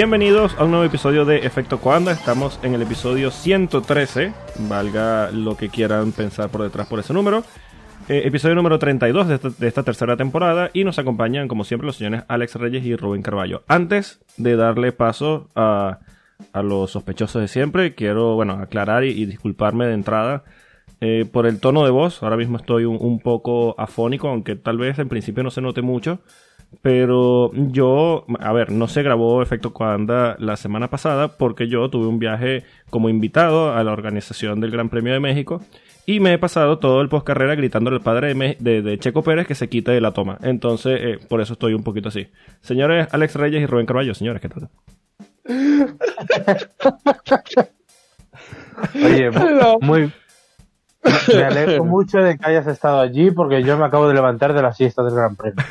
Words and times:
Bienvenidos 0.00 0.56
a 0.58 0.64
un 0.64 0.70
nuevo 0.70 0.86
episodio 0.86 1.26
de 1.26 1.40
Efecto 1.40 1.78
Coanda. 1.78 2.12
Estamos 2.12 2.58
en 2.62 2.72
el 2.72 2.80
episodio 2.80 3.30
113, 3.30 4.32
valga 4.60 5.30
lo 5.30 5.58
que 5.58 5.68
quieran 5.68 6.12
pensar 6.12 6.48
por 6.48 6.62
detrás 6.62 6.86
por 6.86 7.00
ese 7.00 7.12
número. 7.12 7.44
Eh, 8.08 8.22
episodio 8.24 8.54
número 8.54 8.78
32 8.78 9.28
de 9.28 9.34
esta, 9.34 9.50
de 9.50 9.68
esta 9.68 9.82
tercera 9.82 10.16
temporada 10.16 10.70
y 10.72 10.84
nos 10.84 10.98
acompañan 10.98 11.48
como 11.48 11.64
siempre 11.64 11.84
los 11.84 11.96
señores 11.96 12.22
Alex 12.28 12.54
Reyes 12.54 12.82
y 12.86 12.96
Rubén 12.96 13.20
Carballo. 13.20 13.62
Antes 13.68 14.22
de 14.38 14.56
darle 14.56 14.92
paso 14.92 15.50
a, 15.54 15.98
a 16.54 16.62
los 16.62 16.92
sospechosos 16.92 17.42
de 17.42 17.48
siempre, 17.48 17.94
quiero 17.94 18.36
bueno 18.36 18.54
aclarar 18.54 19.04
y, 19.04 19.10
y 19.10 19.26
disculparme 19.26 19.84
de 19.84 19.92
entrada 19.92 20.44
eh, 21.02 21.26
por 21.30 21.46
el 21.46 21.60
tono 21.60 21.84
de 21.84 21.90
voz. 21.90 22.22
Ahora 22.22 22.38
mismo 22.38 22.56
estoy 22.56 22.86
un, 22.86 22.96
un 22.98 23.20
poco 23.20 23.78
afónico, 23.78 24.30
aunque 24.30 24.56
tal 24.56 24.78
vez 24.78 24.98
en 24.98 25.10
principio 25.10 25.42
no 25.42 25.50
se 25.50 25.60
note 25.60 25.82
mucho. 25.82 26.20
Pero 26.82 27.50
yo, 27.54 28.24
a 28.38 28.52
ver, 28.52 28.70
no 28.72 28.88
se 28.88 29.02
grabó 29.02 29.42
Efecto 29.42 29.72
Coanda 29.72 30.36
la 30.38 30.56
semana 30.56 30.88
pasada 30.88 31.36
porque 31.36 31.68
yo 31.68 31.90
tuve 31.90 32.06
un 32.06 32.18
viaje 32.18 32.64
como 32.90 33.08
invitado 33.08 33.74
a 33.74 33.82
la 33.84 33.92
organización 33.92 34.60
del 34.60 34.70
Gran 34.70 34.88
Premio 34.88 35.12
de 35.12 35.20
México 35.20 35.60
y 36.06 36.20
me 36.20 36.32
he 36.32 36.38
pasado 36.38 36.78
todo 36.78 37.02
el 37.02 37.08
post 37.08 37.26
carrera 37.26 37.54
gritándole 37.54 37.96
al 37.96 38.02
padre 38.02 38.28
de, 38.28 38.34
Me- 38.34 38.56
de- 38.60 38.82
de 38.82 38.98
Checo 38.98 39.22
Pérez 39.22 39.46
que 39.46 39.54
se 39.54 39.68
quite 39.68 39.90
de 39.92 40.00
la 40.00 40.12
toma. 40.12 40.38
Entonces, 40.42 40.98
eh, 41.02 41.18
por 41.28 41.40
eso 41.40 41.52
estoy 41.52 41.74
un 41.74 41.82
poquito 41.82 42.08
así. 42.08 42.28
Señores 42.60 43.08
Alex 43.12 43.34
Reyes 43.34 43.62
y 43.62 43.66
Rubén 43.66 43.86
Carballo, 43.86 44.14
señores, 44.14 44.40
¿qué 44.40 44.48
tal? 44.48 44.68
Oye, 48.94 49.30
mu- 49.32 49.78
muy. 49.80 50.12
Me 51.34 51.44
alegro 51.44 51.84
mucho 51.84 52.18
de 52.18 52.36
que 52.38 52.46
hayas 52.46 52.66
estado 52.66 53.00
allí 53.00 53.30
porque 53.30 53.62
yo 53.62 53.76
me 53.76 53.84
acabo 53.84 54.08
de 54.08 54.14
levantar 54.14 54.52
de 54.54 54.62
la 54.62 54.72
siesta 54.72 55.02
del 55.02 55.14
Gran 55.14 55.36
Premio. 55.36 55.64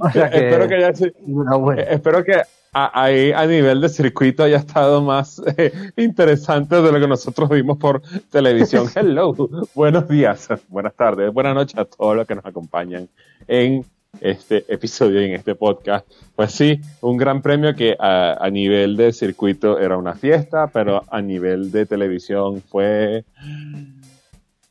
O 0.00 0.10
sea 0.10 0.30
que. 0.30 0.48
espero 0.48 0.68
que 0.68 1.80
eh, 1.80 1.86
espero 1.90 2.24
que 2.24 2.42
a, 2.72 3.02
ahí 3.02 3.32
a 3.32 3.46
nivel 3.46 3.80
de 3.80 3.88
circuito 3.88 4.42
haya 4.42 4.58
estado 4.58 5.00
más 5.02 5.40
eh, 5.56 5.72
interesante 5.96 6.82
de 6.82 6.92
lo 6.92 7.00
que 7.00 7.08
nosotros 7.08 7.48
vimos 7.48 7.78
por 7.78 8.02
televisión. 8.30 8.88
Hello, 8.94 9.34
buenos 9.74 10.08
días, 10.08 10.48
buenas 10.68 10.94
tardes, 10.94 11.32
buenas 11.32 11.54
noches 11.54 11.78
a 11.78 11.84
todos 11.84 12.16
los 12.16 12.26
que 12.26 12.34
nos 12.34 12.44
acompañan 12.44 13.08
en 13.46 13.84
este 14.20 14.64
episodio 14.72 15.22
y 15.22 15.26
en 15.26 15.32
este 15.34 15.54
podcast. 15.54 16.06
Pues 16.34 16.52
sí, 16.52 16.80
un 17.00 17.16
gran 17.16 17.42
premio 17.42 17.74
que 17.74 17.96
a, 17.98 18.44
a 18.44 18.50
nivel 18.50 18.96
de 18.96 19.12
circuito 19.12 19.78
era 19.78 19.96
una 19.96 20.14
fiesta, 20.14 20.68
pero 20.72 21.02
a 21.08 21.20
nivel 21.20 21.70
de 21.70 21.86
televisión 21.86 22.62
fue... 22.62 23.24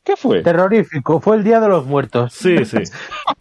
¿Qué 0.04 0.16
fue? 0.16 0.42
Terrorífico, 0.42 1.18
fue 1.18 1.36
el 1.36 1.44
Día 1.44 1.60
de 1.60 1.68
los 1.68 1.86
Muertos. 1.86 2.32
Sí, 2.34 2.64
sí. 2.64 2.78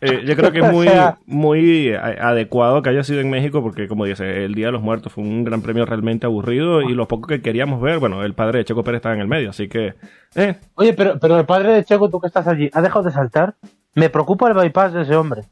Eh, 0.06 0.24
yo 0.26 0.36
creo 0.36 0.52
que 0.52 0.60
es 0.60 0.70
muy, 0.72 0.88
muy 1.26 1.94
a- 1.94 2.28
adecuado 2.30 2.82
que 2.82 2.90
haya 2.90 3.04
sido 3.06 3.22
en 3.22 3.30
México 3.30 3.62
porque, 3.64 3.88
como 3.88 4.04
dice, 4.04 4.44
el 4.44 4.54
Día 4.54 4.66
de 4.66 4.72
los 4.74 4.82
Muertos 4.82 5.14
fue 5.14 5.24
un 5.24 5.46
gran 5.46 5.62
premio 5.62 5.86
realmente 5.86 6.26
aburrido 6.26 6.82
y 6.82 6.94
lo 6.94 7.08
poco 7.08 7.28
que 7.28 7.42
queríamos 7.42 7.80
ver, 7.82 8.00
bueno, 8.00 8.22
el 8.24 8.34
padre 8.34 8.60
de 8.60 8.66
Checo 8.66 8.84
Pérez 8.84 8.98
estaba 9.00 9.16
en 9.16 9.22
el 9.22 9.28
medio, 9.30 9.52
así 9.52 9.70
que... 9.70 9.94
Eh, 10.36 10.56
Oye, 10.76 10.94
pero, 10.94 11.18
pero 11.20 11.40
el 11.40 11.46
padre 11.46 11.72
de 11.74 11.86
Checo, 11.86 12.10
tú 12.10 12.20
que 12.20 12.28
estás 12.28 12.48
allí, 12.48 12.70
¿ha 12.74 12.82
dejado 12.82 13.06
de 13.06 13.12
saltar? 13.12 13.56
Me 13.96 14.10
preocupa 14.10 14.50
el 14.50 14.56
bypass 14.56 14.92
de 14.94 15.02
ese 15.04 15.16
hombre. 15.16 15.44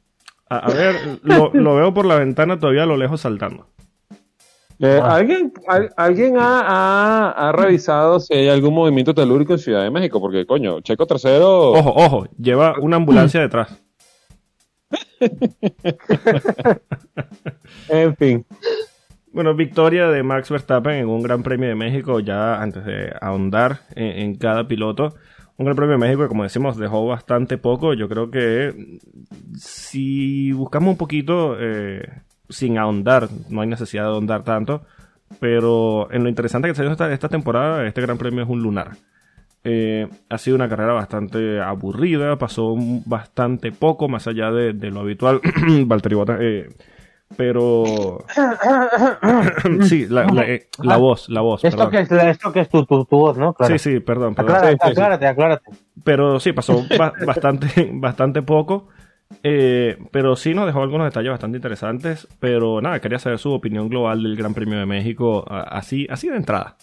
a, 0.50 0.58
a 0.58 0.70
ver, 0.74 0.96
lo, 1.24 1.52
lo 1.54 1.76
veo 1.76 1.94
por 1.94 2.06
la 2.06 2.16
ventana 2.16 2.60
todavía 2.60 2.84
a 2.84 2.88
lo 2.88 2.98
lejos 2.98 3.22
saltando. 3.22 3.68
Eh, 4.84 5.00
Ah. 5.02 5.16
¿Alguien, 5.18 5.54
al- 5.68 5.92
¿alguien 5.96 6.38
ha, 6.38 6.62
ha- 6.62 7.50
ha 7.50 7.52
revisado 7.52 8.20
si 8.20 8.34
hay 8.34 8.50
algún 8.50 8.74
movimiento 8.74 9.14
telúrico 9.14 9.54
en 9.54 9.60
Ciudad 9.60 9.84
de 9.84 9.92
México? 9.92 10.20
Porque, 10.20 10.46
coño, 10.46 10.82
Checo 10.82 11.06
tercero. 11.06 11.72
Ojo, 11.72 11.94
ojo, 11.96 12.28
lleva 12.38 12.76
una 12.80 12.96
ambulancia 12.98 13.42
detrás. 13.42 13.70
En 17.90 18.16
fin. 18.16 18.46
Bueno, 19.32 19.56
victoria 19.56 20.08
de 20.10 20.24
Max 20.24 20.50
Verstappen 20.50 20.94
en 20.96 21.08
un 21.08 21.22
Gran 21.24 21.42
Premio 21.44 21.70
de 21.70 21.76
México, 21.76 22.20
ya 22.20 22.62
antes 22.62 22.84
de 22.86 23.14
ahondar 23.22 23.82
en, 23.96 24.08
en 24.24 24.36
cada 24.36 24.68
piloto. 24.68 25.16
Un 25.58 25.66
Gran 25.66 25.76
Premio 25.76 25.94
de 25.94 26.00
México 26.00 26.24
que, 26.24 26.28
como 26.28 26.44
decimos, 26.44 26.78
dejó 26.78 27.06
bastante 27.06 27.58
poco. 27.58 27.94
Yo 27.94 28.10
creo 28.10 28.30
que 28.32 29.00
si 29.56 30.52
buscamos 30.52 30.92
un 30.92 30.98
poquito, 30.98 31.56
eh, 31.60 32.02
sin 32.52 32.78
ahondar, 32.78 33.28
no 33.50 33.62
hay 33.62 33.68
necesidad 33.68 34.04
de 34.04 34.10
ahondar 34.10 34.44
tanto. 34.44 34.84
Pero 35.40 36.12
en 36.12 36.24
lo 36.24 36.30
interesante 36.30 36.68
que 36.68 36.76
se 36.76 36.84
dio 36.84 36.92
esta, 36.92 37.12
esta 37.12 37.30
temporada, 37.30 37.86
este 37.88 38.02
Gran 38.02 38.18
Premio 38.18 38.44
es 38.44 38.50
un 38.50 38.62
lunar. 38.62 38.92
Eh, 39.64 40.08
ha 40.30 40.38
sido 40.38 40.56
una 40.56 40.68
carrera 40.68 40.92
bastante 40.94 41.62
aburrida, 41.62 42.36
pasó 42.38 42.76
bastante 43.06 43.72
poco, 43.72 44.08
más 44.10 44.28
allá 44.28 44.52
de, 44.52 44.74
de 44.74 44.92
lo 44.92 45.00
habitual. 45.02 45.40
Valtteri 45.86 46.16
Bottas, 46.16 46.40
eh, 46.42 46.68
pero 47.38 48.18
sí, 49.84 50.08
la, 50.08 50.26
la, 50.26 50.44
eh, 50.50 50.68
la 50.84 50.98
voz, 50.98 51.30
la 51.30 51.42
voz. 51.42 51.64
Esto 51.64 51.90
perdón. 51.90 51.92
que 51.92 52.00
es, 52.16 52.24
esto 52.24 52.52
que 52.52 52.60
es 52.62 52.70
tu, 52.70 52.86
tu, 52.86 53.06
tu 53.06 53.18
voz, 53.18 53.38
¿no? 53.38 53.54
Claro. 53.54 53.78
Sí, 53.78 53.80
sí, 53.94 54.00
perdón, 54.00 54.36
perdón. 54.36 54.56
Aclárate, 54.58 54.74
Sí, 54.74 54.78
sí, 54.82 54.86
sí. 54.88 54.92
aclárate, 54.92 55.28
aclárate. 55.28 55.72
Pero 56.04 56.40
sí, 56.40 56.52
pasó 56.54 56.84
ba- 56.98 57.14
bastante, 57.26 57.90
bastante 57.94 58.42
poco. 58.42 58.88
Eh, 59.44 59.98
pero 60.12 60.36
sí 60.36 60.54
nos 60.54 60.66
dejó 60.66 60.82
algunos 60.82 61.08
detalles 61.08 61.32
bastante 61.32 61.58
interesantes. 61.58 62.28
Pero 62.40 62.82
nada, 62.82 63.00
quería 63.00 63.20
saber 63.20 63.40
su 63.40 63.52
opinión 63.52 63.90
global 63.90 64.24
del 64.24 64.36
Gran 64.36 64.54
Premio 64.54 64.80
de 64.80 64.86
México, 64.86 65.46
así, 65.50 66.08
así 66.10 66.30
de 66.30 66.38
entrada. 66.38 66.78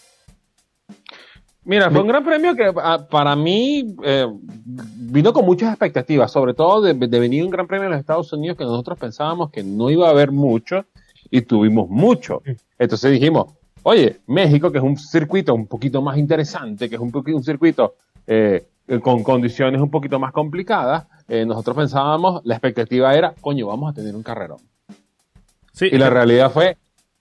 Mira, 1.65 1.91
fue 1.91 2.01
un 2.01 2.07
gran 2.07 2.23
premio 2.23 2.55
que 2.55 2.71
ah, 2.81 3.05
para 3.09 3.35
mí 3.35 3.95
eh, 4.03 4.25
vino 4.65 5.31
con 5.33 5.45
muchas 5.45 5.69
expectativas, 5.69 6.31
sobre 6.31 6.53
todo 6.53 6.81
de, 6.81 6.93
de 6.95 7.19
venir 7.19 7.43
un 7.43 7.51
gran 7.51 7.67
premio 7.67 7.85
en 7.85 7.91
los 7.91 7.99
Estados 7.99 8.33
Unidos 8.33 8.57
que 8.57 8.63
nosotros 8.63 8.97
pensábamos 8.97 9.51
que 9.51 9.61
no 9.61 9.91
iba 9.91 10.07
a 10.07 10.11
haber 10.11 10.31
mucho 10.31 10.85
y 11.29 11.41
tuvimos 11.41 11.87
mucho. 11.89 12.41
Entonces 12.79 13.11
dijimos, 13.11 13.53
oye, 13.83 14.19
México, 14.27 14.71
que 14.71 14.79
es 14.79 14.83
un 14.83 14.97
circuito 14.97 15.53
un 15.53 15.67
poquito 15.67 16.01
más 16.01 16.17
interesante, 16.17 16.89
que 16.89 16.95
es 16.95 17.01
un, 17.01 17.11
un 17.13 17.43
circuito 17.43 17.95
eh, 18.25 18.65
con 19.01 19.23
condiciones 19.23 19.81
un 19.81 19.91
poquito 19.91 20.19
más 20.19 20.31
complicadas, 20.31 21.05
eh, 21.27 21.45
nosotros 21.45 21.75
pensábamos, 21.77 22.41
la 22.43 22.55
expectativa 22.55 23.13
era, 23.13 23.33
coño, 23.39 23.67
vamos 23.67 23.91
a 23.91 23.93
tener 23.93 24.15
un 24.15 24.23
carrerón. 24.23 24.57
Sí, 25.73 25.87
Y 25.91 25.97
la 25.97 26.09
realidad 26.09 26.51
fue, 26.51 26.77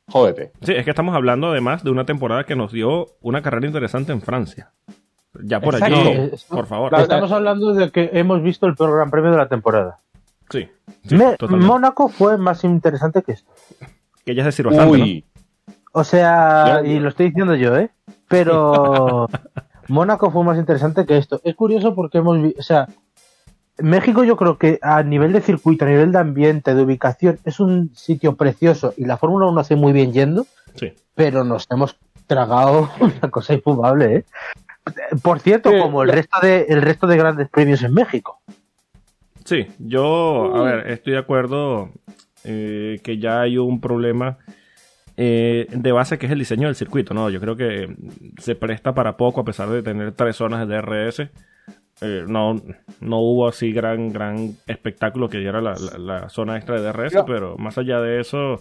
jódete. 0.09 0.53
sí, 0.63 0.73
es 0.73 0.85
que 0.85 0.91
estamos 0.91 1.15
hablando 1.15 1.49
además 1.49 1.85
de 1.85 1.91
una 1.91 2.05
temporada 2.05 2.45
que 2.45 2.57
nos 2.57 2.73
dio 2.73 3.07
una 3.21 3.43
carrera 3.43 3.67
interesante 3.67 4.13
en 4.13 4.21
Francia. 4.23 4.73
Ya 5.43 5.61
por 5.61 5.75
Exacto. 5.75 5.95
allí, 6.01 6.09
Eh, 6.09 6.37
por 6.49 6.67
favor. 6.67 6.91
La- 6.91 7.03
Estamos 7.03 7.31
hablando 7.31 7.75
de 7.75 7.91
que 7.91 8.11
hemos 8.15 8.43
visto 8.43 8.67
el 8.67 8.75
peor 8.75 8.97
Gran 8.97 9.11
Premio 9.11 9.31
de 9.31 9.37
la 9.37 9.49
temporada. 9.49 9.99
Sí, 10.51 10.69
sí, 11.07 11.15
Me- 11.15 11.37
totalmente. 11.37 11.67
Mónaco 11.67 12.09
fue 12.09 12.39
más 12.39 12.65
interesante 12.65 13.23
que 13.23 13.33
esto. 13.33 13.53
Que 14.25 14.35
ya 14.35 14.43
es 14.43 14.47
decir 14.47 14.67
bastante, 14.67 15.25
O 15.93 16.03
sea, 16.05 16.81
Ya, 16.83 16.89
y 16.89 16.99
lo 16.99 17.11
estoy 17.11 17.27
diciendo 17.27 17.55
yo, 17.55 17.77
¿eh? 17.77 17.91
Pero 18.29 19.29
Mónaco 19.89 20.31
fue 20.31 20.45
más 20.45 20.59
interesante 20.59 21.05
que 21.07 21.17
esto. 21.17 21.41
Es 21.45 21.55
curioso 21.55 21.95
porque 21.95 22.19
hemos 22.19 22.41
visto, 22.41 22.61
o 22.61 22.63
sea, 22.63 22.89
México 23.79 24.25
yo 24.25 24.37
creo 24.37 24.59
que 24.59 24.79
a 24.83 25.03
nivel 25.03 25.33
de 25.33 25.41
circuito, 25.41 25.85
a 25.85 25.89
nivel 25.89 26.13
de 26.13 26.19
ambiente, 26.19 26.75
de 26.75 26.83
ubicación, 26.83 27.39
es 27.45 27.61
un 27.61 27.91
sitio 27.95 28.37
precioso 28.37 28.93
y 28.97 29.05
la 29.05 29.17
Fórmula 29.17 29.47
1 29.47 29.61
hace 29.61 29.77
muy 29.77 29.93
bien 29.93 30.13
yendo, 30.13 30.47
Sí. 30.75 30.93
pero 31.15 31.45
nos 31.45 31.67
hemos 31.71 31.97
tragado 32.27 32.91
una 33.01 33.31
cosa 33.31 33.55
infumable, 33.55 34.17
¿eh? 34.17 34.25
Por 35.23 35.41
cierto, 35.41 35.71
Sí, 35.71 35.79
como 35.79 36.03
el 36.03 36.09
resto 36.11 36.39
de 36.41 36.63
el 36.69 36.81
resto 36.83 37.07
de 37.07 37.17
grandes 37.19 37.49
premios 37.51 37.83
en 37.83 37.93
México. 37.93 38.41
Sí, 39.45 39.67
yo, 39.79 40.55
a 40.57 40.63
ver, 40.63 40.91
estoy 40.91 41.13
de 41.15 41.19
acuerdo 41.19 41.91
eh, 42.45 42.99
que 43.03 43.19
ya 43.19 43.41
hay 43.43 43.59
un 43.59 43.81
problema 43.81 44.39
eh, 45.21 45.67
de 45.71 45.93
base 45.93 46.17
que 46.17 46.27
es 46.27 46.33
el 46.33 46.39
diseño 46.39 46.69
del 46.69 46.77
circuito, 46.77 47.13
¿no? 47.13 47.29
Yo 47.29 47.41
creo 47.41 47.57
que 47.57 47.95
se 48.39 48.55
presta 48.55 48.95
para 48.95 49.17
poco 49.17 49.41
a 49.41 49.45
pesar 49.45 49.69
de 49.69 49.83
tener 49.83 50.13
tres 50.13 50.37
zonas 50.37 50.67
de 50.69 50.77
DRS. 50.77 51.21
Eh, 52.01 52.25
no, 52.29 52.55
no 53.01 53.19
hubo 53.19 53.49
así 53.49 53.73
gran, 53.73 54.13
gran 54.13 54.53
espectáculo 54.69 55.29
que 55.29 55.39
diera 55.39 55.61
la, 55.61 55.75
la- 55.75 55.99
la 55.99 56.29
zona 56.29 56.57
extra 56.57 56.81
de 56.81 56.87
DRS, 56.93 57.25
pero 57.27 57.57
más 57.59 57.77
allá 57.79 58.01
de 58.01 58.21
eso, 58.21 58.61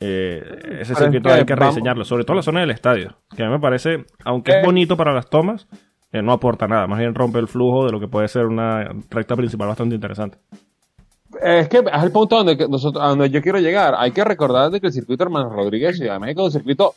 eh, 0.00 0.42
ese 0.80 0.96
circuito 0.96 1.28
que 1.28 1.34
hay 1.36 1.44
que 1.44 1.54
rediseñarlo, 1.54 2.04
sobre 2.04 2.24
todo 2.24 2.34
la 2.36 2.42
zona 2.42 2.60
del 2.62 2.72
estadio, 2.72 3.18
que 3.36 3.44
a 3.44 3.46
mí 3.46 3.52
me 3.52 3.60
parece, 3.60 4.04
aunque 4.24 4.50
es 4.50 4.56
Eh. 4.58 4.62
bonito 4.64 4.96
para 4.96 5.14
las 5.14 5.30
tomas, 5.30 5.68
no 6.12 6.32
aporta 6.32 6.66
nada, 6.66 6.86
más 6.88 6.98
bien 6.98 7.14
rompe 7.14 7.38
el 7.38 7.46
flujo 7.46 7.86
de 7.86 7.92
lo 7.92 8.00
que 8.00 8.08
puede 8.08 8.26
ser 8.28 8.46
una 8.46 8.86
recta 9.10 9.36
principal 9.36 9.68
bastante 9.68 9.94
interesante. 9.94 10.38
Es 11.40 11.68
que 11.68 11.78
es 11.78 12.02
el 12.02 12.12
punto 12.12 12.36
donde, 12.42 12.68
nosotros, 12.68 13.02
donde 13.02 13.30
yo 13.30 13.40
quiero 13.40 13.58
llegar. 13.58 13.94
Hay 13.96 14.10
que 14.10 14.24
recordar 14.24 14.70
de 14.70 14.80
que 14.80 14.88
el 14.88 14.92
circuito 14.92 15.24
Hermano 15.24 15.48
Rodríguez 15.50 15.98
de 15.98 16.18
México 16.18 16.42
es 16.42 16.46
un 16.46 16.60
circuito 16.60 16.94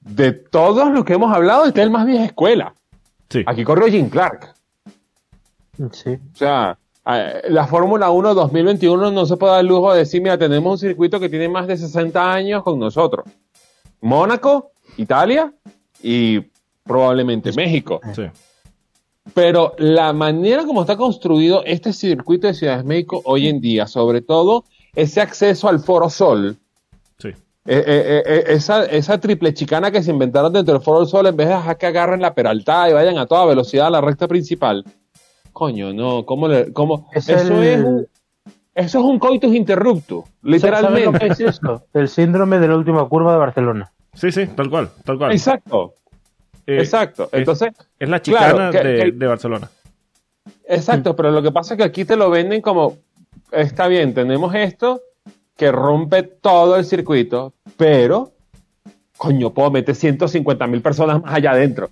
de 0.00 0.32
todos 0.32 0.90
los 0.92 1.04
que 1.04 1.14
hemos 1.14 1.34
hablado, 1.34 1.64
este 1.64 1.80
es 1.80 1.86
el 1.86 1.90
más 1.90 2.06
vieja 2.06 2.24
escuela. 2.24 2.74
Sí. 3.28 3.42
Aquí 3.46 3.64
corrió 3.64 3.88
Jim 3.88 4.08
Clark. 4.08 4.54
Sí. 5.92 6.10
O 6.10 6.36
sea, 6.36 6.78
la 7.04 7.66
Fórmula 7.66 8.10
1 8.10 8.34
2021 8.34 9.10
no 9.10 9.26
se 9.26 9.36
puede 9.36 9.52
dar 9.52 9.60
el 9.60 9.66
lujo 9.66 9.92
de 9.92 10.00
decir, 10.00 10.22
mira, 10.22 10.38
tenemos 10.38 10.72
un 10.72 10.88
circuito 10.88 11.18
que 11.18 11.28
tiene 11.28 11.48
más 11.48 11.66
de 11.66 11.76
60 11.76 12.32
años 12.32 12.62
con 12.62 12.78
nosotros. 12.78 13.26
Mónaco, 14.00 14.72
Italia 14.96 15.52
y 16.02 16.40
probablemente 16.84 17.52
México. 17.52 18.00
Sí. 18.14 18.22
Pero 19.34 19.74
la 19.78 20.12
manera 20.12 20.64
como 20.64 20.82
está 20.82 20.96
construido 20.96 21.62
este 21.64 21.92
circuito 21.92 22.46
de 22.46 22.54
Ciudad 22.54 22.78
de 22.78 22.84
México 22.84 23.20
hoy 23.24 23.48
en 23.48 23.60
día, 23.60 23.86
sobre 23.86 24.22
todo 24.22 24.64
ese 24.94 25.20
acceso 25.20 25.68
al 25.68 25.80
Foro 25.80 26.08
Sol, 26.08 26.56
Sí. 27.18 27.28
eh, 27.28 27.34
eh, 27.66 28.22
eh, 28.24 28.44
esa, 28.48 28.84
esa 28.84 29.18
triple 29.18 29.52
chicana 29.52 29.90
que 29.90 30.02
se 30.02 30.10
inventaron 30.12 30.52
dentro 30.52 30.74
del 30.74 30.82
Foro 30.82 31.04
Sol, 31.06 31.26
en 31.26 31.36
vez 31.36 31.48
de 31.48 31.54
dejar 31.54 31.76
que 31.76 31.86
agarren 31.86 32.20
la 32.22 32.34
peraltada 32.34 32.88
y 32.88 32.92
vayan 32.92 33.18
a 33.18 33.26
toda 33.26 33.44
velocidad 33.46 33.88
a 33.88 33.90
la 33.90 34.00
recta 34.00 34.28
principal. 34.28 34.84
Coño, 35.52 35.92
no, 35.92 36.24
¿cómo 36.24 36.48
le, 36.48 36.72
cómo? 36.72 37.08
Es 37.12 37.28
eso, 37.28 37.54
el- 37.60 37.62
es 37.68 37.78
un, 37.84 38.06
eso 38.74 38.98
es 39.00 39.04
un 39.04 39.18
coitus 39.18 39.54
interruptus, 39.54 40.24
¿Sabes 40.24 40.40
lo 40.42 40.50
literalmente. 40.50 41.18
que 41.18 41.26
es 41.32 41.40
esto? 41.40 41.82
El 41.94 42.08
síndrome 42.08 42.58
de 42.58 42.68
la 42.68 42.76
última 42.76 43.08
curva 43.08 43.32
de 43.32 43.38
Barcelona. 43.38 43.90
Sí, 44.14 44.30
sí, 44.30 44.46
tal 44.46 44.70
cual, 44.70 44.90
tal 45.04 45.18
cual. 45.18 45.32
Exacto, 45.32 45.94
Eh, 46.66 46.78
exacto. 46.78 47.28
es- 47.32 47.38
Entonces, 47.40 47.72
Es 47.98 48.08
la 48.08 48.20
chicana 48.20 48.52
Claro, 48.54 48.70
que- 48.72 48.78
de, 48.88 49.04
que- 49.04 49.12
de 49.12 49.26
Barcelona. 49.26 49.70
Exacto, 50.68 51.14
pero 51.14 51.30
lo 51.30 51.42
que 51.42 51.52
pasa 51.52 51.74
es 51.74 51.78
que 51.78 51.84
aquí 51.84 52.04
te 52.04 52.16
lo 52.16 52.28
venden 52.30 52.60
como, 52.60 52.96
está 53.52 53.86
bien, 53.88 54.14
tenemos 54.14 54.54
esto 54.54 55.00
que 55.56 55.70
rompe 55.72 56.22
todo 56.24 56.76
el 56.76 56.84
circuito, 56.84 57.54
pero, 57.76 58.32
coño, 59.16 59.52
puedo 59.54 59.70
meter 59.70 59.94
150 59.94 60.66
mil 60.66 60.82
personas 60.82 61.22
más 61.22 61.34
allá 61.34 61.52
adentro. 61.52 61.88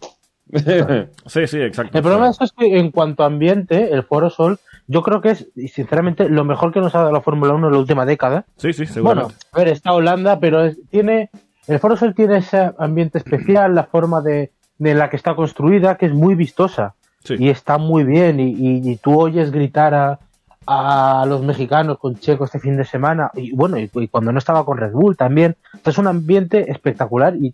Sí, 1.26 1.46
sí, 1.46 1.60
exacto. 1.62 1.96
El 1.96 2.02
problema 2.02 2.32
Sí. 2.32 2.44
es 2.44 2.52
que 2.52 2.78
en 2.78 2.90
cuanto 2.90 3.22
a 3.22 3.26
ambiente, 3.26 3.92
el 3.92 4.02
Foro 4.02 4.28
Sol, 4.28 4.58
yo 4.86 5.02
creo 5.02 5.20
que 5.22 5.30
es, 5.30 5.48
y 5.56 5.68
sinceramente, 5.68 6.28
lo 6.28 6.44
mejor 6.44 6.72
que 6.72 6.80
nos 6.80 6.94
ha 6.94 6.98
dado 6.98 7.12
la 7.12 7.22
Fórmula 7.22 7.54
1 7.54 7.68
en 7.68 7.72
la 7.72 7.78
última 7.78 8.04
década. 8.04 8.44
Sí, 8.56 8.72
sí, 8.72 8.82
Bueno, 8.84 8.92
seguramente. 8.92 9.34
a 9.52 9.58
ver, 9.58 9.68
está 9.68 9.92
Holanda, 9.92 10.38
pero 10.40 10.62
es- 10.64 10.76
tiene 10.90 11.30
el 11.66 11.78
Foro 11.78 11.96
Sol 11.96 12.14
tiene 12.14 12.36
ese 12.38 12.72
ambiente 12.78 13.16
especial, 13.18 13.74
la 13.74 13.84
forma 13.84 14.20
de, 14.20 14.52
de 14.78 14.94
la 14.94 15.10
que 15.10 15.16
está 15.16 15.34
construida, 15.34 15.96
que 15.96 16.06
es 16.06 16.12
muy 16.12 16.34
vistosa 16.34 16.94
sí. 17.24 17.34
y 17.38 17.48
está 17.48 17.78
muy 17.78 18.04
bien. 18.04 18.40
Y, 18.40 18.50
y- 18.50 18.90
y 18.90 18.96
tú 18.96 19.18
oyes 19.20 19.50
gritar 19.50 19.94
a, 19.94 20.18
a 20.66 21.24
los 21.28 21.42
mexicanos 21.42 21.98
con 21.98 22.16
Checo 22.16 22.44
este 22.44 22.58
fin 22.58 22.76
de 22.76 22.84
semana, 22.84 23.30
y 23.34 23.52
bueno, 23.54 23.78
y, 23.78 23.90
y 23.94 24.08
cuando 24.08 24.32
no 24.32 24.38
estaba 24.38 24.64
con 24.64 24.78
Red 24.78 24.92
Bull 24.92 25.16
también. 25.16 25.56
Es 25.84 25.98
un 25.98 26.06
ambiente 26.06 26.70
espectacular 26.70 27.36
y 27.36 27.52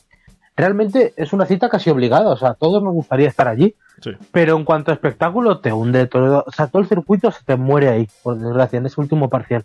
realmente 0.57 1.13
es 1.17 1.33
una 1.33 1.47
cita 1.47 1.69
casi 1.69 1.91
obligada. 1.91 2.31
O 2.31 2.37
sea, 2.37 2.51
a 2.51 2.55
todos 2.55 2.83
nos 2.83 2.93
gustaría 2.95 3.29
estar 3.29 3.49
allí. 3.49 3.75
sí. 4.01 4.11
Pero 4.33 4.57
en 4.57 4.65
cuanto 4.65 4.91
a 4.91 4.95
espectáculo, 4.95 5.59
te 5.61 5.73
hunde 5.73 6.07
todo. 6.07 6.45
O 6.47 6.53
sea, 6.53 6.69
todo 6.69 6.83
el 6.83 6.89
circuito 6.89 7.31
se 7.33 7.45
te 7.45 7.57
muere 7.57 7.89
ahí, 7.89 8.09
por 8.23 8.39
desgracia, 8.39 8.79
en 8.79 8.87
ese 8.87 9.01
último 9.01 9.29
parcial. 9.29 9.65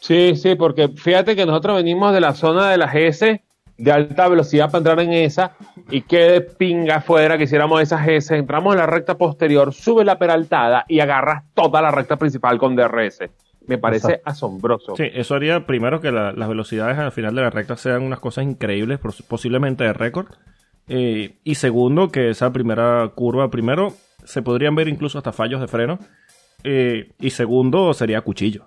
Sí, 0.00 0.34
sí, 0.36 0.54
porque 0.54 0.88
fíjate 0.88 1.36
que 1.36 1.44
nosotros 1.46 1.76
venimos 1.76 2.12
de 2.14 2.20
la 2.20 2.34
zona 2.34 2.70
de 2.70 2.78
las 2.78 2.94
S 2.94 3.42
de 3.80 3.92
alta 3.92 4.28
velocidad 4.28 4.66
para 4.66 4.78
entrar 4.78 5.00
en 5.00 5.12
esa 5.12 5.52
y 5.90 6.02
qué 6.02 6.18
de 6.18 6.40
pinga 6.42 7.00
fuera 7.00 7.38
que 7.38 7.44
hiciéramos 7.44 7.80
esas 7.80 8.06
S, 8.06 8.36
entramos 8.36 8.74
en 8.74 8.80
la 8.80 8.86
recta 8.86 9.16
posterior, 9.16 9.72
sube 9.72 10.04
la 10.04 10.18
peraltada 10.18 10.84
y 10.88 11.00
agarras 11.00 11.44
toda 11.54 11.80
la 11.82 11.90
recta 11.90 12.16
principal 12.16 12.58
con 12.58 12.76
DRS. 12.76 13.20
Me 13.66 13.78
parece 13.78 14.08
Exacto. 14.12 14.30
asombroso. 14.30 14.96
Sí, 14.96 15.04
eso 15.12 15.34
haría 15.34 15.64
primero 15.66 16.00
que 16.00 16.10
la- 16.10 16.32
las 16.32 16.48
velocidades 16.48 16.98
al 16.98 17.12
final 17.12 17.34
de 17.34 17.42
la 17.42 17.50
recta 17.50 17.76
sean 17.76 18.02
unas 18.02 18.18
cosas 18.20 18.44
increíbles, 18.44 18.98
pos- 18.98 19.22
posiblemente 19.22 19.84
de 19.84 19.92
récord. 19.92 20.26
Eh, 20.88 21.36
y 21.44 21.54
segundo, 21.54 22.08
que 22.08 22.30
esa 22.30 22.52
primera 22.52 23.08
curva, 23.14 23.48
primero, 23.50 23.92
se 24.24 24.42
podrían 24.42 24.74
ver 24.74 24.88
incluso 24.88 25.18
hasta 25.18 25.32
fallos 25.32 25.60
de 25.60 25.68
freno. 25.68 25.98
Eh, 26.64 27.12
y 27.20 27.30
segundo, 27.30 27.94
sería 27.94 28.20
cuchillo. 28.22 28.64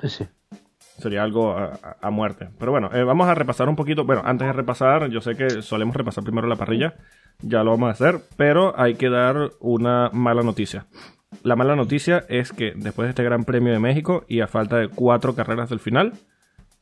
Sí, 0.00 0.08
sí. 0.08 0.24
Sería 0.98 1.22
algo 1.22 1.56
a, 1.56 2.10
muerte. 2.10 2.48
Pero 2.58 2.70
bueno, 2.70 2.90
eh, 2.92 3.02
vamos 3.02 3.26
a 3.28 3.34
repasar 3.34 3.68
un 3.68 3.76
poquito. 3.76 4.04
Bueno, 4.04 4.22
antes 4.24 4.46
de 4.46 4.52
repasar, 4.52 5.08
yo 5.08 5.20
sé 5.20 5.34
que 5.36 5.62
solemos 5.62 5.96
repasar 5.96 6.22
primero 6.22 6.46
la 6.46 6.56
parrilla. 6.56 6.94
Ya 7.40 7.64
lo 7.64 7.72
vamos 7.72 7.88
a 7.88 7.92
hacer. 7.92 8.20
Pero 8.36 8.78
hay 8.78 8.94
que 8.94 9.08
dar 9.08 9.50
una 9.60 10.10
mala 10.12 10.42
noticia. 10.42 10.86
La 11.42 11.56
mala 11.56 11.74
noticia 11.74 12.24
es 12.28 12.52
que 12.52 12.72
después 12.76 13.06
de 13.06 13.10
este 13.10 13.24
Gran 13.24 13.44
Premio 13.44 13.72
de 13.72 13.78
México 13.78 14.24
y 14.28 14.40
a 14.40 14.46
falta 14.48 14.76
de 14.76 14.88
cuatro 14.88 15.34
carreras 15.34 15.70
del 15.70 15.80
final, 15.80 16.12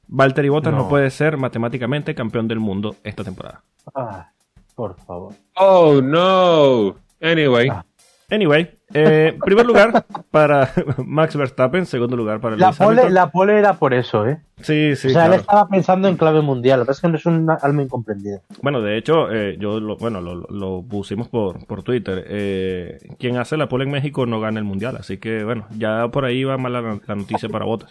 Valtteri 0.08 0.48
Bottas 0.48 0.72
no, 0.72 0.80
No. 0.80 0.88
puede 0.88 1.08
ser 1.10 1.36
matemáticamente 1.36 2.14
campeón 2.14 2.48
del 2.48 2.58
mundo 2.58 2.96
esta 3.04 3.22
temporada. 3.22 3.62
Ah, 3.94 4.30
por 4.74 4.96
favor. 5.00 5.34
Oh, 5.54 6.00
no. 6.02 6.96
Anyway. 7.22 7.68
Ah. 7.68 7.84
Anyway, 8.30 8.70
eh, 8.94 9.36
primer 9.44 9.66
lugar 9.66 10.06
para 10.30 10.72
Max 11.04 11.36
Verstappen, 11.36 11.84
segundo 11.84 12.16
lugar 12.16 12.40
para 12.40 12.56
La 12.56 12.72
pole, 12.72 13.02
Hamilton. 13.02 13.14
la 13.14 13.30
pole 13.30 13.58
era 13.58 13.74
por 13.74 13.92
eso, 13.92 14.26
¿eh? 14.26 14.40
Sí, 14.60 14.94
sí, 14.96 15.08
o 15.08 15.10
sea, 15.10 15.24
él 15.24 15.28
claro. 15.30 15.40
estaba 15.40 15.68
pensando 15.68 16.08
en 16.08 16.16
clave 16.16 16.40
mundial. 16.42 16.80
Que 16.80 16.86
pasa 16.86 16.98
es 16.98 17.02
que 17.02 17.08
no 17.08 17.16
es 17.16 17.26
un 17.26 17.50
alma 17.50 17.82
incomprendida. 17.82 18.40
Bueno, 18.62 18.80
de 18.82 18.96
hecho, 18.98 19.30
eh, 19.32 19.56
yo 19.58 19.80
lo, 19.80 19.96
bueno, 19.96 20.20
lo, 20.20 20.34
lo 20.48 20.82
pusimos 20.82 21.28
por, 21.28 21.66
por 21.66 21.82
Twitter. 21.82 22.24
Eh, 22.28 22.98
quien 23.18 23.36
hace 23.36 23.56
la 23.56 23.68
pole 23.68 23.84
en 23.84 23.90
México 23.90 24.26
no 24.26 24.40
gana 24.40 24.58
el 24.58 24.64
mundial, 24.64 24.96
así 24.96 25.18
que 25.18 25.44
bueno, 25.44 25.66
ya 25.76 26.08
por 26.08 26.24
ahí 26.24 26.44
va 26.44 26.56
mal 26.58 26.72
la, 26.72 27.00
la 27.06 27.14
noticia 27.14 27.48
para 27.48 27.64
Botas. 27.64 27.90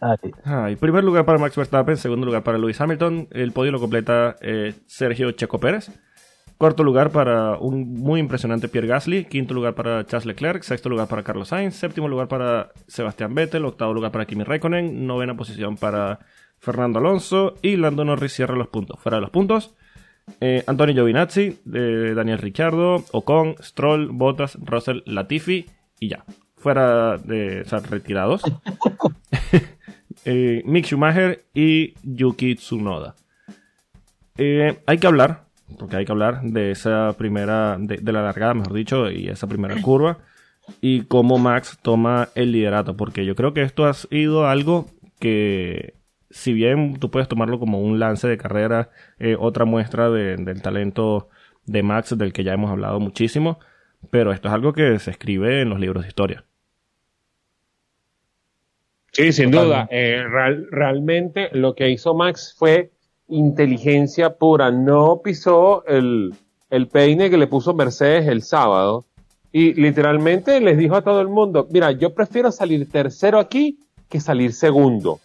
Ay, 0.00 0.16
Ay, 0.44 0.76
primer 0.76 1.04
lugar 1.04 1.24
para 1.24 1.38
Max 1.38 1.56
Verstappen, 1.56 1.96
segundo 1.96 2.24
lugar 2.26 2.42
para 2.42 2.58
Lewis 2.58 2.80
Hamilton. 2.80 3.28
El 3.30 3.52
podio 3.52 3.72
lo 3.72 3.80
completa 3.80 4.36
eh, 4.40 4.74
Sergio 4.86 5.32
Checo 5.32 5.58
Pérez. 5.60 5.90
Cuarto 6.58 6.82
lugar 6.82 7.10
para 7.10 7.56
un 7.56 7.94
muy 7.94 8.18
impresionante 8.18 8.68
Pierre 8.68 8.88
Gasly. 8.88 9.26
Quinto 9.26 9.54
lugar 9.54 9.74
para 9.74 10.04
Charles 10.04 10.26
Leclerc. 10.26 10.62
Sexto 10.64 10.88
lugar 10.88 11.06
para 11.06 11.22
Carlos 11.22 11.48
Sainz. 11.48 11.76
Séptimo 11.76 12.08
lugar 12.08 12.26
para 12.26 12.72
Sebastián 12.88 13.32
Vettel. 13.34 13.64
Octavo 13.64 13.94
lugar 13.94 14.10
para 14.10 14.26
Kimi 14.26 14.42
Raikkonen. 14.42 15.06
Novena 15.06 15.36
posición 15.36 15.76
para 15.76 16.18
Fernando 16.58 16.98
Alonso. 16.98 17.54
Y 17.62 17.76
Lando 17.76 18.04
Norris 18.04 18.32
cierra 18.32 18.56
los 18.56 18.66
puntos. 18.68 18.98
Fuera 19.00 19.18
de 19.18 19.20
los 19.20 19.30
puntos. 19.30 19.76
eh, 20.40 20.64
Antonio 20.66 20.94
Giovinazzi, 20.94 21.60
eh, 21.72 22.12
Daniel 22.14 22.38
Ricciardo, 22.38 23.04
Ocon, 23.12 23.54
Stroll, 23.62 24.08
Bottas, 24.10 24.58
Russell, 24.60 25.02
Latifi 25.06 25.66
y 26.00 26.08
ya. 26.08 26.24
Fuera 26.56 27.18
de, 27.18 27.62
o 27.62 27.64
sea, 27.64 27.78
retirados. 27.80 28.42
eh, 30.24 30.62
Mick 30.64 30.86
Schumacher 30.86 31.44
y 31.54 31.94
Yuki 32.02 32.56
Tsunoda. 32.56 33.14
Eh, 34.36 34.80
hay 34.86 34.98
que 34.98 35.06
hablar, 35.06 35.47
porque 35.78 35.96
hay 35.96 36.04
que 36.04 36.12
hablar 36.12 36.42
de 36.42 36.70
esa 36.70 37.14
primera, 37.18 37.76
de, 37.78 37.96
de 37.98 38.12
la 38.12 38.22
largada, 38.22 38.54
mejor 38.54 38.72
dicho, 38.72 39.10
y 39.10 39.28
esa 39.28 39.46
primera 39.46 39.80
curva, 39.82 40.18
y 40.80 41.02
cómo 41.02 41.38
Max 41.38 41.78
toma 41.82 42.28
el 42.34 42.52
liderato, 42.52 42.96
porque 42.96 43.24
yo 43.24 43.34
creo 43.34 43.52
que 43.54 43.62
esto 43.62 43.86
ha 43.86 43.92
sido 43.94 44.46
algo 44.46 44.86
que, 45.18 45.94
si 46.30 46.52
bien 46.52 46.98
tú 46.98 47.10
puedes 47.10 47.28
tomarlo 47.28 47.58
como 47.58 47.80
un 47.80 47.98
lance 47.98 48.28
de 48.28 48.38
carrera, 48.38 48.90
eh, 49.18 49.36
otra 49.38 49.64
muestra 49.64 50.10
de- 50.10 50.36
del 50.36 50.62
talento 50.62 51.28
de 51.66 51.82
Max, 51.82 52.16
del 52.16 52.32
que 52.32 52.44
ya 52.44 52.52
hemos 52.54 52.70
hablado 52.70 53.00
muchísimo, 53.00 53.58
pero 54.10 54.32
esto 54.32 54.48
es 54.48 54.54
algo 54.54 54.72
que 54.72 54.98
se 54.98 55.10
escribe 55.10 55.60
en 55.62 55.70
los 55.70 55.80
libros 55.80 56.02
de 56.04 56.08
historia. 56.08 56.44
Sí, 59.12 59.32
sin 59.32 59.50
Totalmente. 59.50 59.74
duda. 59.74 59.88
Eh, 59.90 60.24
real- 60.28 60.68
realmente 60.70 61.48
lo 61.52 61.74
que 61.74 61.90
hizo 61.90 62.14
Max 62.14 62.54
fue 62.58 62.92
inteligencia 63.28 64.36
pura. 64.36 64.70
No 64.70 65.20
pisó 65.22 65.84
el, 65.86 66.34
el 66.70 66.88
peine 66.88 67.30
que 67.30 67.38
le 67.38 67.46
puso 67.46 67.74
Mercedes 67.74 68.26
el 68.28 68.42
sábado. 68.42 69.04
Y 69.52 69.74
literalmente 69.74 70.60
les 70.60 70.76
dijo 70.76 70.96
a 70.96 71.02
todo 71.02 71.20
el 71.20 71.28
mundo, 71.28 71.66
mira, 71.70 71.92
yo 71.92 72.14
prefiero 72.14 72.52
salir 72.52 72.90
tercero 72.90 73.38
aquí 73.38 73.78
que 74.08 74.20
salir 74.20 74.52
segundo. 74.52 75.20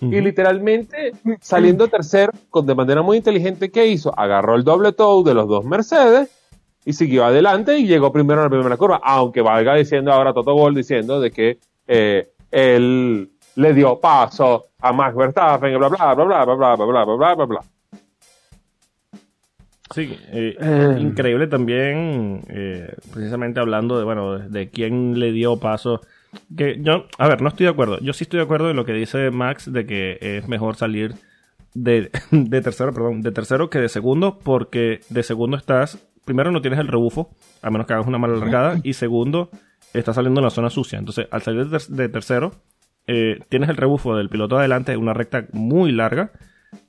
Y 0.00 0.20
literalmente, 0.20 1.12
saliendo 1.40 1.88
tercero, 1.88 2.32
con, 2.48 2.64
de 2.64 2.76
manera 2.76 3.02
muy 3.02 3.16
inteligente, 3.16 3.72
¿qué 3.72 3.88
hizo? 3.88 4.16
Agarró 4.16 4.54
el 4.54 4.62
doble 4.62 4.92
toe 4.92 5.24
de 5.24 5.34
los 5.34 5.48
dos 5.48 5.64
Mercedes 5.64 6.30
y 6.84 6.92
siguió 6.92 7.24
adelante 7.24 7.76
y 7.76 7.88
llegó 7.88 8.12
primero 8.12 8.40
a 8.40 8.44
la 8.44 8.50
primera 8.50 8.76
curva. 8.76 9.00
Aunque 9.02 9.42
valga 9.42 9.74
diciendo 9.74 10.12
ahora 10.12 10.32
Toto 10.32 10.54
Gol 10.54 10.76
diciendo 10.76 11.20
de 11.20 11.32
que 11.32 11.58
eh, 11.88 12.30
él 12.52 13.30
le 13.56 13.74
dio 13.74 13.98
paso 14.00 14.66
a 14.80 14.92
Max 14.92 15.14
Verstappen, 15.14 15.78
bla, 15.78 15.88
bla, 15.88 16.14
bla, 16.14 16.24
bla, 16.24 16.44
bla, 16.44 16.54
bla, 16.56 16.74
bla, 16.76 16.86
bla, 16.86 17.04
bla, 17.04 17.16
bla, 17.16 17.34
bla, 17.34 17.44
bla. 17.46 17.60
Sí, 19.92 20.16
eh, 20.28 20.56
Eh. 20.60 20.96
increíble 21.00 21.48
también, 21.48 22.42
eh, 22.48 22.94
precisamente 23.12 23.58
hablando 23.58 23.98
de, 23.98 24.04
bueno, 24.04 24.38
de, 24.38 24.48
de 24.48 24.70
quién 24.70 25.18
le 25.18 25.32
dio 25.32 25.58
paso. 25.58 26.00
Que 26.56 26.78
yo, 26.80 27.06
a 27.18 27.26
ver, 27.26 27.42
no 27.42 27.48
estoy 27.48 27.64
de 27.66 27.72
acuerdo. 27.72 27.98
Yo 27.98 28.12
sí 28.12 28.22
estoy 28.22 28.38
de 28.38 28.44
acuerdo 28.44 28.70
en 28.70 28.76
lo 28.76 28.84
que 28.84 28.92
dice 28.92 29.32
Max 29.32 29.72
de 29.72 29.84
que 29.86 30.18
es 30.20 30.46
mejor 30.46 30.76
salir 30.76 31.14
de, 31.74 32.10
de 32.30 32.60
tercero, 32.60 32.92
perdón, 32.92 33.20
de 33.22 33.32
tercero 33.32 33.68
que 33.68 33.80
de 33.80 33.88
segundo, 33.88 34.38
porque 34.38 35.00
de 35.08 35.24
segundo 35.24 35.56
estás, 35.56 35.98
primero 36.24 36.52
no 36.52 36.60
tienes 36.62 36.78
el 36.78 36.86
rebufo, 36.86 37.30
a 37.60 37.70
menos 37.70 37.88
que 37.88 37.94
hagas 37.94 38.06
una 38.06 38.18
mala 38.18 38.36
largada, 38.36 38.78
y 38.84 38.92
segundo, 38.92 39.50
estás 39.92 40.14
saliendo 40.14 40.38
en 40.40 40.44
la 40.44 40.50
zona 40.50 40.70
sucia. 40.70 41.00
Entonces, 41.00 41.26
al 41.32 41.42
salir 41.42 41.66
de, 41.68 41.78
ter- 41.78 41.88
de 41.88 42.08
tercero, 42.08 42.52
eh, 43.12 43.40
tienes 43.48 43.68
el 43.68 43.76
rebufo 43.76 44.16
del 44.16 44.28
piloto 44.28 44.56
adelante, 44.58 44.96
una 44.96 45.14
recta 45.14 45.46
muy 45.52 45.90
larga, 45.92 46.30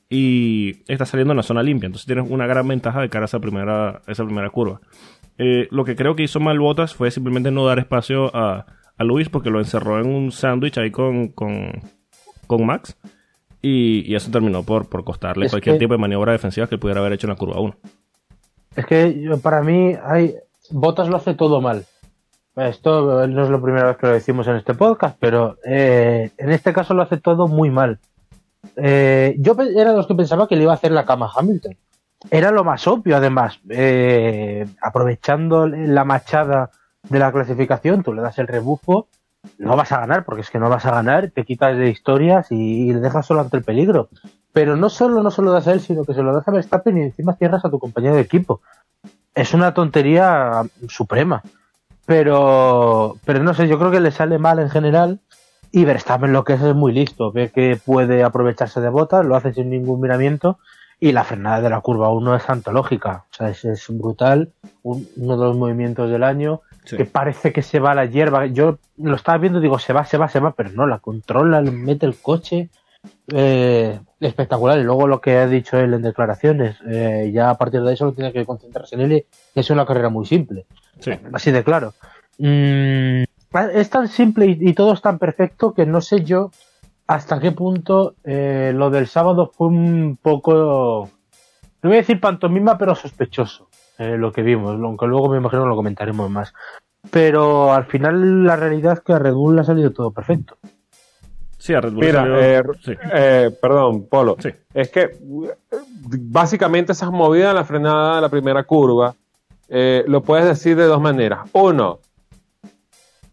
y 0.10 0.84
estás 0.92 1.10
saliendo 1.10 1.32
en 1.34 1.38
la 1.38 1.44
zona 1.44 1.64
limpia. 1.64 1.88
Entonces 1.88 2.06
tienes 2.06 2.30
una 2.30 2.46
gran 2.48 2.68
ventaja 2.68 3.02
de 3.02 3.10
cara 3.10 3.24
a 3.24 3.26
esa 3.26 3.40
primera, 3.40 4.02
esa 4.08 4.26
primera 4.26 4.50
curva. 4.50 4.82
Eh, 5.38 5.68
lo 5.72 5.86
que 5.86 5.96
creo 5.96 6.16
que 6.16 6.24
hizo 6.24 6.40
mal 6.40 6.60
Botas 6.60 6.94
fue 6.94 7.10
simplemente 7.12 7.50
no 7.52 7.66
dar 7.66 7.80
espacio 7.80 8.36
a, 8.36 8.66
a 8.98 9.04
Luis 9.04 9.30
porque 9.30 9.50
lo 9.50 9.60
encerró 9.60 10.00
en 10.00 10.08
un 10.08 10.32
sándwich 10.32 10.78
ahí 10.78 10.92
con, 10.92 11.30
con, 11.30 11.72
con 12.48 12.66
Max. 12.66 12.98
Y, 13.62 14.04
y 14.12 14.16
eso 14.16 14.30
terminó 14.32 14.64
por, 14.64 14.90
por 14.90 15.04
costarle 15.04 15.46
Es 15.46 15.52
cualquier 15.52 15.76
que- 15.76 15.80
tipo 15.80 15.94
de 15.94 16.00
maniobra 16.00 16.32
defensiva 16.34 16.68
que 16.68 16.78
pudiera 16.78 17.00
haber 17.00 17.14
hecho 17.14 17.28
en 17.28 17.32
la 17.32 17.36
curva 17.38 17.60
1. 17.60 17.76
Es 18.76 18.86
que 18.86 19.22
yo- 19.22 19.40
para 19.40 19.62
mí 19.64 19.94
hay 20.04 20.36
Botas 20.72 21.10
lo 21.10 21.18
hace 21.18 21.34
todo 21.36 21.62
mal. 21.62 21.86
Esto 22.56 23.28
no 23.28 23.44
es 23.44 23.50
la 23.50 23.62
primera 23.62 23.88
vez 23.88 23.98
que 23.98 24.08
lo 24.08 24.14
decimos 24.14 24.48
en 24.48 24.58
este 24.58 24.74
podcast, 24.74 25.16
pero 25.20 25.58
eh, 25.64 26.32
en 26.38 26.52
este 26.52 26.74
caso 26.74 26.94
lo 26.94 27.02
hace 27.02 27.18
todo 27.18 27.48
muy 27.48 27.70
mal. 27.70 28.00
Eh, 28.76 29.36
yo 29.40 29.56
era 29.60 29.92
de 29.92 29.98
los 29.98 30.08
que 30.08 30.16
pensaba 30.16 30.48
que 30.48 30.56
le 30.56 30.64
iba 30.64 30.74
a 30.74 30.76
hacer 30.76 30.92
la 30.92 31.06
cama 31.06 31.32
Hamilton. 31.34 31.78
Era 32.30 32.52
lo 32.52 32.64
más 32.64 32.86
obvio, 32.88 33.16
además. 33.18 33.60
Eh, 33.70 34.68
aprovechando 34.82 35.66
la 35.68 36.04
machada 36.04 36.72
de 37.10 37.20
la 37.20 37.32
clasificación, 37.32 38.04
tú 38.04 38.14
le 38.14 38.22
das 38.22 38.38
el 38.38 38.48
rebufo, 38.48 39.08
no 39.58 39.76
vas 39.76 39.92
a 39.92 40.02
ganar, 40.02 40.26
porque 40.26 40.42
es 40.42 40.52
que 40.52 40.60
no 40.60 40.70
vas 40.70 40.86
a 40.86 40.92
ganar, 40.92 41.32
te 41.32 41.46
quitas 41.46 41.76
de 41.78 41.90
historias 41.90 42.52
y, 42.52 42.94
le 42.94 43.00
dejas 43.00 43.26
solo 43.26 43.42
ante 43.42 43.58
el 43.58 43.64
peligro. 43.64 44.10
Pero 44.54 44.76
no 44.76 44.90
solo 44.90 45.24
no 45.24 45.32
se 45.32 45.42
lo 45.42 45.52
das 45.52 45.68
a 45.68 45.72
él, 45.72 45.80
sino 45.80 46.04
que 46.04 46.14
se 46.14 46.22
lo 46.22 46.34
das 46.34 46.48
a 46.48 46.52
Verstappen 46.52 46.98
y 46.98 47.02
encima 47.04 47.36
cierras 47.36 47.64
a 47.64 47.70
tu 47.70 47.80
compañero 47.80 48.16
de 48.16 48.22
equipo. 48.22 48.62
Es 49.34 49.54
una 49.54 49.74
tontería 49.74 50.64
suprema. 50.90 51.42
Pero, 52.12 53.16
pero 53.24 53.42
no 53.42 53.54
sé, 53.54 53.70
yo 53.70 53.80
creo 53.80 53.90
que 53.90 54.02
le 54.02 54.12
sale 54.12 54.38
mal 54.38 54.60
en 54.60 54.70
general. 54.70 55.22
Y 55.72 55.86
Verstappen 55.86 56.34
lo 56.34 56.44
que 56.44 56.54
es 56.54 56.62
es 56.62 56.76
muy 56.76 56.92
listo, 56.92 57.32
ve 57.32 57.52
que 57.52 57.78
puede 57.78 58.22
aprovecharse 58.26 58.82
de 58.82 58.90
botas, 58.90 59.26
lo 59.26 59.38
hace 59.38 59.54
sin 59.54 59.70
ningún 59.70 60.02
miramiento 60.02 60.60
y 61.00 61.14
la 61.14 61.24
frenada 61.24 61.62
de 61.62 61.70
la 61.70 61.80
curva 61.80 62.10
1 62.10 62.36
es 62.36 62.50
antológica, 62.50 63.24
o 63.32 63.34
sea, 63.34 63.50
es, 63.50 63.86
brutal, 63.88 64.52
uno 64.84 65.38
de 65.38 65.46
los 65.46 65.56
movimientos 65.56 66.12
del 66.12 66.26
año, 66.26 66.60
que 66.86 67.06
parece 67.06 67.54
que 67.54 67.62
se 67.62 67.80
va 67.80 67.92
a 67.92 67.96
la 67.96 68.06
hierba, 68.06 68.48
yo 68.48 68.78
lo 68.98 69.16
estaba 69.16 69.38
viendo 69.38 69.62
digo, 69.62 69.80
se 69.80 69.94
va, 69.94 70.04
se 70.04 70.18
va, 70.18 70.28
se 70.28 70.42
va, 70.42 70.52
pero 70.52 70.72
no, 70.74 70.86
la 70.88 71.00
controla, 71.00 71.62
le 71.62 71.72
mete 71.72 72.06
el 72.06 72.18
coche, 72.18 72.70
eh, 73.34 73.98
espectacular, 74.20 74.78
y 74.80 74.84
luego 74.84 75.08
lo 75.08 75.22
que 75.22 75.38
ha 75.38 75.48
dicho 75.48 75.78
él 75.78 75.94
en 75.94 76.02
declaraciones, 76.02 76.76
eh, 76.86 77.32
ya 77.34 77.52
a 77.52 77.58
partir 77.58 77.82
de 77.82 77.94
eso 77.94 78.04
lo 78.04 78.12
tiene 78.12 78.34
que 78.34 78.46
concentrarse 78.46 78.96
en 78.96 79.02
él, 79.02 79.26
es 79.56 79.70
una 79.70 79.86
carrera 79.86 80.10
muy 80.10 80.26
simple, 80.26 80.66
así 81.34 81.52
de 81.52 81.64
claro. 81.64 81.94
Mm, 82.38 83.24
es 83.74 83.90
tan 83.90 84.08
simple 84.08 84.58
y 84.60 84.74
todo 84.74 84.94
es 84.94 85.02
tan 85.02 85.20
perfecto 85.20 85.74
que 85.74 85.86
no 85.86 86.02
sé 86.02 86.24
yo 86.24 86.52
hasta 87.12 87.42
qué 87.42 87.52
punto 87.52 88.16
eh, 88.24 88.72
lo 88.74 88.90
del 88.90 89.08
sábado 89.08 89.52
fue 89.54 89.68
un 89.68 90.18
poco, 90.22 91.10
no 91.82 91.90
voy 91.90 91.98
a 91.98 92.02
decir 92.02 92.22
pantomima, 92.22 92.78
pero 92.78 92.96
sospechoso 92.96 93.68
eh, 93.98 94.16
lo 94.18 94.32
que 94.32 94.42
vimos, 94.42 94.80
aunque 94.82 95.08
luego 95.08 95.30
me 95.30 95.38
imagino 95.38 95.66
lo 95.66 95.76
comentaremos 95.76 96.30
más. 96.30 96.54
Pero 97.10 97.74
al 97.74 97.86
final 97.86 98.46
la 98.46 98.56
realidad 98.56 98.94
es 98.94 99.00
que 99.02 99.12
a 99.12 99.20
Red 99.20 99.34
Bull 99.34 99.56
le 99.56 99.62
ha 99.62 99.66
salido 99.66 99.92
todo 99.92 100.12
perfecto. 100.12 100.58
Sí, 101.58 101.74
a 101.74 101.82
Red 101.82 101.92
Bull 101.92 102.06
Mira, 102.06 102.26
eh, 102.30 103.52
perdón, 103.62 104.08
Polo. 104.08 104.38
Sí. 104.40 104.50
Es 104.74 104.90
que 104.90 105.18
básicamente 105.70 106.94
esas 106.94 107.12
movidas 107.12 107.50
en 107.50 107.56
la 107.56 107.66
frenada 107.66 108.16
de 108.16 108.22
la 108.22 108.30
primera 108.30 108.64
curva 108.64 109.14
lo 109.72 110.22
puedes 110.22 110.46
decir 110.46 110.76
de 110.76 110.86
dos 110.86 111.02
maneras. 111.02 111.50
Uno, 111.54 112.00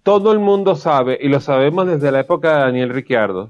todo 0.02 0.32
el 0.32 0.38
mundo 0.38 0.76
sabe, 0.76 1.18
y 1.20 1.28
lo 1.28 1.40
sabemos 1.40 1.86
desde 1.86 2.12
la 2.12 2.20
época 2.20 2.54
de 2.54 2.60
Daniel 2.60 2.90
Ricciardo, 2.90 3.48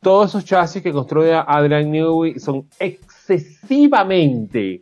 todos 0.00 0.30
esos 0.30 0.44
chasis 0.44 0.82
que 0.82 0.92
construye 0.92 1.34
Adrian 1.34 1.90
Newey 1.90 2.38
son 2.38 2.66
excesivamente 2.78 4.80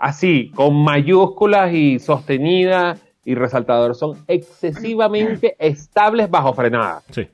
así, 0.00 0.50
con 0.54 0.82
mayúsculas 0.82 1.72
y 1.72 2.00
sostenidas 2.00 3.00
y 3.24 3.36
resaltadores, 3.36 3.98
son 3.98 4.18
excesivamente 4.26 5.54
estables 5.58 6.28
bajo 6.28 6.52
frenada. 6.54 7.02
Sí. 7.10 7.28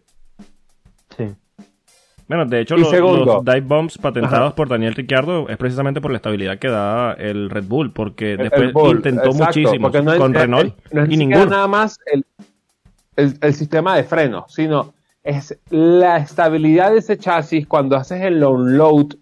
Sí. 1.17 1.25
Bueno, 2.29 2.45
de 2.45 2.61
hecho, 2.61 2.77
los, 2.77 2.91
dive 2.91 3.61
bombs 3.61 3.99
patentados 3.99 4.53
por 4.55 4.69
Daniel 4.69 4.95
Ricciardo 4.95 5.49
es 5.49 5.57
precisamente 5.57 6.01
por 6.01 6.11
la 6.11 6.17
estabilidad 6.17 6.59
que 6.59 6.69
da 6.69 7.13
el 7.13 7.51
Red 7.51 7.65
Bull, 7.65 7.93
porque 7.93 8.37
después 8.37 8.73
intentó 8.93 9.33
muchísimo 9.33 9.91
con 9.93 10.35
Renault 10.35 10.75
y 11.09 11.17
ninguno. 11.17 11.47
nada 11.47 11.69
más 11.69 12.01
el, 12.07 12.25
el, 13.41 13.55
sistema 13.55 13.97
de 13.97 14.03
freno, 14.03 14.45
sino 14.49 14.95
es 15.23 15.57
la 15.71 16.17
estabilidad 16.17 16.91
de 16.91 16.99
ese 16.99 17.17
chasis 17.17 17.67
cuando 17.67 17.97
haces 17.97 18.21
el 18.23 18.41
load 18.41 19.15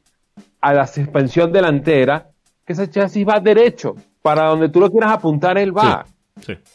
a 0.63 0.73
la 0.73 0.87
suspensión 0.87 1.53
delantera, 1.53 2.29
que 2.65 2.73
ese 2.73 2.89
chasis 2.89 3.27
va 3.29 3.39
derecho. 3.39 3.97
Para 4.23 4.47
donde 4.47 4.71
tú 4.71 4.81
lo 4.81 4.91
quieras 4.91 5.13
apuntar, 5.13 5.59
él 5.59 5.77
va. 5.77 6.07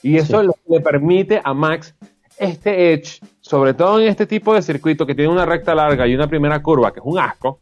y 0.04 0.18
eso 0.18 0.44
le 0.44 0.80
permite 0.80 1.42
a 1.44 1.56
Max 1.56 1.96
este 2.40 2.94
edge, 2.94 3.20
sobre 3.42 3.74
todo 3.74 4.00
en 4.00 4.08
este 4.08 4.26
tipo 4.26 4.54
de 4.54 4.62
circuito 4.62 5.06
que 5.06 5.16
tiene 5.16 5.32
una 5.32 5.46
recta 5.46 5.76
larga 5.76 6.08
y 6.08 6.16
una 6.16 6.28
primera 6.28 6.62
curva, 6.62 6.94
que 6.94 7.00
es 7.00 7.06
un 7.06 7.20
asco, 7.20 7.60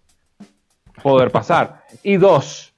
poder 1.01 1.31
pasar. 1.31 1.83
y 2.03 2.17
dos, 2.17 2.73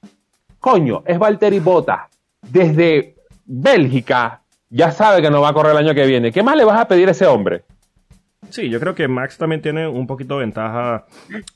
coño, 0.58 1.02
es 1.06 1.18
Valtteri 1.18 1.60
Bota. 1.60 2.08
Desde 2.42 3.16
Bélgica 3.44 4.42
ya 4.70 4.90
sabe 4.90 5.20
que 5.20 5.30
no 5.30 5.40
va 5.40 5.50
a 5.50 5.52
correr 5.52 5.72
el 5.72 5.78
año 5.78 5.94
que 5.94 6.06
viene. 6.06 6.32
¿Qué 6.32 6.42
más 6.42 6.56
le 6.56 6.64
vas 6.64 6.80
a 6.80 6.88
pedir 6.88 7.08
a 7.08 7.12
ese 7.12 7.26
hombre? 7.26 7.64
Sí, 8.48 8.68
yo 8.68 8.80
creo 8.80 8.94
que 8.94 9.06
Max 9.06 9.38
también 9.38 9.62
tiene 9.62 9.86
un 9.86 10.06
poquito 10.06 10.34
de 10.34 10.40
ventaja, 10.40 11.06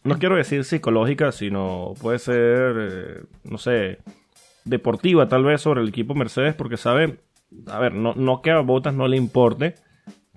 no 0.04 0.18
quiero 0.18 0.36
decir 0.36 0.64
psicológica, 0.64 1.32
sino 1.32 1.94
puede 2.00 2.18
ser, 2.18 2.76
eh, 2.78 3.22
no 3.44 3.58
sé, 3.58 3.98
deportiva 4.64 5.28
tal 5.28 5.44
vez 5.44 5.60
sobre 5.60 5.80
el 5.80 5.88
equipo 5.88 6.14
Mercedes, 6.14 6.54
porque 6.54 6.76
sabe, 6.76 7.18
a 7.66 7.78
ver, 7.78 7.94
no, 7.94 8.14
no 8.14 8.42
que 8.42 8.50
a 8.50 8.60
Botas 8.60 8.94
no 8.94 9.08
le 9.08 9.16
importe, 9.16 9.74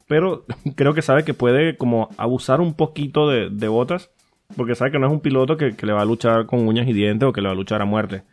pero 0.07 0.45
creo 0.75 0.93
que 0.93 1.01
sabe 1.01 1.23
que 1.23 1.33
puede 1.33 1.77
como 1.77 2.09
abusar 2.17 2.61
un 2.61 2.73
poquito 2.73 3.29
de, 3.29 3.67
Botas, 3.67 4.09
porque 4.55 4.75
sabe 4.75 4.91
que 4.91 4.99
no 4.99 5.07
es 5.07 5.13
un 5.13 5.19
piloto 5.19 5.57
que, 5.57 5.75
le 5.79 5.93
va 5.93 6.01
a 6.01 6.05
luchar 6.05 6.45
con 6.45 6.67
uñas 6.67 6.87
y 6.87 6.93
dientes 6.93 7.27
o 7.27 7.33
que 7.33 7.41
le 7.41 7.47
va 7.47 7.53
a 7.53 7.57
luchar 7.57 7.81
a 7.81 7.85
muerte 7.85 8.23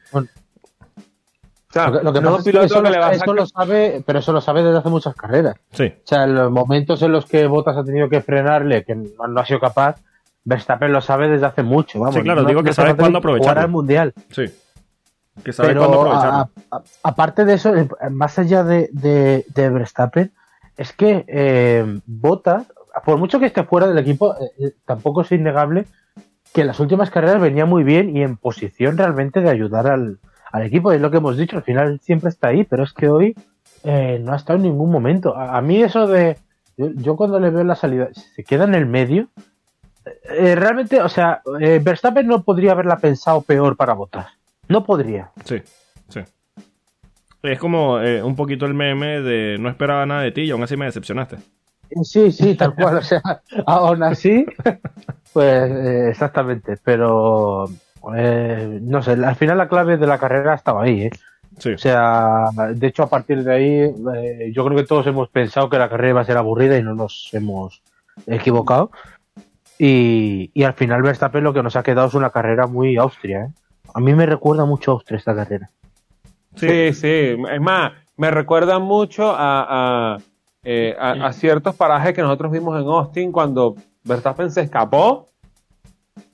lo 2.03 2.13
que 2.13 2.21
no 2.21 2.39
es 2.39 2.45
que 2.45 2.51
eso, 2.51 2.83
lo 3.35 3.47
sabe, 3.47 4.03
pero 4.07 4.19
eso 4.19 4.33
lo 4.33 4.41
sabe 4.41 4.63
desde 4.63 4.79
hace 4.79 4.89
muchas 4.89 5.15
carreras. 5.15 5.57
Sí. 5.73 5.93
O 5.97 6.07
sea, 6.07 6.25
en 6.25 6.35
los 6.35 6.51
momentos 6.51 7.03
en 7.03 7.13
los 7.13 7.27
que 7.27 7.47
Bottas 7.47 7.77
ha 7.77 7.85
tenido 7.85 8.09
que 8.09 8.21
frenarle, 8.21 8.85
que 8.85 8.95
no, 8.95 9.41
ha 9.41 9.47
sido 9.47 9.61
capaz, 9.61 9.97
Verstappen 10.45 10.93
lo 10.93 11.01
sabe 11.01 11.29
desde 11.29 11.47
hace 11.47 11.63
mucho. 11.63 11.99
Vamos, 11.99 12.15
sí, 12.15 12.23
claro, 12.23 12.45
digo 12.45 12.63
que 12.63 12.73
sabe 12.73 12.95
cuándo 12.95 13.19
aprovechar. 13.19 13.59
el 13.59 13.69
mundial. 13.69 14.15
Sí. 14.31 14.45
Que 15.43 15.53
sabe 15.53 15.75
cuándo 15.75 16.01
aprovechar. 16.01 16.49
aparte 17.03 17.45
de 17.45 17.55
eso, 17.55 17.73
más 18.11 18.39
allá 18.39 18.63
de, 18.63 18.89
de, 18.93 19.71
Verstappen, 19.71 20.33
es 20.77 20.93
que 20.93 21.25
eh, 21.29 22.01
Bottas, 22.07 22.67
por 23.05 23.19
mucho 23.19 23.41
que 23.41 23.47
esté 23.47 23.65
fuera 23.65 23.87
del 23.87 23.99
equipo, 23.99 24.35
eh, 24.35 24.51
eh, 24.59 24.73
tampoco 24.85 25.23
es 25.23 25.33
innegable 25.33 25.87
que 26.53 26.61
en 26.61 26.69
las 26.69 26.81
últimas 26.81 27.11
carreras 27.11 27.41
venía 27.41 27.67
muy 27.67 27.83
bien 27.83 28.17
y 28.17 28.23
en 28.23 28.37
posición 28.37 28.97
realmente 28.97 29.41
de 29.41 29.51
ayudar 29.51 29.89
al, 29.89 30.19
equipo, 30.63 30.93
es 30.93 31.01
lo 31.01 31.11
que 31.11 31.17
hemos 31.17 31.37
dicho, 31.37 31.57
al 31.57 31.65
final 31.65 31.99
siempre 32.01 32.29
está 32.29 32.49
ahí, 32.49 32.63
pero 32.63 32.85
es 32.85 32.93
que 32.93 33.09
hoy 33.09 33.35
eh, 33.83 34.21
no 34.23 34.33
ha 34.33 34.37
estado 34.37 34.57
en 34.57 34.63
ningún 34.63 34.89
momento. 34.89 35.37
A, 35.37 35.61
mí 35.61 35.83
eso 35.83 36.07
de, 36.07 36.39
yo, 36.77 37.17
cuando 37.17 37.41
le 37.41 37.51
veo 37.51 37.65
la 37.65 37.75
salida, 37.75 38.09
se 38.13 38.45
queda 38.45 38.63
en 38.63 38.77
el 38.77 38.87
medio, 38.87 39.27
eh, 40.31 40.55
realmente, 40.55 41.03
o 41.03 41.09
sea, 41.09 41.43
Verstappen 41.45 42.29
no 42.29 42.45
podría 42.45 42.71
haberla 42.71 42.99
pensado 42.99 43.43
peor 43.43 43.77
para 43.77 43.95
votar. 43.95 44.29
No 44.69 44.85
podría. 44.85 45.33
Sí, 45.45 45.61
sí. 46.09 46.21
Es 47.45 47.59
como 47.59 47.97
un 47.97 48.37
poquito 48.37 48.67
el 48.67 48.75
meme 48.75 49.21
de 49.21 49.59
no 49.59 49.69
esperaba 49.69 50.05
nada 50.07 50.23
de 50.23 50.33
ti 50.33 50.43
y 50.43 50.51
aún 50.51 50.63
así 50.63 50.77
me 50.77 50.87
decepcionaste. 50.87 51.37
Sí, 52.03 52.33
sí, 52.33 52.55
tal 52.55 52.75
cual. 52.77 52.99
O 52.99 53.03
sea, 53.03 53.23
aún 53.67 54.03
así, 54.03 54.47
pues 55.33 55.71
exactamente. 56.09 56.77
Pero 56.83 57.69
eh, 58.17 58.79
no 58.83 59.03
sé, 59.03 59.13
al 59.13 59.37
final 59.37 59.59
la 59.59 59.69
clave 59.69 59.97
de 59.97 60.07
la 60.07 60.19
carrera 60.19 60.55
estaba 60.55 60.83
ahí, 60.85 61.03
¿eh? 61.03 61.11
O 61.57 61.79
sea, 61.79 62.49
de 62.75 62.87
hecho 62.89 63.05
a 63.05 63.09
partir 63.09 63.45
de 63.45 63.55
ahí 63.55 63.95
eh, 64.17 64.53
yo 64.53 64.65
creo 64.65 64.77
que 64.77 64.85
todos 64.85 65.07
hemos 65.07 65.29
pensado 65.29 65.71
que 65.71 65.79
la 65.79 65.89
carrera 65.89 66.11
iba 66.11 66.21
a 66.21 66.25
ser 66.25 66.37
aburrida 66.37 66.77
y 66.77 66.83
no 66.83 66.95
nos 66.95 67.29
hemos 67.33 67.81
equivocado. 68.27 68.91
Y, 69.79 70.51
y 70.53 70.65
al 70.65 70.75
final 70.75 71.03
Verstappen 71.03 71.45
lo 71.45 71.55
que 71.55 71.63
nos 71.63 71.77
ha 71.77 71.85
quedado 71.85 72.09
es 72.09 72.15
una 72.15 72.31
carrera 72.31 72.67
muy 72.67 72.97
Austria. 72.97 73.45
¿eh? 73.45 73.49
A 73.95 74.01
mí 74.01 74.15
me 74.15 74.27
recuerda 74.27 74.65
mucho 74.65 74.91
a 74.91 74.95
Austria 74.95 75.19
esta 75.19 75.35
carrera. 75.35 75.71
Sí, 76.57 76.93
sí, 76.93 77.37
es 77.51 77.61
más, 77.61 77.93
me 78.17 78.31
recuerda 78.31 78.79
mucho 78.79 79.31
a, 79.31 80.15
a, 80.17 80.19
eh, 80.63 80.95
a, 80.99 81.27
a 81.27 81.33
ciertos 81.33 81.75
parajes 81.75 82.15
que 82.15 82.23
nosotros 82.23 82.53
vimos 82.53 82.81
en 82.81 82.87
Austin 82.87 83.33
cuando 83.33 83.77
Verstappen 84.05 84.51
se 84.51 84.63
escapó 84.63 85.27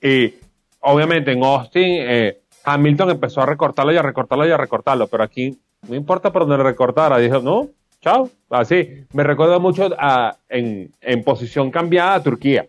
y 0.01 0.35
obviamente 0.81 1.33
en 1.33 1.45
Austin, 1.45 1.85
eh, 2.01 2.41
Hamilton 2.65 3.11
empezó 3.11 3.41
a 3.41 3.47
recortarlo 3.47 3.93
y 3.93 3.97
a 3.97 4.03
recortarlo 4.03 4.47
y 4.47 4.51
a 4.51 4.57
recortarlo, 4.57 5.07
pero 5.07 5.25
aquí 5.25 5.59
no 5.89 5.95
importa 5.95 6.33
por 6.33 6.47
dónde 6.47 6.63
recortara, 6.63 7.19
dijo, 7.19 7.41
no, 7.41 7.69
chao, 8.01 8.29
así. 8.51 9.07
Me 9.13 9.25
recuerda 9.25 9.59
mucho 9.59 9.89
a, 9.99 10.37
en, 10.49 10.93
en, 11.01 11.25
posición 11.25 11.71
cambiada 11.71 12.15
a 12.15 12.23
Turquía. 12.23 12.67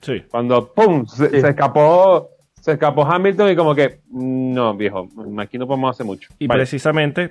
Sí. 0.00 0.22
Cuando, 0.30 0.72
¡pum!, 0.72 1.06
se, 1.06 1.36
escapó 1.36 2.30
se 2.68 2.74
escapó 2.74 3.06
Hamilton 3.06 3.50
y 3.50 3.56
como 3.56 3.74
que, 3.74 4.00
no, 4.10 4.76
viejo, 4.76 5.08
aquí 5.38 5.56
no 5.56 5.66
podemos 5.66 5.90
hacer 5.90 6.04
mucho. 6.04 6.28
Y 6.38 6.48
precisamente, 6.48 7.30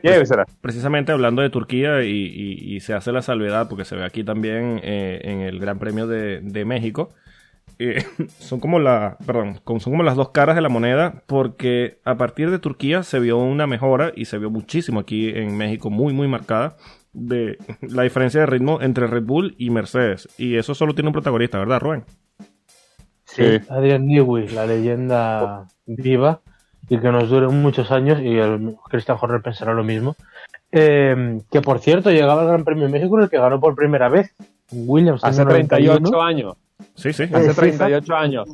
precisamente 0.62 1.12
hablando 1.12 1.44
de 1.44 1.51
Turquía 1.51 2.03
y, 2.03 2.79
se 2.79 2.96
hace 2.96 3.12
la 3.12 3.22
salvedad, 3.22 3.70
porque 3.70 3.86
se 3.86 3.96
ve 3.96 4.03
aquí 4.03 4.24
también 4.24 4.79
eh, 4.82 5.22
en 5.24 5.41
el 5.41 5.60
Gran 5.60 5.77
Premio 5.77 6.08
de, 6.08 6.41
de 6.41 6.65
México, 6.65 7.12
eh, 7.77 8.03
son 8.39 8.60
como 8.60 8.79
la, 8.79 9.17
perdón, 9.27 9.60
son 9.63 9.94
como 9.94 10.01
las 10.01 10.15
dos 10.15 10.29
caras 10.29 10.56
de 10.56 10.62
la 10.63 10.70
moneda, 10.70 11.22
porque 11.27 12.00
a 12.03 12.17
partir 12.17 12.50
de 12.50 12.58
Turquía 12.58 13.03
se 13.03 13.20
vio 13.20 13.38
una 13.38 13.67
mejora 13.67 14.12
y 14.15 14.25
se 14.25 14.39
vio 14.39 14.50
muchísimo 14.50 15.00
aquí 15.00 15.29
en 15.29 15.56
México, 15.56 15.91
muy, 15.91 16.13
muy 16.13 16.27
marcada 16.27 16.77
de 17.13 17.60
la 17.82 18.01
diferencia 18.01 18.39
de 18.39 18.48
ritmo 18.48 18.79
entre 18.82 19.06
Red 19.06 19.24
Bull 19.24 19.53
y 19.60 19.70
Mercedes. 19.70 20.29
Y 20.39 20.56
eso 20.56 20.74
solo 20.74 20.96
tiene 20.96 21.10
un 21.10 21.13
protagonista, 21.13 21.60
¿verdad, 21.60 21.79
Rubén? 21.79 22.06
Sí, 23.38 23.60
Adrian 23.70 24.08
Newey, 24.08 24.48
la 24.50 24.65
leyenda 24.65 25.65
viva 25.86 26.39
y 26.89 27.00
que 27.00 27.12
nos 27.12 27.29
dure 27.29 27.48
muchos 27.50 27.91
años, 27.91 28.20
y 28.22 28.38
el 28.38 28.75
Christian 28.89 29.17
Horner 29.20 29.41
pensará 29.41 29.74
lo 29.74 29.84
mismo. 29.84 30.15
Eh, 30.72 31.39
que 31.51 31.62
por 31.62 31.79
cierto, 31.79 32.12
llegaba 32.12 32.41
al 32.41 32.48
Gran 32.48 32.63
Premio 32.63 32.86
de 32.86 32.91
México 32.91 33.17
en 33.17 33.24
el 33.24 33.29
que 33.29 33.38
ganó 33.38 33.60
por 33.60 33.75
primera 33.75 34.10
vez 34.10 34.34
Williams. 34.72 35.24
Hace 35.24 35.46
38 35.46 36.22
años. 36.22 36.56
Sí, 36.96 37.13
sí. 37.13 37.24
Hace 37.32 37.53
38 37.53 38.15
años. 38.15 38.50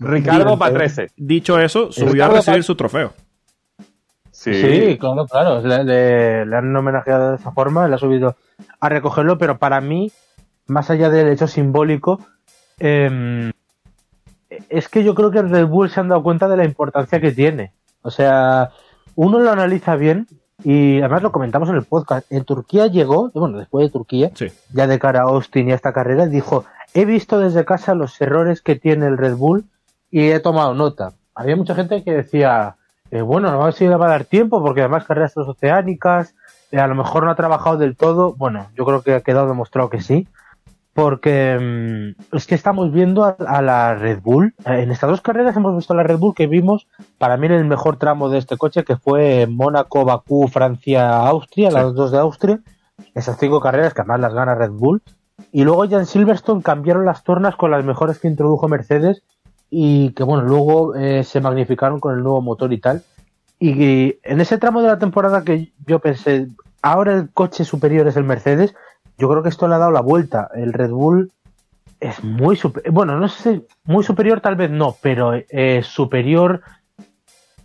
Ricardo 0.00 0.58
para 0.58 0.74
13. 0.74 1.10
Dicho 1.16 1.58
eso, 1.58 1.92
subió 1.92 2.24
a 2.24 2.28
recibir 2.28 2.62
su 2.62 2.74
trofeo. 2.74 3.12
Sí. 4.30 4.96
claro, 5.00 5.26
claro. 5.26 5.60
Le, 5.60 6.42
han 6.56 6.74
homenajeado 6.76 7.30
de 7.30 7.36
esa 7.36 7.52
forma, 7.52 7.88
le 7.88 7.94
ha 7.94 7.98
subido 7.98 8.36
a 8.80 8.88
recogerlo, 8.88 9.38
pero 9.38 9.58
para 9.58 9.80
mí, 9.80 10.12
más 10.66 10.90
allá 10.90 11.10
del 11.10 11.28
hecho 11.28 11.46
simbólico, 11.46 12.20
em, 12.78 13.50
es 14.50 14.88
que 14.88 15.04
yo 15.04 15.14
creo 15.14 15.30
que 15.30 15.42
Red 15.42 15.66
Bull 15.66 15.90
se 15.90 16.00
han 16.00 16.08
dado 16.08 16.22
cuenta 16.22 16.48
de 16.48 16.56
la 16.56 16.64
importancia 16.64 17.20
que 17.20 17.32
tiene. 17.32 17.72
O 18.02 18.10
sea, 18.10 18.70
uno 19.14 19.40
lo 19.40 19.50
analiza 19.50 19.96
bien 19.96 20.26
y 20.62 20.98
además 21.00 21.22
lo 21.22 21.32
comentamos 21.32 21.68
en 21.68 21.76
el 21.76 21.84
podcast. 21.84 22.30
En 22.30 22.44
Turquía 22.44 22.86
llegó, 22.86 23.30
bueno, 23.34 23.58
después 23.58 23.86
de 23.86 23.92
Turquía, 23.92 24.30
ya 24.72 24.86
de 24.86 24.98
cara 24.98 25.20
a 25.20 25.24
Austin 25.24 25.68
y 25.68 25.72
a 25.72 25.74
esta 25.74 25.92
carrera, 25.92 26.26
dijo, 26.26 26.64
he 26.94 27.04
visto 27.04 27.38
desde 27.38 27.64
casa 27.64 27.94
los 27.94 28.20
errores 28.20 28.62
que 28.62 28.76
tiene 28.76 29.06
el 29.06 29.18
Red 29.18 29.36
Bull 29.36 29.64
y 30.10 30.30
he 30.30 30.40
tomado 30.40 30.74
nota. 30.74 31.12
Había 31.34 31.56
mucha 31.56 31.74
gente 31.74 32.02
que 32.02 32.12
decía, 32.12 32.76
eh, 33.10 33.20
bueno, 33.20 33.50
no 33.50 33.58
va 33.58 33.68
a 33.68 33.72
si 33.72 33.86
le 33.86 33.96
va 33.96 34.06
a 34.06 34.10
dar 34.10 34.24
tiempo 34.24 34.62
porque 34.62 34.80
además 34.80 35.04
carreras 35.04 35.34
transoceánicas, 35.34 36.34
eh, 36.70 36.78
a 36.78 36.86
lo 36.86 36.94
mejor 36.94 37.24
no 37.24 37.30
ha 37.30 37.36
trabajado 37.36 37.76
del 37.76 37.96
todo. 37.96 38.34
Bueno, 38.34 38.68
yo 38.74 38.84
creo 38.84 39.02
que 39.02 39.14
ha 39.14 39.20
quedado 39.20 39.48
demostrado 39.48 39.90
que 39.90 40.00
sí 40.00 40.26
porque 40.96 41.58
mm, 41.60 42.36
es 42.36 42.46
que 42.46 42.54
estamos 42.54 42.90
viendo 42.90 43.22
a, 43.22 43.60
la 43.60 43.94
Red 43.96 44.22
Bull. 44.22 44.54
Eh, 44.64 44.80
en 44.80 44.90
estas 44.90 45.10
dos 45.10 45.20
carreras 45.20 45.54
hemos 45.54 45.76
visto 45.76 45.92
a 45.92 45.96
la 45.96 46.02
Red 46.02 46.16
Bull 46.16 46.34
que 46.34 46.46
vimos, 46.46 46.88
para 47.18 47.36
mí, 47.36 47.46
en 47.48 47.52
el 47.52 47.66
mejor 47.66 47.98
tramo 47.98 48.30
de 48.30 48.38
este 48.38 48.56
coche, 48.56 48.82
que 48.82 48.96
fue 48.96 49.46
Mónaco, 49.46 50.06
Bakú, 50.06 50.48
Francia, 50.48 51.18
Austria, 51.18 51.70
las 51.70 51.92
dos 51.92 52.12
de 52.12 52.18
Austria. 52.18 52.60
Esas 53.14 53.36
cinco 53.38 53.60
carreras 53.60 53.92
que 53.92 54.00
además 54.00 54.20
las 54.20 54.32
gana 54.32 54.54
Red 54.54 54.70
Bull. 54.70 55.02
Y 55.52 55.64
luego 55.64 55.84
ya 55.84 55.98
en 55.98 56.06
Silverstone 56.06 56.62
cambiaron 56.62 57.04
las 57.04 57.24
tornas 57.24 57.56
con 57.56 57.70
las 57.70 57.84
mejores 57.84 58.18
que 58.18 58.28
introdujo 58.28 58.66
Mercedes 58.66 59.22
y 59.68 60.12
que, 60.12 60.22
bueno, 60.22 60.44
luego 60.44 60.94
eh, 60.94 61.24
se 61.24 61.42
magnificaron 61.42 62.00
con 62.00 62.14
el 62.14 62.22
nuevo 62.22 62.40
motor 62.40 62.72
y 62.72 62.80
tal. 62.80 63.02
y 63.60 64.16
en 64.22 64.40
ese 64.40 64.56
tramo 64.56 64.80
de 64.80 64.88
la 64.88 64.98
temporada 64.98 65.44
que 65.44 65.72
yo 65.86 65.98
pensé, 65.98 66.48
ahora 66.80 67.12
el 67.12 67.30
coche 67.30 67.66
superior 67.66 68.08
es 68.08 68.16
el 68.16 68.24
Mercedes, 68.24 68.74
yo 69.18 69.28
creo 69.28 69.42
que 69.42 69.48
esto 69.48 69.68
le 69.68 69.74
ha 69.74 69.78
dado 69.78 69.92
la 69.92 70.00
vuelta. 70.00 70.50
El 70.54 70.72
Red 70.72 70.90
Bull 70.90 71.32
es 72.00 72.22
muy 72.22 72.56
superior, 72.56 72.92
bueno, 72.92 73.18
no 73.18 73.28
sé, 73.28 73.62
muy 73.84 74.04
superior 74.04 74.40
tal 74.40 74.56
vez 74.56 74.70
no, 74.70 74.96
pero 75.00 75.32
eh, 75.34 75.82
superior 75.82 76.62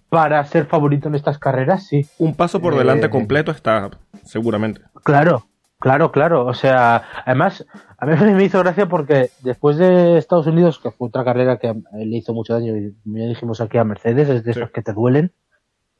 para 0.10 0.43
ser 0.46 0.65
favorito 0.65 1.08
en 1.08 1.15
estas 1.15 1.38
carreras, 1.38 1.88
sí. 1.88 2.05
Un 2.20 2.36
paso 2.36 2.62
por 2.62 2.75
delante 2.75 3.08
eh, 3.08 3.10
completo 3.10 3.51
está, 3.51 3.89
seguramente. 4.24 4.81
Claro, 5.04 5.47
claro, 5.80 6.12
claro. 6.12 6.45
O 6.45 6.54
sea, 6.54 7.04
además, 7.25 7.65
a 7.97 8.06
mí 8.06 8.13
me 8.34 8.43
hizo 8.43 8.60
gracia 8.60 8.88
porque 8.88 9.30
después 9.41 9.78
de 9.78 10.17
Estados 10.17 10.47
Unidos, 10.47 10.80
que 10.80 10.91
fue 10.91 11.08
otra 11.08 11.23
carrera 11.23 11.60
que 11.60 11.73
le 11.93 12.17
hizo 12.17 12.34
mucho 12.34 12.54
daño, 12.54 12.75
y 12.75 12.93
ya 13.06 13.25
dijimos 13.28 13.62
aquí 13.62 13.78
a 13.78 13.86
Mercedes, 13.86 14.28
es 14.28 14.43
de 14.43 14.52
esos 14.52 14.71
que 14.71 14.82
te 14.82 14.91
duelen. 14.91 15.32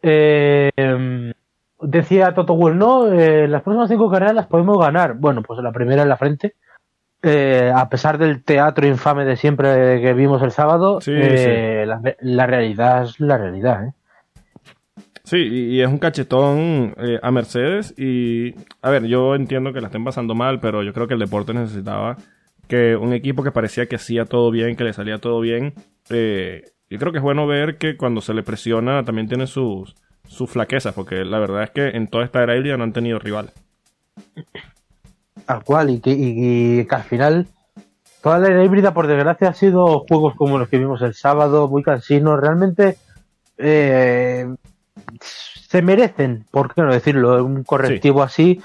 Eh, 0.02 0.72
decía 1.82 2.34
Toto 2.34 2.56
Wolff, 2.56 2.76
no, 2.76 3.08
eh, 3.08 3.48
las 3.48 3.62
próximas 3.64 3.90
cinco 3.90 4.10
carreras 4.10 4.36
las 4.36 4.48
podemos 4.48 4.80
ganar. 4.80 5.16
Bueno, 5.16 5.42
pues 5.42 5.62
la 5.62 5.72
primera 5.72 6.04
en 6.04 6.10
la 6.10 6.18
frente. 6.18 6.56
Eh, 7.24 7.72
a 7.74 7.88
pesar 7.88 8.18
del 8.18 8.44
teatro 8.44 8.88
infame 8.88 9.26
de 9.26 9.36
siempre 9.36 10.02
que 10.02 10.14
vimos 10.14 10.42
el 10.42 10.52
sábado, 10.52 11.00
eh, 11.06 11.86
La, 12.20 12.48
realidad 12.48 13.04
es 13.04 13.20
la 13.20 13.38
realidad. 13.38 13.86
¿eh? 13.86 13.94
Sí, 15.24 15.38
y, 15.38 15.82
es 15.82 15.88
un 15.88 16.00
cachetón 16.00 16.96
a 17.22 17.32
Mercedes. 17.32 17.94
Y, 17.98 18.56
a 18.82 18.90
ver, 18.90 19.06
yo 19.06 19.36
entiendo 19.36 19.72
que 19.72 19.82
la 19.82 19.88
estén 19.88 20.04
pasando 20.04 20.34
mal, 20.34 20.60
pero 20.60 20.82
yo 20.84 20.94
creo 20.94 21.08
que 21.08 21.14
el 21.14 21.20
deporte 21.20 21.54
necesitaba 21.54 22.18
que 22.68 22.96
un 22.96 23.14
equipo 23.14 23.44
que 23.44 23.52
parecía 23.52 23.86
que 23.86 23.98
hacía 23.98 24.26
todo 24.26 24.50
bien, 24.50 24.76
que 24.76 24.84
le 24.84 24.94
salía 24.94 25.20
todo 25.20 25.42
bien. 25.42 25.74
yo 26.10 27.00
creo 27.00 27.12
que 27.12 27.20
es 27.20 27.24
bueno 27.24 27.46
ver 27.46 27.78
que 27.78 27.98
cuando 27.98 28.22
se 28.22 28.34
le 28.34 28.44
presiona 28.44 29.04
también 29.04 29.28
tiene 29.28 29.46
sus 29.46 29.96
sus 30.32 30.50
flaquezas, 30.50 30.94
porque 30.94 31.26
la 31.26 31.40
verdad 31.40 31.64
es 31.64 31.72
que 31.72 31.90
en 31.90 32.08
toda 32.08 32.24
esta 32.24 32.42
era 32.42 32.56
híbrida 32.56 32.78
no 32.78 32.86
han 32.86 32.94
tenido 32.94 33.20
rival. 33.20 33.52
Al 35.46 35.64
cual, 35.64 35.90
y 35.90 36.00
que, 36.00 36.88
al 36.90 37.04
final 37.04 37.48
toda 38.22 38.40
la 38.40 38.48
era 38.48 38.64
híbrida, 38.64 38.94
por 38.94 39.08
desgracia, 39.08 39.50
ha 39.50 39.54
sido 39.54 40.06
juegos 40.08 40.36
como 40.36 40.58
los 40.58 40.70
que 40.70 40.78
vimos 40.78 41.02
el 41.02 41.14
sábado, 41.16 41.68
muy 41.68 41.84
cansinos, 41.84 42.40
realmente 42.40 42.98
eh, 43.58 44.48
se 45.20 45.82
merecen, 45.82 46.46
por 46.50 46.74
qué 46.74 46.82
no 46.82 46.94
decirlo, 46.94 47.44
un 47.44 47.64
correctivo 47.64 48.24
así 48.24 48.62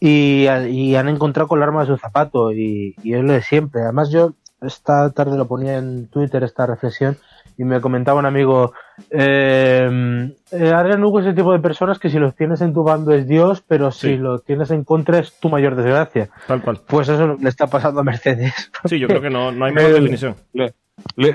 y, 0.00 0.46
han 0.46 1.08
encontrado 1.08 1.48
con 1.48 1.58
el 1.58 1.64
arma 1.64 1.82
de 1.82 1.88
su 1.88 1.98
zapato 1.98 2.52
y, 2.52 2.94
y 3.02 3.14
es 3.14 3.22
lo 3.22 3.32
de 3.32 3.42
siempre. 3.42 3.82
Además 3.82 4.10
yo 4.10 4.32
esta 4.62 5.10
tarde 5.10 5.36
lo 5.36 5.46
ponía 5.46 5.76
en 5.76 6.08
Twitter 6.08 6.42
esta 6.42 6.66
reflexión 6.66 7.18
y 7.58 7.64
me 7.64 7.80
comentaba 7.80 8.18
un 8.18 8.26
amigo, 8.26 8.72
eh, 9.10 10.30
eh, 10.50 10.72
Adrián 10.74 11.02
Hugo 11.02 11.20
es 11.20 11.26
el 11.26 11.34
tipo 11.34 11.52
de 11.52 11.58
personas 11.58 11.98
que 11.98 12.10
si 12.10 12.18
los 12.18 12.34
tienes 12.34 12.60
en 12.60 12.74
tu 12.74 12.82
bando 12.82 13.12
es 13.12 13.26
Dios, 13.26 13.62
pero 13.66 13.90
si 13.90 14.16
lo 14.16 14.40
tienes 14.40 14.70
en 14.70 14.84
contra 14.84 15.18
es 15.18 15.38
tu 15.38 15.48
mayor 15.48 15.76
desgracia. 15.76 16.30
Tal 16.46 16.62
cual. 16.62 16.80
Pues 16.86 17.08
eso 17.08 17.36
le 17.40 17.48
está 17.48 17.66
pasando 17.66 18.00
a 18.00 18.04
Mercedes. 18.04 18.70
Sí, 18.84 18.98
yo 18.98 19.08
creo 19.08 19.20
que 19.20 19.30
no, 19.30 19.52
no 19.52 19.64
hay 19.64 19.72
mejor 19.74 19.94
definición. 19.94 20.36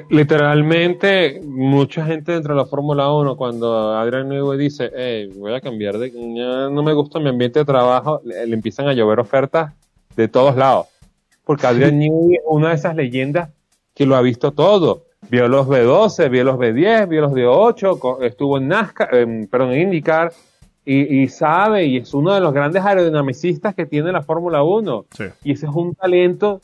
literalmente, 0.09 1.41
mucha 1.43 2.05
gente 2.05 2.31
dentro 2.33 2.53
de 2.53 2.61
la 2.61 2.67
Fórmula 2.67 3.11
1, 3.11 3.35
cuando 3.37 3.95
Adrián 3.95 4.31
Hugo 4.31 4.55
dice, 4.55 4.91
hey, 4.95 5.31
voy 5.35 5.53
a 5.53 5.61
cambiar 5.61 5.97
de, 5.97 6.11
ya 6.11 6.69
no 6.69 6.83
me 6.83 6.93
gusta 6.93 7.19
mi 7.19 7.29
ambiente 7.29 7.59
de 7.59 7.65
trabajo, 7.65 8.21
le, 8.23 8.43
empiezan 8.53 8.87
a 8.87 8.93
llover 8.93 9.19
ofertas 9.19 9.73
de 10.15 10.27
todos 10.27 10.55
lados. 10.55 10.87
Porque 11.43 11.65
Adrián 11.65 11.97
Newey 11.97 12.35
es 12.35 12.41
una 12.45 12.69
de 12.69 12.75
esas 12.75 12.95
leyendas 12.95 13.49
que 13.95 14.05
lo 14.05 14.15
ha 14.15 14.21
visto 14.21 14.51
todo 14.51 15.06
vio 15.29 15.47
los 15.47 15.67
B12, 15.67 16.29
vio 16.29 16.43
los 16.43 16.57
B10, 16.57 17.07
vio 17.07 17.21
los 17.21 17.31
D8, 17.31 18.23
estuvo 18.23 18.57
en 18.57 18.67
NASCAR, 18.67 19.09
perdón, 19.49 19.71
en 19.71 19.81
IndyCar, 19.81 20.31
y, 20.89 21.27
sabe, 21.27 21.85
y 21.85 21.97
es 21.97 22.13
uno 22.13 22.33
de 22.33 22.39
los 22.39 22.53
grandes 22.53 22.81
aerodinamicistas 22.81 23.75
que 23.75 23.85
tiene 23.85 24.09
la 24.13 24.21
Fórmula 24.21 24.63
1. 24.63 25.05
Y 25.43 25.51
ese 25.51 25.65
es 25.65 25.71
un 25.73 25.93
talento 25.93 26.61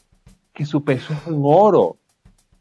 que 0.54 0.66
su 0.66 0.82
peso 0.86 1.14
es 1.14 1.28
en 1.28 1.42
oro. 1.44 1.82
O 1.82 1.98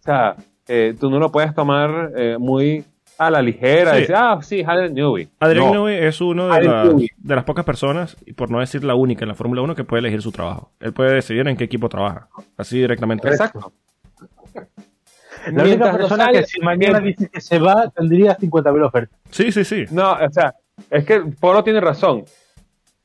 sea, 0.00 0.34
eh, 0.66 0.96
tú 0.98 1.08
no 1.08 1.20
lo 1.20 1.30
puedes 1.30 1.54
tomar 1.54 2.10
eh, 2.16 2.36
muy 2.36 2.84
a 3.16 3.30
la 3.30 3.40
ligera. 3.40 3.96
Sí. 3.96 4.12
ah, 4.12 4.40
sí, 4.42 4.64
Adrian 4.66 4.92
Newey. 4.92 5.28
Adrian 5.38 5.70
Newey 5.70 5.98
es 5.98 6.20
uno 6.20 6.48
de, 6.48 6.64
las, 6.64 6.96
de 6.96 7.34
las 7.36 7.44
pocas 7.44 7.64
personas, 7.64 8.16
y 8.26 8.32
por 8.32 8.50
no 8.50 8.58
decir 8.58 8.82
la 8.82 8.96
única 8.96 9.24
en 9.24 9.28
la 9.28 9.36
Fórmula 9.36 9.62
1, 9.62 9.76
que 9.76 9.84
puede 9.84 10.00
elegir 10.00 10.20
su 10.20 10.32
trabajo. 10.32 10.72
Él 10.80 10.92
puede 10.92 11.14
decidir 11.14 11.46
en 11.46 11.56
qué 11.56 11.62
equipo 11.62 11.88
trabaja. 11.88 12.28
Así 12.56 12.78
directamente. 12.78 13.28
Exacto. 13.28 13.72
La 15.50 15.64
única 15.64 15.92
persona 15.92 16.30
que 16.30 16.44
si 16.44 16.60
mañana 16.60 17.00
dice 17.00 17.28
que 17.28 17.40
se 17.40 17.58
va, 17.58 17.90
tendría 17.90 18.36
50.000 18.36 18.86
ofertas. 18.86 19.18
Sí, 19.30 19.50
sí, 19.50 19.64
sí. 19.64 19.84
No, 19.90 20.12
o 20.12 20.30
sea, 20.30 20.54
es 20.90 21.04
que 21.04 21.20
Polo 21.40 21.64
tiene 21.64 21.80
razón. 21.80 22.24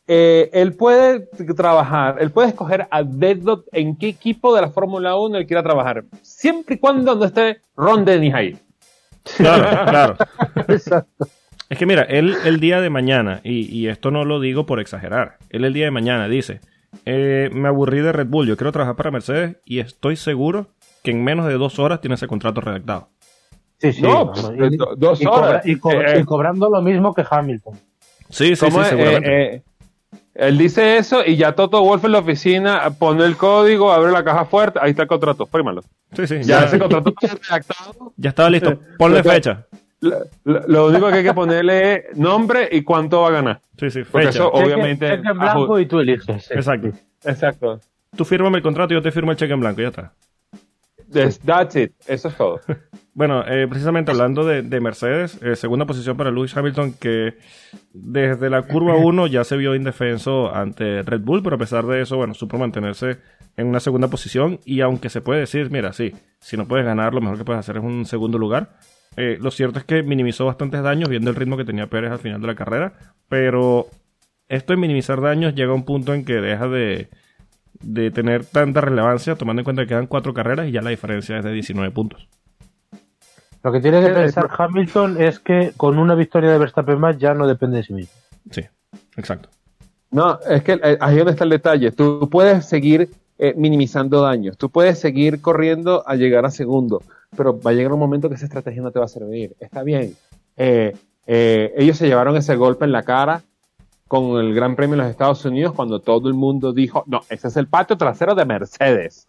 Eh, 0.10 0.50
él 0.54 0.74
puede 0.74 1.28
trabajar, 1.56 2.16
él 2.20 2.32
puede 2.32 2.50
escoger 2.50 2.88
a 2.90 3.04
Deadlock 3.04 3.66
en 3.74 3.98
qué 3.98 4.08
equipo 4.08 4.56
de 4.56 4.62
la 4.62 4.70
Fórmula 4.70 5.18
1 5.18 5.38
él 5.38 5.46
quiera 5.46 5.62
trabajar, 5.62 6.06
siempre 6.22 6.76
y 6.76 6.80
cuando 6.80 7.14
no 7.14 7.26
esté 7.26 7.60
Ron 7.76 8.06
Dennis 8.06 8.34
ahí. 8.34 8.58
Claro, 9.36 9.90
claro. 9.90 10.16
Exacto. 10.70 11.28
Es 11.70 11.78
que 11.78 11.86
mira, 11.86 12.04
él 12.04 12.38
el 12.46 12.62
día 12.62 12.80
de 12.80 12.90
mañana, 12.90 13.42
y, 13.44 13.88
esto 13.88 14.10
no 14.10 14.24
lo 14.24 14.40
digo 14.40 14.66
por 14.66 14.80
exagerar, 14.80 15.38
él 15.50 15.66
el 15.66 15.74
día 15.74 15.84
de 15.84 15.92
mañana 15.92 16.30
dice, 16.30 16.62
eh, 17.04 17.50
me 17.52 17.68
aburrí 17.68 18.00
de 18.00 18.14
Red 18.14 18.28
Bull, 18.28 18.48
yo 18.48 18.56
quiero 18.56 18.72
trabajar 18.72 18.96
para 18.96 19.12
Mercedes 19.12 19.58
y 19.66 19.80
estoy 19.80 20.16
seguro 20.16 20.70
que 21.04 21.12
en 21.12 21.24
menos 21.24 21.48
de 21.48 21.54
dos 21.54 21.80
horas 21.80 22.02
tiene 22.02 22.16
ese 22.16 22.28
contrato 22.28 22.62
redactado. 22.62 23.10
Sí, 23.80 23.94
sí. 23.94 24.02
No, 24.02 24.34
dos 24.98 25.26
horas. 25.26 25.66
y, 25.66 25.74
eh, 25.74 26.26
cobrando 26.26 26.70
lo 26.70 26.82
mismo 26.82 27.14
que 27.14 27.24
Hamilton. 27.30 27.76
Sí, 28.30 28.56
sí, 28.56 28.66
sí, 28.70 28.84
seguramente. 28.90 29.56
Eh, 29.56 29.62
él 30.34 30.58
dice 30.58 30.98
eso 30.98 31.26
y 31.26 31.36
ya 31.36 31.54
Toto 31.54 31.82
Wolf 31.82 32.06
en 32.06 32.12
la 32.12 32.20
oficina 32.20 32.92
pone 33.00 33.26
el 33.26 33.38
código, 33.38 33.92
abre 33.92 34.12
la 34.12 34.24
caja 34.24 34.46
fuerte, 34.46 34.80
ahí 34.82 34.92
está 34.92 35.04
el 35.04 35.08
contrato, 35.08 35.48
fírmalo. 35.48 35.82
Sí, 36.14 36.28
sí. 36.28 36.44
Ya, 36.44 36.66
ese 36.66 36.78
contrato 36.78 37.10
está 37.10 37.36
redactado. 37.36 38.14
Ya 38.18 38.30
estaba 38.30 38.50
listo. 38.50 38.80
Ponle 38.98 39.24
fecha. 39.24 39.66
Lo, 40.00 40.88
único 40.88 41.08
que 41.08 41.16
hay 41.16 41.24
que 41.24 41.34
ponerle 41.34 41.94
es 41.94 42.18
nombre 42.18 42.70
y 42.72 42.84
cuánto 42.84 43.22
va 43.22 43.30
a 43.30 43.32
ganar. 43.32 43.62
Sí, 43.80 43.90
sí, 43.90 44.04
fecha. 44.04 44.12
Porque 44.12 44.28
eso 44.30 44.52
obviamente. 44.52 45.10
Cheque 45.10 45.28
en 45.28 45.40
blanco 45.40 45.80
y 45.80 45.86
tú 45.88 46.00
eliges. 46.00 46.52
Exacto. 46.52 46.90
Exacto. 47.24 47.80
Tú 48.16 48.24
fírmame 48.24 48.58
el 48.58 48.64
contrato 48.64 48.94
y 48.94 48.98
yo 48.98 49.02
te 49.02 49.12
firmo 49.12 49.32
el 49.32 49.38
cheque 49.38 49.54
en 49.54 49.60
blanco, 49.60 49.82
ya 49.82 49.88
está. 49.88 50.14
That's 51.12 51.76
it. 51.76 51.94
Eso 52.08 52.28
es 52.30 52.36
todo. 52.36 52.60
Bueno, 53.18 53.44
eh, 53.48 53.68
precisamente 53.68 54.12
hablando 54.12 54.46
de, 54.46 54.80
Mercedes, 54.80 55.42
eh, 55.42 55.56
segunda 55.56 55.88
posición 55.88 56.18
para 56.18 56.30
Lewis 56.30 56.56
Hamilton, 56.56 56.94
que 56.94 57.40
desde 57.92 58.48
la 58.52 58.62
curva 58.62 58.96
1 59.04 59.26
ya 59.26 59.44
se 59.44 59.58
vio 59.58 59.74
indefenso 59.74 60.54
ante 60.54 61.02
Red 61.02 61.22
Bull, 61.22 61.42
pero 61.42 61.56
a 61.56 61.58
pesar 61.58 61.88
de 61.88 62.04
eso, 62.04 62.18
bueno, 62.18 62.36
supo 62.36 62.60
mantenerse 62.60 63.18
en 63.56 63.66
una 63.66 63.80
segunda 63.80 64.08
posición. 64.08 64.60
Y 64.66 64.82
aunque 64.82 65.10
se 65.10 65.22
puede 65.22 65.40
decir, 65.40 65.72
mira, 65.72 65.94
sí, 65.94 66.14
si 66.40 66.58
no 66.58 66.68
puedes 66.68 66.86
ganar, 66.86 67.16
lo 67.16 67.22
mejor 67.22 67.40
que 67.40 67.44
puedes 67.44 67.60
hacer 67.60 67.78
es 67.78 67.84
un 67.84 68.06
segundo 68.06 68.38
lugar. 68.38 68.78
Eh, 69.16 69.40
lo 69.42 69.50
cierto 69.50 69.80
es 69.80 69.86
que 69.86 70.04
minimizó 70.04 70.46
bastantes 70.46 70.84
daños 70.84 71.10
viendo 71.10 71.32
el 71.32 71.36
ritmo 71.36 71.58
que 71.58 71.66
tenía 71.66 71.88
Pérez 71.88 72.12
al 72.12 72.20
final 72.20 72.40
de 72.40 72.46
la 72.46 72.54
carrera, 72.54 73.16
pero 73.28 73.88
esto 74.48 74.74
de 74.74 74.78
minimizar 74.78 75.22
daños 75.22 75.56
llega 75.56 75.72
a 75.72 75.76
un 75.76 75.86
punto 75.86 76.14
en 76.14 76.24
que 76.24 76.36
deja 76.36 76.68
de, 76.68 77.10
de 77.82 78.12
tener 78.12 78.46
tanta 78.46 78.82
relevancia, 78.82 79.36
tomando 79.36 79.62
en 79.62 79.64
cuenta 79.64 79.84
que 79.84 79.90
quedan 79.90 80.08
cuatro 80.08 80.34
carreras 80.34 80.68
y 80.68 80.72
ya 80.72 80.82
la 80.82 80.90
diferencia 80.90 81.38
es 81.38 81.44
de 81.44 81.52
19 81.52 81.92
puntos. 81.92 82.28
Lo 83.64 83.72
que 83.72 83.82
tiene 83.82 84.02
que 84.02 84.14
pensar 84.14 84.50
Hamilton 84.58 85.22
es 85.22 85.40
que 85.40 85.74
con 85.76 85.98
una 85.98 86.16
victoria 86.16 86.52
de 86.52 86.58
Verstappen 86.58 87.00
más 87.00 87.18
ya 87.18 87.34
no 87.34 87.48
depende 87.48 87.78
de 87.78 87.84
sí 87.84 87.94
mismo. 87.94 88.14
Sí, 88.52 88.62
exacto. 89.18 89.50
No, 90.10 90.40
es 90.50 90.64
que 90.64 90.80
eh, 90.82 90.98
ahí 91.02 91.18
donde 91.18 91.32
está 91.32 91.44
el 91.44 91.50
detalle. 91.50 91.92
Tú 91.92 92.30
puedes 92.32 92.66
seguir 92.66 93.10
eh, 93.38 93.54
minimizando 93.58 94.22
daños, 94.22 94.58
tú 94.58 94.70
puedes 94.70 95.00
seguir 95.00 95.42
corriendo 95.42 96.08
a 96.08 96.16
llegar 96.16 96.46
a 96.46 96.50
segundo, 96.50 97.04
pero 97.36 97.60
va 97.60 97.72
a 97.72 97.74
llegar 97.74 97.92
un 97.92 98.00
momento 98.00 98.30
que 98.30 98.36
esa 98.36 98.46
estrategia 98.46 98.82
no 98.82 98.92
te 98.92 99.00
va 99.00 99.06
a 99.06 99.10
servir. 99.10 99.56
Está 99.60 99.84
bien. 99.84 100.16
Eh, 100.56 100.96
ellos 101.26 101.98
se 101.98 102.08
llevaron 102.08 102.38
ese 102.38 102.56
golpe 102.56 102.86
en 102.86 102.94
la 102.94 103.04
cara 103.04 103.42
con 104.08 104.40
el 104.40 104.54
Gran 104.54 104.76
Premio 104.76 104.96
de 104.96 105.04
los 105.04 105.12
Estados 105.12 105.44
Unidos 105.46 105.74
cuando 105.74 106.00
todo 106.00 106.28
el 106.28 106.34
mundo 106.34 106.74
dijo, 106.74 107.04
no, 107.08 107.22
ese 107.30 107.48
es 107.48 107.58
el 107.58 107.68
patio 107.68 107.98
trasero 107.98 108.36
de 108.36 108.46
Mercedes. 108.46 109.28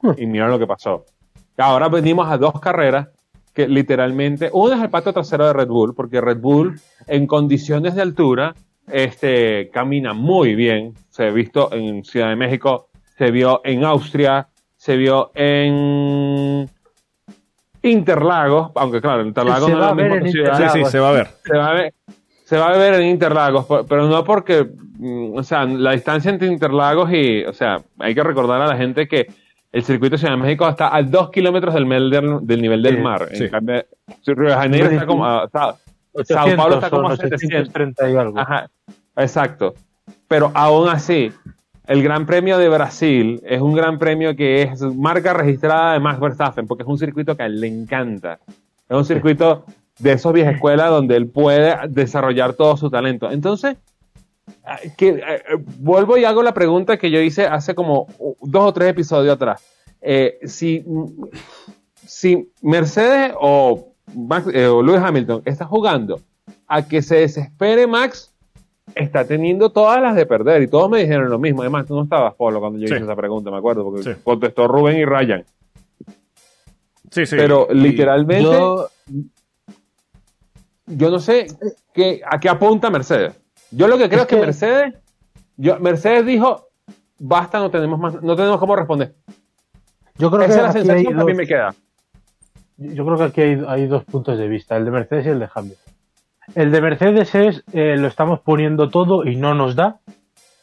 Hmm. 0.00 0.12
Y 0.16 0.26
mira 0.26 0.48
lo 0.48 0.58
que 0.58 0.66
pasó. 0.66 1.04
Ahora 1.56 1.88
venimos 1.88 2.28
a 2.28 2.38
dos 2.38 2.58
carreras 2.60 3.08
que 3.54 3.68
literalmente, 3.68 4.50
uno 4.52 4.74
es 4.74 4.82
el 4.82 4.90
patio 4.90 5.12
trasero 5.12 5.46
de 5.46 5.52
Red 5.52 5.68
Bull, 5.68 5.94
porque 5.94 6.20
Red 6.20 6.38
Bull 6.38 6.80
en 7.06 7.26
condiciones 7.26 7.94
de 7.94 8.02
altura 8.02 8.54
este, 8.90 9.70
camina 9.70 10.14
muy 10.14 10.54
bien. 10.54 10.94
Se 11.10 11.26
ha 11.26 11.30
visto 11.30 11.72
en 11.72 12.04
Ciudad 12.04 12.30
de 12.30 12.36
México, 12.36 12.88
se 13.18 13.30
vio 13.30 13.60
en 13.64 13.84
Austria, 13.84 14.48
se 14.76 14.96
vio 14.96 15.30
en 15.34 16.68
Interlagos, 17.82 18.72
aunque 18.74 19.00
claro, 19.00 19.22
Interlagos 19.22 19.68
no 19.68 19.74
es 19.74 19.80
la 19.80 19.94
misma 19.94 20.30
ciudad. 20.30 20.72
Sí, 20.72 20.78
sí, 20.78 20.90
se 20.90 20.98
va 20.98 21.10
a 21.10 21.12
ver. 21.12 21.28
Se 21.44 21.56
va 21.56 21.68
a 21.68 21.74
ver, 21.74 21.94
se 22.52 22.58
va 22.58 22.68
a 22.68 22.76
ver 22.76 23.00
en 23.00 23.06
Interlagos, 23.06 23.64
pero 23.88 24.06
no 24.08 24.22
porque, 24.24 24.68
mm, 24.98 25.34
o 25.34 25.42
sea, 25.42 25.64
la 25.64 25.92
distancia 25.92 26.30
entre 26.30 26.48
Interlagos 26.48 27.10
y, 27.10 27.44
o 27.44 27.52
sea, 27.54 27.80
hay 27.98 28.14
que 28.14 28.22
recordar 28.22 28.60
a 28.60 28.66
la 28.66 28.76
gente 28.76 29.08
que 29.08 29.26
el 29.72 29.82
circuito 29.82 30.16
de 30.16 30.18
Ciudad 30.18 30.34
de 30.34 30.42
México 30.42 30.68
está 30.68 30.94
a 30.94 31.02
dos 31.02 31.30
kilómetros 31.30 31.72
del, 31.72 32.10
del, 32.42 32.60
nivel 32.60 32.82
del 32.82 33.00
mar. 33.00 33.26
En 33.30 33.48
cambio, 33.48 33.86
Río 34.26 34.50
de 34.50 34.54
Janeiro 34.54 34.90
está 34.90 35.06
como. 35.06 35.24
A, 35.24 35.48
Sao 35.50 36.54
Paulo 36.54 36.74
está 36.74 36.90
como 36.90 37.08
a 37.08 37.16
730 37.16 38.10
y 38.10 38.16
algo. 38.16 38.38
Ajá, 38.38 38.68
exacto. 39.16 39.72
Pero 40.28 40.52
aún 40.52 40.90
así, 40.90 41.32
el 41.86 42.02
Gran 42.02 42.26
Premio 42.26 42.58
de 42.58 42.68
Brasil 42.68 43.40
es 43.46 43.62
un 43.62 43.72
gran 43.72 43.98
premio 43.98 44.36
que 44.36 44.60
es 44.60 44.82
marca 44.82 45.32
registrada 45.32 45.94
de 45.94 46.00
Max 46.00 46.20
Verstappen, 46.20 46.66
porque 46.66 46.82
es 46.82 46.88
un 46.90 46.98
circuito 46.98 47.34
que 47.34 47.44
a 47.44 47.46
él 47.46 47.62
le 47.62 47.68
encanta. 47.68 48.40
Es 48.90 48.94
un 48.94 49.06
circuito 49.06 49.64
de 50.02 50.12
esos 50.12 50.32
viejas 50.32 50.54
escuelas 50.54 50.90
donde 50.90 51.16
él 51.16 51.28
puede 51.28 51.76
desarrollar 51.88 52.54
todo 52.54 52.76
su 52.76 52.90
talento. 52.90 53.30
Entonces, 53.30 53.76
que, 54.96 55.08
eh, 55.08 55.42
vuelvo 55.78 56.16
y 56.16 56.24
hago 56.24 56.42
la 56.42 56.52
pregunta 56.52 56.96
que 56.96 57.10
yo 57.10 57.20
hice 57.20 57.46
hace 57.46 57.74
como 57.74 58.08
dos 58.40 58.64
o 58.64 58.72
tres 58.72 58.90
episodios 58.90 59.34
atrás. 59.34 59.62
Eh, 60.00 60.40
si, 60.44 60.84
si 62.04 62.50
Mercedes 62.60 63.32
o, 63.40 63.94
Max, 64.16 64.48
eh, 64.52 64.66
o 64.66 64.82
Lewis 64.82 65.00
Hamilton 65.00 65.42
está 65.44 65.66
jugando 65.66 66.20
a 66.66 66.86
que 66.86 67.00
se 67.00 67.16
desespere 67.16 67.86
Max, 67.86 68.34
está 68.96 69.24
teniendo 69.24 69.70
todas 69.70 70.02
las 70.02 70.16
de 70.16 70.26
perder. 70.26 70.62
Y 70.62 70.66
todos 70.66 70.90
me 70.90 70.98
dijeron 70.98 71.30
lo 71.30 71.38
mismo. 71.38 71.62
Además, 71.62 71.86
tú 71.86 71.94
no 71.94 72.02
estabas, 72.02 72.34
Polo, 72.34 72.58
cuando 72.58 72.80
yo 72.80 72.86
hice 72.86 72.96
esa 72.96 73.14
pregunta, 73.14 73.52
me 73.52 73.58
acuerdo, 73.58 73.84
porque 73.84 74.16
contestó 74.24 74.66
Rubén 74.66 74.98
y 74.98 75.04
Ryan. 75.04 75.44
Sí, 77.12 77.24
sí. 77.24 77.36
Pero 77.36 77.68
literalmente, 77.70 78.42
yo... 78.42 78.88
yo, 80.96 81.10
no 81.10 81.18
sé 81.18 81.46
qué, 81.92 82.20
a 82.28 82.38
qué 82.40 82.48
apunta 82.48 82.90
Mercedes. 82.90 83.40
Yo 83.70 83.88
lo 83.88 83.98
que 83.98 84.08
creo 84.08 84.22
es, 84.22 84.26
que, 84.26 84.36
Mercedes, 84.36 84.94
yo, 85.56 85.78
Mercedes 85.80 86.26
dijo, 86.26 86.68
basta, 87.18 87.58
no 87.58 87.70
tenemos 87.70 87.98
más, 87.98 88.22
no 88.22 88.36
tenemos 88.36 88.58
cómo 88.58 88.76
responder. 88.76 89.14
Yo 90.18 90.30
creo 90.30 90.42
Esa 90.42 90.48
que 90.48 90.58
es 90.58 90.62
la 90.62 90.72
sensación 90.72 91.14
que 91.14 91.20
a 91.20 91.24
mí 91.24 91.34
me 91.34 91.46
queda. 91.46 91.74
Yo 92.76 93.04
creo 93.04 93.16
que 93.16 93.24
aquí 93.24 93.40
hay, 93.66 93.86
dos 93.86 94.04
puntos 94.04 94.38
de 94.38 94.48
vista, 94.48 94.76
el 94.76 94.84
de 94.84 94.90
Mercedes 94.90 95.26
y 95.26 95.28
el 95.30 95.38
de 95.38 95.48
Hamilton. 95.54 95.92
El 96.54 96.72
de 96.72 96.80
Mercedes 96.80 97.34
es, 97.34 97.64
eh, 97.72 97.96
lo 97.96 98.08
estamos 98.08 98.40
poniendo 98.40 98.88
todo 98.88 99.24
y 99.24 99.36
no 99.36 99.54
nos 99.54 99.76
da, 99.76 100.00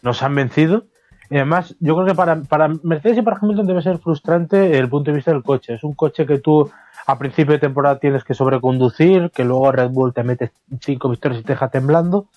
nos 0.01 0.21
han 0.21 0.35
vencido. 0.35 0.85
Y 1.29 1.35
además, 1.35 1.75
yo 1.79 1.95
creo 1.95 2.07
que 2.07 2.15
para, 2.15 2.41
para 2.41 2.67
Mercedes 2.83 3.19
y 3.19 3.21
para 3.21 3.37
Hamilton 3.41 3.67
debe 3.67 3.81
ser 3.81 3.99
frustrante 3.99 4.77
el 4.77 4.89
punto 4.89 5.11
de 5.11 5.15
vista 5.15 5.31
del 5.31 5.43
coche. 5.43 5.75
Es 5.75 5.83
un 5.83 5.93
coche 5.93 6.25
que 6.25 6.39
tú 6.39 6.69
a 7.09 7.17
principio 7.17 7.53
de 7.53 7.59
temporada 7.59 7.99
tienes 7.99 8.23
que 8.23 8.35
sobreconducir, 8.35 9.31
que 9.31 9.43
luego 9.43 9.71
Red 9.71 9.89
Bull 9.89 10.13
te 10.13 10.23
mete 10.23 10.51
cinco 10.79 11.09
victorias 11.09 11.41
y 11.41 11.43
te 11.43 11.53
deja 11.53 11.69
temblando 11.69 12.27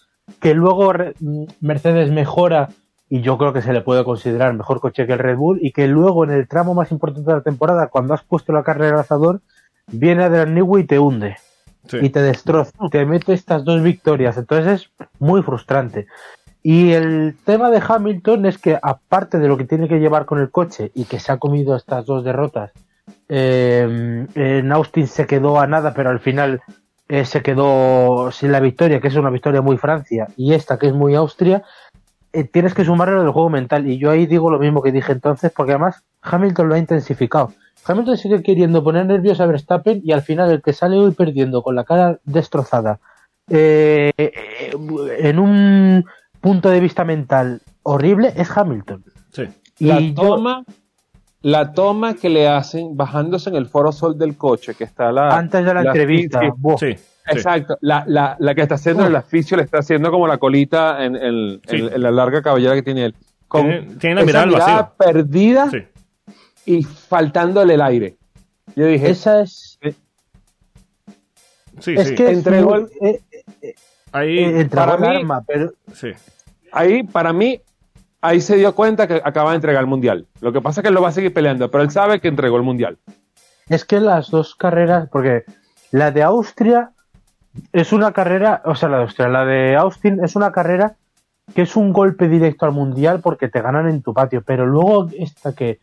que 0.40 0.54
luego 0.54 0.92
Mercedes 1.60 2.10
mejora 2.10 2.68
y 3.08 3.20
yo 3.20 3.36
creo 3.36 3.52
que 3.52 3.60
se 3.60 3.72
le 3.72 3.82
puede 3.82 4.04
considerar 4.04 4.54
mejor 4.54 4.80
coche 4.80 5.06
que 5.06 5.12
el 5.12 5.18
Red 5.18 5.36
Bull 5.36 5.58
y 5.60 5.72
que 5.72 5.86
luego 5.86 6.24
en 6.24 6.30
el 6.30 6.48
tramo 6.48 6.72
más 6.72 6.90
importante 6.90 7.30
de 7.30 7.36
la 7.36 7.42
temporada, 7.42 7.88
cuando 7.88 8.14
has 8.14 8.22
puesto 8.22 8.52
la 8.52 8.62
carrera 8.62 8.94
al 8.94 9.00
asador, 9.00 9.42
viene 9.88 10.24
Adrian 10.24 10.54
Newey 10.54 10.84
y 10.84 10.86
te 10.86 10.98
hunde. 10.98 11.36
Y 12.00 12.10
te 12.10 12.22
destroza, 12.22 12.72
te 12.90 13.04
mete 13.04 13.34
estas 13.34 13.64
dos 13.64 13.82
victorias, 13.82 14.38
entonces 14.38 14.82
es 14.82 14.90
muy 15.18 15.42
frustrante. 15.42 16.06
Y 16.62 16.92
el 16.92 17.34
tema 17.44 17.70
de 17.70 17.82
Hamilton 17.86 18.46
es 18.46 18.56
que 18.56 18.78
aparte 18.80 19.38
de 19.38 19.48
lo 19.48 19.58
que 19.58 19.64
tiene 19.64 19.88
que 19.88 19.98
llevar 19.98 20.24
con 20.24 20.38
el 20.38 20.50
coche 20.50 20.92
y 20.94 21.04
que 21.04 21.18
se 21.18 21.32
ha 21.32 21.38
comido 21.38 21.74
estas 21.74 22.06
dos 22.06 22.24
derrotas, 22.24 22.70
eh, 23.34 24.26
en 24.34 24.72
Austin 24.72 25.06
se 25.06 25.26
quedó 25.26 25.58
a 25.58 25.66
nada, 25.66 25.94
pero 25.94 26.10
al 26.10 26.20
final 26.20 26.60
eh, 27.08 27.24
se 27.24 27.40
quedó 27.40 28.30
sin 28.30 28.52
la 28.52 28.60
victoria, 28.60 29.00
que 29.00 29.08
es 29.08 29.16
una 29.16 29.30
victoria 29.30 29.62
muy 29.62 29.78
Francia, 29.78 30.28
y 30.36 30.52
esta 30.52 30.78
que 30.78 30.88
es 30.88 30.92
muy 30.92 31.14
Austria, 31.14 31.62
eh, 32.34 32.44
tienes 32.44 32.74
que 32.74 32.84
sumarle 32.84 33.18
del 33.18 33.30
juego 33.30 33.48
mental. 33.48 33.88
Y 33.88 33.96
yo 33.96 34.10
ahí 34.10 34.26
digo 34.26 34.50
lo 34.50 34.58
mismo 34.58 34.82
que 34.82 34.92
dije 34.92 35.12
entonces, 35.12 35.50
porque 35.50 35.72
además 35.72 36.02
Hamilton 36.20 36.68
lo 36.68 36.74
ha 36.74 36.78
intensificado. 36.78 37.54
Hamilton 37.86 38.18
sigue 38.18 38.42
queriendo 38.42 38.84
poner 38.84 39.06
nervioso 39.06 39.42
a 39.42 39.46
Verstappen 39.46 40.02
y 40.04 40.12
al 40.12 40.20
final 40.20 40.50
el 40.50 40.60
que 40.60 40.74
sale 40.74 40.98
hoy 40.98 41.12
perdiendo 41.12 41.62
con 41.62 41.74
la 41.74 41.84
cara 41.84 42.18
destrozada 42.24 43.00
eh, 43.48 44.12
en 44.18 45.38
un 45.38 46.04
punto 46.38 46.68
de 46.68 46.80
vista 46.80 47.04
mental 47.04 47.62
horrible 47.82 48.34
es 48.36 48.54
Hamilton. 48.54 49.04
Sí. 49.32 49.44
La 49.78 50.00
toma, 50.14 50.64
la 51.42 51.72
toma 51.72 52.14
que 52.14 52.28
le 52.28 52.48
hacen 52.48 52.96
bajándose 52.96 53.50
en 53.50 53.56
el 53.56 53.66
foro 53.66 53.92
sol 53.92 54.16
del 54.16 54.36
coche, 54.36 54.74
que 54.74 54.84
está 54.84 55.10
la... 55.10 55.36
Antes 55.36 55.64
de 55.64 55.74
la, 55.74 55.82
entrevista. 55.82 56.40
Sí, 56.78 56.96
Exacto. 57.26 57.78
La, 57.80 58.04
la, 58.06 58.36
la, 58.38 58.54
que 58.54 58.62
está 58.62 58.76
haciendo 58.76 59.06
el 59.06 59.14
aficio 59.14 59.56
le 59.56 59.62
está 59.64 59.78
haciendo 59.78 60.10
como 60.10 60.26
la 60.26 60.38
colita 60.38 61.04
en, 61.04 61.16
en, 61.16 61.60
la 62.02 62.10
larga 62.10 62.42
cabellera 62.42 62.74
que 62.74 62.82
tiene 62.82 63.06
él. 63.06 63.14
Con 63.48 63.98
tiene, 63.98 64.16
la 64.16 64.24
mirada, 64.24 64.46
mirada 64.46 64.92
perdida 64.94 65.70
y 66.64 66.82
faltándole 66.82 67.74
el 67.74 67.82
aire. 67.82 68.16
Yo 68.76 68.86
dije... 68.86 69.10
Esa 69.10 69.42
es... 69.42 69.78
Sí, 71.80 71.94
es 71.96 72.12
que 72.12 72.30
entregó 72.30 72.76
el... 72.76 72.88
Eh, 73.00 73.20
eh, 73.60 73.74
ahí, 74.12 74.38
eh, 74.38 74.68
para 74.72 74.96
mí, 74.96 75.06
arma, 75.06 75.42
pero... 75.46 75.72
Sí. 75.94 76.08
Ahí, 76.70 77.02
para 77.02 77.32
mí, 77.32 77.60
ahí 78.22 78.40
se 78.40 78.56
dio 78.56 78.74
cuenta 78.74 79.06
que 79.06 79.20
acaba 79.22 79.50
de 79.50 79.56
entregar 79.56 79.82
el 79.82 79.88
mundial. 79.88 80.26
Lo 80.40 80.52
que 80.52 80.62
pasa 80.62 80.80
es 80.80 80.82
que 80.82 80.88
él 80.88 80.94
lo 80.94 81.02
va 81.02 81.08
a 81.08 81.12
seguir 81.12 81.34
peleando, 81.34 81.70
pero 81.70 81.82
él 81.82 81.90
sabe 81.90 82.20
que 82.20 82.28
entregó 82.28 82.56
el 82.56 82.62
mundial. 82.62 82.98
Es 83.68 83.84
que 83.84 84.00
las 84.00 84.30
dos 84.30 84.54
carreras, 84.54 85.08
porque 85.10 85.44
la 85.90 86.10
de 86.10 86.22
Austria 86.22 86.92
es 87.72 87.92
una 87.92 88.12
carrera, 88.12 88.62
o 88.64 88.74
sea, 88.74 88.88
la 88.88 88.98
de 88.98 89.02
Austria, 89.02 89.28
la 89.28 89.44
de 89.44 89.76
Austin 89.76 90.24
es 90.24 90.36
una 90.36 90.52
carrera 90.52 90.96
que 91.54 91.62
es 91.62 91.76
un 91.76 91.92
golpe 91.92 92.28
directo 92.28 92.64
al 92.64 92.72
mundial 92.72 93.20
porque 93.20 93.48
te 93.48 93.60
ganan 93.60 93.88
en 93.88 94.02
tu 94.02 94.14
patio, 94.14 94.42
pero 94.42 94.66
luego 94.66 95.08
esta 95.18 95.52
que, 95.54 95.80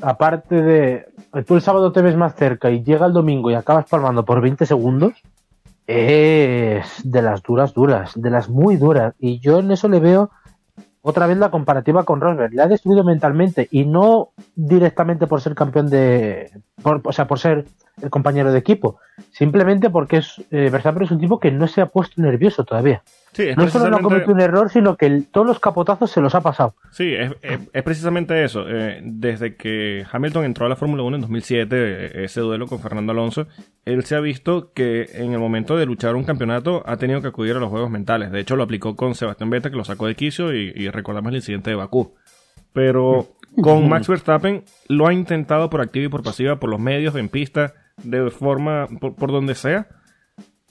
aparte 0.00 0.62
de, 0.62 1.06
tú 1.46 1.54
el 1.54 1.62
sábado 1.62 1.92
te 1.92 2.02
ves 2.02 2.16
más 2.16 2.34
cerca 2.34 2.70
y 2.70 2.82
llega 2.82 3.06
el 3.06 3.12
domingo 3.12 3.50
y 3.50 3.54
acabas 3.54 3.88
palmando 3.88 4.24
por 4.24 4.40
20 4.40 4.66
segundos, 4.66 5.12
es 5.86 6.86
de 7.04 7.22
las 7.22 7.42
duras, 7.42 7.74
duras, 7.74 8.12
de 8.14 8.30
las 8.30 8.48
muy 8.48 8.76
duras. 8.76 9.14
Y 9.18 9.40
yo 9.40 9.58
en 9.58 9.70
eso 9.70 9.88
le 9.88 10.00
veo 10.00 10.30
otra 11.02 11.26
vez 11.26 11.36
la 11.36 11.50
comparativa 11.50 12.04
con 12.04 12.20
Rosberg. 12.20 12.54
Le 12.54 12.62
ha 12.62 12.68
destruido 12.68 13.04
mentalmente 13.04 13.68
y 13.70 13.84
no 13.84 14.30
directamente 14.54 15.26
por 15.26 15.40
ser 15.40 15.54
campeón 15.54 15.90
de. 15.90 16.50
o 16.82 17.12
sea, 17.12 17.26
por 17.26 17.38
ser 17.38 17.66
el 18.00 18.10
compañero 18.10 18.52
de 18.52 18.58
equipo. 18.58 18.98
Simplemente 19.32 19.90
porque 19.90 20.18
es, 20.18 20.42
eh, 20.50 20.70
Verstappen 20.70 21.02
es 21.02 21.10
un 21.10 21.20
tipo 21.20 21.38
que 21.38 21.50
no 21.50 21.66
se 21.66 21.80
ha 21.80 21.86
puesto 21.86 22.22
nervioso 22.22 22.64
todavía. 22.64 23.02
Sí, 23.32 23.44
es 23.44 23.56
No 23.56 23.66
solo 23.68 23.88
no 23.88 24.00
cometido 24.00 24.34
un 24.34 24.40
error, 24.42 24.68
sino 24.70 24.96
que 24.96 25.06
el- 25.06 25.26
todos 25.26 25.46
los 25.46 25.58
capotazos 25.58 26.10
se 26.10 26.20
los 26.20 26.34
ha 26.34 26.42
pasado. 26.42 26.74
Sí, 26.90 27.14
es, 27.14 27.32
es- 27.40 27.60
es 27.72 27.82
precisamente 27.82 28.44
eso. 28.44 28.64
Eh, 28.68 29.00
desde 29.02 29.56
que 29.56 30.04
Hamilton 30.12 30.44
entró 30.44 30.66
a 30.66 30.68
la 30.68 30.76
Fórmula 30.76 31.02
1 31.02 31.16
en 31.16 31.22
2007, 31.22 31.76
eh, 31.78 32.24
ese 32.24 32.40
duelo 32.42 32.66
con 32.66 32.80
Fernando 32.80 33.12
Alonso, 33.12 33.46
él 33.86 34.04
se 34.04 34.16
ha 34.16 34.20
visto 34.20 34.72
que 34.74 35.08
en 35.14 35.32
el 35.32 35.38
momento 35.38 35.76
de 35.78 35.86
luchar 35.86 36.14
un 36.14 36.24
campeonato 36.24 36.82
ha 36.86 36.98
tenido 36.98 37.22
que 37.22 37.28
acudir 37.28 37.56
a 37.56 37.60
los 37.60 37.70
juegos 37.70 37.90
mentales. 37.90 38.30
De 38.32 38.40
hecho, 38.40 38.54
lo 38.56 38.64
aplicó 38.64 38.96
con 38.96 39.14
Sebastián 39.14 39.48
Vettel, 39.48 39.70
que 39.70 39.78
lo 39.78 39.84
sacó 39.84 40.06
de 40.06 40.14
quicio, 40.14 40.54
y, 40.54 40.70
y 40.76 40.90
recordamos 40.90 41.30
el 41.30 41.36
incidente 41.36 41.70
de 41.70 41.76
Bakú. 41.76 42.14
Pero 42.74 43.28
con 43.62 43.88
Max 43.88 44.08
Verstappen 44.08 44.64
lo 44.88 45.06
ha 45.06 45.12
intentado 45.14 45.70
por 45.70 45.80
activa 45.80 46.06
y 46.06 46.08
por 46.08 46.22
pasiva, 46.22 46.56
por 46.56 46.68
los 46.70 46.80
medios, 46.80 47.14
en 47.16 47.28
pista, 47.30 47.72
de 48.02 48.30
forma, 48.30 48.88
por, 49.00 49.14
por 49.14 49.32
donde 49.32 49.54
sea. 49.54 49.88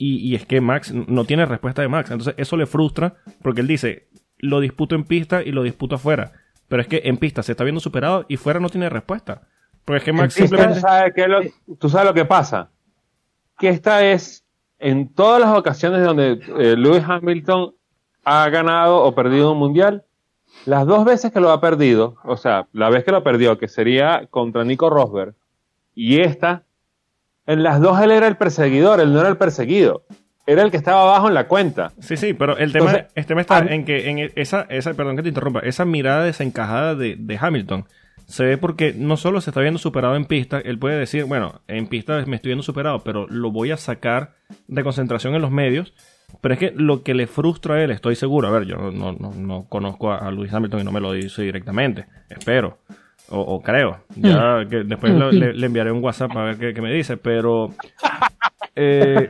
Y, 0.01 0.17
y 0.17 0.33
es 0.33 0.47
que 0.47 0.61
Max 0.61 0.91
no 0.91 1.25
tiene 1.25 1.45
respuesta 1.45 1.83
de 1.83 1.87
Max. 1.87 2.09
Entonces 2.09 2.33
eso 2.37 2.57
le 2.57 2.65
frustra 2.65 3.17
porque 3.43 3.61
él 3.61 3.67
dice, 3.67 4.07
lo 4.39 4.59
disputo 4.59 4.95
en 4.95 5.03
pista 5.03 5.43
y 5.43 5.51
lo 5.51 5.61
disputo 5.61 5.93
afuera. 5.93 6.31
Pero 6.67 6.81
es 6.81 6.87
que 6.87 7.01
en 7.03 7.17
pista 7.17 7.43
se 7.43 7.51
está 7.51 7.63
viendo 7.63 7.79
superado 7.79 8.25
y 8.27 8.37
fuera 8.37 8.59
no 8.59 8.69
tiene 8.69 8.89
respuesta. 8.89 9.43
Porque 9.85 9.99
es 9.99 10.03
que 10.03 10.13
Max 10.13 10.33
simplemente... 10.33 10.75
¿Tú 10.75 10.81
sabes, 10.81 11.13
qué 11.13 11.21
es 11.21 11.27
lo, 11.27 11.41
tú 11.77 11.87
sabes 11.87 12.07
lo 12.07 12.15
que 12.15 12.25
pasa? 12.25 12.71
Que 13.59 13.69
esta 13.69 14.03
es, 14.03 14.43
en 14.79 15.13
todas 15.13 15.39
las 15.39 15.55
ocasiones 15.55 16.03
donde 16.03 16.39
eh, 16.57 16.75
Lewis 16.75 17.03
Hamilton 17.07 17.75
ha 18.23 18.49
ganado 18.49 19.03
o 19.03 19.13
perdido 19.13 19.51
un 19.51 19.59
mundial, 19.59 20.03
las 20.65 20.87
dos 20.87 21.05
veces 21.05 21.31
que 21.31 21.39
lo 21.39 21.51
ha 21.51 21.61
perdido, 21.61 22.15
o 22.23 22.37
sea, 22.37 22.67
la 22.73 22.89
vez 22.89 23.03
que 23.03 23.11
lo 23.11 23.23
perdió, 23.23 23.59
que 23.59 23.67
sería 23.67 24.25
contra 24.31 24.63
Nico 24.63 24.89
Rosberg, 24.89 25.35
y 25.93 26.21
esta, 26.21 26.63
en 27.51 27.63
las 27.63 27.81
dos 27.81 27.99
él 28.01 28.11
era 28.11 28.27
el 28.27 28.37
perseguidor, 28.37 28.99
él 28.99 29.13
no 29.13 29.19
era 29.19 29.29
el 29.29 29.37
perseguido, 29.37 30.03
era 30.45 30.63
el 30.63 30.71
que 30.71 30.77
estaba 30.77 31.03
abajo 31.03 31.27
en 31.27 31.33
la 31.33 31.47
cuenta. 31.47 31.91
Sí, 31.99 32.17
sí, 32.17 32.33
pero 32.33 32.57
el 32.57 32.71
tema, 32.71 32.91
Entonces, 32.91 33.11
el 33.15 33.25
tema 33.25 33.41
está 33.41 33.59
en 33.59 33.85
que 33.85 34.09
en 34.09 34.31
esa, 34.35 34.65
esa, 34.69 34.93
perdón 34.93 35.15
que 35.15 35.23
te 35.23 35.29
interrumpa, 35.29 35.59
esa 35.61 35.85
mirada 35.85 36.23
desencajada 36.23 36.95
de, 36.95 37.15
de 37.17 37.37
Hamilton 37.39 37.85
se 38.27 38.45
ve 38.45 38.57
porque 38.57 38.93
no 38.95 39.17
solo 39.17 39.41
se 39.41 39.49
está 39.49 39.59
viendo 39.59 39.77
superado 39.77 40.15
en 40.15 40.25
pista, 40.25 40.59
él 40.59 40.79
puede 40.79 40.97
decir, 40.97 41.25
bueno, 41.25 41.61
en 41.67 41.87
pista 41.87 42.23
me 42.25 42.37
estoy 42.37 42.49
viendo 42.49 42.63
superado, 42.63 43.03
pero 43.03 43.27
lo 43.27 43.51
voy 43.51 43.71
a 43.71 43.77
sacar 43.77 44.35
de 44.67 44.83
concentración 44.83 45.35
en 45.35 45.41
los 45.41 45.51
medios. 45.51 45.93
Pero 46.39 46.53
es 46.53 46.59
que 46.59 46.73
lo 46.73 47.03
que 47.03 47.13
le 47.13 47.27
frustra 47.27 47.75
a 47.75 47.83
él, 47.83 47.91
estoy 47.91 48.15
seguro, 48.15 48.47
a 48.47 48.51
ver, 48.51 48.63
yo 48.63 48.77
no, 48.89 49.11
no, 49.11 49.33
no 49.35 49.65
conozco 49.67 50.13
a, 50.13 50.19
a 50.19 50.31
Luis 50.31 50.53
Hamilton 50.53 50.79
y 50.79 50.83
no 50.85 50.91
me 50.93 51.01
lo 51.01 51.11
dice 51.11 51.41
directamente, 51.41 52.05
espero, 52.29 52.77
o, 53.31 53.39
o 53.39 53.61
creo, 53.61 53.97
ya 54.15 54.65
que 54.69 54.83
después 54.83 55.13
lo- 55.13 55.31
le, 55.31 55.53
le 55.53 55.65
enviaré 55.65 55.91
un 55.91 56.03
WhatsApp 56.03 56.35
a 56.37 56.43
ver 56.43 56.57
qué, 56.57 56.73
qué 56.73 56.81
me 56.81 56.91
dice, 56.93 57.17
pero... 57.17 57.71
eh, 58.75 59.27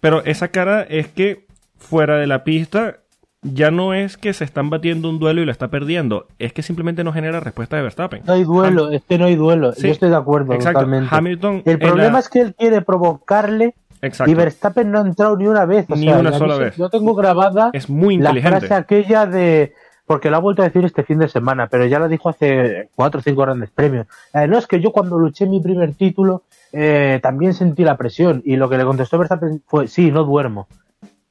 pero 0.00 0.24
esa 0.24 0.48
cara 0.48 0.82
es 0.82 1.08
que 1.08 1.46
fuera 1.78 2.16
de 2.16 2.26
la 2.26 2.44
pista 2.44 2.96
ya 3.42 3.70
no 3.70 3.92
es 3.92 4.16
que 4.16 4.32
se 4.32 4.42
están 4.44 4.70
batiendo 4.70 5.10
un 5.10 5.18
duelo 5.18 5.42
y 5.42 5.44
lo 5.44 5.52
está 5.52 5.68
perdiendo, 5.68 6.26
es 6.38 6.52
que 6.54 6.62
simplemente 6.62 7.04
no 7.04 7.12
genera 7.12 7.40
respuesta 7.40 7.76
de 7.76 7.82
Verstappen. 7.82 8.22
No 8.26 8.32
hay 8.32 8.44
duelo, 8.44 8.90
es 8.90 9.02
que 9.04 9.18
no 9.18 9.26
hay 9.26 9.36
duelo. 9.36 9.72
Sí, 9.72 9.86
Yo 9.88 9.92
estoy 9.92 10.08
de 10.08 10.16
acuerdo 10.16 10.54
Exacto. 10.54 10.80
totalmente. 10.80 11.14
Hamilton 11.14 11.62
el 11.66 11.78
problema 11.78 12.12
la- 12.14 12.18
es 12.20 12.28
que 12.30 12.40
él 12.40 12.54
quiere 12.54 12.80
provocarle 12.80 13.74
Exacto. 14.00 14.30
y 14.30 14.34
Verstappen 14.34 14.90
no 14.90 14.98
ha 14.98 15.02
entrado 15.02 15.36
ni 15.36 15.46
una 15.46 15.66
vez. 15.66 15.84
o 15.90 15.94
Ni 15.94 16.04
sea, 16.06 16.18
una 16.18 16.32
sola 16.32 16.56
vez. 16.56 16.74
Yo 16.76 16.88
tengo 16.88 17.14
grabada 17.14 17.68
Es 17.74 17.90
muy 17.90 18.16
la 18.16 18.30
inteligente. 18.30 18.66
frase 18.66 18.74
aquella 18.74 19.26
de. 19.26 19.74
Porque 20.06 20.30
lo 20.30 20.36
ha 20.36 20.40
vuelto 20.40 20.60
a 20.62 20.66
decir 20.66 20.84
este 20.84 21.02
fin 21.02 21.18
de 21.18 21.28
semana, 21.28 21.66
pero 21.68 21.86
ya 21.86 21.98
lo 21.98 22.08
dijo 22.08 22.28
hace 22.28 22.90
cuatro 22.94 23.20
o 23.20 23.22
cinco 23.22 23.42
grandes 23.42 23.70
premios. 23.70 24.06
Eh, 24.34 24.46
no, 24.46 24.58
es 24.58 24.66
que 24.66 24.80
yo 24.80 24.92
cuando 24.92 25.18
luché 25.18 25.46
mi 25.46 25.60
primer 25.60 25.94
título 25.94 26.42
eh, 26.72 27.20
también 27.22 27.54
sentí 27.54 27.84
la 27.84 27.96
presión. 27.96 28.42
Y 28.44 28.56
lo 28.56 28.68
que 28.68 28.76
le 28.76 28.84
contestó 28.84 29.16
Verstappen 29.18 29.62
fue: 29.66 29.88
sí, 29.88 30.10
no 30.10 30.24
duermo. 30.24 30.66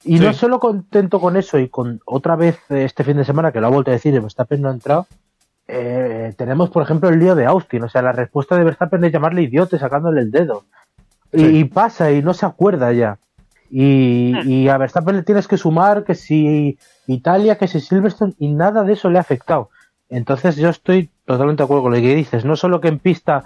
Y 0.03 0.17
Sí. 0.17 0.23
no 0.25 0.33
solo 0.33 0.59
contento 0.59 1.19
con 1.21 1.37
eso 1.37 1.59
y 1.59 1.69
con 1.69 2.01
otra 2.05 2.35
vez 2.35 2.57
eh, 2.69 2.83
este 2.83 3.03
fin 3.03 3.17
de 3.17 3.25
semana 3.25 3.51
que 3.51 3.61
lo 3.61 3.67
ha 3.67 3.69
vuelto 3.69 3.91
a 3.91 3.93
decir 3.93 4.13
y 4.13 4.19
Verstappen 4.19 4.61
no 4.61 4.69
ha 4.69 4.73
entrado, 4.73 5.07
eh, 5.67 6.33
tenemos 6.35 6.69
por 6.71 6.83
ejemplo 6.83 7.07
el 7.09 7.19
lío 7.19 7.35
de 7.35 7.45
Austin, 7.45 7.83
o 7.83 7.89
sea, 7.89 8.01
la 8.01 8.11
respuesta 8.11 8.57
de 8.57 8.65
Verstappen 8.65 9.03
es 9.05 9.13
llamarle 9.13 9.43
idiote 9.43 9.79
sacándole 9.79 10.21
el 10.21 10.31
dedo. 10.31 10.63
Y 11.31 11.63
pasa 11.63 12.11
y 12.11 12.21
no 12.21 12.33
se 12.33 12.45
acuerda 12.45 12.91
ya. 12.91 13.17
Y, 13.69 14.33
y 14.45 14.67
a 14.69 14.77
Verstappen 14.77 15.15
le 15.15 15.23
tienes 15.23 15.47
que 15.47 15.57
sumar 15.57 16.03
que 16.03 16.15
si 16.15 16.77
Italia, 17.07 17.57
que 17.57 17.67
si 17.67 17.79
Silverstone 17.79 18.33
y 18.37 18.49
nada 18.49 18.83
de 18.83 18.93
eso 18.93 19.09
le 19.09 19.17
ha 19.17 19.21
afectado. 19.21 19.69
Entonces 20.09 20.55
yo 20.57 20.69
estoy 20.69 21.09
totalmente 21.25 21.61
de 21.61 21.65
acuerdo 21.65 21.83
con 21.83 21.93
lo 21.93 21.99
que 21.99 22.15
dices. 22.15 22.45
No 22.45 22.55
solo 22.55 22.79
que 22.81 22.87
en 22.89 22.99
pista 22.99 23.45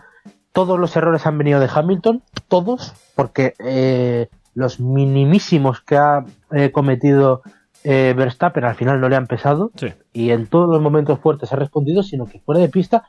todos 0.51 0.79
los 0.79 0.95
errores 0.95 1.25
han 1.25 1.37
venido 1.37 1.59
de 1.59 1.69
Hamilton, 1.73 2.23
todos, 2.47 2.93
porque 3.15 3.53
eh, 3.59 4.27
los 4.53 4.79
minimísimos 4.79 5.81
que 5.81 5.97
ha 5.97 6.25
eh, 6.51 6.71
cometido 6.71 7.41
eh, 7.83 8.13
Verstappen 8.17 8.65
al 8.65 8.75
final 8.75 8.99
no 8.99 9.07
le 9.07 9.15
han 9.15 9.27
pesado 9.27 9.71
Sí. 9.75 9.87
y 10.11 10.31
en 10.31 10.47
todos 10.47 10.67
los 10.67 10.81
momentos 10.81 11.19
fuertes 11.19 11.53
ha 11.53 11.55
respondido, 11.55 12.03
sino 12.03 12.25
que 12.25 12.39
fuera 12.39 12.59
de 12.59 12.69
pista 12.69 13.07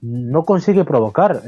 no 0.00 0.44
consigue 0.44 0.84
provocar. 0.84 1.42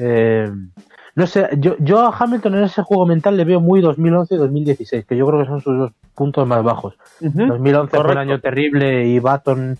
No 1.18 1.26
sé, 1.26 1.48
yo, 1.58 1.74
yo 1.80 2.00
a 2.00 2.16
Hamilton 2.16 2.54
en 2.54 2.62
ese 2.64 2.82
juego 2.82 3.04
mental 3.04 3.36
le 3.36 3.44
veo 3.44 3.60
muy 3.60 3.80
2011 3.80 4.34
y 4.34 4.38
2016, 4.38 5.04
que 5.04 5.16
yo 5.16 5.26
creo 5.26 5.40
que 5.40 5.46
son 5.46 5.60
sus 5.60 5.76
dos 5.76 5.92
puntos 6.14 6.46
más 6.46 6.62
bajos. 6.62 6.94
2011 7.20 7.90
fue 7.90 7.98
el 7.98 8.02
Correcto. 8.04 8.20
año 8.20 8.40
terrible 8.40 9.06
y 9.06 9.18
Baton, 9.18 9.76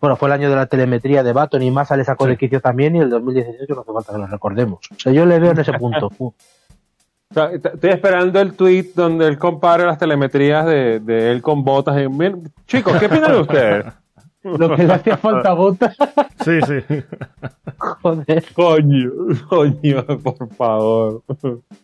bueno, 0.00 0.16
fue 0.16 0.28
el 0.28 0.34
año 0.34 0.50
de 0.50 0.56
la 0.56 0.66
telemetría 0.66 1.22
de 1.22 1.32
Baton 1.32 1.62
y 1.62 1.70
Massa 1.70 1.96
le 1.96 2.04
sacó 2.04 2.24
Sí. 2.24 2.30
de 2.32 2.36
quicio 2.36 2.60
también 2.60 2.94
y 2.96 2.98
el 2.98 3.08
2016 3.08 3.68
no 3.70 3.80
hace 3.80 3.92
falta 3.92 4.12
que 4.12 4.18
lo 4.18 4.26
recordemos. 4.26 4.80
O 4.90 4.98
sea, 5.00 5.12
yo 5.12 5.24
le 5.24 5.38
veo 5.38 5.52
en 5.52 5.60
ese 5.60 5.72
punto. 5.72 6.10
O 7.30 7.34
sea, 7.34 7.48
t- 7.58 7.70
Estoy 7.72 7.90
esperando 7.92 8.38
el 8.42 8.52
tweet 8.52 8.88
donde 8.94 9.26
él 9.26 9.38
compare 9.38 9.86
las 9.86 9.96
telemetrías 9.96 10.66
de, 10.66 11.00
de 11.00 11.30
él 11.30 11.40
con 11.40 11.64
botas. 11.64 11.98
Y, 12.02 12.06
miren, 12.06 12.42
chicos, 12.66 12.94
¿qué 12.98 13.06
opinan 13.06 13.34
ustedes? 13.40 13.86
Lo 14.44 14.74
que 14.76 14.84
le 14.84 14.92
hacía 14.92 15.16
falta 15.16 15.50
a 15.50 15.54
Botas, 15.54 15.96
Sí, 16.44 16.58
sí. 16.66 17.02
joder. 17.78 18.44
Coño, 18.54 19.10
coño, 19.48 20.04
por 20.22 20.48
favor. 20.54 21.22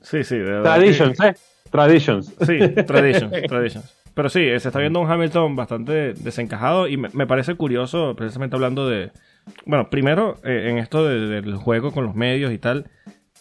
Sí, 0.02 0.24
sí. 0.24 0.36
de 0.38 0.42
verdad 0.44 0.74
Traditions, 0.76 1.20
¿eh? 1.20 1.34
Traditions. 1.70 2.34
Sí, 2.40 2.58
traditions, 2.86 3.32
traditions. 3.48 3.94
Pero 4.14 4.28
sí, 4.28 4.40
se 4.58 4.68
está 4.68 4.80
viendo 4.80 5.00
un 5.00 5.10
Hamilton 5.10 5.54
bastante 5.54 6.14
desencajado 6.14 6.88
y 6.88 6.96
me, 6.96 7.08
me 7.12 7.26
parece 7.26 7.54
curioso, 7.54 8.14
precisamente 8.16 8.56
hablando 8.56 8.88
de... 8.88 9.12
Bueno, 9.64 9.88
primero, 9.90 10.36
eh, 10.42 10.68
en 10.70 10.78
esto 10.78 11.06
de- 11.06 11.40
del 11.40 11.54
juego 11.54 11.92
con 11.92 12.04
los 12.04 12.14
medios 12.16 12.52
y 12.52 12.58
tal, 12.58 12.90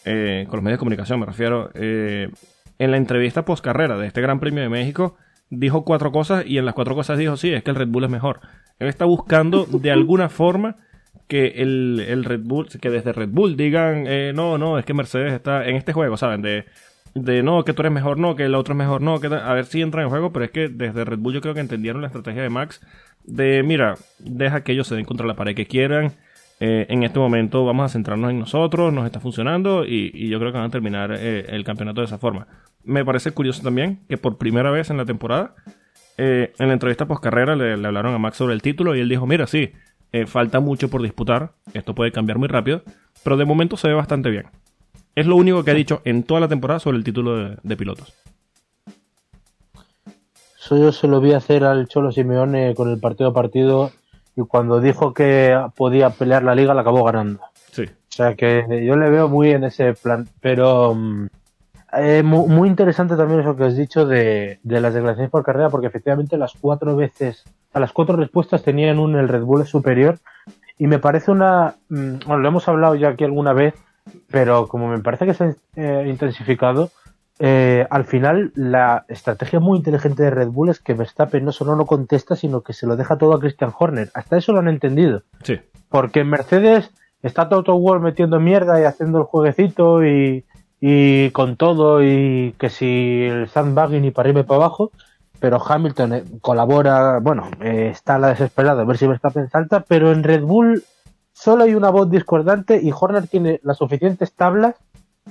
eh, 0.04 0.46
con 0.48 0.58
los 0.58 0.62
medios 0.64 0.76
de 0.76 0.78
comunicación 0.78 1.18
me 1.18 1.26
refiero, 1.26 1.70
eh, 1.74 2.30
en 2.78 2.90
la 2.92 2.96
entrevista 2.96 3.44
post 3.44 3.64
carrera 3.64 3.96
de 3.98 4.06
este 4.06 4.20
Gran 4.20 4.38
Premio 4.38 4.62
de 4.62 4.68
México, 4.68 5.16
dijo 5.50 5.84
cuatro 5.84 6.12
cosas 6.12 6.44
y 6.46 6.58
en 6.58 6.64
las 6.64 6.74
cuatro 6.74 6.94
cosas 6.94 7.18
dijo, 7.18 7.36
sí, 7.36 7.52
es 7.52 7.64
que 7.64 7.70
el 7.70 7.76
Red 7.76 7.88
Bull 7.88 8.04
es 8.04 8.10
mejor. 8.10 8.40
Él 8.78 8.88
está 8.88 9.04
buscando 9.04 9.64
de 9.66 9.90
alguna 9.90 10.28
forma 10.28 10.76
que 11.26 11.48
el, 11.56 12.04
el 12.08 12.24
Red 12.24 12.40
Bull, 12.42 12.68
que 12.80 12.90
desde 12.90 13.12
Red 13.12 13.28
Bull 13.30 13.56
digan, 13.56 14.06
eh, 14.06 14.32
no, 14.34 14.56
no, 14.56 14.78
es 14.78 14.84
que 14.84 14.94
Mercedes 14.94 15.32
está 15.32 15.66
en 15.66 15.76
este 15.76 15.92
juego, 15.92 16.16
¿saben? 16.16 16.40
De, 16.40 16.64
de 17.14 17.42
no, 17.42 17.64
que 17.64 17.74
tú 17.74 17.82
eres 17.82 17.92
mejor, 17.92 18.18
no, 18.18 18.34
que 18.34 18.44
el 18.44 18.54
otro 18.54 18.72
es 18.72 18.78
mejor, 18.78 19.02
no, 19.02 19.20
que 19.20 19.26
a 19.26 19.52
ver 19.52 19.66
si 19.66 19.82
entra 19.82 20.02
en 20.02 20.08
juego, 20.08 20.32
pero 20.32 20.46
es 20.46 20.50
que 20.50 20.68
desde 20.68 21.04
Red 21.04 21.18
Bull 21.18 21.34
yo 21.34 21.40
creo 21.40 21.54
que 21.54 21.60
entendieron 21.60 22.00
la 22.00 22.06
estrategia 22.06 22.42
de 22.42 22.50
Max 22.50 22.80
de, 23.24 23.62
mira, 23.62 23.96
deja 24.18 24.62
que 24.62 24.72
ellos 24.72 24.86
se 24.86 24.94
den 24.94 25.04
contra 25.04 25.26
la 25.26 25.34
pared 25.34 25.54
que 25.54 25.66
quieran, 25.66 26.12
eh, 26.60 26.86
en 26.88 27.04
este 27.04 27.18
momento 27.18 27.64
vamos 27.64 27.84
a 27.84 27.88
centrarnos 27.92 28.30
en 28.30 28.40
nosotros, 28.40 28.92
nos 28.92 29.06
está 29.06 29.20
funcionando 29.20 29.84
y, 29.84 30.10
y 30.14 30.28
yo 30.28 30.40
creo 30.40 30.50
que 30.50 30.58
van 30.58 30.66
a 30.66 30.70
terminar 30.70 31.14
eh, 31.14 31.46
el 31.50 31.62
campeonato 31.62 32.00
de 32.00 32.06
esa 32.06 32.18
forma. 32.18 32.48
Me 32.84 33.04
parece 33.04 33.30
curioso 33.32 33.62
también 33.62 34.00
que 34.08 34.16
por 34.16 34.38
primera 34.38 34.70
vez 34.70 34.90
en 34.90 34.96
la 34.96 35.04
temporada, 35.04 35.54
eh, 36.18 36.52
en 36.58 36.66
la 36.66 36.74
entrevista 36.74 37.06
post 37.06 37.22
carrera 37.22 37.56
le, 37.56 37.76
le 37.76 37.86
hablaron 37.86 38.14
a 38.14 38.18
Max 38.18 38.36
sobre 38.36 38.54
el 38.54 38.62
título 38.62 38.94
y 38.94 39.00
él 39.00 39.08
dijo, 39.08 39.26
mira, 39.26 39.46
sí, 39.46 39.72
eh, 40.12 40.26
falta 40.26 40.60
mucho 40.60 40.88
por 40.88 41.02
disputar, 41.02 41.52
esto 41.74 41.94
puede 41.94 42.12
cambiar 42.12 42.38
muy 42.38 42.48
rápido, 42.48 42.82
pero 43.24 43.36
de 43.36 43.44
momento 43.44 43.76
se 43.76 43.88
ve 43.88 43.94
bastante 43.94 44.30
bien. 44.30 44.46
Es 45.14 45.26
lo 45.26 45.36
único 45.36 45.64
que 45.64 45.70
ha 45.70 45.74
dicho 45.74 46.00
en 46.04 46.22
toda 46.22 46.40
la 46.40 46.48
temporada 46.48 46.80
sobre 46.80 46.98
el 46.98 47.04
título 47.04 47.36
de, 47.36 47.56
de 47.62 47.76
pilotos. 47.76 48.14
Eso 50.60 50.76
yo 50.76 50.92
se 50.92 51.08
lo 51.08 51.20
vi 51.20 51.32
hacer 51.32 51.64
al 51.64 51.88
Cholo 51.88 52.12
Simeone 52.12 52.74
con 52.74 52.90
el 52.90 53.00
partido 53.00 53.30
a 53.30 53.34
partido 53.34 53.90
y 54.36 54.42
cuando 54.42 54.80
dijo 54.80 55.14
que 55.14 55.58
podía 55.76 56.10
pelear 56.10 56.42
la 56.42 56.54
liga 56.54 56.74
la 56.74 56.82
acabó 56.82 57.04
ganando. 57.04 57.40
Sí, 57.72 57.84
O 57.84 58.12
sea 58.12 58.34
que 58.34 58.64
yo 58.86 58.96
le 58.96 59.10
veo 59.10 59.28
muy 59.28 59.50
en 59.50 59.64
ese 59.64 59.94
plan, 59.94 60.28
pero 60.40 60.94
mm, 60.94 61.26
eh, 61.96 62.22
mu- 62.22 62.46
muy, 62.48 62.68
interesante 62.68 63.16
también 63.16 63.40
eso 63.40 63.56
que 63.56 63.64
has 63.64 63.76
dicho 63.76 64.04
de, 64.06 64.58
de 64.62 64.80
las 64.80 64.94
declaraciones 64.94 65.30
por 65.30 65.44
carrera, 65.44 65.70
porque 65.70 65.86
efectivamente 65.86 66.36
las 66.36 66.52
cuatro 66.60 66.96
veces, 66.96 67.44
a 67.72 67.80
las 67.80 67.92
cuatro 67.92 68.16
respuestas 68.16 68.62
tenían 68.62 68.98
un 68.98 69.16
el 69.16 69.28
Red 69.28 69.42
Bull 69.42 69.62
es 69.62 69.68
superior 69.68 70.18
y 70.78 70.86
me 70.86 70.98
parece 70.98 71.30
una, 71.30 71.74
mm, 71.88 72.18
bueno, 72.26 72.38
lo 72.38 72.48
hemos 72.48 72.68
hablado 72.68 72.94
ya 72.94 73.08
aquí 73.08 73.24
alguna 73.24 73.52
vez, 73.52 73.74
pero 74.30 74.68
como 74.68 74.88
me 74.88 74.98
parece 75.00 75.26
que 75.26 75.34
se 75.34 75.44
ha 75.44 75.54
eh, 75.76 76.06
intensificado, 76.08 76.90
eh, 77.40 77.86
al 77.90 78.04
final 78.04 78.52
la 78.56 79.04
estrategia 79.08 79.60
muy 79.60 79.78
inteligente 79.78 80.22
de 80.24 80.30
Red 80.30 80.48
Bull 80.48 80.70
es 80.70 80.80
que 80.80 80.94
Verstappen 80.94 81.44
no 81.44 81.52
solo 81.52 81.76
no 81.76 81.86
contesta, 81.86 82.34
sino 82.36 82.62
que 82.62 82.72
se 82.72 82.86
lo 82.86 82.96
deja 82.96 83.16
todo 83.16 83.32
a 83.34 83.38
Christian 83.40 83.72
Horner. 83.78 84.10
Hasta 84.14 84.36
eso 84.38 84.52
lo 84.52 84.58
han 84.58 84.68
entendido. 84.68 85.22
sí, 85.44 85.58
Porque 85.88 86.20
en 86.20 86.30
Mercedes 86.30 86.90
está 87.22 87.48
Toto 87.48 87.78
Wolff 87.78 88.02
metiendo 88.02 88.40
mierda 88.40 88.80
y 88.80 88.84
haciendo 88.84 89.18
el 89.18 89.24
jueguecito 89.24 90.04
y, 90.04 90.44
y 90.80 91.30
con 91.30 91.56
todo 91.56 92.02
y 92.02 92.54
que 92.58 92.70
si 92.70 93.24
el 93.24 93.48
sandbagging 93.48 94.04
y 94.04 94.10
para 94.10 94.28
arriba 94.28 94.40
y 94.40 94.44
para 94.44 94.64
abajo. 94.64 94.90
pero 95.40 95.62
Hamilton 95.64 96.12
eh, 96.14 96.24
colabora, 96.40 97.18
bueno, 97.20 97.48
eh, 97.60 97.88
está 97.92 98.16
a 98.16 98.18
la 98.18 98.28
desesperada 98.28 98.82
a 98.82 98.84
ver 98.84 98.96
si 98.96 99.06
Verstappen 99.06 99.48
salta, 99.48 99.84
pero 99.86 100.12
en 100.12 100.22
Red 100.22 100.42
Bull 100.42 100.82
solo 101.32 101.64
hay 101.64 101.74
una 101.74 101.90
voz 101.90 102.10
discordante 102.10 102.80
y 102.82 102.90
Horner 102.92 103.26
tiene 103.28 103.60
las 103.62 103.78
suficientes 103.78 104.32
tablas 104.34 104.74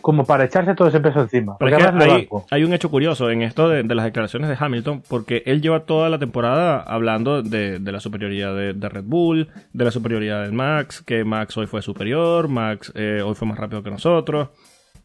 como 0.02 0.26
para 0.26 0.46
echarse 0.46 0.76
todo 0.76 0.90
ese 0.90 1.00
peso 1.00 1.22
encima. 1.22 1.58
Porque 1.58 1.76
hay, 1.76 2.30
hay 2.52 2.64
un 2.64 2.72
hecho 2.72 2.90
curioso 2.92 3.32
en 3.32 3.42
esto 3.42 3.68
de, 3.68 3.82
de 3.82 3.96
las 3.96 4.06
declaraciones 4.06 4.48
de 4.48 4.56
Hamilton, 4.60 5.02
porque 5.10 5.42
él 5.48 5.60
lleva 5.60 5.86
toda 5.86 6.08
la 6.10 6.20
temporada 6.20 6.80
hablando 6.82 7.42
de, 7.42 7.80
de 7.80 7.92
la 7.92 8.00
superioridad 8.00 8.56
de, 8.56 8.74
de 8.74 8.90
Red 8.90 9.06
Bull, 9.06 9.50
de 9.74 9.86
la 9.86 9.90
superioridad 9.92 10.46
de 10.46 10.52
Max, 10.52 11.02
que 11.02 11.24
Max 11.24 11.58
hoy 11.58 11.66
fue 11.66 11.82
superior, 11.82 12.48
Max 12.48 12.92
eh, 12.96 13.22
hoy 13.26 13.34
fue 13.34 13.48
más 13.48 13.58
rápido 13.58 13.82
que 13.82 13.90
nosotros, 13.90 14.50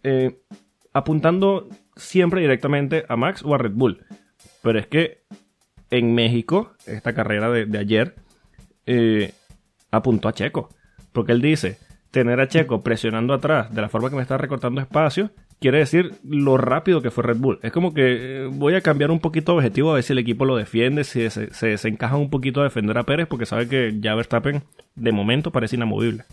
eh, 0.02 0.40
apuntando 0.92 1.68
siempre 1.96 2.40
directamente 2.40 3.04
a 3.08 3.16
Max 3.16 3.42
o 3.44 3.54
a 3.54 3.58
Red 3.58 3.72
Bull. 3.72 4.04
Pero 4.62 4.78
es 4.78 4.86
que 4.86 5.22
en 5.90 6.14
México, 6.14 6.72
esta 6.86 7.12
carrera 7.12 7.50
de, 7.50 7.78
ayer, 7.78 8.14
eh, 8.86 9.32
apuntó 9.90 10.28
a 10.28 10.32
Checo, 10.32 10.70
porque 11.12 11.32
él 11.32 11.42
dice, 11.42 11.78
tener 12.10 12.40
a 12.40 12.48
Checo 12.48 12.82
presionando 12.82 13.34
atrás 13.34 13.74
de 13.74 13.82
la 13.82 13.88
forma 13.88 14.08
que 14.08 14.16
me 14.16 14.22
está 14.22 14.38
recortando 14.38 14.80
espacio, 14.80 15.30
quiere 15.60 15.78
decir 15.78 16.14
lo 16.24 16.56
rápido 16.56 17.02
que 17.02 17.10
fue 17.10 17.24
Red 17.24 17.38
Bull. 17.38 17.58
Es 17.62 17.72
como 17.72 17.94
que 17.94 18.44
eh, 18.44 18.46
voy 18.50 18.74
a 18.74 18.80
cambiar 18.80 19.10
un 19.10 19.20
poquito 19.20 19.52
de 19.52 19.58
objetivo 19.58 19.90
a 19.90 19.94
ver 19.94 20.02
si 20.02 20.12
el 20.12 20.18
equipo 20.18 20.44
lo 20.44 20.56
defiende, 20.56 21.04
si 21.04 21.28
se, 21.30 21.52
se, 21.52 21.98
un 22.14 22.30
poquito 22.30 22.60
a 22.60 22.64
defender 22.64 22.98
a 22.98 23.04
Pérez, 23.04 23.26
porque 23.28 23.46
sabe 23.46 23.68
que 23.68 23.96
ya 24.00 24.14
Verstappen 24.14 24.62
de 24.94 25.12
momento 25.12 25.52
parece 25.52 25.76
inamovible. 25.76 26.24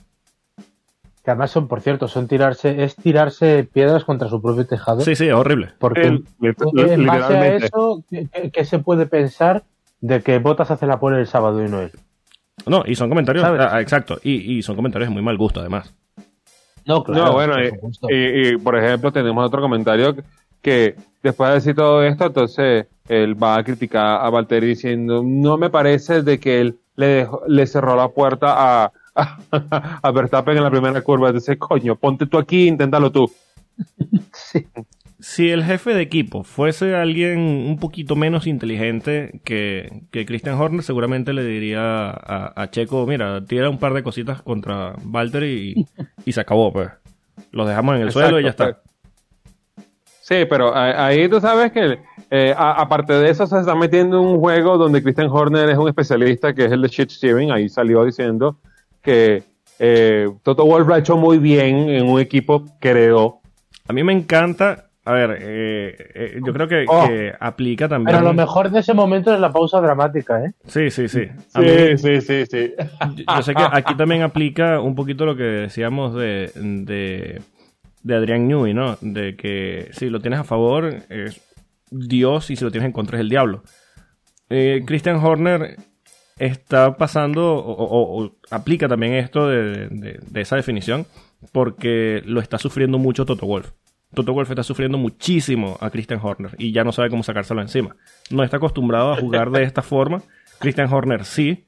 Que 1.30 1.34
además 1.34 1.52
son, 1.52 1.68
por 1.68 1.82
cierto, 1.82 2.08
son 2.08 2.28
tirarse, 2.28 2.84
es 2.84 2.96
tirarse 2.96 3.64
piedras 3.72 4.04
contra 4.04 4.28
su 4.30 4.42
propio 4.42 4.66
tejado. 4.66 5.02
Sí, 5.02 5.16
sí, 5.16 5.28
es 5.28 5.34
horrible. 5.36 5.70
Porque 5.78 6.08
El- 6.08 6.26
en 6.42 7.06
base 7.06 7.38
a 7.38 7.56
eso, 7.56 8.04
¿qué, 8.52 8.66
se 8.66 8.80
puede 8.80 9.06
pensar 9.06 9.62
de 10.02 10.24
que 10.24 10.40
Botas 10.40 10.72
hace 10.72 10.88
la 10.88 11.00
pole 11.00 11.20
el 11.20 11.28
sábado 11.28 11.64
y 11.64 11.70
no 11.70 11.82
él? 11.82 11.92
No, 12.66 12.82
y 12.84 12.96
son 12.96 13.10
comentarios, 13.10 13.44
¿Sabes? 13.46 13.62
ah, 13.62 13.80
exacto, 13.80 14.18
y, 14.24 14.58
y 14.58 14.64
son 14.64 14.76
comentarios 14.76 15.08
de 15.10 15.14
muy 15.14 15.22
mal 15.22 15.38
gusto 15.38 15.60
además. 15.60 15.94
No, 16.88 17.04
no, 17.08 17.34
bueno, 17.34 17.54
por 17.54 17.64
y, 17.64 17.70
supuesto. 17.70 18.08
y- 18.10 18.48
y, 18.54 18.58
por 18.58 18.76
ejemplo, 18.76 19.12
tenemos 19.12 19.46
otro 19.46 19.62
comentario 19.62 20.16
que, 20.16 20.24
que 20.64 20.96
después 21.22 21.50
de 21.50 21.54
decir 21.58 21.76
todo 21.76 22.02
esto, 22.02 22.26
entonces 22.26 22.88
él 23.08 23.36
va 23.42 23.58
a 23.58 23.64
criticar 23.64 24.26
a 24.26 24.32
Valtteri 24.32 24.66
diciendo, 24.70 25.22
no 25.24 25.60
me 25.60 25.70
parece 25.70 26.24
de 26.24 26.40
que 26.40 26.60
él 26.60 26.80
le, 26.96 27.24
dejó- 27.28 27.44
le 27.48 27.68
cerró 27.68 27.96
la 27.96 28.08
puerta 28.08 28.56
a, 28.86 28.92
a, 29.20 30.00
a 30.04 30.12
Verstappen 30.12 30.58
en 30.58 30.64
la 30.64 30.72
primera 30.72 31.02
curva. 31.02 31.28
Entonces, 31.28 31.58
coño, 31.58 31.96
ponte 31.96 32.26
tú 32.26 32.38
aquí, 32.38 32.68
inténtalo 32.68 33.12
tú. 33.12 33.32
Sí. 34.34 34.66
Si 35.22 35.50
el 35.50 35.64
jefe 35.66 35.94
de 35.94 36.02
equipo 36.02 36.44
fuese 36.46 36.96
alguien 36.96 37.40
un 37.40 37.78
poquito 37.78 38.16
menos 38.16 38.48
inteligente 38.48 39.42
que, 39.44 40.04
que 40.12 40.26
Christian 40.26 40.56
Horner, 40.56 40.82
seguramente 40.82 41.34
le 41.34 41.44
diría 41.44 42.10
a, 42.10 42.54
a 42.56 42.70
Checo, 42.72 43.06
mira, 43.06 43.44
tira 43.46 43.70
un 43.70 43.80
par 43.80 43.94
de 43.94 44.02
cositas 44.04 44.42
contra 44.42 44.96
Valtteri 45.04 45.74
y, 45.76 45.86
y 46.26 46.32
se 46.32 46.40
acabó, 46.42 46.72
pues. 46.72 46.90
Los 47.52 47.68
dejamos 47.68 47.96
en 47.96 48.02
el 48.02 48.08
Exacto, 48.08 48.28
suelo 48.30 48.40
y 48.40 48.44
ya 48.44 48.50
está. 48.50 48.82
Sí, 50.22 50.46
pero 50.50 50.74
a- 50.74 51.08
ahí 51.08 51.28
tú 51.28 51.42
sabes 51.42 51.72
que, 51.74 52.00
eh, 52.30 52.54
a- 52.56 52.82
aparte 52.82 53.14
de 53.14 53.30
eso, 53.30 53.46
se 53.48 53.60
está 53.60 53.76
metiendo 53.76 54.20
en 54.22 54.26
un 54.26 54.40
juego 54.40 54.78
donde 54.78 55.02
Christian 55.04 55.28
Horner 55.30 55.70
es 55.70 55.78
un 55.78 55.88
especialista, 55.90 56.54
que 56.54 56.66
es 56.66 56.72
el 56.72 56.82
de 56.82 56.88
shit 56.88 57.10
steering. 57.10 57.52
Ahí 57.52 57.68
salió 57.68 58.06
diciendo 58.06 58.58
que 59.02 59.44
eh, 59.80 60.28
Toto 60.44 60.66
Wolff 60.66 60.88
lo 60.88 60.94
ha 60.96 61.00
hecho 61.00 61.18
muy 61.18 61.38
bien 61.38 61.90
en 61.90 62.06
un 62.08 62.20
equipo 62.20 62.66
que 62.80 62.90
heredó. 62.90 63.40
A 63.88 63.94
mí 63.94 64.04
me 64.04 64.14
encanta, 64.14 64.90
a 65.06 65.12
ver, 65.14 65.38
eh, 65.42 65.96
eh, 66.14 66.42
yo 66.46 66.54
creo 66.54 66.68
que, 66.68 66.86
Oh. 66.88 67.08
que 67.08 67.34
aplica 67.40 67.88
también. 67.88 68.16
Pero 68.16 68.28
lo 68.28 68.34
mejor 68.34 68.70
de 68.70 68.80
ese 68.82 68.94
momento 68.94 69.34
es 69.34 69.40
la 69.40 69.52
pausa 69.52 69.80
dramática, 69.82 70.44
¿eh? 70.44 70.52
Sí, 70.68 70.90
sí, 70.92 71.08
sí. 71.08 71.28
A 71.54 71.62
mí- 71.62 71.98
sí, 71.98 72.22
sí, 72.22 72.46
sí. 72.46 72.74
yo, 73.16 73.24
yo 73.36 73.42
sé 73.42 73.54
que 73.56 73.64
aquí 73.72 73.96
también 73.96 74.22
aplica 74.22 74.80
un 74.82 74.96
poquito 74.96 75.26
lo 75.26 75.36
que 75.36 75.44
decíamos 75.44 76.14
de, 76.16 76.52
de, 76.56 77.42
de 78.04 78.16
Adrián 78.16 78.48
Newey, 78.48 78.74
¿no? 78.74 78.98
De 79.02 79.36
que 79.36 79.88
si 79.94 80.10
lo 80.10 80.20
tienes 80.20 80.40
a 80.40 80.44
favor 80.44 80.94
es 81.10 81.42
Dios 81.90 82.52
y 82.52 82.56
si 82.56 82.64
lo 82.64 82.70
tienes 82.72 82.86
en 82.88 82.94
contra 82.94 83.18
es 83.18 83.22
el 83.22 83.30
diablo. 83.30 83.64
Eh, 84.52 84.84
Christian 84.86 85.16
Horner 85.16 85.78
está 86.40 86.98
pasando 86.98 87.54
o, 87.56 87.72
o- 87.84 88.24
o 88.26 88.32
aplica 88.52 88.88
también 88.88 89.14
esto 89.14 89.48
de, 89.48 89.88
de- 89.90 90.20
de 90.26 90.42
esa 90.42 90.56
definición 90.56 91.06
porque 91.52 92.22
lo 92.26 92.42
está 92.42 92.58
sufriendo 92.58 92.98
mucho 92.98 93.26
Toto 93.26 93.46
Wolf. 93.46 93.72
Toto 94.14 94.34
Wolf 94.34 94.50
está 94.50 94.64
sufriendo 94.64 94.98
muchísimo 94.98 95.78
a 95.80 95.90
Christian 95.92 96.20
Horner 96.22 96.56
y 96.58 96.72
ya 96.72 96.84
no 96.84 96.92
sabe 96.92 97.10
cómo 97.10 97.22
sacárselo 97.24 97.62
encima. 97.62 97.96
No 98.32 98.44
está 98.44 98.58
acostumbrado 98.58 99.12
a 99.14 99.18
jugar 99.18 99.52
de 99.52 99.64
esta 99.64 99.82
forma. 99.82 100.22
Christian 100.60 100.92
Horner 100.92 101.26
sí, 101.26 101.66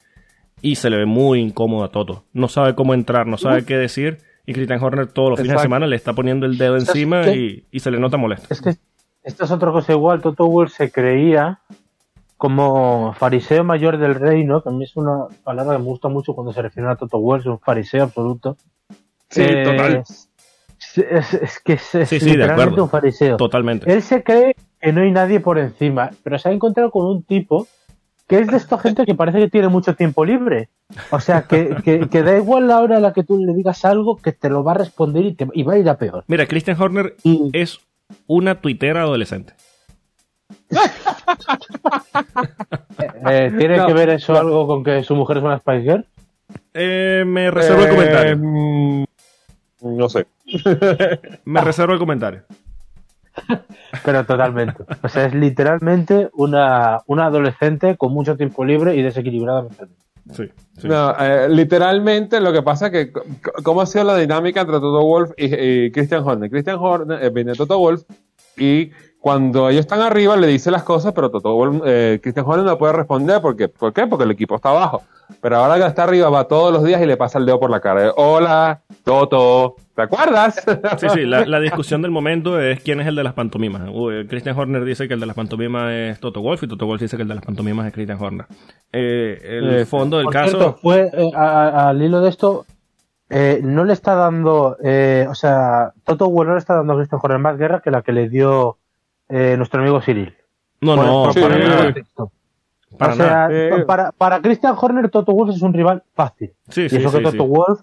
y 0.62 0.76
se 0.76 0.90
le 0.90 0.98
ve 0.98 1.06
muy 1.06 1.40
incómodo 1.40 1.84
a 1.84 1.92
Toto. 1.92 2.26
No 2.34 2.48
sabe 2.48 2.74
cómo 2.76 2.94
entrar, 2.94 3.28
no 3.28 3.38
sabe 3.38 3.64
qué 3.66 3.78
decir. 3.78 4.18
Y 4.46 4.54
Christian 4.54 4.84
Horner 4.84 5.08
todos 5.08 5.30
los 5.30 5.40
fines 5.40 5.56
de 5.58 5.62
semana 5.62 5.86
le 5.88 5.96
está 5.96 6.14
poniendo 6.14 6.46
el 6.48 6.58
dedo 6.58 6.74
¿Sabes 6.80 6.90
encima 6.90 7.22
y 7.30 7.80
se 7.80 7.92
le 7.92 8.00
nota 8.00 8.18
molesto. 8.18 8.48
Es 8.50 8.60
que 8.62 8.74
esto 9.24 9.46
es 9.46 9.52
otra 9.52 9.72
cosa 9.72 9.94
igual. 9.94 10.22
Toto 10.22 10.48
Wolff 10.48 10.74
se 10.74 10.92
creía 10.92 11.60
como 12.42 13.14
fariseo 13.20 13.64
mayor 13.64 14.00
del 14.00 14.16
reino, 14.16 14.64
que 14.64 14.70
a 14.70 14.72
mí 14.72 14.84
es 14.84 14.98
una 14.98 15.28
palabra 15.44 15.74
que 15.76 15.84
me 15.84 15.86
gusta 15.86 16.08
mucho 16.08 16.34
cuando 16.34 16.52
se 16.52 16.64
refiere 16.64 16.90
a 16.90 16.96
Toto 16.96 17.36
es 17.36 17.46
un 17.46 17.60
fariseo 17.60 18.04
absoluto. 18.06 18.58
Sí, 19.30 19.44
Eh, 19.44 19.64
total. 19.64 19.98
Es, 19.98 20.28
es- 20.98 21.34
es 21.36 21.60
que 21.60 21.74
es, 21.74 21.94
es 21.94 22.10
Sí, 22.10 22.20
sí, 22.20 22.26
de 22.26 22.38
literalmente 22.38 22.82
un 22.82 22.90
fariseo. 22.90 23.38
Totalmente. 23.38 23.94
Él 23.94 24.02
se 24.02 24.24
cree 24.24 24.56
que 24.82 24.92
no 24.92 25.02
hay 25.02 25.12
nadie 25.12 25.40
por 25.40 25.60
encima, 25.60 26.10
pero 26.24 26.40
se 26.40 26.50
ha 26.50 26.52
encontrado 26.52 26.90
con 26.90 27.06
un 27.06 27.22
tipo 27.22 27.68
que 28.28 28.40
es 28.40 28.48
de 28.48 28.58
esta 28.58 28.80
gente 28.80 29.06
que 29.06 29.14
parece 29.14 29.38
que 29.38 29.48
tiene 29.50 29.68
mucho 29.68 29.94
tiempo 29.96 30.26
libre. 30.26 30.70
O 31.12 31.20
sea, 31.20 31.44
que, 31.44 31.76
que, 31.84 32.10
que 32.10 32.24
da 32.24 32.36
igual 32.38 32.68
la 32.68 32.80
hora 32.82 32.98
a 32.98 33.00
la 33.00 33.14
que 33.14 33.24
tú 33.24 33.38
le 33.38 33.54
digas 33.54 33.86
algo, 33.86 34.18
que 34.18 34.32
te 34.32 34.50
lo 34.50 34.64
va 34.64 34.72
a 34.72 34.76
responder 34.80 35.26
y, 35.28 35.34
te, 35.36 35.48
y 35.54 35.62
va 35.62 35.74
a 35.74 35.78
ir 35.78 35.88
a 35.88 35.98
peor. 36.00 36.24
Mira, 36.26 36.48
Christian 36.48 36.82
Horner 36.82 37.14
Y 37.22 37.52
es 37.54 37.82
una 38.26 38.56
tuitera 38.62 39.02
adolescente. 39.04 39.54
Eh, 43.30 43.52
¿Tiene 43.58 43.78
No, 43.78 43.88
que 43.88 43.94
ver 43.94 44.10
eso 44.10 44.38
algo 44.38 44.68
con 44.68 44.84
que 44.84 45.04
su 45.04 45.16
mujer 45.16 45.38
es 45.38 45.44
una 45.44 45.58
Spice 45.60 45.82
Girl? 45.82 46.06
Eh, 46.74 47.24
me 47.26 47.52
reservo 47.52 47.84
el 47.84 47.90
comentario. 47.90 48.38
mm, 48.38 49.06
no 49.82 50.10
sé. 50.10 50.28
Me 51.46 51.62
reservo 51.62 51.94
el 51.94 52.00
comentario. 52.00 52.44
Pero 54.04 54.26
totalmente. 54.26 54.84
O 55.04 55.10
sea, 55.10 55.26
es 55.26 55.34
literalmente 55.34 56.30
una, 56.34 57.00
una 57.08 57.26
adolescente 57.28 57.96
con 57.98 58.12
mucho 58.14 58.36
tiempo 58.36 58.66
libre 58.66 58.96
y 58.96 59.02
desequilibrada 59.02 59.64
mentalmente. 59.64 60.02
Sí, 60.34 60.44
sí. 60.78 60.88
No, 60.88 61.16
eh, 61.20 61.48
literalmente 61.50 62.40
lo 62.40 62.54
que 62.54 62.62
pasa 62.62 62.88
es 62.88 62.92
que, 62.92 63.12
¿cómo 63.64 63.82
ha 63.82 63.86
sido 63.86 64.04
la 64.06 64.18
dinámica 64.18 64.62
entre 64.62 64.76
Toto 64.76 65.04
Wolf 65.04 65.32
y, 65.36 65.46
y 65.56 65.92
Christian 65.92 66.24
Horner? 66.24 66.50
Christian 66.50 66.78
Horner 66.80 67.24
eh, 67.24 67.30
viene 67.32 67.54
Toto 67.54 67.80
Wolf 67.80 68.04
y 68.58 68.92
cuando 69.22 69.70
ellos 69.70 69.82
están 69.82 70.02
arriba 70.02 70.36
le 70.36 70.48
dice 70.48 70.72
las 70.72 70.82
cosas, 70.84 71.14
pero 71.14 71.30
Toto 71.30 71.54
Wolff, 71.54 71.84
eh, 71.86 72.20
Christian 72.22 72.46
Horner 72.46 72.66
no 72.66 72.78
puede 72.78 72.94
responder 72.94 73.40
porque, 73.40 73.70
¿por 73.70 73.94
qué? 73.94 74.08
Porque 74.08 74.24
el 74.26 74.32
equipo 74.32 74.56
está 74.56 74.70
abajo. 74.72 75.04
Pero 75.42 75.58
ahora 75.58 75.78
que 75.78 75.86
está 75.86 76.04
arriba 76.04 76.30
va 76.30 76.44
todos 76.48 76.74
los 76.74 76.84
días 76.84 77.00
y 77.02 77.06
le 77.06 77.16
pasa 77.16 77.38
el 77.40 77.46
dedo 77.46 77.60
por 77.60 77.70
la 77.70 77.80
cara. 77.80 78.08
Eh, 78.08 78.12
Hola, 78.18 78.82
Toto, 79.06 79.76
¿te 79.96 80.02
acuerdas? 80.02 80.62
Sí, 80.98 81.08
sí, 81.10 81.22
la, 81.26 81.46
la 81.46 81.60
discusión 81.60 82.02
del 82.02 82.10
momento 82.12 82.60
es 82.60 82.82
quién 82.82 83.00
es 83.00 83.08
el 83.08 83.16
de 83.16 83.24
las 83.24 83.34
pantomimas. 83.34 83.84
Uy, 83.94 84.26
Christian 84.28 84.58
Horner 84.58 84.84
dice 84.84 85.08
que 85.08 85.14
el 85.14 85.20
de 85.20 85.28
las 85.28 85.36
pantomimas 85.36 85.92
es 85.92 86.20
Toto 86.20 86.42
Wolf 86.42 86.64
y 86.64 86.68
Toto 86.68 86.86
Wolf 86.88 87.02
dice 87.02 87.16
que 87.16 87.22
el 87.22 87.30
de 87.30 87.36
las 87.36 87.46
pantomimas 87.46 87.86
es 87.88 87.94
Christian 87.94 88.18
Horner. 88.22 88.46
Eh, 88.92 89.40
el 89.44 89.74
Eh, 89.82 89.86
fondo 89.86 90.18
del 90.18 90.26
Por 90.26 90.34
caso... 90.34 90.58
cierto, 90.58 90.78
fue 90.82 91.10
eh, 91.14 91.32
a- 91.36 91.68
a- 91.70 91.90
al 91.90 92.02
hilo 92.02 92.20
de 92.22 92.30
esto, 92.30 92.66
eh, 93.30 93.62
no 93.64 93.86
le 93.86 93.94
está 93.94 94.16
dando, 94.16 94.76
eh, 94.84 95.28
o 95.30 95.36
sea, 95.36 95.94
Toto 96.04 96.28
Wolff 96.30 96.48
no 96.50 96.54
le 96.56 96.60
está 96.60 96.76
dando 96.76 96.93
a 96.93 96.95
Christian 96.98 97.22
Horner 97.24 97.39
más 97.39 97.58
guerra 97.58 97.80
que 97.82 97.91
la 97.91 98.02
que 98.02 98.12
le 98.12 98.28
dio 98.28 98.78
eh, 99.32 99.56
nuestro 99.58 99.82
amigo 99.82 100.02
Cyril. 100.02 100.36
no, 100.82 100.96
Por- 100.96 101.06
no, 101.06 101.24
por 101.24 101.34
sí. 101.34 101.40
Para 102.98 103.14
o 103.14 103.16
sea. 103.16 103.48
Eh, 103.50 103.84
para, 103.88 104.12
para 104.12 104.42
Christian 104.42 104.76
Horner, 104.80 105.10
Toto 105.10 105.32
Wolff 105.32 105.56
es 105.56 105.62
un 105.62 105.74
rival 105.74 106.04
fácil. 106.14 106.52
Sí, 106.70 106.84
y 106.84 106.90
sí, 106.90 106.98
eso 106.98 107.10
sí, 107.10 107.18
que 107.18 107.24
Toto 107.24 107.44
sí. 107.44 107.50
Wolff 107.50 107.82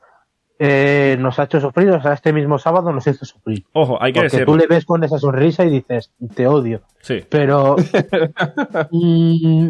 eh, 0.58 1.16
nos 1.18 1.38
ha 1.38 1.44
hecho 1.44 1.60
sufrir, 1.60 1.88
o 1.90 2.02
sea, 2.02 2.12
este 2.12 2.32
mismo 2.32 2.58
sábado 2.58 2.92
nos 2.92 3.06
hizo 3.06 3.24
sufrir. 3.24 3.64
Ojo, 3.72 3.96
hay 4.02 4.12
que 4.12 4.20
Porque 4.20 4.36
decirlo. 4.36 4.52
tú 4.52 4.58
le 4.58 4.66
ves 4.66 4.84
con 4.84 5.02
esa 5.04 5.18
sonrisa 5.18 5.64
y 5.64 5.70
dices, 5.70 6.12
te 6.34 6.46
odio. 6.46 6.82
Sí, 7.00 7.24
Pero 7.28 7.76
mm, 8.90 9.68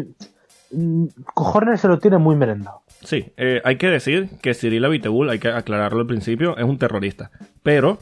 mm, 0.71 1.05
Horner 1.35 1.77
se 1.77 1.87
lo 1.87 1.99
tiene 1.99 2.17
muy 2.17 2.35
merendado. 2.35 2.81
sí. 3.03 3.31
eh, 3.37 3.61
hay 3.63 3.77
que 3.77 3.87
decir 3.87 4.29
que 4.41 4.53
Cyril 4.53 4.83
Abiteboul, 4.85 5.29
hay 5.29 5.39
que 5.39 5.49
aclararlo 5.49 6.01
al 6.01 6.07
principio, 6.07 6.57
es 6.57 6.65
un 6.65 6.77
terrorista. 6.77 7.31
Pero 7.63 7.99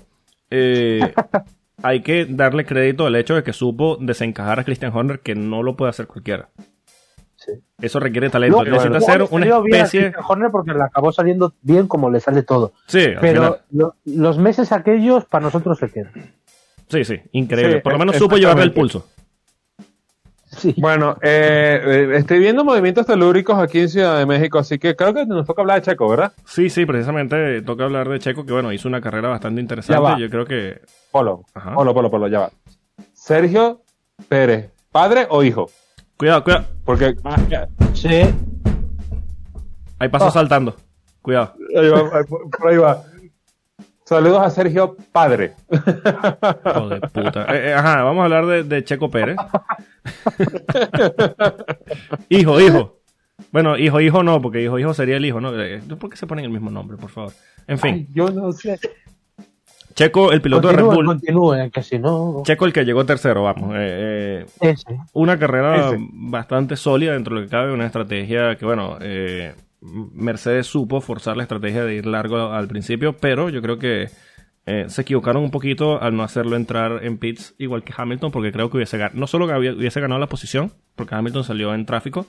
eh, 0.49 1.13
hay 1.83 2.01
que 2.01 2.25
darle 2.25 2.65
crédito 2.65 3.05
al 3.05 3.15
hecho 3.15 3.35
de 3.35 3.43
que 3.43 3.53
supo 3.53 3.97
desencajar 3.99 4.59
a 4.59 4.63
Christian 4.63 4.91
Horner, 4.95 5.19
que 5.19 5.35
no 5.35 5.63
lo 5.63 5.75
puede 5.75 5.89
hacer 5.91 6.07
cualquiera. 6.07 6.49
Sí. 7.35 7.53
Eso 7.81 7.99
requiere 7.99 8.29
talento. 8.29 8.63
No, 8.63 8.71
Necesita 8.71 8.99
ser 8.99 9.23
una 9.29 9.45
a 9.45 9.59
especie... 9.59 10.11
Horner 10.27 10.49
porque 10.51 10.73
le 10.73 10.83
acabó 10.83 11.11
saliendo 11.11 11.53
bien 11.61 11.87
como 11.87 12.09
le 12.09 12.19
sale 12.19 12.43
todo. 12.43 12.73
Sí, 12.87 13.05
Pero 13.21 13.59
lo- 13.71 13.95
los 14.05 14.37
meses 14.37 14.71
aquellos 14.71 15.25
para 15.25 15.45
nosotros 15.45 15.77
se 15.77 15.89
quedan. 15.89 16.11
Sí, 16.89 17.03
sí, 17.05 17.19
increíble. 17.33 17.75
Sí, 17.75 17.81
Por 17.81 17.93
lo 17.93 17.99
menos 17.99 18.15
supo 18.15 18.37
llevarle 18.37 18.63
el 18.63 18.73
pulso. 18.73 19.07
Sí. 20.57 20.73
Bueno, 20.77 21.17
eh, 21.21 21.79
eh, 21.85 22.09
estoy 22.17 22.39
viendo 22.39 22.65
movimientos 22.65 23.05
telúricos 23.05 23.57
aquí 23.59 23.79
en 23.81 23.89
Ciudad 23.89 24.17
de 24.17 24.25
México, 24.25 24.57
así 24.59 24.79
que 24.79 24.95
creo 24.95 25.13
que 25.13 25.25
nos 25.25 25.45
toca 25.45 25.61
hablar 25.61 25.81
de 25.81 25.91
Checo, 25.91 26.09
¿verdad? 26.09 26.33
Sí, 26.45 26.69
sí, 26.69 26.85
precisamente 26.85 27.61
toca 27.61 27.83
hablar 27.83 28.09
de 28.09 28.17
Checo, 28.19 28.45
que 28.45 28.53
bueno, 28.53 28.73
hizo 28.73 28.87
una 28.87 28.99
carrera 28.99 29.29
bastante 29.29 29.57
Ya 29.59 29.61
interesante. 29.61 30.01
va. 30.01 30.17
Yo 30.19 30.29
creo 30.29 30.45
que. 30.45 30.81
Polo, 31.11 31.43
Ajá. 31.53 31.73
Polo, 31.75 31.93
Polo, 31.93 32.09
Polo, 32.09 32.27
ya 32.27 32.39
va. 32.39 32.51
Sergio 33.13 33.81
Pérez, 34.27 34.71
¿padre 34.91 35.27
o 35.29 35.43
hijo? 35.43 35.69
Cuidado, 36.17 36.43
cuidado. 36.43 36.65
Porque 36.83 37.15
ya, 37.49 37.67
Sí. 37.93 38.21
Hay 39.99 40.09
pasos 40.09 40.29
Ah. 40.29 40.31
saltando. 40.31 40.75
Cuidado. 41.21 41.53
ahí 41.79 41.89
va, 41.89 41.99
ahí- 41.99 42.23
por 42.57 42.67
ahí 42.69 42.77
va. 42.77 43.03
Saludos 44.05 44.41
a 44.41 44.49
Sergio 44.49 44.95
Padre. 45.11 45.53
Hijo 45.69 46.89
de 46.89 47.01
puta. 47.01 47.43
Eh, 47.53 47.69
eh, 47.69 47.73
ajá, 47.73 48.03
vamos 48.03 48.21
a 48.21 48.23
hablar 48.23 48.45
de, 48.45 48.63
de 48.63 48.83
Checo 48.85 49.11
Pérez. 49.11 49.35
hijo, 52.29 52.59
hijo. 52.61 52.97
Bueno, 53.51 53.77
hijo, 53.77 54.01
hijo 54.01 54.23
no, 54.23 54.41
porque 54.41 54.63
hijo, 54.63 54.79
hijo 54.79 54.93
sería 54.93 55.17
el 55.17 55.25
hijo, 55.25 55.39
¿no? 55.39 55.59
Eh, 55.61 55.81
¿Por 55.99 56.09
qué 56.09 56.17
se 56.17 56.27
ponen 56.27 56.45
el 56.45 56.51
mismo 56.51 56.71
nombre, 56.71 56.97
por 56.97 57.09
favor? 57.09 57.33
En 57.67 57.77
fin, 57.77 57.93
Ay, 57.95 58.07
yo 58.13 58.29
no 58.29 58.51
sé. 58.51 58.79
Checo, 59.93 60.31
el 60.31 60.41
piloto 60.41 60.67
de 60.67 60.73
Red 60.75 60.83
Continúen, 60.83 61.05
Bull. 61.05 61.15
continúen, 61.15 61.71
que 61.71 61.81
si 61.81 61.97
no. 61.97 62.43
Checo, 62.45 62.65
el 62.65 62.73
que 62.73 62.85
llegó 62.85 63.05
tercero, 63.05 63.43
vamos. 63.43 63.73
Eh, 63.75 64.45
eh, 64.61 64.75
una 65.13 65.39
carrera 65.39 65.89
Ese. 65.89 65.97
bastante 66.11 66.75
sólida 66.75 67.13
dentro 67.13 67.35
de 67.35 67.41
lo 67.41 67.47
que 67.47 67.51
cabe, 67.51 67.73
una 67.73 67.87
estrategia 67.87 68.55
que, 68.57 68.65
bueno, 68.65 68.97
eh, 69.01 69.55
Mercedes 69.81 70.67
supo 70.67 71.01
forzar 71.01 71.35
la 71.35 71.43
estrategia 71.43 71.83
de 71.83 71.95
ir 71.95 72.05
largo 72.05 72.51
al 72.51 72.67
principio, 72.67 73.17
pero 73.17 73.49
yo 73.49 73.61
creo 73.61 73.79
que 73.79 74.09
eh, 74.67 74.85
se 74.89 75.01
equivocaron 75.01 75.43
un 75.43 75.49
poquito 75.49 76.01
al 76.01 76.15
no 76.15 76.23
hacerlo 76.23 76.55
entrar 76.55 77.03
en 77.03 77.17
pits 77.17 77.55
igual 77.57 77.83
que 77.83 77.93
Hamilton, 77.97 78.31
porque 78.31 78.51
creo 78.51 78.69
que 78.69 78.77
hubiese 78.77 78.97
ganado, 78.97 79.19
no 79.19 79.25
solo 79.25 79.47
que 79.47 79.53
hubiese 79.53 80.01
ganado 80.01 80.19
la 80.19 80.27
posición, 80.27 80.73
porque 80.95 81.15
Hamilton 81.15 81.43
salió 81.43 81.73
en 81.73 81.85
tráfico, 81.85 82.27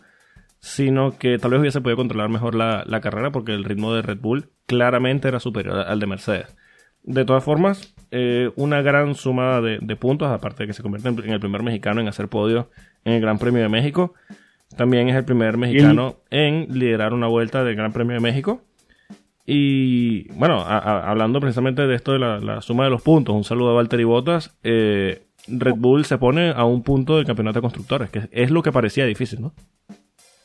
sino 0.61 1.18
que 1.18 1.39
tal 1.39 1.51
vez 1.51 1.61
hubiese 1.61 1.80
podido 1.80 1.97
controlar 1.97 2.30
mejor 2.30 2.55
la, 2.55 2.84
la 2.86 3.01
carrera, 3.01 3.30
porque 3.30 3.53
el 3.53 3.64
ritmo 3.64 3.93
de 3.93 4.03
Red 4.03 4.20
Bull 4.20 4.51
claramente 4.66 5.28
era 5.28 5.41
superior 5.41 5.80
al 5.80 6.01
de 6.01 6.07
Mercedes. 6.07 6.57
De 7.03 7.24
todas 7.24 7.43
formas, 7.43 7.95
eh, 8.11 8.51
una 8.57 8.82
gran 8.82 9.14
suma 9.14 9.61
de, 9.61 9.78
de 9.80 9.97
puntos, 9.97 10.28
aparte 10.28 10.62
de 10.62 10.68
que 10.68 10.72
se 10.72 10.82
convierte 10.82 11.09
en, 11.09 11.18
en 11.18 11.32
el 11.32 11.41
primer 11.41 11.62
mexicano 11.62 12.01
en 12.01 12.09
hacer 12.09 12.28
podio 12.28 12.70
en 13.05 13.14
el 13.14 13.20
Gran 13.20 13.39
Premio 13.39 13.62
de 13.62 13.68
México. 13.68 14.14
También 14.76 15.09
es 15.09 15.16
el 15.16 15.24
primer 15.24 15.57
mexicano 15.57 16.16
en 16.30 16.66
liderar 16.70 17.14
una 17.14 17.26
vuelta 17.26 17.64
del 17.64 17.74
Gran 17.74 17.93
Premio 17.93 18.14
de 18.14 18.20
México. 18.20 18.62
Y 19.51 20.29
bueno, 20.33 20.61
a- 20.61 20.77
a- 20.79 21.11
hablando 21.11 21.41
precisamente 21.41 21.87
de 21.87 21.95
esto 21.95 22.13
de 22.13 22.19
la, 22.19 22.39
la 22.39 22.61
suma 22.61 22.85
de 22.85 22.91
los 22.91 23.01
puntos, 23.01 23.35
un 23.35 23.45
saludo 23.45 23.71
a 23.71 23.75
Valtteri 23.75 24.05
Bottas. 24.05 24.55
eh, 24.63 25.23
Red 25.47 25.77
Bull 25.77 26.05
se 26.05 26.19
pone 26.19 26.51
a 26.51 26.65
un 26.67 26.83
punto 26.83 27.17
del 27.17 27.25
campeonato 27.25 27.57
de 27.59 27.63
constructores, 27.63 28.11
que 28.11 28.29
es 28.31 28.51
lo 28.51 28.63
que 28.63 28.73
parecía 28.73 29.07
difícil, 29.07 29.41
¿no? 29.41 29.55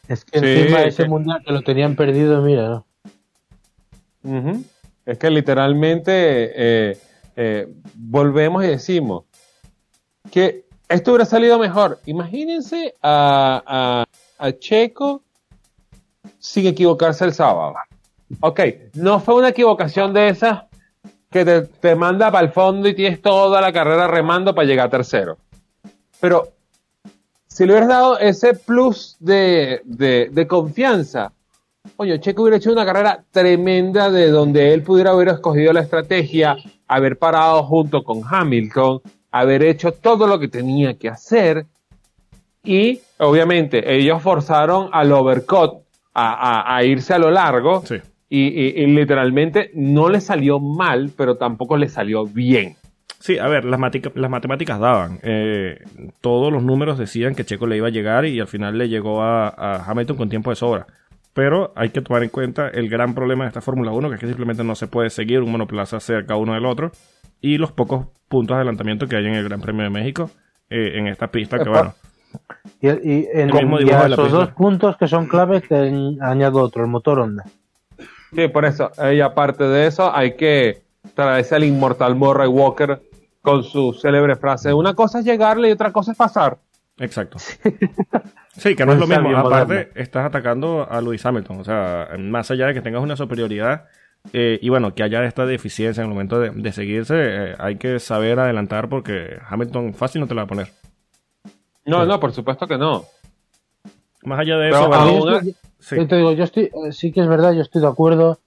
Es 0.07 0.23
que 0.23 0.39
Sí, 0.39 0.45
encima 0.45 0.81
es 0.83 0.93
ese 0.93 1.03
que- 1.03 1.09
mundial 1.09 1.41
que 1.45 1.51
lo 1.51 1.61
tenían 1.63 1.97
perdido, 1.97 2.41
mira, 2.41 2.69
¿no? 2.69 2.85
Es 5.05 5.17
que 5.17 5.29
literalmente 5.29 6.11
eh, 6.13 6.97
eh, 7.35 7.67
volvemos 7.95 8.63
y 8.63 8.67
decimos 8.67 9.25
que 10.31 10.63
esto 10.87 11.11
hubiera 11.11 11.25
salido 11.25 11.59
mejor. 11.59 11.99
Imagínense 12.05 12.93
a, 13.01 14.05
a- 14.39 14.45
a 14.47 14.51
Checo 14.53 15.23
sin 16.39 16.67
equivocarse 16.67 17.25
el 17.25 17.33
sábado. 17.33 17.73
Ok, 18.39 18.59
no 18.95 19.19
fue 19.19 19.35
una 19.35 19.49
equivocación 19.49 20.13
de 20.13 20.29
esas 20.29 20.63
que 21.29 21.43
te, 21.45 21.61
te 21.63 21.95
manda 21.95 22.31
para 22.31 22.45
el 22.45 22.51
fondo 22.53 22.87
y 22.87 22.93
tienes 22.95 23.21
toda 23.21 23.59
la 23.61 23.71
carrera 23.71 24.07
remando 24.07 24.53
para 24.53 24.67
llegar 24.67 24.89
tercero. 24.89 25.37
Pero 26.19 26.49
si 27.47 27.65
le 27.65 27.73
hubieras 27.73 27.89
dado 27.89 28.19
ese 28.19 28.53
plus 28.53 29.15
de, 29.19 29.81
de- 29.83 30.29
de 30.31 30.47
confianza, 30.47 31.31
Coño, 31.97 32.15
Checo 32.17 32.43
hubiera 32.43 32.57
hecho 32.57 32.71
una 32.71 32.85
carrera 32.85 33.23
tremenda 33.29 34.09
de 34.09 34.31
donde 34.31 34.73
él 34.73 34.83
pudiera 34.83 35.11
haber 35.11 35.27
escogido 35.27 35.73
la 35.73 35.81
estrategia, 35.81 36.55
haber 36.87 37.17
parado 37.19 37.61
junto 37.63 38.03
con 38.03 38.21
Hamilton, 38.27 39.01
haber 39.31 39.63
hecho 39.63 39.91
todo 39.91 40.25
lo 40.25 40.39
que 40.39 40.47
tenía 40.47 40.93
que 40.97 41.09
hacer 41.09 41.65
y 42.63 43.01
obviamente 43.19 43.93
ellos 43.95 44.21
forzaron 44.21 44.89
al 44.93 45.11
overcut 45.11 45.81
a, 46.13 46.61
a- 46.61 46.75
a 46.77 46.83
irse 46.85 47.13
a 47.13 47.19
lo 47.19 47.29
largo 47.31 47.83
Sí. 47.85 47.95
Y, 48.35 48.47
y- 48.47 48.83
y 48.83 48.87
literalmente 48.87 49.69
no 49.75 50.09
le 50.09 50.19
salió 50.21 50.59
mal, 50.59 51.11
pero 51.15 51.35
tampoco 51.37 51.77
le 51.77 51.87
salió 51.89 52.25
bien. 52.25 52.75
Sí, 53.19 53.37
a 53.37 53.47
ver, 53.47 53.63
las, 53.63 53.79
matemáticas 53.79 54.79
daban. 54.79 55.19
Eh, 55.23 55.79
todos 56.19 56.51
los 56.51 56.61
números 56.63 56.97
decían 56.97 57.35
que 57.35 57.45
Checo 57.45 57.67
le 57.67 57.77
iba 57.77 57.87
a 57.87 57.91
llegar 57.91 58.25
y 58.25 58.39
al 58.39 58.47
final 58.47 58.77
le 58.77 58.89
llegó 58.89 59.21
a, 59.21 59.47
a 59.47 59.85
Hamilton 59.89 60.17
con 60.17 60.29
tiempo 60.29 60.49
de 60.49 60.55
sobra. 60.57 60.87
Pero 61.33 61.71
hay 61.75 61.89
que 61.89 62.01
tomar 62.01 62.21
en 62.23 62.29
cuenta 62.29 62.67
el 62.67 62.89
gran 62.89 63.15
problema 63.15 63.43
de 63.45 63.47
esta 63.49 63.61
Fórmula 63.61 63.91
1, 63.91 64.09
que 64.09 64.15
es 64.15 64.21
que 64.21 64.27
simplemente 64.27 64.63
no 64.63 64.75
se 64.75 64.87
puede 64.87 65.09
seguir 65.09 65.39
un 65.41 65.51
monoplaza 65.51 65.99
cerca 65.99 66.35
uno 66.35 66.53
del 66.53 66.65
otro, 66.65 66.91
y 67.39 67.57
los 67.57 67.71
pocos 67.71 68.07
puntos 68.27 68.55
de 68.55 68.61
adelantamiento 68.61 69.07
que 69.07 69.15
hay 69.15 69.25
en 69.25 69.35
el 69.35 69.43
Gran 69.47 69.61
Premio 69.61 69.83
de 69.83 69.89
México 69.89 70.29
eh, 70.69 70.93
en 70.95 71.07
esta 71.07 71.27
pista, 71.27 71.57
que 71.57 71.63
Epa. 71.69 71.71
bueno, 71.71 71.93
Y, 72.81 72.87
y 72.89 73.27
en 73.33 73.49
El 73.49 73.53
mismo 73.53 73.79
y 73.79 73.89
a 73.91 74.03
de 74.03 74.09
la 74.09 74.15
esos 74.15 74.31
dos 74.31 74.49
puntos 74.51 74.97
que 74.97 75.07
son 75.07 75.27
claves 75.27 75.63
te 75.67 75.75
añ- 75.75 76.17
añado 76.21 76.61
otro, 76.61 76.83
el 76.83 76.89
motor 76.89 77.19
Honda. 77.19 77.43
Sí, 78.35 78.47
por 78.47 78.65
eso. 78.65 78.91
Y 79.11 79.21
aparte 79.21 79.63
de 79.63 79.87
eso, 79.87 80.13
hay 80.13 80.35
que 80.35 80.83
traerse 81.13 81.55
al 81.55 81.63
inmortal 81.63 82.15
Murray 82.15 82.47
Walker 82.47 83.01
con 83.41 83.63
su 83.63 83.93
célebre 83.93 84.35
frase: 84.35 84.73
Una 84.73 84.93
cosa 84.93 85.19
es 85.19 85.25
llegarle 85.25 85.69
y 85.69 85.71
otra 85.71 85.91
cosa 85.91 86.11
es 86.11 86.17
pasar. 86.17 86.57
Exacto. 86.97 87.37
Sí, 88.55 88.75
que 88.75 88.85
no 88.85 88.93
es 88.93 88.99
lo 88.99 89.07
mismo. 89.07 89.35
Aparte, 89.35 89.89
estás 89.95 90.27
atacando 90.27 90.87
a 90.87 91.01
Lewis 91.01 91.25
Hamilton. 91.25 91.61
O 91.61 91.63
sea, 91.63 92.09
más 92.19 92.51
allá 92.51 92.67
de 92.67 92.75
que 92.75 92.81
tengas 92.81 93.01
una 93.01 93.15
superioridad 93.15 93.85
eh, 94.31 94.59
y 94.61 94.69
bueno, 94.69 94.93
que 94.93 95.03
haya 95.03 95.25
esta 95.25 95.45
deficiencia 95.45 96.01
en 96.01 96.09
el 96.09 96.13
momento 96.13 96.39
de, 96.39 96.51
de 96.51 96.71
seguirse, 96.71 97.15
eh, 97.17 97.55
hay 97.57 97.77
que 97.77 97.99
saber 97.99 98.39
adelantar 98.39 98.89
porque 98.89 99.37
Hamilton 99.49 99.93
fácil 99.93 100.21
no 100.21 100.27
te 100.27 100.35
la 100.35 100.41
va 100.41 100.45
a 100.45 100.47
poner. 100.47 100.67
No, 101.85 102.05
no, 102.05 102.19
por 102.19 102.31
supuesto 102.31 102.67
que 102.67 102.77
no. 102.77 103.05
Más 104.23 104.39
allá 104.39 104.57
de 104.57 104.69
Pero 104.69 104.83
eso, 104.83 104.93
aún 104.93 105.55
sí. 105.83 105.97
Yo 105.97 106.07
te 106.07 106.15
digo, 106.15 106.31
yo 106.31 106.43
estoy, 106.43 106.63
eh, 106.63 106.91
sí 106.91 107.11
que 107.11 107.21
es 107.21 107.27
verdad, 107.27 107.53
yo 107.53 107.61
estoy 107.61 107.81
de 107.81 107.87
acuerdo 107.87 108.39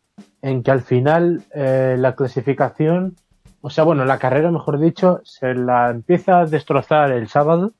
en 0.42 0.62
que 0.62 0.70
al 0.70 0.82
final 0.82 1.42
eh, 1.54 1.96
la 1.98 2.14
clasificación, 2.14 3.16
o 3.60 3.70
sea, 3.70 3.84
bueno, 3.84 4.04
la 4.04 4.18
carrera, 4.18 4.50
mejor 4.50 4.78
dicho, 4.78 5.20
se 5.24 5.54
la 5.54 5.90
empieza 5.90 6.40
a 6.40 6.46
destrozar 6.46 7.12
el 7.12 7.28
sábado, 7.28 7.72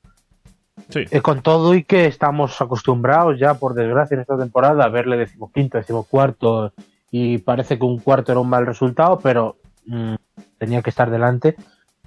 sí. 0.90 1.04
eh, 1.11 1.20
con 1.20 1.42
todo 1.42 1.74
y 1.74 1.84
que 1.84 2.07
estamos 2.07 2.61
acostumbrados 2.61 3.38
ya, 3.38 3.54
por 3.54 3.74
desgracia, 3.74 4.14
en 4.14 4.20
esta 4.20 4.36
temporada 4.36 4.84
a 4.84 4.88
verle 4.88 5.16
decimoquinto, 5.16 5.78
decimocuarto, 5.78 6.72
y 7.11 7.38
parece 7.38 7.78
que 7.78 7.84
un 7.84 7.98
cuarto 7.98 8.32
era 8.32 8.40
un 8.40 8.48
mal 8.48 8.66
resultado, 8.66 9.18
pero 9.22 9.57
mm, 9.86 10.14
tenía 10.59 10.82
que 10.82 10.90
estar 10.90 11.11
delante. 11.11 11.57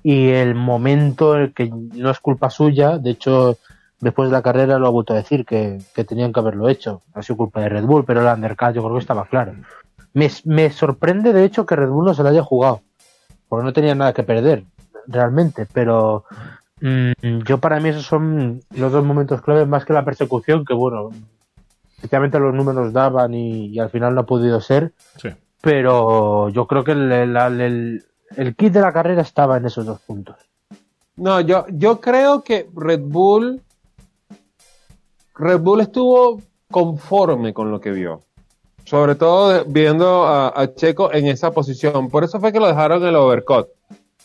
Y 0.03 0.29
el 0.29 0.55
momento 0.55 1.35
en 1.35 1.41
el 1.41 1.53
que 1.53 1.69
no 1.69 2.09
es 2.09 2.19
culpa 2.19 2.49
suya, 2.49 2.97
de 2.97 3.11
hecho, 3.11 3.57
después 4.01 4.29
de 4.29 4.33
la 4.33 4.41
carrera 4.41 4.79
lo 4.79 4.87
ha 4.87 4.91
vuelto 4.91 5.13
a 5.13 5.17
decir 5.17 5.45
que, 5.45 5.79
que 5.93 6.03
tenían 6.03 6.31
que 6.33 6.39
haberlo 6.39 6.69
hecho. 6.69 7.01
Ha 7.13 7.21
sido 7.21 7.37
culpa 7.37 7.61
de 7.61 7.69
Red 7.69 7.85
Bull, 7.85 8.05
pero 8.05 8.21
el 8.21 8.27
undercut 8.33 8.73
yo 8.73 8.81
creo 8.83 8.93
que 8.95 8.99
estaba 9.01 9.25
claro. 9.25 9.53
Me, 10.13 10.29
me 10.45 10.69
sorprende, 10.71 11.33
de 11.33 11.43
hecho, 11.43 11.65
que 11.65 11.75
Red 11.75 11.89
Bull 11.89 12.05
no 12.05 12.13
se 12.13 12.23
lo 12.23 12.29
haya 12.29 12.43
jugado, 12.43 12.81
porque 13.47 13.65
no 13.65 13.73
tenía 13.73 13.93
nada 13.95 14.13
que 14.13 14.23
perder, 14.23 14.63
realmente, 15.07 15.67
pero 15.71 16.25
mm, 16.81 17.39
yo 17.45 17.59
para 17.59 17.79
mí 17.79 17.89
esos 17.89 18.05
son 18.05 18.61
los 18.75 18.91
dos 18.91 19.03
momentos 19.05 19.41
claves 19.41 19.67
más 19.67 19.85
que 19.85 19.93
la 19.93 20.03
persecución, 20.05 20.65
que 20.65 20.73
bueno, 20.73 21.09
efectivamente 21.97 22.39
los 22.39 22.53
números 22.55 22.91
daban 22.93 23.33
y, 23.33 23.67
y 23.67 23.79
al 23.79 23.89
final 23.91 24.15
no 24.15 24.21
ha 24.21 24.25
podido 24.25 24.59
ser, 24.61 24.93
sí. 25.17 25.29
pero 25.61 26.49
yo 26.49 26.65
creo 26.67 26.83
que 26.83 26.93
el, 26.93 27.11
el- 27.11 27.37
el- 27.61 28.05
el 28.35 28.55
kit 28.55 28.71
de 28.73 28.81
la 28.81 28.93
carrera 28.93 29.21
estaba 29.23 29.57
en 29.57 29.65
esos 29.65 29.85
dos 29.85 29.99
puntos. 30.01 30.37
No, 31.17 31.41
yo, 31.41 31.65
yo 31.71 31.99
creo 31.99 32.43
que 32.43 32.69
Red 32.75 33.01
Bull. 33.01 33.61
Red 35.39 35.59
Bull 35.61 35.81
estuvo 35.81 36.41
conforme 36.69 37.53
con 37.53 37.71
lo 37.71 37.79
que 37.79 37.91
vio. 37.91 38.21
Sobre 38.83 39.15
todo 39.15 39.63
viendo 39.65 40.25
a, 40.25 40.73
Checo 40.75 41.13
en 41.13 41.27
esa 41.27 41.51
posición. 41.51 42.09
Por 42.09 42.23
eso 42.23 42.39
fue 42.39 42.51
que 42.51 42.59
lo 42.59 42.67
dejaron 42.67 43.01
en 43.01 43.09
el 43.09 43.15
overcut. 43.15 43.67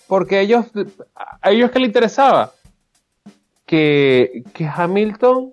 Porque 0.09 0.41
ellos, 0.41 0.67
a 1.15 1.51
ellos 1.51 1.71
que 1.71 1.79
le 1.79 1.87
interesaba 1.87 2.53
que, 3.65 4.43
que 4.53 4.67
Hamilton, 4.67 5.53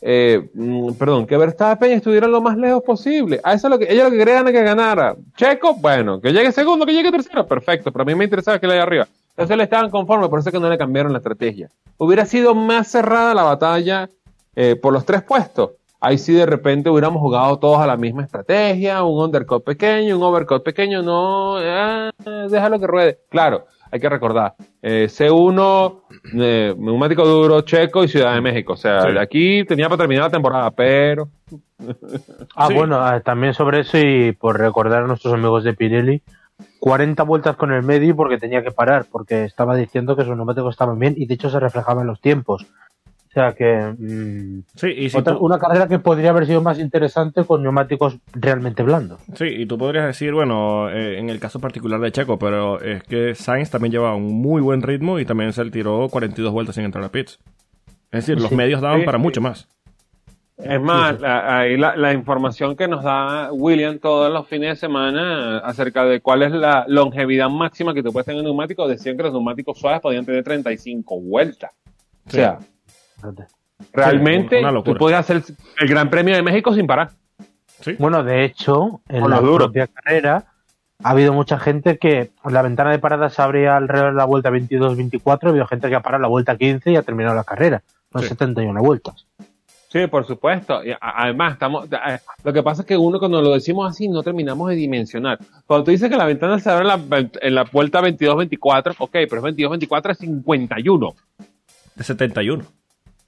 eh, 0.00 0.48
mm, 0.54 0.92
perdón, 0.92 1.26
que 1.26 1.36
Verstappen 1.36 1.92
estuviera 1.92 2.26
lo 2.26 2.40
más 2.40 2.56
lejos 2.56 2.82
posible. 2.82 3.40
A 3.44 3.54
eso 3.54 3.66
es 3.66 3.70
lo 3.70 3.78
que 3.78 3.92
ellos 3.92 4.04
lo 4.04 4.10
que 4.10 4.18
querían 4.18 4.46
que 4.46 4.62
ganara. 4.62 5.16
Checo, 5.36 5.74
bueno, 5.74 6.20
que 6.20 6.32
llegue 6.32 6.52
segundo, 6.52 6.86
que 6.86 6.92
llegue 6.92 7.10
tercero, 7.10 7.46
perfecto. 7.46 7.92
Pero 7.92 8.02
a 8.02 8.06
mí 8.06 8.14
me 8.14 8.24
interesaba 8.24 8.58
que 8.58 8.66
le 8.66 8.74
haya 8.74 8.84
arriba. 8.84 9.08
Entonces 9.30 9.56
le 9.56 9.64
estaban 9.64 9.90
conformes, 9.90 10.28
por 10.28 10.40
eso 10.40 10.48
es 10.48 10.52
que 10.52 10.60
no 10.60 10.68
le 10.68 10.78
cambiaron 10.78 11.12
la 11.12 11.18
estrategia. 11.18 11.68
Hubiera 11.96 12.26
sido 12.26 12.56
más 12.56 12.88
cerrada 12.88 13.34
la 13.34 13.44
batalla 13.44 14.08
eh, 14.60 14.74
por 14.74 14.92
los 14.92 15.04
tres 15.06 15.22
puestos. 15.22 15.70
Ahí 16.00 16.18
sí 16.18 16.32
de 16.32 16.44
repente 16.46 16.90
hubiéramos 16.90 17.20
jugado 17.20 17.60
todos 17.60 17.78
a 17.78 17.86
la 17.86 17.96
misma 17.96 18.24
estrategia, 18.24 19.04
un 19.04 19.22
undercut 19.24 19.62
pequeño, 19.62 20.16
un 20.16 20.22
overcut 20.24 20.64
pequeño, 20.64 21.00
no, 21.00 21.58
ah, 21.58 22.10
déjalo 22.50 22.80
que 22.80 22.86
ruede. 22.88 23.18
Claro, 23.30 23.66
hay 23.88 24.00
que 24.00 24.08
recordar, 24.08 24.54
eh, 24.82 25.06
C1, 25.08 26.00
eh, 26.40 26.74
neumático 26.76 27.24
duro, 27.24 27.60
Checo 27.60 28.02
y 28.02 28.08
Ciudad 28.08 28.34
de 28.34 28.40
México. 28.40 28.72
O 28.72 28.76
sea, 28.76 29.02
Sí. 29.02 29.12
de 29.12 29.20
aquí 29.20 29.64
tenía 29.64 29.88
para 29.88 29.98
terminar 29.98 30.24
la 30.24 30.30
temporada, 30.30 30.70
pero... 30.72 31.28
Ah, 32.56 32.66
Sí. 32.66 32.74
bueno, 32.74 32.96
ah, 33.00 33.20
también 33.20 33.54
sobre 33.54 33.80
eso 33.80 33.96
y 33.98 34.32
por 34.32 34.58
recordar 34.58 35.04
a 35.04 35.06
nuestros 35.06 35.34
amigos 35.34 35.62
de 35.62 35.74
Pirelli, 35.74 36.22
40 36.80 37.22
vueltas 37.22 37.54
con 37.56 37.72
el 37.72 37.84
medio 37.84 38.16
porque 38.16 38.38
tenía 38.38 38.64
que 38.64 38.72
parar, 38.72 39.06
porque 39.10 39.44
estaba 39.44 39.76
diciendo 39.76 40.16
que 40.16 40.24
sus 40.24 40.34
neumáticos 40.36 40.74
estaban 40.74 40.98
bien 40.98 41.14
y 41.16 41.26
de 41.26 41.34
hecho 41.34 41.48
se 41.48 41.60
reflejaba 41.60 42.00
en 42.00 42.08
los 42.08 42.20
tiempos. 42.20 42.66
O 43.28 43.30
sea 43.30 43.52
que 43.52 43.94
mm, 43.98 44.62
Sí, 44.74 44.88
y 44.88 45.10
si 45.10 45.16
otra- 45.18 45.34
tú- 45.34 45.44
una 45.44 45.58
carrera 45.58 45.86
que 45.86 45.98
podría 45.98 46.30
haber 46.30 46.46
sido 46.46 46.62
más 46.62 46.78
interesante 46.78 47.44
con 47.44 47.62
neumáticos 47.62 48.16
realmente 48.32 48.82
blandos. 48.82 49.20
Sí, 49.34 49.44
y 49.44 49.66
tú 49.66 49.76
podrías 49.76 50.06
decir, 50.06 50.32
bueno, 50.32 50.88
eh, 50.90 51.18
en 51.18 51.28
el 51.28 51.38
caso 51.38 51.60
particular 51.60 52.00
de 52.00 52.10
Checo, 52.10 52.38
pero 52.38 52.80
es 52.80 53.02
que 53.02 53.34
Sainz 53.34 53.70
también 53.70 53.92
llevaba 53.92 54.14
un 54.16 54.32
muy 54.40 54.62
buen 54.62 54.80
ritmo 54.82 55.18
y 55.18 55.24
también 55.26 55.52
se 55.52 55.62
le 55.64 55.70
tiró 55.70 56.08
42 56.08 56.52
vueltas 56.52 56.74
sin 56.74 56.84
entrar 56.84 57.04
a 57.04 57.10
pits. 57.12 57.38
Es 58.10 58.26
decir, 58.26 58.40
los 58.40 58.48
Sí. 58.48 58.56
medios 58.56 58.80
daban 58.80 59.00
Sí, 59.00 59.04
para 59.06 59.18
sí. 59.18 59.22
mucho 59.22 59.40
más. 59.42 59.68
Es 60.56 60.80
más, 60.80 61.20
la- 61.20 61.58
ahí 61.60 61.76
la, 61.76 61.94
la 61.94 62.12
información 62.14 62.74
que 62.74 62.88
nos 62.88 63.04
da 63.04 63.52
William 63.52 63.98
todos 64.00 64.32
los 64.32 64.48
fines 64.48 64.70
de 64.70 64.76
semana 64.76 65.58
acerca 65.58 66.04
de 66.04 66.20
cuál 66.20 66.42
es 66.42 66.50
la 66.50 66.84
longevidad 66.88 67.48
máxima 67.50 67.94
que 67.94 68.02
tú 68.02 68.10
puedes 68.12 68.24
tener 68.26 68.40
en 68.40 68.46
un 68.46 68.52
neumático, 68.52 68.88
decían 68.88 69.16
que 69.16 69.22
los 69.22 69.32
neumáticos 69.32 69.78
suaves 69.78 70.00
podían 70.00 70.24
tener 70.24 70.42
35 70.42 71.20
vueltas. 71.20 71.70
O 72.26 72.30
sea. 72.30 72.58
Realmente 73.92 74.60
una 74.60 74.82
tú 74.82 74.94
puedes 74.94 75.18
hacer 75.18 75.42
el 75.78 75.88
Gran 75.88 76.10
Premio 76.10 76.34
de 76.34 76.42
México 76.42 76.74
sin 76.74 76.86
parar. 76.86 77.10
Sí. 77.80 77.94
Bueno, 77.98 78.24
de 78.24 78.44
hecho, 78.44 79.00
en 79.08 79.20
Con 79.22 79.30
la 79.30 79.40
propia 79.40 79.86
carrera 79.86 80.44
ha 81.02 81.10
habido 81.10 81.32
mucha 81.32 81.58
gente 81.60 81.96
que 81.98 82.30
la 82.44 82.62
ventana 82.62 82.90
de 82.90 82.98
parada 82.98 83.30
se 83.30 83.40
abría 83.40 83.76
alrededor 83.76 84.10
de 84.12 84.16
la 84.16 84.24
vuelta 84.24 84.50
22-24, 84.50 85.46
ha 85.46 85.48
habido 85.50 85.66
gente 85.66 85.88
que 85.88 85.94
ha 85.94 86.00
parado 86.02 86.22
la 86.22 86.28
vuelta 86.28 86.56
15 86.56 86.90
y 86.90 86.96
ha 86.96 87.02
terminado 87.02 87.36
la 87.36 87.44
carrera, 87.44 87.82
con 88.10 88.22
Sí. 88.22 88.28
71 88.28 88.80
vueltas. 88.82 89.26
Sí, 89.90 90.06
por 90.08 90.26
supuesto. 90.26 90.84
Y 90.84 90.92
además, 91.00 91.52
estamos, 91.52 91.86
a- 91.92 92.20
lo 92.44 92.52
que 92.52 92.62
pasa 92.62 92.82
es 92.82 92.86
que 92.88 92.96
uno 92.96 93.18
cuando 93.18 93.40
lo 93.40 93.54
decimos 93.54 93.88
así 93.88 94.06
no 94.08 94.22
terminamos 94.22 94.68
de 94.68 94.74
dimensionar. 94.74 95.38
Cuando 95.66 95.84
tú 95.84 95.92
dices 95.92 96.10
que 96.10 96.16
la 96.16 96.26
ventana 96.26 96.58
se 96.58 96.68
abre 96.68 96.82
en 96.82 96.88
la, 97.10 97.28
en 97.40 97.54
la 97.54 97.62
vuelta 97.64 98.02
22-24, 98.02 98.96
ok, 98.98 99.10
pero 99.12 99.36
es 99.36 99.42
22-24 99.56 100.10
es 100.10 100.18
51. 100.18 101.14
De 101.94 102.04
71. 102.04 102.64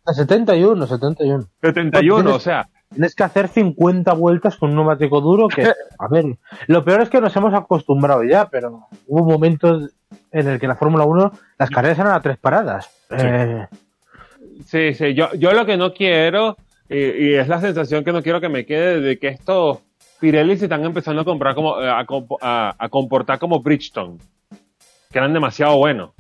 A 0.06 0.12
71, 0.14 0.86
71. 0.86 1.44
71, 1.62 2.16
Tienes- 2.22 2.34
o 2.34 2.40
sea, 2.40 2.68
Tienes 2.92 3.14
que 3.14 3.22
hacer 3.22 3.46
50 3.46 4.12
vueltas 4.14 4.56
con 4.56 4.70
un 4.70 4.76
neumático 4.76 5.20
duro 5.20 5.46
que, 5.46 5.62
a 5.98 6.08
ver, 6.08 6.24
lo 6.66 6.84
peor 6.84 7.02
es 7.02 7.08
que 7.08 7.20
nos 7.20 7.34
hemos 7.36 7.54
acostumbrado 7.54 8.24
ya, 8.24 8.48
pero 8.48 8.88
hubo 9.06 9.24
momentos 9.24 9.90
en 10.32 10.48
el 10.48 10.58
que 10.58 10.66
la 10.66 10.74
Fórmula 10.74 11.04
1 11.04 11.30
las 11.56 11.70
carreras 11.70 11.98
eran 12.00 12.12
a 12.14 12.20
tres 12.20 12.36
paradas. 12.38 12.90
Eh, 13.10 13.66
Sí, 14.66 14.94
sí, 14.94 15.14
yo, 15.14 15.32
yo 15.34 15.52
lo 15.52 15.64
que 15.66 15.76
no 15.76 15.92
quiero, 15.94 16.56
y, 16.88 16.96
y 16.98 17.34
es 17.34 17.48
la 17.48 17.60
sensación 17.60 18.04
que 18.04 18.12
no 18.12 18.22
quiero 18.22 18.40
que 18.40 18.48
me 18.48 18.66
quede, 18.66 19.00
de 19.00 19.18
que 19.18 19.28
estos 19.28 19.78
Pirelli 20.20 20.56
se 20.58 20.64
están 20.66 20.84
empezando 20.84 21.22
a 21.22 21.24
comprar 21.24 21.54
como, 21.54 21.76
a, 21.76 22.04
a- 22.42 22.74
a 22.78 22.88
comportar 22.88 23.38
como 23.38 23.60
Bridgestone, 23.60 24.18
que 25.10 25.18
eran 25.18 25.32
demasiado 25.32 25.76
buenos. 25.78 26.10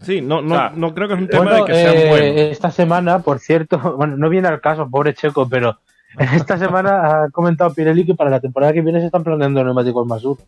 Sí, 0.00 0.20
no, 0.20 0.40
no, 0.42 0.70
no 0.70 0.94
creo 0.94 1.08
que 1.08 1.14
es 1.14 1.20
un 1.20 1.28
tema 1.28 1.42
bueno, 1.44 1.64
de 1.64 1.72
que 1.72 1.74
sean 1.74 1.96
eh, 1.96 2.08
buenos. 2.08 2.36
esta 2.52 2.70
semana, 2.70 3.18
por 3.20 3.40
cierto, 3.40 3.78
bueno, 3.96 4.16
no 4.16 4.28
viene 4.28 4.48
al 4.48 4.60
caso, 4.60 4.88
pobre 4.88 5.14
Checo, 5.14 5.48
pero 5.48 5.78
esta 6.18 6.56
semana 6.58 7.24
ha 7.24 7.30
comentado 7.30 7.74
Pirelli 7.74 8.06
que 8.06 8.14
para 8.14 8.30
la 8.30 8.40
temporada 8.40 8.72
que 8.72 8.80
viene 8.80 9.00
se 9.00 9.06
están 9.06 9.24
planeando 9.24 9.62
neumáticos 9.64 10.06
más 10.06 10.22
duros. 10.22 10.44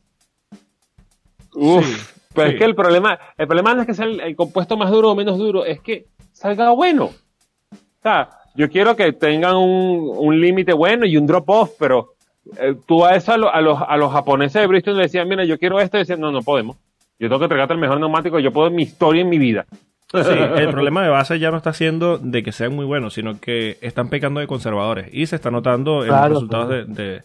Uf, 1.55 1.84
Sí, 1.84 2.14
pero 2.34 2.48
sí. 2.48 2.55
es 2.55 2.59
que 2.61 2.64
el 2.64 2.74
problema, 2.76 3.18
el 3.36 3.46
problema 3.48 3.74
no 3.74 3.80
es 3.80 3.86
que 3.88 3.94
sea 3.94 4.05
el, 4.05 4.20
el 4.20 4.36
compuesto 4.36 4.76
más 4.76 4.90
duro 4.90 5.11
o 5.11 5.14
menos 5.16 5.36
duro, 5.36 5.64
es 5.64 5.80
que 5.80 6.07
salga 6.32 6.70
bueno. 6.70 7.07
O 7.07 8.03
sea, 8.03 8.30
yo 8.55 8.70
quiero 8.70 8.94
que 8.94 9.12
tengan 9.12 9.57
un, 9.57 10.12
un 10.16 10.40
límite 10.40 10.72
bueno 10.72 11.05
y 11.07 11.16
un 11.16 11.26
drop-off, 11.26 11.72
pero 11.78 12.14
eh, 12.57 12.76
tú 12.86 13.05
a 13.05 13.16
eso 13.16 13.32
a, 13.32 13.36
lo- 13.36 13.53
a 13.53 13.61
los, 13.61 13.78
a 13.86 13.96
los 13.96 14.12
japoneses 14.12 14.61
de 14.62 14.66
Bristol 14.68 14.96
le 14.96 15.03
decían, 15.03 15.28
mira, 15.28 15.44
yo 15.44 15.59
quiero 15.59 15.80
esto, 15.80 15.96
y 15.96 16.01
decían, 16.01 16.20
no, 16.20 16.30
no 16.30 16.40
podemos. 16.42 16.76
Yo 17.21 17.29
tengo 17.29 17.39
que 17.39 17.45
entregarte 17.45 17.75
el 17.75 17.81
mejor 17.81 18.01
neumático, 18.01 18.39
yo 18.41 18.53
puedo 18.53 18.66
en 18.68 18.75
mi 18.75 18.83
historia, 18.83 19.23
en 19.23 19.29
mi 19.29 19.39
vida. 19.39 19.66
Sí, 20.12 20.18
el 20.57 20.71
problema 20.71 21.03
de 21.05 21.11
base 21.11 21.39
ya 21.39 21.51
no 21.53 21.59
está 21.59 21.73
siendo 21.73 22.18
de 22.18 22.43
que 22.43 22.51
sean 22.51 22.75
muy 22.75 22.85
buenos, 22.87 23.14
sino 23.14 23.39
que 23.39 23.79
están 23.83 24.09
pecando 24.09 24.41
de 24.41 24.47
conservadores. 24.49 25.09
Y 25.12 25.27
se 25.27 25.37
está 25.37 25.51
notando 25.53 26.03
en 26.03 26.09
Claro, 26.09 26.29
los 26.31 26.39
resultados 26.39 26.66
claro. 26.68 26.87
de, 26.87 27.05
de- 27.05 27.23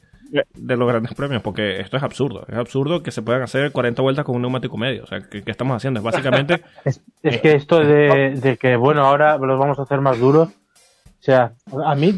de 0.55 0.75
los 0.75 0.87
grandes 0.87 1.13
premios, 1.13 1.41
porque 1.43 1.79
esto 1.79 1.95
es 1.97 2.03
absurdo. 2.03 2.45
Es 2.49 2.55
absurdo 2.57 3.01
que 3.03 3.11
se 3.11 3.21
puedan 3.21 3.43
hacer 3.43 3.71
40 3.71 4.01
vueltas 4.01 4.25
con 4.25 4.35
un 4.35 4.41
neumático 4.41 4.75
medio. 4.75 5.03
O 5.03 5.07
sea, 5.07 5.21
¿qué, 5.21 5.43
qué 5.43 5.51
estamos 5.51 5.77
haciendo? 5.77 5.99
Es 5.99 6.03
básicamente... 6.03 6.61
Es, 6.83 7.01
es 7.23 7.39
que 7.41 7.53
esto 7.53 7.79
de, 7.79 8.31
de 8.41 8.57
que, 8.57 8.75
bueno, 8.75 9.05
ahora 9.05 9.37
los 9.37 9.57
vamos 9.57 9.79
a 9.79 9.83
hacer 9.83 10.01
más 10.01 10.19
duros. 10.19 10.49
O 10.49 11.21
sea, 11.25 11.53
a 11.85 11.95
mí 11.95 12.11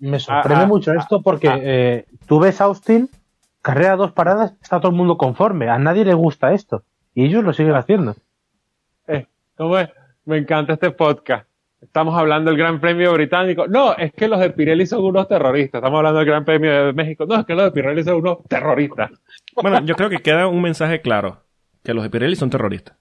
me 0.00 0.18
sorprende 0.18 0.60
Ah, 0.62 0.64
ah, 0.64 0.66
mucho 0.66 0.92
esto 0.92 1.22
porque 1.22 1.48
ah. 1.48 1.58
eh, 1.60 2.06
tú 2.26 2.40
ves 2.40 2.60
Austin, 2.60 3.08
carrera 3.60 3.96
dos 3.96 4.12
paradas, 4.12 4.54
está 4.60 4.80
todo 4.80 4.90
el 4.90 4.96
mundo 4.96 5.16
conforme. 5.16 5.68
A 5.68 5.78
nadie 5.78 6.04
le 6.04 6.14
gusta 6.14 6.52
esto. 6.54 6.82
Y 7.14 7.26
ellos 7.26 7.44
lo 7.44 7.52
siguen 7.52 7.74
haciendo. 7.74 8.14
Eh, 9.06 9.26
¿Cómo 9.56 9.78
es? 9.78 9.88
Me 10.24 10.38
encanta 10.38 10.74
este 10.74 10.90
podcast. 10.90 11.46
Estamos 11.80 12.16
hablando 12.16 12.50
del 12.50 12.58
Gran 12.58 12.80
Premio 12.80 13.12
Británico. 13.12 13.66
No, 13.66 13.96
es 13.96 14.12
que 14.12 14.28
los 14.28 14.38
de 14.38 14.50
Pirelli 14.50 14.86
son 14.86 15.04
unos 15.04 15.26
terroristas. 15.26 15.80
Estamos 15.80 15.98
hablando 15.98 16.20
del 16.20 16.28
Gran 16.28 16.44
Premio 16.44 16.86
de 16.86 16.92
México. 16.92 17.26
No, 17.26 17.40
es 17.40 17.44
que 17.44 17.54
los 17.54 17.64
de 17.64 17.72
Pirelli 17.72 18.04
son 18.04 18.16
unos 18.16 18.38
terroristas. 18.48 19.10
Bueno, 19.60 19.84
yo 19.84 19.96
creo 19.96 20.08
que 20.08 20.18
queda 20.18 20.46
un 20.46 20.62
mensaje 20.62 21.00
claro, 21.00 21.42
que 21.82 21.92
los 21.92 22.04
de 22.04 22.10
Pirelli 22.10 22.36
son 22.36 22.50
terroristas. 22.50 22.96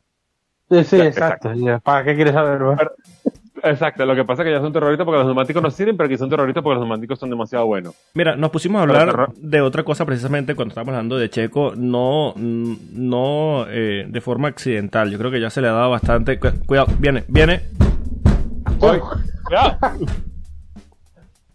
Sí, 0.70 0.84
sí, 0.84 1.00
Exacto. 1.00 1.52
¿Para 1.84 2.04
qué 2.04 2.16
quieres 2.16 2.34
saber? 2.34 2.62
Exacto, 3.64 4.06
lo 4.06 4.16
que 4.16 4.24
pasa 4.26 4.42
es 4.42 4.48
que 4.48 4.52
ya 4.54 4.60
son 4.60 4.74
terroristas 4.74 5.06
porque 5.06 5.18
los 5.20 5.26
neumáticos 5.28 5.62
no 5.62 5.70
sirven, 5.72 5.96
pero 5.98 6.08
aquí 6.08 6.18
son 6.18 6.30
terroristas 6.30 6.64
porque 6.64 6.76
los 6.80 6.84
neumáticos 6.88 7.20
son 7.20 7.30
demasiado 7.30 7.66
buenos. 7.68 7.94
Mira, 8.14 8.36
nos 8.36 8.50
pusimos 8.50 8.80
a 8.80 8.84
hablar 8.84 9.30
de 9.38 9.62
otra 9.62 9.84
cosa 9.84 10.06
precisamente 10.06 10.56
cuando 10.56 10.72
estábamos 10.72 10.94
hablando 10.94 11.18
de 11.18 11.30
Checo, 11.30 11.74
no, 11.78 12.34
no 12.36 13.66
eh, 13.70 14.06
de 14.08 14.22
forma 14.22 14.48
accidental. 14.48 15.12
Yo 15.12 15.18
creo 15.18 15.30
que 15.32 15.40
ya 15.40 15.50
se 15.50 15.62
le 15.62 15.68
ha 15.68 15.74
dado 15.74 15.92
bastante. 15.92 16.40
cu- 16.40 16.52
Cuidado, 16.66 16.88
viene, 17.00 17.24
viene. 17.28 17.62
Cuidado. 18.80 19.78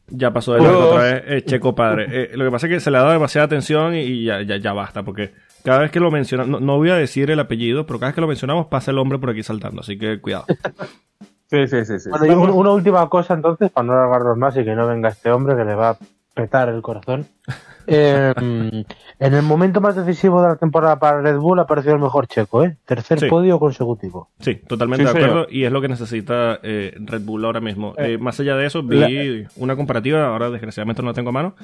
Ya 0.08 0.32
pasó 0.32 0.54
de 0.54 0.60
largo 0.62 0.90
otra 0.90 1.02
vez 1.02 1.22
eh, 1.26 1.42
Checo 1.44 1.74
padre. 1.74 2.06
Eh, 2.08 2.30
lo 2.36 2.44
que 2.44 2.50
pasa 2.52 2.66
es 2.68 2.72
que 2.74 2.80
se 2.80 2.90
le 2.92 2.98
ha 2.98 3.00
dado 3.00 3.12
demasiada 3.12 3.46
atención 3.46 3.94
y, 3.96 4.00
y 4.02 4.24
ya, 4.24 4.40
ya, 4.42 4.56
ya 4.56 4.72
basta, 4.72 5.02
porque 5.02 5.32
cada 5.64 5.80
vez 5.80 5.90
que 5.90 5.98
lo 5.98 6.12
mencionamos, 6.12 6.60
no, 6.60 6.64
no 6.64 6.76
voy 6.76 6.90
a 6.90 6.94
decir 6.94 7.28
el 7.32 7.40
apellido, 7.40 7.86
pero 7.86 7.98
cada 7.98 8.10
vez 8.10 8.14
que 8.14 8.20
lo 8.20 8.28
mencionamos 8.28 8.66
pasa 8.68 8.92
el 8.92 8.98
hombre 8.98 9.18
por 9.18 9.30
aquí 9.30 9.42
saltando, 9.42 9.80
así 9.80 9.98
que 9.98 10.20
cuidado. 10.20 10.44
Sí, 11.48 11.66
sí, 11.68 11.84
sí. 11.84 11.98
sí. 12.00 12.10
Bueno, 12.10 12.26
y 12.26 12.30
un- 12.30 12.50
una 12.50 12.70
última 12.72 13.08
cosa 13.08 13.34
entonces, 13.34 13.70
para 13.70 13.86
no 13.86 13.92
alargarnos 13.92 14.36
más 14.36 14.56
y 14.56 14.64
que 14.64 14.74
no 14.74 14.86
venga 14.86 15.08
este 15.10 15.30
hombre 15.30 15.56
que 15.56 15.64
le 15.64 15.74
va 15.74 15.90
a 15.90 15.98
petar 16.34 16.68
el 16.68 16.82
corazón. 16.82 17.26
Eh, 17.88 18.34
en 19.20 19.34
el 19.34 19.42
momento 19.42 19.80
más 19.80 19.94
decisivo 19.94 20.42
de 20.42 20.48
la 20.48 20.56
temporada 20.56 20.98
para 20.98 21.20
Red 21.20 21.36
Bull 21.38 21.60
ha 21.60 21.62
aparecido 21.62 21.94
el 21.94 22.00
mejor 22.00 22.26
checo, 22.26 22.64
¿eh? 22.64 22.76
Tercer 22.84 23.20
Sí. 23.20 23.28
podio 23.28 23.60
consecutivo. 23.60 24.28
Sí, 24.40 24.56
totalmente 24.56 25.06
Sí, 25.06 25.12
de 25.12 25.18
acuerdo. 25.20 25.44
señor. 25.44 25.52
Y 25.52 25.64
es 25.66 25.70
lo 25.70 25.80
que 25.80 25.86
necesita 25.86 26.58
eh, 26.64 26.96
Red 26.98 27.20
Bull 27.22 27.44
ahora 27.44 27.60
mismo. 27.60 27.94
Eh, 27.96 28.14
Eh, 28.14 28.18
más 28.18 28.40
allá 28.40 28.56
de 28.56 28.66
eso, 28.66 28.82
vi 28.82 29.46
una 29.54 29.76
comparativa, 29.76 30.26
ahora 30.26 30.50
desgraciadamente 30.50 31.00
no 31.00 31.10
la 31.10 31.14
tengo 31.14 31.28
a 31.28 31.32
mano, 31.32 31.54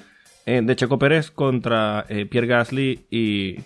eh, 0.47 0.61
de 0.63 0.77
Checo 0.77 0.97
Pérez 0.97 1.33
contra 1.33 2.05
eh, 2.09 2.25
Pierre 2.27 2.47
Gasly 2.47 3.05
y, 3.11 3.59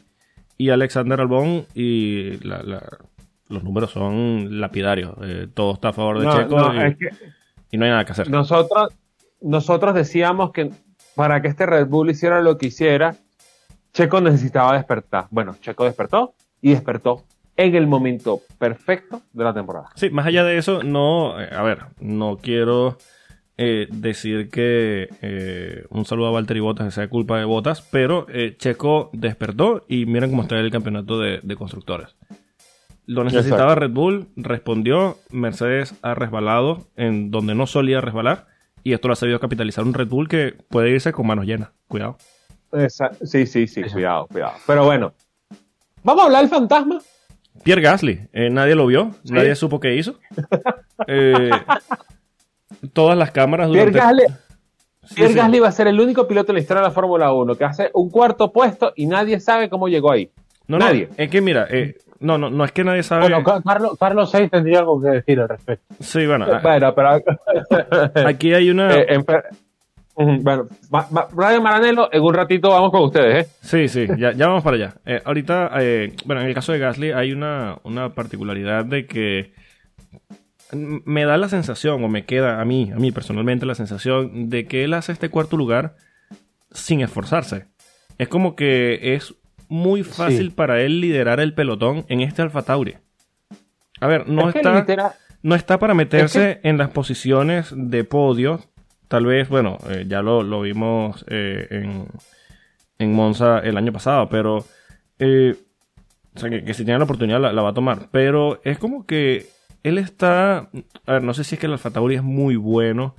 y 0.56 0.70
Alexander 0.70 1.20
Albon. 1.20 1.66
Y 1.74 2.42
la- 2.42 2.62
la- 2.62 2.98
los 3.48 3.62
números 3.64 3.90
son 3.90 4.60
lapidarios. 4.60 5.14
Eh, 5.22 5.48
todo 5.52 5.74
está 5.74 5.88
a 5.88 5.92
favor 5.92 6.18
de 6.18 6.26
No, 6.26 6.36
Checo 6.36 6.56
no, 6.58 6.74
y, 6.74 6.86
es 6.86 6.96
que 6.96 7.08
y 7.70 7.76
no 7.78 7.84
hay 7.84 7.90
nada 7.90 8.04
que 8.04 8.12
hacer. 8.12 8.30
nosotros, 8.30 8.88
nosotros 9.40 9.94
decíamos 9.94 10.52
que 10.52 10.70
para 11.14 11.40
que 11.42 11.48
este 11.48 11.66
Red 11.66 11.86
Bull 11.88 12.10
hiciera 12.10 12.40
lo 12.42 12.58
que 12.58 12.66
hiciera, 12.66 13.16
Checo 13.92 14.20
necesitaba 14.20 14.74
despertar. 14.74 15.26
Bueno, 15.30 15.56
Checo 15.60 15.84
despertó 15.84 16.34
y 16.60 16.70
despertó 16.70 17.24
en 17.56 17.74
el 17.74 17.86
momento 17.86 18.40
perfecto 18.58 19.22
de 19.32 19.44
la 19.44 19.54
temporada. 19.54 19.88
Sí, 19.94 20.10
más 20.10 20.26
allá 20.26 20.44
de 20.44 20.58
eso, 20.58 20.82
no, 20.82 21.40
eh, 21.40 21.48
a 21.50 21.62
ver, 21.62 21.84
no 22.00 22.36
quiero 22.36 22.98
eh, 23.56 23.86
decir 23.90 24.50
que 24.50 25.08
eh, 25.22 25.84
un 25.88 26.04
saludo 26.04 26.28
a 26.28 26.30
Valtteri 26.32 26.60
Bottas 26.60 26.84
que 26.86 26.90
sea 26.90 27.08
culpa 27.08 27.38
de 27.38 27.46
Bottas, 27.46 27.80
pero 27.80 28.26
eh, 28.28 28.54
Checo 28.58 29.08
despertó 29.14 29.86
y 29.88 30.04
miren 30.04 30.28
cómo 30.28 30.42
está 30.42 30.58
el 30.58 30.70
campeonato 30.70 31.18
de, 31.18 31.40
de 31.42 31.56
constructores. 31.56 32.14
Lo 33.06 33.22
necesitaba 33.24 33.72
Exacto. 33.72 33.80
Red 33.80 33.90
Bull, 33.90 34.26
respondió, 34.36 35.18
Mercedes 35.30 35.94
ha 36.02 36.14
resbalado 36.14 36.86
en 36.96 37.30
donde 37.30 37.54
no 37.54 37.66
solía 37.66 38.00
resbalar 38.00 38.46
y 38.82 38.92
esto 38.92 39.08
lo 39.08 39.12
ha 39.12 39.16
sabido 39.16 39.38
capitalizar 39.40 39.84
un 39.84 39.94
Red 39.94 40.08
Bull 40.08 40.28
que 40.28 40.54
puede 40.68 40.90
irse 40.90 41.12
con 41.12 41.26
manos 41.26 41.46
llenas. 41.46 41.70
Cuidado. 41.88 42.16
Sí, 43.22 43.46
sí, 43.46 43.66
sí, 43.66 43.82
cuidado, 43.84 44.26
cuidado. 44.26 44.52
Pero 44.66 44.84
bueno, 44.84 45.12
vamos 46.02 46.22
a 46.22 46.26
hablar 46.26 46.40
del 46.42 46.50
fantasma. 46.50 46.98
Pierre 47.62 47.80
Gasly, 47.80 48.28
eh, 48.32 48.50
nadie 48.50 48.74
lo 48.74 48.86
vio, 48.86 49.12
nadie 49.24 49.54
supo 49.54 49.80
qué 49.80 49.94
hizo. 49.96 50.18
Eh, 51.06 51.50
todas 52.92 53.16
las 53.16 53.30
cámaras 53.30 53.70
Pierre 53.70 53.92
durante... 53.92 54.22
Gasly, 54.24 54.36
Sí, 55.08 55.14
Pierre 55.14 55.32
sí. 55.32 55.38
Gasly 55.38 55.60
va 55.60 55.68
a 55.68 55.72
ser 55.72 55.86
el 55.86 56.00
único 56.00 56.26
piloto 56.26 56.50
en 56.50 56.56
la 56.56 56.60
historia 56.62 56.82
de 56.82 56.88
la 56.88 56.92
Fórmula 56.94 57.32
1 57.32 57.54
que 57.54 57.64
hace 57.64 57.90
un 57.94 58.10
cuarto 58.10 58.52
puesto 58.52 58.92
y 58.96 59.06
nadie 59.06 59.38
sabe 59.38 59.68
cómo 59.68 59.86
llegó 59.88 60.10
ahí. 60.10 60.30
No, 60.66 60.78
no, 60.78 60.84
Nadie. 60.84 61.08
es 61.16 61.30
que 61.30 61.40
mira, 61.40 61.68
eh, 61.70 61.96
No, 62.20 62.38
no, 62.38 62.50
no 62.50 62.64
es 62.64 62.72
que 62.72 62.84
nadie 62.84 63.02
sabe. 63.02 63.22
Bueno, 63.22 63.42
Ca- 63.44 63.60
Carlos, 63.62 63.96
Carlos 63.98 64.30
Sainz 64.30 64.50
tendría 64.50 64.80
algo 64.80 65.00
que 65.02 65.08
decir 65.10 65.40
al 65.40 65.48
respecto. 65.48 65.94
Sí, 66.00 66.26
bueno, 66.26 66.46
a- 66.46 66.60
Bueno, 66.60 66.94
pero. 66.94 67.20
aquí 68.26 68.52
hay 68.54 68.70
una. 68.70 68.94
Eh, 68.94 69.06
en 69.14 70.42
bueno, 70.42 70.64
Ma- 70.90 71.06
Ma- 71.10 71.26
Brian 71.30 71.62
Maranello, 71.62 72.08
en 72.10 72.22
un 72.22 72.32
ratito 72.32 72.70
vamos 72.70 72.90
con 72.90 73.02
ustedes, 73.02 73.46
¿eh? 73.46 73.50
Sí, 73.60 73.86
sí, 73.88 74.06
ya, 74.18 74.32
ya 74.32 74.46
vamos 74.46 74.62
para 74.64 74.76
allá. 74.76 74.94
Eh, 75.04 75.20
ahorita, 75.22 75.70
eh, 75.78 76.14
bueno, 76.24 76.40
en 76.40 76.48
el 76.48 76.54
caso 76.54 76.72
de 76.72 76.78
Gasly 76.78 77.12
hay 77.12 77.32
una, 77.32 77.76
una 77.84 78.08
particularidad 78.14 78.86
de 78.86 79.04
que 79.06 79.52
me 80.72 81.24
da 81.26 81.36
la 81.36 81.48
sensación, 81.48 82.02
o 82.02 82.08
me 82.08 82.24
queda 82.24 82.60
a 82.60 82.64
mí, 82.64 82.90
a 82.92 82.96
mí 82.96 83.12
personalmente 83.12 83.66
la 83.66 83.74
sensación 83.74 84.48
de 84.48 84.66
que 84.66 84.84
él 84.84 84.94
hace 84.94 85.12
este 85.12 85.28
cuarto 85.28 85.56
lugar 85.56 85.94
sin 86.72 87.02
esforzarse. 87.02 87.66
Es 88.18 88.28
como 88.28 88.56
que 88.56 89.14
es 89.14 89.34
muy 89.68 90.02
fácil 90.02 90.48
Sí. 90.50 90.54
para 90.54 90.80
él 90.82 91.00
liderar 91.00 91.40
el 91.40 91.54
pelotón 91.54 92.04
en 92.08 92.20
este 92.20 92.42
Alfa 92.42 92.62
Tauri. 92.62 92.96
A 94.00 94.06
ver, 94.06 94.28
no 94.28 94.48
Es 94.50 94.56
está 94.56 94.74
literal- 94.80 95.12
no 95.42 95.54
está 95.54 95.78
para 95.78 95.94
meterse 95.94 96.60
en 96.64 96.76
las 96.78 96.90
posiciones 96.90 97.72
de 97.76 98.04
podio. 98.04 98.60
Tal 99.08 99.26
vez, 99.26 99.48
bueno, 99.48 99.78
eh, 99.90 100.04
ya 100.08 100.20
lo, 100.22 100.42
lo 100.42 100.60
vimos 100.62 101.24
eh, 101.28 101.66
en, 101.70 102.06
en 102.98 103.12
Monza 103.12 103.60
el 103.60 103.76
año 103.76 103.92
pasado, 103.92 104.28
pero... 104.28 104.64
eh, 105.18 105.54
o 106.34 106.38
sea, 106.38 106.50
que, 106.50 106.64
que 106.64 106.74
si 106.74 106.84
tiene 106.84 106.98
la 106.98 107.04
oportunidad 107.04 107.40
la, 107.40 107.52
la 107.52 107.62
va 107.62 107.70
a 107.70 107.74
tomar. 107.74 108.08
Pero 108.10 108.60
es 108.64 108.76
como 108.78 109.06
que 109.06 109.46
él 109.84 109.96
está... 109.98 110.68
A 111.06 111.12
ver, 111.12 111.22
no 111.22 111.32
sé 111.32 111.44
si 111.44 111.54
es 111.54 111.60
que 111.60 111.66
el 111.66 111.72
Alfa 111.72 111.90
Tauri 111.90 112.16
es 112.16 112.22
muy 112.22 112.56
bueno 112.56 113.14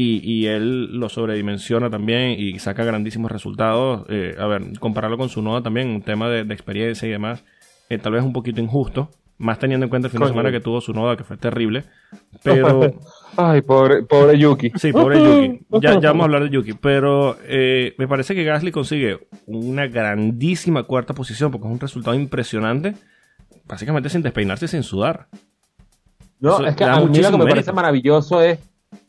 y, 0.00 0.20
y 0.22 0.46
él 0.46 0.96
lo 0.96 1.08
sobredimensiona 1.08 1.90
también 1.90 2.36
y 2.38 2.56
saca 2.60 2.84
grandísimos 2.84 3.32
resultados. 3.32 4.06
Eh, 4.08 4.36
a 4.38 4.46
ver, 4.46 4.78
compararlo 4.78 5.18
con 5.18 5.28
su 5.28 5.42
noda 5.42 5.60
también, 5.60 5.88
un 5.88 6.02
tema 6.02 6.28
de, 6.28 6.44
de 6.44 6.54
experiencia 6.54 7.08
y 7.08 7.10
demás, 7.10 7.42
eh, 7.88 7.98
tal 7.98 8.12
vez 8.12 8.22
un 8.22 8.32
poquito 8.32 8.60
injusto. 8.60 9.10
Más 9.38 9.58
teniendo 9.58 9.86
en 9.86 9.90
cuenta 9.90 10.06
el 10.06 10.12
fin 10.12 10.20
de 10.20 10.28
semana 10.28 10.52
que 10.52 10.60
tuvo 10.60 10.80
su 10.80 10.92
noda, 10.92 11.16
que 11.16 11.24
fue 11.24 11.36
terrible. 11.36 11.82
Pero... 12.44 12.94
Ay, 13.36 13.62
pobre, 13.62 14.04
pobre 14.04 14.38
Yuki. 14.38 14.70
Sí, 14.76 14.92
pobre 14.92 15.18
Yuki. 15.18 15.66
Ya, 15.80 15.98
ya 16.00 16.10
vamos 16.10 16.22
a 16.22 16.24
hablar 16.26 16.44
de 16.44 16.50
Yuki. 16.50 16.74
Pero 16.74 17.36
eh, 17.44 17.94
me 17.98 18.06
parece 18.06 18.36
que 18.36 18.44
Gasly 18.44 18.70
consigue 18.70 19.26
una 19.46 19.88
grandísima 19.88 20.84
cuarta 20.84 21.12
posición 21.12 21.50
porque 21.50 21.66
es 21.66 21.72
un 21.72 21.80
resultado 21.80 22.14
impresionante. 22.14 22.94
Básicamente 23.66 24.10
sin 24.10 24.22
despeinarse 24.22 24.66
y 24.66 24.68
sin 24.68 24.84
sudar. 24.84 25.26
No, 26.38 26.54
Eso 26.54 26.66
es 26.66 26.76
que 26.76 26.84
a 26.84 27.00
mí 27.00 27.18
lo 27.18 27.30
que 27.30 27.30
me 27.32 27.38
mérito. 27.38 27.48
parece 27.48 27.72
maravilloso 27.72 28.42
es, 28.42 28.58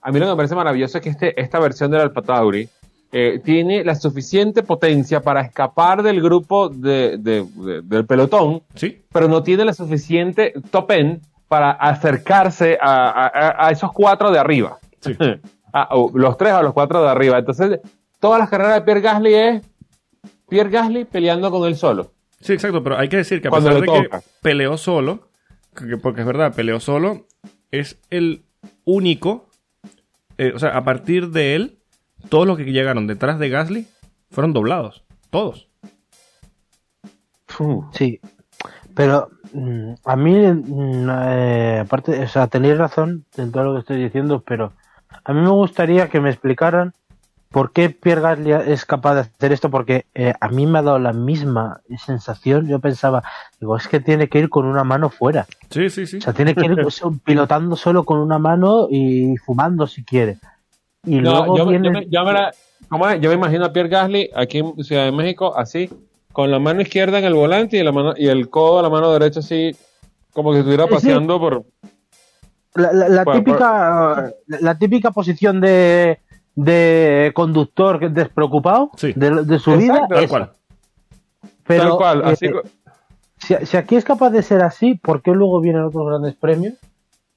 a 0.01 0.11
mí 0.11 0.19
lo 0.19 0.25
que 0.25 0.32
me 0.32 0.36
parece 0.38 0.55
maravilloso 0.55 0.97
es 0.97 1.03
que 1.03 1.09
este, 1.09 1.39
esta 1.41 1.59
versión 1.59 1.91
del 1.91 2.01
Alfa 2.01 2.21
Tauri 2.21 2.67
eh, 3.11 3.41
tiene 3.43 3.84
la 3.84 3.95
suficiente 3.95 4.61
potencia 4.63 5.21
para 5.21 5.41
escapar 5.41 6.03
del 6.03 6.21
grupo 6.21 6.69
de, 6.69 7.17
de- 7.17 7.45
de- 7.55 7.82
del 7.82 8.05
pelotón, 8.05 8.61
Sí, 8.75 9.01
pero 9.11 9.27
no 9.27 9.41
tiene 9.41 9.65
la 9.65 9.73
suficiente 9.73 10.53
top 10.71 10.91
end 10.91 11.21
para 11.47 11.71
acercarse 11.71 12.77
a, 12.80 13.25
a- 13.25 13.67
a 13.67 13.71
esos 13.71 13.91
cuatro 13.91 14.32
de 14.32 14.39
arriba. 14.39 14.80
sí. 15.01 15.15
Ah, 15.71 15.88
o 15.91 16.09
los 16.17 16.36
tres 16.36 16.51
a 16.53 16.63
los 16.63 16.73
cuatro 16.73 17.03
de 17.03 17.09
arriba. 17.09 17.38
Entonces, 17.38 17.80
todas 18.19 18.39
las 18.39 18.49
carreras 18.49 18.73
de 18.73 18.82
Pierre 18.82 19.01
Gasly 19.01 19.34
es 19.36 19.61
Pierre 20.49 20.71
Gasly 20.71 21.05
peleando 21.05 21.51
con 21.51 21.67
él 21.67 21.75
solo. 21.75 22.11
Sí, 22.39 22.53
exacto, 22.53 22.82
pero 22.84 22.97
hay 22.97 23.07
que 23.07 23.17
decir 23.17 23.39
que 23.39 23.49
a 23.49 23.51
Cuando 23.51 23.69
pesar 23.80 23.82
de 24.01 24.09
que 24.09 24.17
peleó 24.41 24.77
solo, 24.77 25.27
que- 25.75 25.97
porque 25.97 26.21
es 26.21 26.25
verdad, 26.25 26.55
peleó 26.55 26.80
solo, 26.80 27.27
es 27.69 27.99
el 28.09 28.41
único, 28.84 29.45
eh, 30.39 30.53
o 30.55 30.59
sea, 30.59 30.69
a 30.69 30.85
partir 30.85 31.31
de 31.31 31.55
él, 31.55 31.79
todos 32.29 32.47
los 32.47 32.57
que 32.57 32.63
llegaron 32.63 33.07
detrás 33.07 33.39
de 33.39 33.49
Gasly 33.49 33.87
fueron 34.31 34.53
doblados, 34.53 35.03
todos. 35.29 35.67
Sí, 37.91 38.21
pero 38.95 39.29
mm, 39.51 39.95
a 40.05 40.15
mí, 40.15 40.33
mm, 40.33 41.09
eh, 41.09 41.79
aparte, 41.81 42.23
o 42.23 42.27
sea, 42.29 42.47
tenéis 42.47 42.77
razón 42.77 43.25
en 43.35 43.51
todo 43.51 43.65
lo 43.65 43.73
que 43.73 43.79
estoy 43.79 44.01
diciendo, 44.01 44.41
pero 44.47 44.71
a 45.25 45.33
mí 45.33 45.41
me 45.41 45.49
gustaría 45.49 46.07
que 46.07 46.21
me 46.21 46.29
explicaran 46.29 46.93
por 47.52 47.72
qué 47.72 47.89
Pierre 47.89 48.22
Gasly 48.22 48.52
es 48.72 48.86
capaz 48.86 49.16
de 49.16 49.22
hacer 49.22 49.52
esto, 49.52 49.70
porque 49.72 50.06
eh, 50.14 50.34
a 50.39 50.50
mí 50.50 50.68
me 50.68 50.80
ha 50.80 50.82
dado 50.84 51.00
la 51.00 51.14
misma 51.14 51.82
sensación. 52.06 52.68
Yo 52.68 52.80
pensaba, 52.80 53.24
digo, 53.60 53.76
es 53.76 53.88
que 53.88 54.00
tiene 54.00 54.30
que 54.30 54.39
ir 54.39 54.50
con 54.50 54.66
una 54.66 54.84
mano 54.84 55.10
fuera. 55.10 55.47
Sí, 55.70 55.89
sí, 55.89 56.06
sí. 56.06 56.18
O 56.18 56.22
sea, 56.22 56.34
tiene 56.34 56.54
que 56.54 56.66
ir 56.66 56.76
pues, 56.82 57.02
pilotando 57.24 57.76
solo 57.76 58.04
con 58.04 58.20
una 58.20 58.38
mano 58.38 58.88
y 58.89 59.36
fumando 59.38 59.88
si 59.88 60.04
quiere. 60.04 60.38
Y 61.06 61.16
No, 61.16 61.32
luego 61.45 61.58
yo, 61.58 61.66
viene. 61.68 61.88
yo 61.88 61.91
me, 61.93 62.06
yo 62.08 62.24
me 62.26 62.34
la- 62.34 62.52
¿cómo 62.88 63.08
es? 63.10 63.20
Yo 63.22 63.30
me 63.30 63.36
imagino 63.36 63.66
a 63.66 63.74
Pierre 63.74 63.89
Gasly 63.89 64.30
aquí 64.36 64.60
en 64.60 64.84
Ciudad 64.84 65.06
de 65.06 65.12
México 65.12 65.58
así, 65.58 65.89
con 66.32 66.52
la 66.52 66.60
mano 66.60 66.82
izquierda 66.82 67.18
en 67.20 67.26
el 67.26 67.34
volante 67.34 67.78
y, 67.78 67.84
la 67.84 67.91
mano, 67.91 68.14
y 68.16 68.28
el 68.28 68.50
codo 68.50 68.80
a 68.80 68.84
la 68.84 68.89
mano 68.89 69.12
derecha 69.12 69.39
así, 69.39 69.76
como 70.34 70.52
que 70.52 70.60
estuviera 70.60 70.86
sí. 70.86 70.91
paseando 70.93 71.39
por... 71.39 71.64
La, 72.76 72.93
la- 72.93 73.10
la 73.10 73.24
Por- 73.24 73.34
típica, 73.38 74.32
la, 74.45 74.58
la 74.62 74.78
típica 74.78 75.10
posición 75.12 75.60
de, 75.60 76.20
de 76.64 77.32
conductor 77.36 78.12
despreocupado 78.12 78.91
Sí. 78.97 79.14
de, 79.16 79.43
de 79.45 79.60
su 79.60 79.72
Exacto, 79.72 80.07
vida. 80.07 80.20
Esa. 80.22 80.28
cual. 80.28 80.51
Pero, 81.66 81.84
tal 81.84 81.97
cual, 81.97 82.20
eh, 82.22 82.24
así 82.26 82.49
si, 83.38 83.55
si 83.66 83.78
aquí 83.78 83.95
es 83.95 84.03
capaz 84.03 84.32
de 84.32 84.41
ser 84.41 84.62
así, 84.62 84.95
¿por 84.95 85.22
qué 85.22 85.32
luego 85.32 85.62
vienen 85.62 85.84
otros 85.84 86.05
grandes 86.07 86.36
premios? 86.36 86.74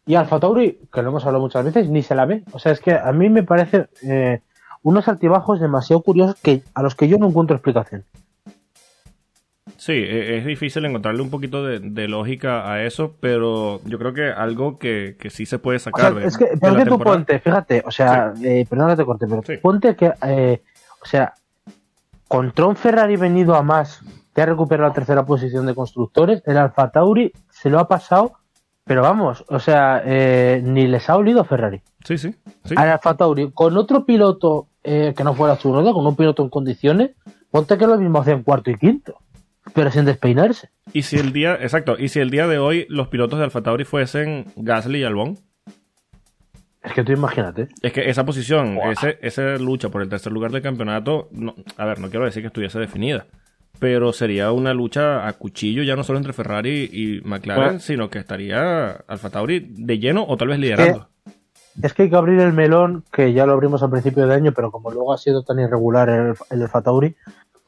Y 0.06 0.16
Alfa 0.16 0.40
Tauri, 0.40 0.80
que 0.92 1.02
lo 1.02 1.10
hemos 1.10 1.24
hablado 1.24 1.44
muchas 1.44 1.64
veces, 1.64 1.88
ni 1.88 2.02
se 2.02 2.16
la 2.16 2.24
ve. 2.26 2.42
O 2.52 2.58
sea, 2.58 2.72
es 2.72 2.80
que 2.80 2.92
a 2.92 3.12
mí 3.12 3.28
me 3.28 3.44
parece 3.44 3.86
eh, 4.02 4.40
unos 4.82 5.06
altibajos 5.06 5.60
demasiado 5.60 6.02
curiosos 6.02 6.34
que 6.42 6.62
a 6.74 6.82
los 6.82 6.96
que 6.96 7.06
yo 7.06 7.18
no 7.18 7.28
encuentro 7.28 7.54
explicación. 7.54 8.04
Sí, 9.84 9.94
e- 9.94 10.38
es 10.38 10.44
difícil 10.44 10.84
encontrarle 10.84 11.22
un 11.22 11.30
poquito 11.30 11.64
de, 11.64 11.80
de 11.80 12.06
lógica 12.06 12.70
a 12.70 12.84
eso, 12.84 13.16
pero 13.18 13.80
yo 13.84 13.98
creo 13.98 14.14
que 14.14 14.30
algo 14.30 14.78
que, 14.78 15.16
que 15.18 15.28
sí 15.28 15.44
se 15.44 15.58
puede 15.58 15.78
O 15.78 15.80
sea, 15.80 15.90
sacar 15.92 16.14
de, 16.14 16.24
es 16.24 16.38
que, 16.38 16.44
de 16.54 16.70
la 16.70 16.76
que 16.78 16.84
tú 16.84 16.90
temporada. 16.90 17.16
ponte, 17.16 17.38
fíjate, 17.40 17.82
o 17.84 17.90
sea, 17.90 18.32
eh, 18.44 18.64
perdón 18.70 18.90
que 18.90 18.96
te 18.96 19.04
corte, 19.04 19.26
pero 19.28 19.42
Sí. 19.44 19.56
ponte 19.60 19.96
que, 19.96 20.12
eh, 20.24 20.62
o 21.02 21.04
sea, 21.06 21.34
contra 22.28 22.66
un 22.66 22.76
Ferrari 22.76 23.16
venido 23.16 23.56
a 23.56 23.62
más, 23.64 24.00
que 24.32 24.42
ha 24.42 24.46
recuperado 24.46 24.88
la 24.88 24.94
tercera 24.94 25.26
posición 25.26 25.66
de 25.66 25.74
constructores, 25.74 26.44
el 26.46 26.58
Alfa 26.58 26.92
Tauri 26.92 27.32
se 27.50 27.68
lo 27.68 27.80
ha 27.80 27.88
pasado, 27.88 28.34
pero 28.84 29.02
vamos, 29.02 29.44
o 29.48 29.58
sea, 29.58 30.00
eh, 30.06 30.62
ni 30.64 30.86
les 30.86 31.10
ha 31.10 31.16
olido 31.16 31.42
Ferrari. 31.44 31.82
Sí, 32.04 32.18
sí, 32.18 32.32
sí. 32.66 32.74
Al 32.76 32.88
Alfa 32.88 33.16
Tauri, 33.16 33.50
con 33.50 33.76
otro 33.76 34.04
piloto 34.06 34.68
eh, 34.84 35.12
que 35.16 35.24
no 35.24 35.34
fuera 35.34 35.56
su 35.56 35.72
rueda, 35.74 35.92
con 35.92 36.06
un 36.06 36.14
piloto 36.14 36.44
en 36.44 36.50
condiciones, 36.50 37.10
ponte 37.50 37.76
que 37.76 37.86
lo 37.88 37.98
mismo 37.98 38.20
hacían 38.20 38.44
cuarto 38.44 38.70
y 38.70 38.76
quinto, 38.78 39.16
pero 39.74 39.90
sin 39.90 40.04
despeinarse. 40.04 40.70
Y 40.92 41.02
si 41.02 41.16
el 41.16 41.32
día, 41.32 41.54
exacto, 41.54 41.96
y 41.98 42.08
si 42.08 42.20
el 42.20 42.30
día 42.30 42.46
de 42.46 42.58
hoy 42.58 42.86
los 42.88 43.08
pilotos 43.08 43.38
de 43.38 43.44
Alfa 43.46 43.62
Tauri 43.62 43.84
fuesen 43.84 44.46
Gasly 44.56 45.00
y 45.00 45.04
Albon, 45.04 45.38
Es 46.82 46.92
que 46.94 47.04
tú 47.04 47.12
imagínate. 47.12 47.68
es 47.80 47.92
que 47.92 48.10
esa 48.10 48.24
posición, 48.24 48.76
ese, 48.90 49.18
esa 49.22 49.56
lucha 49.56 49.88
por 49.88 50.02
el 50.02 50.08
tercer 50.08 50.32
lugar 50.32 50.50
del 50.50 50.62
campeonato, 50.62 51.28
no, 51.30 51.54
a 51.76 51.84
ver, 51.84 52.00
no 52.00 52.10
quiero 52.10 52.24
decir 52.24 52.42
que 52.42 52.48
estuviese 52.48 52.78
definida, 52.80 53.26
pero 53.78 54.12
sería 54.12 54.50
una 54.52 54.74
lucha 54.74 55.26
a 55.28 55.32
cuchillo 55.34 55.82
ya 55.84 55.94
no 55.96 56.02
solo 56.04 56.18
entre 56.18 56.32
Ferrari 56.32 56.90
y 56.92 57.20
McLaren, 57.24 57.76
Ah. 57.76 57.80
sino 57.80 58.10
que 58.10 58.18
estaría 58.18 58.90
Alfa 59.06 59.30
Tauri 59.30 59.60
de 59.70 59.98
lleno 59.98 60.24
o 60.26 60.36
tal 60.36 60.48
vez 60.48 60.58
liderando. 60.58 61.08
Es 61.82 61.94
que 61.94 62.02
hay 62.02 62.10
que 62.10 62.16
abrir 62.16 62.38
el 62.40 62.52
melón, 62.52 63.02
que 63.10 63.32
ya 63.32 63.46
lo 63.46 63.52
abrimos 63.54 63.82
al 63.82 63.88
principio 63.90 64.26
de 64.26 64.34
año, 64.34 64.52
pero 64.52 64.70
como 64.70 64.90
luego 64.90 65.14
ha 65.14 65.18
sido 65.18 65.42
tan 65.42 65.58
irregular 65.58 66.10
el, 66.10 66.34
el 66.50 66.62
Alfa 66.62 66.82
Tauri, 66.82 67.16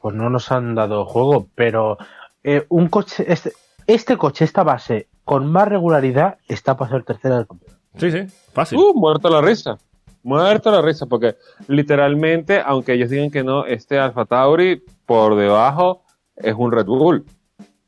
pues 0.05 0.13
no 0.13 0.29
nos 0.29 0.51
han 0.51 0.75
dado 0.75 1.03
juego. 1.05 1.47
Pero 1.55 1.97
eh, 2.43 2.63
un 2.69 2.89
coche, 2.89 3.25
este, 3.27 3.53
este 3.87 4.17
coche, 4.17 4.45
esta 4.45 4.61
base, 4.61 5.07
con 5.23 5.51
más 5.51 5.67
regularidad, 5.67 6.37
está 6.47 6.77
para 6.77 6.91
ser 6.91 7.03
tercera 7.03 7.37
del 7.37 7.47
campeonato. 7.47 7.79
Sí, 7.97 8.11
sí, 8.11 8.19
fácil. 8.53 8.77
Uh, 8.77 8.93
muerto 8.93 9.31
la 9.31 9.41
risa. 9.41 9.79
Muerto 10.21 10.69
la 10.71 10.83
risa, 10.83 11.07
porque 11.07 11.37
literalmente, 11.67 12.61
aunque 12.63 12.93
ellos 12.93 13.09
digan 13.09 13.31
que 13.31 13.43
no, 13.43 13.65
este 13.65 13.97
Alfa 13.97 14.25
Tauri 14.25 14.83
por 15.07 15.35
debajo 15.35 16.03
es 16.35 16.53
un 16.55 16.71
Red 16.71 16.85
Bull. 16.85 17.25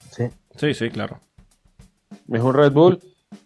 Sí. 0.09 0.27
Sí, 0.55 0.73
sí, 0.73 0.89
claro. 0.89 1.19
Es 2.31 2.41
un 2.41 2.55
Red 2.55 2.71
Bull. 2.71 2.99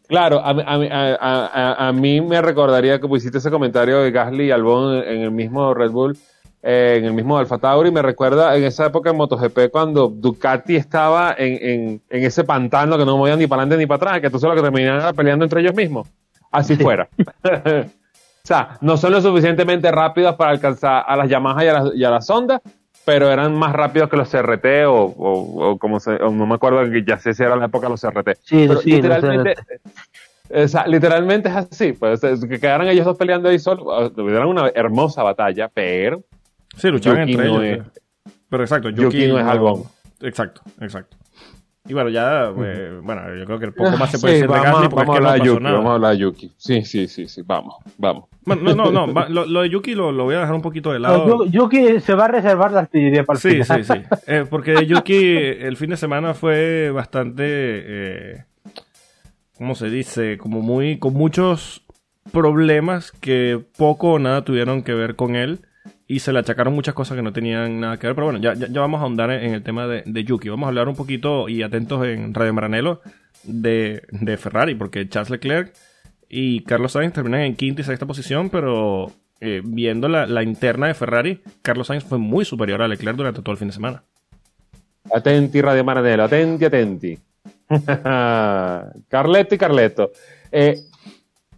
Claro, 0.08 0.40
a, 0.40 0.54
mí- 0.54 0.64
a, 0.66 1.18
a- 1.20 1.46
a- 1.48 1.88
a 1.90 1.92
mí 1.92 2.22
me 2.22 2.42
recordaría 2.42 3.02
que 3.02 3.08
pusiste 3.10 3.40
ese 3.40 3.52
comentario 3.52 4.00
de 4.00 4.12
Gasly 4.12 4.46
y 4.46 4.52
Albon 4.52 4.96
en 5.04 5.24
el 5.24 5.32
mismo 5.32 5.74
Red 5.74 5.92
Bull, 5.92 6.18
eh, 6.64 6.96
en 7.00 7.06
el 7.06 7.14
mismo 7.14 7.38
Alfa 7.38 7.58
Tauri. 7.58 7.92
Me 7.92 8.02
recuerda 8.02 8.56
en 8.56 8.64
esa 8.64 8.86
época 8.88 9.10
en 9.10 9.18
MotoGP 9.18 9.70
cuando 9.72 10.08
Ducati 10.08 10.76
estaba 10.76 11.36
en, 11.38 11.58
en- 11.70 12.02
en 12.10 12.24
ese 12.24 12.44
pantano 12.44 12.98
que 12.98 13.06
no 13.06 13.18
movían 13.18 13.40
ni 13.40 13.48
para 13.48 13.62
adelante 13.64 13.82
ni 13.82 13.86
para 13.88 13.98
atrás, 13.98 14.20
que 14.20 14.28
entonces 14.28 14.50
lo 14.50 14.56
que 14.56 14.62
terminaban 14.62 15.16
peleando 15.16 15.46
entre 15.46 15.62
ellos 15.62 15.76
mismos. 15.76 16.08
Así 16.52 16.76
Sí. 16.76 16.84
fuera. 16.84 17.08
o 17.46 17.90
sea, 18.44 18.78
no 18.82 18.98
son 18.98 19.12
lo 19.14 19.22
suficientemente 19.22 19.92
rápidos 19.92 20.36
para 20.36 20.52
alcanzar 20.52 21.04
a 21.08 21.16
las 21.16 21.30
Yamaha 21.30 21.64
y 21.64 21.68
a 21.68 21.74
las, 21.74 21.96
y 21.96 22.04
a 22.04 22.10
las 22.10 22.30
Honda, 22.30 22.62
pero 23.06 23.32
eran 23.32 23.56
más 23.56 23.74
rápidos 23.74 24.10
que 24.10 24.18
los 24.18 24.30
CRT 24.30 24.86
o, 24.86 24.94
o- 24.94 25.70
o 25.72 25.78
como 25.78 26.00
se, 26.00 26.12
o 26.16 26.30
no 26.32 26.46
me 26.46 26.56
acuerdo 26.56 26.90
que 26.92 27.04
ya 27.04 27.18
sé 27.18 27.34
si 27.34 27.42
era 27.44 27.56
la 27.56 27.66
época 27.66 27.88
de 27.88 27.92
los 27.92 28.02
CRT. 28.02 28.38
Sí, 28.44 28.66
Pero 28.68 28.80
sí, 28.82 28.92
literalmente, 28.92 29.56
no 29.56 30.64
o 30.64 30.68
sea, 30.68 30.86
literalmente 30.86 31.48
es 31.50 31.56
así, 31.56 31.94
pues 31.94 32.22
es 32.26 32.44
que 32.46 32.60
quedaran 32.60 32.88
ellos 32.90 33.06
dos 33.06 33.18
peleando 33.18 33.48
ahí 33.48 33.58
solo, 33.58 34.12
tuvieran 34.12 34.48
una 34.48 34.68
hermosa 34.76 35.24
batalla, 35.24 35.70
pero 35.74 36.22
Sí, 36.76 36.88
luchaban 36.90 37.22
Yuki 37.22 37.32
entre 37.34 37.46
no 37.48 37.64
ellos. 37.64 37.88
es- 37.88 38.02
Pero 38.50 38.64
exacto, 38.64 38.90
Yuki 38.90 39.28
no 39.28 39.40
es 39.40 39.46
Albon. 39.46 39.84
Exacto, 40.22 40.62
exacto. 40.80 41.18
Y 41.88 41.94
bueno, 41.94 42.10
ya, 42.10 42.52
eh, 42.64 43.00
bueno, 43.02 43.36
yo 43.36 43.46
creo 43.46 43.58
que 43.60 43.66
el 43.66 43.74
poco 43.74 43.98
más 43.98 44.12
se 44.12 44.18
Sí, 44.18 44.22
puede 44.22 44.34
decir 44.36 44.48
de 44.50 44.54
vamos, 44.54 44.72
Gasly 44.72 44.90
porque 44.90 44.96
vamos 45.02 45.16
es 45.16 45.20
que 45.20 45.26
a 45.26 45.30
hablar 45.30 45.32
no 45.32 45.34
de 45.34 45.40
pasó 45.40 45.52
Yuki, 45.54 45.64
nada. 45.64 45.76
vamos 45.78 45.90
a 45.90 45.94
hablar 45.96 46.12
de 46.12 46.18
Yuki. 46.20 46.52
Sí, 46.58 46.82
sí, 46.86 47.08
sí, 47.08 47.28
sí, 47.28 47.42
vamos, 47.44 47.76
vamos. 47.98 48.26
Bueno, 48.46 48.62
no, 48.76 48.92
no, 48.92 49.08
no, 49.08 49.14
va- 49.14 49.30
lo, 49.30 49.46
lo 49.48 49.62
de 49.62 49.70
Yuki 49.70 49.96
lo, 49.96 50.12
lo 50.12 50.26
voy 50.26 50.36
a 50.36 50.40
dejar 50.42 50.54
un 50.54 50.62
poquito 50.62 50.92
de 50.94 51.00
lado. 51.00 51.44
Yuki 51.46 52.00
se 52.00 52.14
va 52.14 52.26
a 52.26 52.28
reservar 52.28 52.72
la 52.72 52.82
artillería 52.82 53.24
para 53.24 53.38
el 53.38 53.42
Sí, 53.42 53.64
final. 53.64 53.84
sí, 53.84 53.94
sí. 53.96 54.02
Eh, 54.28 54.46
porque 54.48 54.86
Yuki 54.86 55.36
el 55.36 55.76
fin 55.76 55.90
de 55.90 55.98
semana 55.98 56.36
fue 56.36 56.92
bastante, 56.92 57.44
eh, 57.48 58.44
¿cómo 59.58 59.74
se 59.74 59.90
dice? 59.90 60.38
Como 60.38 60.62
muy, 60.62 61.00
con 61.00 61.14
muchos 61.14 61.84
problemas 62.32 63.12
que 63.12 63.60
poco 63.78 64.14
o 64.14 64.20
nada 64.20 64.44
tuvieron 64.46 64.84
que 64.84 64.94
ver 64.94 65.16
con 65.16 65.36
él 65.36 65.62
y 66.12 66.20
se 66.20 66.34
le 66.34 66.40
achacaron 66.40 66.74
muchas 66.74 66.94
cosas 66.94 67.16
que 67.16 67.22
no 67.22 67.32
tenían 67.32 67.80
nada 67.80 67.98
que 67.98 68.06
ver. 68.06 68.16
Pero 68.18 68.26
bueno, 68.26 68.40
ya, 68.40 68.54
ya, 68.54 68.82
vamos 68.82 69.00
a 69.00 69.04
ahondar 69.04 69.32
en, 69.32 69.54
el 69.54 69.64
tema 69.64 69.88
de, 69.88 70.04
de 70.06 70.24
Yuki. 70.26 70.50
Vamos 70.50 70.66
a 70.66 70.68
hablar 70.68 70.90
un 70.90 70.96
poquito 70.96 71.48
y 71.48 71.64
atentos 71.64 72.06
en 72.06 72.34
Radio 72.34 72.54
Maranelo 72.54 73.02
de, 73.44 74.04
de 74.12 74.36
Ferrari, 74.36 74.76
porque 74.76 75.08
Charles 75.08 75.30
Leclerc 75.30 75.74
y 76.28 76.66
Carlos 76.66 76.92
Sainz 76.92 77.14
terminan 77.14 77.40
en 77.40 77.56
quinta 77.56 77.80
y 77.80 77.86
sexta 77.86 78.06
posición, 78.06 78.50
pero 78.50 79.10
eh, 79.40 79.62
viendo 79.64 80.10
la, 80.10 80.26
la 80.26 80.44
interna 80.44 80.88
de 80.88 80.96
Ferrari, 80.96 81.42
Carlos 81.62 81.88
Sainz 81.88 82.04
fue 82.04 82.18
muy 82.18 82.44
superior 82.44 82.82
a 82.82 82.90
Leclerc 82.90 83.16
durante 83.16 83.42
todo 83.42 83.54
el 83.54 83.58
fin 83.58 83.70
de 83.70 83.74
semana. 83.74 84.04
Atenti, 85.16 85.62
Radio 85.62 85.86
Maranello, 85.86 86.26
atenti, 86.26 86.66
atenti. 86.66 87.18
Carletto 89.08 89.56
y 89.56 89.58
Carletto. 89.58 90.12
Eh, 90.52 90.78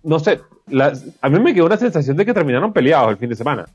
no 0.04 0.20
sé, 0.20 0.41
a 1.22 1.30
mí 1.30 1.39
me 1.39 1.56
quedó 1.56 1.66
una 1.66 1.78
sensación 1.78 2.16
de 2.18 2.24
que 2.24 2.36
terminaron 2.36 2.72
peleados 2.72 3.10
el 3.10 3.18
fin 3.18 3.30
de 3.30 3.36
semana. 3.36 3.66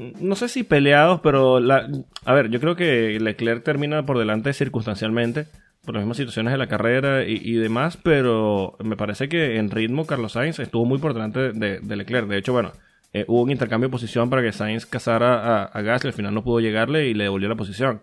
No 0.00 0.34
sé 0.34 0.48
si 0.48 0.62
peleados, 0.62 1.20
pero 1.20 1.60
la, 1.60 1.86
a 2.24 2.32
ver, 2.32 2.48
yo 2.48 2.58
creo 2.58 2.74
que 2.74 3.18
Leclerc 3.20 3.62
termina 3.62 4.06
por 4.06 4.18
delante 4.18 4.54
circunstancialmente, 4.54 5.46
por 5.84 5.94
las 5.94 6.02
mismas 6.02 6.16
situaciones 6.16 6.52
de 6.52 6.58
la 6.58 6.68
carrera 6.68 7.24
y, 7.24 7.52
demás, 7.54 7.98
pero 8.02 8.76
me 8.82 8.96
parece 8.96 9.28
que 9.28 9.56
en 9.58 9.70
ritmo 9.70 10.06
Carlos 10.06 10.32
Sainz 10.32 10.58
estuvo 10.58 10.86
muy 10.86 10.98
por 10.98 11.12
delante 11.12 11.52
de, 11.52 11.80
de 11.80 11.96
Leclerc. 11.96 12.28
De 12.28 12.38
hecho, 12.38 12.52
bueno, 12.52 12.72
eh, 13.12 13.24
hubo 13.28 13.42
un 13.42 13.50
intercambio 13.50 13.88
de 13.88 13.92
posición 13.92 14.30
para 14.30 14.42
que 14.42 14.52
Sainz 14.52 14.86
cazara 14.86 15.34
a, 15.34 15.64
a 15.64 15.82
Gasly, 15.82 16.08
al 16.08 16.14
final 16.14 16.34
no 16.34 16.44
pudo 16.44 16.60
llegarle 16.60 17.08
y 17.08 17.14
le 17.14 17.24
devolvió 17.24 17.48
la 17.48 17.56
posición. 17.56 18.02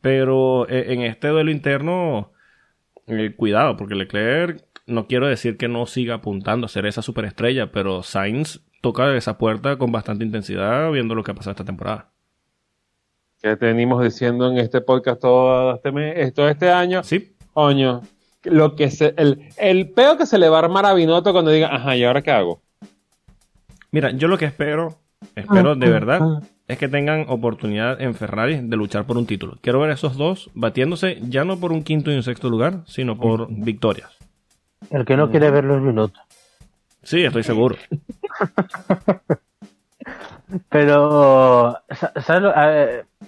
Pero 0.00 0.68
eh, 0.68 0.92
en 0.94 1.02
este 1.02 1.28
duelo 1.28 1.50
interno, 1.50 2.32
eh, 3.06 3.34
cuidado, 3.36 3.76
porque 3.76 3.96
Leclerc, 3.96 4.64
no 4.86 5.06
quiero 5.06 5.26
decir 5.26 5.56
que 5.56 5.68
no 5.68 5.86
siga 5.86 6.16
apuntando 6.16 6.66
a 6.66 6.70
ser 6.70 6.86
esa 6.86 7.02
superestrella, 7.02 7.70
pero 7.72 8.02
Sainz 8.02 8.60
toca 8.84 9.16
esa 9.16 9.38
puerta 9.38 9.78
con 9.78 9.90
bastante 9.90 10.26
intensidad 10.26 10.92
viendo 10.92 11.14
lo 11.14 11.24
que 11.24 11.30
ha 11.30 11.34
pasado 11.34 11.52
esta 11.52 11.64
temporada. 11.64 12.10
Que 13.40 13.54
venimos 13.54 14.04
diciendo 14.04 14.50
en 14.50 14.58
este 14.58 14.82
podcast 14.82 15.22
todo 15.22 15.76
este 15.76 15.90
mes, 15.90 16.34
todo 16.34 16.50
este 16.50 16.70
año. 16.70 17.02
Sí, 17.02 17.34
Coño, 17.54 18.02
lo 18.42 18.76
que 18.76 18.90
se, 18.90 19.14
el, 19.16 19.48
el 19.56 19.88
peo 19.88 20.18
que 20.18 20.26
se 20.26 20.36
le 20.36 20.50
va 20.50 20.58
a 20.58 20.64
armar 20.64 20.84
a 20.84 20.92
Binotto 20.92 21.32
cuando 21.32 21.50
diga, 21.50 21.74
ajá, 21.74 21.96
¿y 21.96 22.04
ahora 22.04 22.20
qué 22.20 22.30
hago? 22.30 22.60
mira, 23.90 24.10
yo 24.10 24.28
lo 24.28 24.36
que 24.36 24.44
espero, 24.44 24.98
espero 25.34 25.76
de 25.76 25.88
verdad, 25.88 26.42
es 26.68 26.76
que 26.76 26.88
tengan 26.88 27.24
oportunidad 27.28 28.02
en 28.02 28.14
Ferrari 28.14 28.60
de 28.60 28.76
luchar 28.76 29.06
por 29.06 29.16
un 29.16 29.24
título. 29.24 29.56
Quiero 29.62 29.80
ver 29.80 29.92
a 29.92 29.94
esos 29.94 30.18
dos 30.18 30.50
batiéndose 30.52 31.20
ya 31.22 31.44
no 31.44 31.58
por 31.58 31.72
un 31.72 31.84
quinto 31.84 32.12
y 32.12 32.16
un 32.16 32.22
sexto 32.22 32.50
lugar, 32.50 32.82
sino 32.86 33.16
por 33.16 33.46
victorias. 33.48 34.10
El 34.90 35.06
que 35.06 35.16
no 35.16 35.30
quiere 35.30 35.50
ver 35.50 35.64
los 35.64 35.80
minutos. 35.80 36.20
Sí, 37.04 37.24
estoy 37.24 37.44
seguro. 37.44 37.76
Pero, 40.68 41.78
sa- 41.90 42.12
¿sabes? 42.22 42.42
lo- 42.42 42.52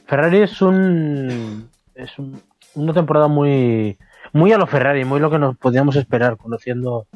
Ferrari 0.06 0.38
es 0.42 0.60
un. 0.62 1.68
Es 1.94 2.18
un- 2.18 2.40
una 2.74 2.92
temporada 2.92 3.28
muy. 3.28 3.96
Muy 4.32 4.52
a 4.52 4.58
lo 4.58 4.66
Ferrari, 4.66 5.04
muy 5.04 5.18
lo 5.20 5.30
que 5.30 5.38
nos 5.38 5.56
podíamos 5.56 5.96
esperar, 5.96 6.36
conociendo 6.36 7.06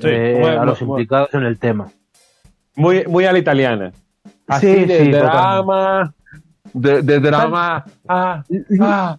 Sí, 0.00 0.08
eh, 0.08 0.36
muy- 0.40 0.50
a 0.50 0.64
los 0.64 0.82
muy- 0.82 1.00
implicados 1.00 1.32
en 1.32 1.44
el 1.44 1.58
tema. 1.58 1.88
Muy, 2.74 3.04
muy 3.06 3.24
a 3.24 3.32
la 3.32 3.38
italiana. 3.38 3.92
Así 4.46 4.66
Sí, 4.74 4.84
de 4.84 4.98
sí, 5.04 5.10
drama, 5.10 6.14
de, 6.72 7.02
de 7.02 7.20
drama. 7.20 7.84
Ah, 8.06 8.42
ah. 8.80 9.18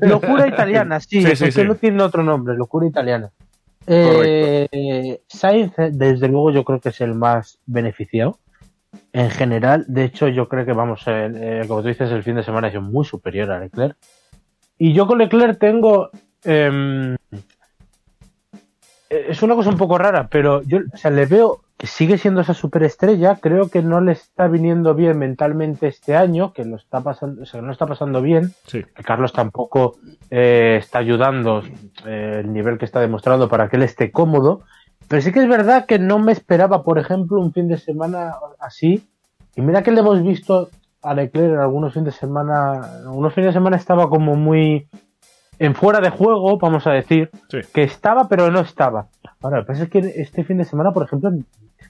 Locura 0.00 0.46
italiana, 0.46 1.00
sí, 1.00 1.22
Sí, 1.22 1.44
es 1.44 1.54
que 1.54 1.64
no 1.64 1.74
tiene 1.74 2.02
otro 2.02 2.22
nombre, 2.22 2.56
locura 2.56 2.86
italiana. 2.86 3.30
Eh, 3.86 5.20
Sainz, 5.28 5.78
eh, 5.78 5.90
desde 5.92 6.28
luego, 6.28 6.50
yo 6.50 6.64
creo 6.64 6.80
que 6.80 6.88
es 6.88 7.00
el 7.00 7.14
más 7.14 7.58
beneficiado. 7.66 8.38
En 9.12 9.30
general, 9.30 9.84
de 9.88 10.04
hecho, 10.04 10.28
yo 10.28 10.48
creo 10.48 10.64
que 10.64 10.72
vamos, 10.72 11.02
eh, 11.06 11.30
eh, 11.34 11.64
como 11.68 11.82
tú 11.82 11.88
dices, 11.88 12.10
el 12.10 12.22
fin 12.22 12.36
de 12.36 12.42
semana 12.42 12.70
sido 12.70 12.82
muy 12.82 13.04
superior 13.04 13.50
a 13.50 13.60
Leclerc. 13.60 13.96
Y 14.78 14.92
yo 14.92 15.06
con 15.06 15.18
Leclerc 15.18 15.58
tengo. 15.58 16.10
em, 16.44 17.14
eh, 19.10 19.26
es 19.28 19.42
una 19.42 19.54
cosa 19.54 19.70
un 19.70 19.76
poco 19.76 19.98
rara, 19.98 20.28
pero 20.28 20.62
yo 20.62 20.78
o 20.92 20.96
sea, 20.96 21.10
le 21.10 21.26
veo 21.26 21.60
sigue 21.82 22.18
siendo 22.18 22.40
esa 22.40 22.54
superestrella. 22.54 23.36
Creo 23.36 23.68
que 23.68 23.82
no 23.82 24.00
le 24.00 24.12
está 24.12 24.48
viniendo 24.48 24.94
bien 24.94 25.18
mentalmente 25.18 25.86
este 25.88 26.16
año, 26.16 26.52
que 26.52 26.64
lo 26.64 26.76
está 26.76 27.00
pasando, 27.02 27.42
o 27.42 27.46
sea, 27.46 27.60
no 27.60 27.72
está 27.72 27.86
pasando 27.86 28.22
bien. 28.22 28.52
Sí. 28.66 28.82
que 28.82 29.02
Carlos 29.02 29.32
tampoco 29.32 29.96
eh, 30.30 30.76
está 30.78 30.98
ayudando 30.98 31.62
eh, 32.06 32.40
el 32.40 32.52
nivel 32.52 32.78
que 32.78 32.84
está 32.84 33.00
demostrando 33.00 33.48
para 33.48 33.68
que 33.68 33.76
él 33.76 33.82
esté 33.82 34.10
cómodo. 34.10 34.62
Pero 35.08 35.22
sí 35.22 35.32
que 35.32 35.40
es 35.40 35.48
verdad 35.48 35.86
que 35.86 35.98
no 35.98 36.18
me 36.18 36.32
esperaba, 36.32 36.82
por 36.82 36.98
ejemplo, 36.98 37.40
un 37.40 37.52
fin 37.52 37.68
de 37.68 37.78
semana 37.78 38.34
así. 38.58 39.06
Y 39.54 39.60
mira 39.60 39.82
que 39.82 39.92
le 39.92 40.00
hemos 40.00 40.22
visto 40.22 40.70
a 41.02 41.14
Leclerc 41.14 41.54
en 41.54 41.60
algunos 41.60 41.92
fines 41.94 42.06
de 42.06 42.18
semana. 42.18 42.80
Algunos 43.04 43.32
fines 43.32 43.48
de 43.48 43.52
semana 43.52 43.76
estaba 43.76 44.08
como 44.08 44.34
muy 44.34 44.88
en 45.58 45.74
fuera 45.74 46.00
de 46.00 46.10
juego, 46.10 46.58
vamos 46.58 46.86
a 46.86 46.90
decir. 46.90 47.30
Sí. 47.48 47.58
Que 47.72 47.84
estaba, 47.84 48.28
pero 48.28 48.50
no 48.50 48.60
estaba. 48.60 49.08
Ahora, 49.40 49.58
lo 49.58 49.64
que 49.64 49.68
pasa 49.68 49.84
es 49.84 49.90
que 49.90 49.98
este 49.98 50.44
fin 50.44 50.58
de 50.58 50.64
semana, 50.64 50.92
por 50.92 51.04
ejemplo, 51.04 51.30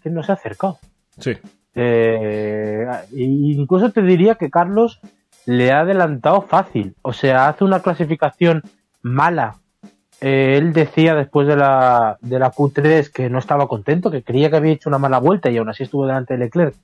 que 0.06 0.10
no 0.12 0.22
se 0.22 0.30
ha 0.30 0.36
acercado. 0.36 0.78
Sí. 1.18 1.32
Eh, 1.74 2.86
incluso 3.16 3.90
te 3.90 4.02
diría 4.02 4.36
que 4.36 4.50
Carlos 4.50 5.00
le 5.46 5.72
ha 5.72 5.80
adelantado 5.80 6.42
fácil. 6.42 6.94
O 7.02 7.12
sea, 7.12 7.48
hace 7.48 7.64
una 7.64 7.80
clasificación 7.80 8.62
mala. 9.02 9.56
Eh, 10.20 10.58
él 10.58 10.72
decía 10.72 11.16
después 11.16 11.48
de 11.48 11.56
la, 11.56 12.18
de 12.20 12.38
la 12.38 12.52
Q3 12.52 13.10
que 13.10 13.28
no 13.28 13.40
estaba 13.40 13.66
contento, 13.66 14.12
que 14.12 14.22
creía 14.22 14.48
que 14.48 14.58
había 14.58 14.74
hecho 14.74 14.88
una 14.88 14.98
mala 14.98 15.18
vuelta 15.18 15.50
y 15.50 15.56
aún 15.56 15.68
así 15.68 15.82
estuvo 15.82 16.06
delante 16.06 16.34
de 16.34 16.44
Leclerc. 16.44 16.76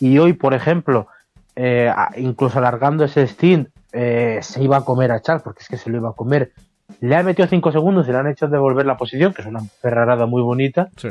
Y 0.00 0.16
hoy, 0.16 0.32
por 0.32 0.54
ejemplo, 0.54 1.08
eh, 1.54 1.92
incluso 2.16 2.58
alargando 2.58 3.04
ese 3.04 3.26
stint, 3.26 3.68
eh, 3.92 4.38
se 4.40 4.62
iba 4.62 4.78
a 4.78 4.84
comer 4.86 5.12
a 5.12 5.20
Charles, 5.20 5.42
porque 5.42 5.60
es 5.60 5.68
que 5.68 5.76
se 5.76 5.90
lo 5.90 5.98
iba 5.98 6.08
a 6.08 6.14
comer. 6.14 6.52
Le 7.00 7.16
ha 7.16 7.22
metido 7.22 7.46
5 7.46 7.70
segundos 7.70 8.08
y 8.08 8.12
le 8.12 8.16
han 8.16 8.28
hecho 8.28 8.48
devolver 8.48 8.86
la 8.86 8.96
posición, 8.96 9.34
que 9.34 9.42
es 9.42 9.48
una 9.48 9.60
ferrarada 9.60 10.24
muy 10.24 10.40
bonita. 10.40 10.88
Sí. 10.96 11.10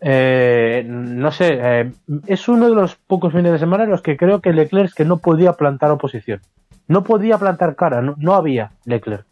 Eh, 0.00 0.84
no 0.86 1.30
sé, 1.30 1.58
eh, 1.60 1.92
es 2.26 2.48
uno 2.48 2.68
de 2.68 2.74
los 2.74 2.96
pocos 2.96 3.32
fines 3.32 3.52
de 3.52 3.58
semana 3.58 3.84
en 3.84 3.90
los 3.90 4.02
que 4.02 4.16
creo 4.16 4.40
que 4.40 4.52
Leclerc 4.52 4.88
es 4.88 4.94
que 4.94 5.04
no 5.04 5.18
podía 5.18 5.54
plantar 5.54 5.90
oposición. 5.90 6.40
No 6.88 7.02
podía 7.04 7.38
plantar 7.38 7.76
cara, 7.76 8.02
no, 8.02 8.14
no 8.18 8.34
había 8.34 8.70
Leclerc. 8.84 9.26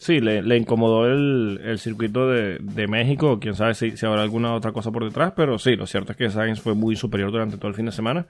Sí, 0.00 0.18
le, 0.18 0.56
incomodó 0.56 1.06
el, 1.06 1.60
el 1.62 1.78
circuito 1.78 2.26
de, 2.26 2.56
de 2.58 2.88
México. 2.88 3.38
Quién 3.38 3.54
sabe 3.54 3.74
si, 3.74 3.98
si 3.98 4.06
habrá 4.06 4.22
alguna 4.22 4.54
otra 4.54 4.72
cosa 4.72 4.90
por 4.90 5.04
detrás. 5.04 5.34
Pero 5.36 5.58
sí, 5.58 5.76
lo 5.76 5.86
cierto 5.86 6.12
es 6.12 6.18
que 6.18 6.30
Sainz 6.30 6.58
fue 6.58 6.74
muy 6.74 6.96
superior 6.96 7.30
durante 7.30 7.58
todo 7.58 7.68
el 7.68 7.74
fin 7.74 7.84
de 7.84 7.92
semana. 7.92 8.26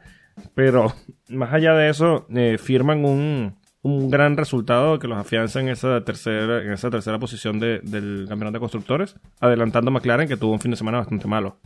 Pero 0.56 0.92
más 1.28 1.52
allá 1.52 1.74
de 1.74 1.88
eso, 1.88 2.26
eh, 2.34 2.58
firman 2.58 3.04
un, 3.04 3.54
un 3.82 4.10
gran 4.10 4.36
resultado 4.36 4.98
que 4.98 5.08
los 5.08 5.16
afianza 5.18 5.60
en 5.60 5.68
esa 5.68 6.02
tercera, 6.04 6.62
en 6.62 6.72
esa 6.72 6.90
tercera 6.90 7.18
posición 7.18 7.58
de- 7.60 7.80
del 7.80 8.26
campeonato 8.28 8.54
de 8.54 8.60
constructores. 8.60 9.16
Adelantando 9.40 9.90
a 9.90 9.94
McLaren, 9.94 10.28
que 10.28 10.36
tuvo 10.36 10.52
un 10.52 10.60
fin 10.60 10.70
de 10.70 10.76
semana 10.76 10.98
bastante 10.98 11.26
malo. 11.26 11.56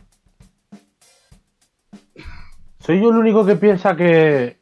Soy 2.79 3.01
yo 3.01 3.09
el 3.09 3.17
único 3.17 3.45
que 3.45 3.55
piensa 3.55 3.95
que 3.95 4.57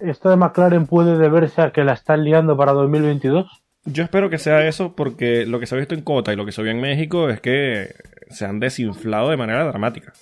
esto 0.00 0.30
de 0.30 0.36
McLaren 0.36 0.86
puede 0.86 1.18
deberse 1.18 1.60
a 1.62 1.72
que 1.72 1.84
la 1.84 1.92
están 1.94 2.24
liando 2.24 2.56
para 2.56 2.72
2022. 2.72 3.46
Yo 3.84 4.02
espero 4.04 4.28
que 4.30 4.38
sea 4.38 4.66
eso 4.66 4.94
porque 4.94 5.46
lo 5.46 5.58
que 5.58 5.66
se 5.66 5.74
ha 5.74 5.78
visto 5.78 5.94
en 5.94 6.02
Cota 6.02 6.32
y 6.32 6.36
lo 6.36 6.44
que 6.44 6.52
se 6.52 6.62
vio 6.62 6.70
en 6.70 6.80
México 6.80 7.28
es 7.30 7.40
que 7.40 7.94
se 8.28 8.44
han 8.44 8.60
desinflado 8.60 9.30
de 9.30 9.36
manera 9.36 9.64
dramática. 9.64 10.12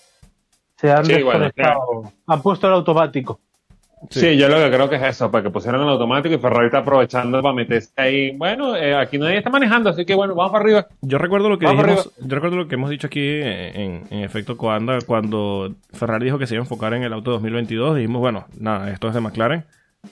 Se 0.77 0.91
han 0.91 1.05
Sí, 1.05 1.23
bueno, 1.23 1.45
desconectado. 1.45 2.13
Han 2.27 2.43
puesto 2.43 2.67
el 2.69 2.75
automático. 2.75 3.41
Sí. 4.11 4.37
yo 4.37 4.49
lo 4.49 4.57
que 4.59 4.71
creo 4.71 4.89
que 4.91 4.97
es 4.97 5.03
eso, 5.03 5.31
para 5.31 5.43
que 5.43 5.51
pusieran 5.51 5.81
el 5.81 5.89
automático 5.89 6.35
y 6.35 6.39
Ferrari 6.39 6.67
está 6.67 6.79
aprovechando 6.79 7.41
para 7.43 7.55
meterse 7.55 7.91
ahí. 7.97 8.37
Bueno, 8.37 8.77
eh, 8.77 8.95
aquí 8.95 9.17
nadie 9.19 9.39
está 9.39 9.49
manejando, 9.51 9.89
así 9.91 10.05
que 10.05 10.15
bueno, 10.15 10.35
vamos 10.35 10.53
para 10.53 10.63
arriba. 10.65 10.87
Yo 11.01 11.17
recuerdo 11.19 11.49
lo 11.49 11.59
que 11.59 11.67
dijimos, 11.67 12.13
yo 12.19 12.35
recuerdo 12.35 12.57
lo 12.57 12.69
que 12.69 12.75
hemos 12.75 12.91
dicho 12.91 13.07
aquí 13.07 13.27
en, 13.27 14.05
en 14.11 14.21
efecto 14.23 14.57
Coanda 14.57 14.99
cuando 15.07 15.75
Ferrari 15.93 16.27
dijo 16.27 16.39
que 16.39 16.47
se 16.47 16.55
iba 16.55 16.61
a 16.61 16.65
enfocar 16.67 16.93
en 16.95 17.03
el 17.05 17.13
auto 17.15 17.31
2022, 17.33 17.97
dijimos, 17.97 18.21
bueno, 18.21 18.47
nada, 18.61 18.91
esto 18.93 19.09
es 19.09 19.15
de 19.15 19.21
McLaren, 19.23 19.65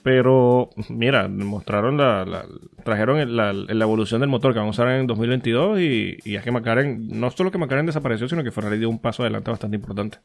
pero 0.02 0.70
mira, 0.88 1.28
mostraron 1.28 1.98
la, 1.98 2.24
la- 2.24 2.46
trajeron 2.84 3.36
la, 3.36 3.52
la 3.52 3.84
evolución 3.84 4.20
del 4.22 4.30
motor 4.30 4.54
que 4.54 4.58
vamos 4.60 4.78
a 4.78 4.82
usar 4.82 4.94
en 4.94 5.06
2022 5.06 5.78
y, 5.80 6.16
y 6.24 6.36
es 6.36 6.42
que 6.42 6.50
McLaren, 6.50 7.06
no 7.20 7.30
solo 7.30 7.50
que 7.50 7.58
McLaren 7.58 7.86
desapareció, 7.86 8.28
sino 8.28 8.42
que 8.42 8.50
Ferrari 8.50 8.78
dio 8.78 8.88
un 8.88 8.98
paso 8.98 9.22
adelante 9.22 9.50
bastante 9.50 9.76
importante. 9.76 10.18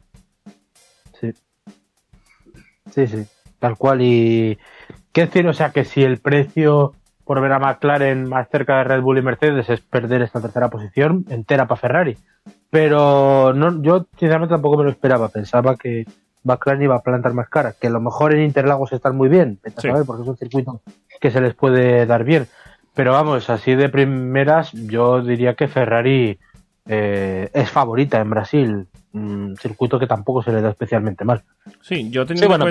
Sí. 1.20 1.34
Sí, 2.92 3.06
sí. 3.06 3.28
Tal 3.60 3.78
cual. 3.78 4.02
Y. 4.02 4.58
¿Qué 5.12 5.22
decir? 5.26 5.48
O 5.48 5.54
sea, 5.54 5.72
que 5.72 5.86
si 5.86 6.04
el 6.04 6.18
precio 6.20 6.94
por 7.26 7.42
ver 7.42 7.52
a 7.52 7.60
McLaren 7.60 8.28
más 8.28 8.50
cerca 8.50 8.78
de 8.80 8.86
Red 8.86 9.02
Bull 9.02 9.20
y 9.20 9.22
Mercedes 9.22 9.70
es 9.70 9.82
perder 9.82 10.24
esta 10.24 10.42
tercera 10.42 10.70
posición 10.70 11.26
entera 11.30 11.68
para 11.68 11.80
Ferrari. 11.80 12.18
Pero 12.72 13.54
no, 13.54 13.82
yo 13.84 14.08
sinceramente 14.18 14.54
tampoco 14.54 14.78
me 14.78 14.84
lo 14.86 14.90
esperaba. 14.90 15.30
Pensaba 15.30 15.76
que 15.76 16.06
McLaren 16.44 16.82
iba 16.84 16.96
a 16.96 17.02
plantar 17.04 17.34
más 17.34 17.50
cara. 17.50 17.74
Que 17.80 17.88
a 17.88 17.92
lo 17.92 18.00
mejor 18.02 18.34
en 18.34 18.42
Interlagos 18.44 18.94
están 18.94 19.16
muy 19.16 19.30
bien, 19.30 19.60
Sí. 19.78 19.90
porque 20.08 20.24
es 20.24 20.28
un 20.28 20.38
circuito 20.38 20.82
que 21.20 21.30
se 21.32 21.42
les 21.42 21.54
puede 21.54 22.06
dar 22.06 22.24
bien. 22.24 22.48
Pero 22.96 23.12
vamos, 23.12 23.50
así 23.50 23.76
de 23.76 23.90
primeras, 23.90 24.72
yo 24.74 25.22
diría 25.22 25.54
que 25.54 25.68
Ferrari 25.68 26.40
eh, 26.88 27.50
es 27.54 27.70
favorita 27.70 28.20
en 28.20 28.30
Brasil. 28.30 28.88
Un 29.14 29.56
circuito 29.60 30.00
que 30.00 30.08
tampoco 30.08 30.42
se 30.42 30.52
le 30.52 30.62
da 30.62 30.70
especialmente 30.70 31.26
mal. 31.26 31.44
Sí, 31.82 32.10
yo 32.10 32.26
tenía 32.26 32.42
Sí, 32.44 32.48
bueno. 32.48 32.66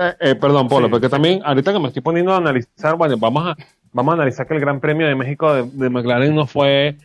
Eh, 0.00 0.14
eh, 0.20 0.34
perdón, 0.34 0.68
Polo, 0.68 0.86
Sí, 0.86 0.90
porque 0.90 1.06
sí. 1.06 1.10
también 1.10 1.40
ahorita 1.44 1.72
que 1.72 1.78
me 1.78 1.88
estoy 1.88 2.02
poniendo 2.02 2.32
a 2.32 2.36
analizar, 2.38 2.96
bueno, 2.96 3.16
vamos 3.18 3.46
a, 3.46 3.56
vamos 3.92 4.12
a 4.12 4.14
analizar 4.14 4.46
que 4.46 4.54
el 4.54 4.60
Gran 4.60 4.80
Premio 4.80 5.06
de 5.06 5.14
México 5.14 5.52
de, 5.52 5.64
de 5.64 5.90
McLaren 5.90 6.34
no 6.34 6.46
fue 6.46 6.96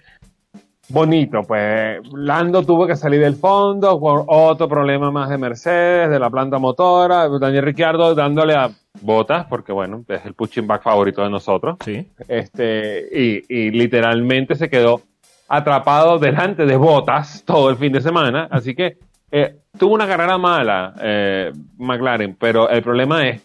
bonito, 0.90 1.42
pues. 1.44 2.00
Lando 2.14 2.64
tuvo 2.64 2.88
que 2.88 2.96
salir 2.96 3.20
del 3.20 3.36
fondo 3.36 4.00
por 4.00 4.24
otro 4.28 4.70
problema 4.70 5.12
más 5.12 5.30
de 5.30 5.38
Mercedes, 5.38 6.10
de 6.10 6.20
la 6.20 6.30
planta 6.30 6.60
motora, 6.60 7.28
Daniel 7.28 7.66
Ricciardo 7.66 8.16
dándole 8.16 8.56
a 8.56 8.70
botas, 9.02 9.46
porque 9.48 9.72
bueno, 9.72 10.04
es 10.08 10.26
el 10.26 10.34
pushing 10.34 10.66
back 10.66 10.84
favorito 10.84 11.22
de 11.24 11.30
nosotros, 11.30 11.78
Sí, 11.84 12.08
este, 12.28 13.06
y, 13.12 13.44
y 13.54 13.72
literalmente 13.72 14.56
se 14.56 14.70
quedó 14.70 15.02
atrapado 15.50 16.20
delante 16.20 16.66
de 16.66 16.76
botas 16.78 17.44
todo 17.46 17.70
el 17.70 17.78
fin 17.78 17.92
de 17.94 18.02
semana, 18.02 18.48
así 18.50 18.74
que 18.76 18.98
eh, 19.32 19.60
tuvo 19.78 19.94
una 19.94 20.08
carrera 20.08 20.38
mala 20.38 20.94
eh, 21.02 21.52
McLaren, 21.78 22.36
pero 22.36 22.70
el 22.70 22.82
problema 22.82 23.28
es 23.28 23.42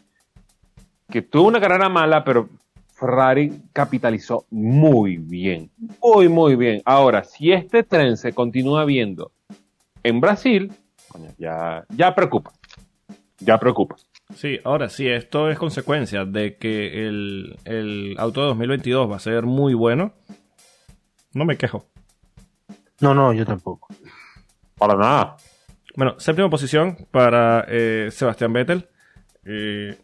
que 1.10 1.22
tuvo 1.22 1.48
una 1.48 1.60
carrera 1.60 1.88
mala, 1.88 2.24
pero 2.24 2.48
Ferrari 2.94 3.52
capitalizó 3.72 4.46
muy 4.50 5.16
bien, 5.16 5.70
muy, 6.00 6.28
muy 6.28 6.56
bien. 6.56 6.82
Ahora, 6.84 7.24
si 7.24 7.52
este 7.52 7.82
tren 7.82 8.16
se 8.16 8.32
continúa 8.32 8.84
viendo 8.84 9.32
en 10.02 10.20
Brasil, 10.20 10.72
ya, 11.36 11.84
ya 11.90 12.14
preocupa, 12.14 12.52
ya 13.40 13.58
preocupa. 13.58 13.96
sí. 14.34 14.60
Ahora, 14.64 14.88
si 14.88 15.08
esto 15.08 15.50
es 15.50 15.58
consecuencia 15.58 16.24
de 16.24 16.56
que 16.56 17.06
el, 17.08 17.58
el 17.64 18.14
auto 18.18 18.40
de 18.42 18.46
2022 18.48 19.10
va 19.10 19.16
a 19.16 19.20
ser 19.20 19.44
muy 19.44 19.74
bueno, 19.74 20.12
no 21.34 21.44
me 21.44 21.56
quejo. 21.56 21.84
No, 23.00 23.14
no, 23.14 23.32
yo 23.32 23.44
tampoco. 23.44 23.88
Para 24.78 24.94
nada. 24.94 25.36
Bueno, 25.96 26.14
séptima 26.18 26.48
posición 26.48 26.96
para 27.10 27.64
eh, 27.68 28.08
Sebastián 28.10 28.52
Vettel. 28.52 28.88
Eh, 29.44 29.96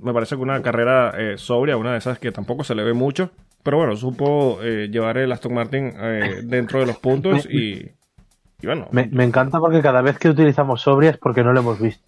me 0.00 0.12
parece 0.12 0.36
que 0.36 0.42
una 0.42 0.60
carrera 0.62 1.14
eh, 1.16 1.38
sobria, 1.38 1.76
una 1.76 1.92
de 1.92 1.98
esas 1.98 2.18
que 2.18 2.30
tampoco 2.30 2.62
se 2.64 2.74
le 2.74 2.84
ve 2.84 2.92
mucho. 2.92 3.30
Pero 3.62 3.78
bueno, 3.78 3.96
supo 3.96 4.58
eh, 4.62 4.88
llevar 4.90 5.16
el 5.16 5.32
Aston 5.32 5.54
Martin 5.54 5.92
eh, 5.96 6.40
dentro 6.44 6.80
de 6.80 6.86
los 6.86 6.98
puntos 6.98 7.46
y, 7.50 7.90
y 8.60 8.66
bueno. 8.66 8.88
Me, 8.92 9.06
me 9.06 9.24
encanta 9.24 9.58
porque 9.58 9.80
cada 9.80 10.02
vez 10.02 10.18
que 10.18 10.28
utilizamos 10.28 10.82
sobria 10.82 11.10
es 11.10 11.16
porque 11.16 11.42
no 11.42 11.52
lo 11.52 11.60
hemos 11.60 11.80
visto. 11.80 12.04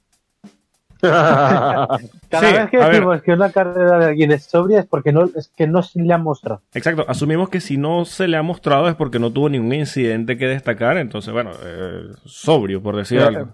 Cada 2.29 2.49
Sí, 2.51 2.53
vez 2.57 2.71
que 2.71 2.79
decimos 2.79 3.23
que 3.23 3.33
una 3.33 3.51
carrera 3.51 3.99
de 3.99 4.05
alguien 4.07 4.33
es 4.33 4.45
sobria 4.45 4.81
es 4.81 4.87
porque 4.87 5.13
no, 5.13 5.25
es 5.35 5.49
que 5.57 5.67
no 5.67 5.83
se 5.83 6.01
le 6.01 6.13
ha 6.13 6.19
mostrado. 6.19 6.61
Exacto, 6.75 7.05
asumimos 7.09 7.49
que 7.49 7.61
si 7.61 7.77
no 7.77 8.05
se 8.05 8.29
le 8.29 8.37
ha 8.37 8.43
mostrado 8.43 8.89
es 8.89 8.95
porque 8.95 9.19
no 9.19 9.31
tuvo 9.33 9.49
ningún 9.49 9.73
incidente 9.75 10.37
que 10.37 10.47
destacar. 10.47 10.97
Entonces, 10.99 11.33
bueno, 11.33 11.51
eh, 11.65 12.03
sobrio, 12.25 12.83
por 12.83 12.97
decir 12.97 13.19
Eh, 13.21 13.25
algo. 13.25 13.49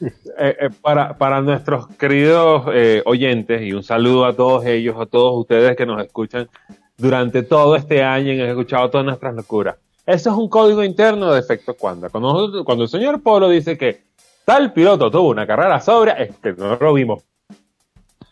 Eh, 0.00 0.10
eh, 0.38 0.70
para, 0.80 1.16
para 1.16 1.40
nuestros 1.40 1.86
queridos 1.96 2.64
eh, 2.74 3.02
oyentes 3.06 3.62
y 3.62 3.72
un 3.72 3.84
saludo 3.84 4.24
a 4.26 4.34
todos 4.34 4.64
ellos, 4.66 4.96
a 4.98 5.06
todos 5.06 5.32
ustedes 5.38 5.76
que 5.76 5.86
nos 5.86 6.02
escuchan 6.04 6.48
durante 6.96 7.42
todo 7.44 7.76
este 7.76 8.02
año 8.02 8.32
y 8.32 8.40
han 8.40 8.48
escuchado 8.48 8.90
todas 8.90 9.06
nuestras 9.06 9.34
locuras. 9.34 9.76
Eso 10.04 10.30
es 10.30 10.36
un 10.36 10.48
código 10.48 10.82
interno 10.82 11.32
de 11.32 11.38
efecto 11.38 11.74
cuando. 11.74 12.10
Cuando, 12.10 12.32
nosotros- 12.32 12.64
cuando 12.64 12.82
el 12.84 12.90
señor 12.90 13.22
Polo 13.22 13.48
dice 13.48 13.78
que 13.78 14.02
tal 14.44 14.72
piloto 14.72 15.10
tuvo 15.10 15.30
una 15.30 15.46
carrera 15.46 15.80
sobria, 15.80 16.14
es 16.14 16.36
que 16.38 16.52
no 16.52 16.76
lo 16.76 16.94
vimos. 16.94 17.22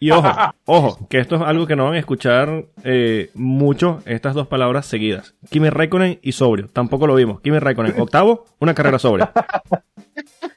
Y 0.03 0.11
ojo, 0.13 0.29
ojo, 0.65 1.07
que 1.09 1.19
esto 1.19 1.37
es 1.37 1.43
algo 1.43 1.67
que 1.67 1.77
no 1.77 1.85
van 1.85 1.95
a 1.95 1.99
escuchar 1.99 2.65
eh, 2.83 3.31
mucho 3.35 4.01
estas 4.07 4.35
dos 4.35 4.47
palabras 4.49 4.87
seguidas. 4.87 5.35
Kimi 5.51 5.69
Raikkonen 5.69 6.19
y 6.23 6.33
sobrio. 6.33 6.69
Tampoco 6.73 7.07
lo 7.07 7.15
vimos. 7.15 7.41
Kimi 7.43 7.59
Raikkonen, 7.59 8.01
octavo, 8.01 8.47
una 8.59 8.75
carrera 8.75 8.99
sobria. 8.99 9.31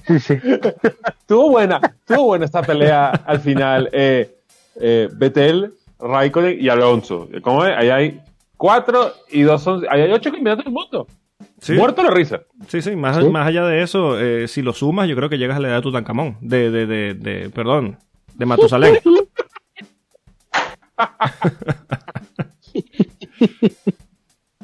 Sí, 0.05 0.19
sí. 0.19 0.37
Tuvo 1.27 1.51
buena, 1.51 1.79
tuvo 2.05 2.25
buena 2.25 2.43
esta 2.43 2.61
pelea 2.61 3.09
al 3.25 3.39
final. 3.39 3.89
Eh, 3.93 4.37
eh, 4.75 5.07
Vettel, 5.13 5.75
Raikkonen 5.97 6.57
y 6.59 6.67
Alonso. 6.67 7.29
¿Cómo 7.41 7.65
es? 7.65 7.71
Ahí 7.77 7.89
hay 7.89 8.21
cuatro 8.57 9.13
y 9.29 9.43
dos 9.43 9.63
son. 9.63 9.85
Ahí 9.89 10.01
hay 10.01 10.11
ocho 10.11 10.29
campeonatos 10.29 10.65
del 10.65 10.73
mundo. 10.73 11.07
Sí, 11.63 11.73
Muerto 11.73 12.03
la 12.03 12.09
risa. 12.11 12.41
sí, 12.67 12.81
sí. 12.81 12.93
Más, 12.95 13.17
¿Sí? 13.17 13.29
más 13.29 13.47
allá 13.47 13.65
de 13.65 13.81
eso, 13.83 14.19
eh, 14.19 14.49
si 14.49 14.61
lo 14.61 14.73
sumas, 14.73 15.07
yo 15.07 15.15
creo 15.15 15.29
que 15.29 15.37
llegas 15.37 15.55
a 15.57 15.59
la 15.61 15.69
edad 15.69 15.75
de 15.77 15.81
Tutankamón. 15.81 16.37
De, 16.41 16.69
de, 16.69 16.85
de, 16.85 17.13
de, 17.13 17.49
perdón, 17.51 17.97
de 18.35 18.45
Matusalén. 18.45 18.99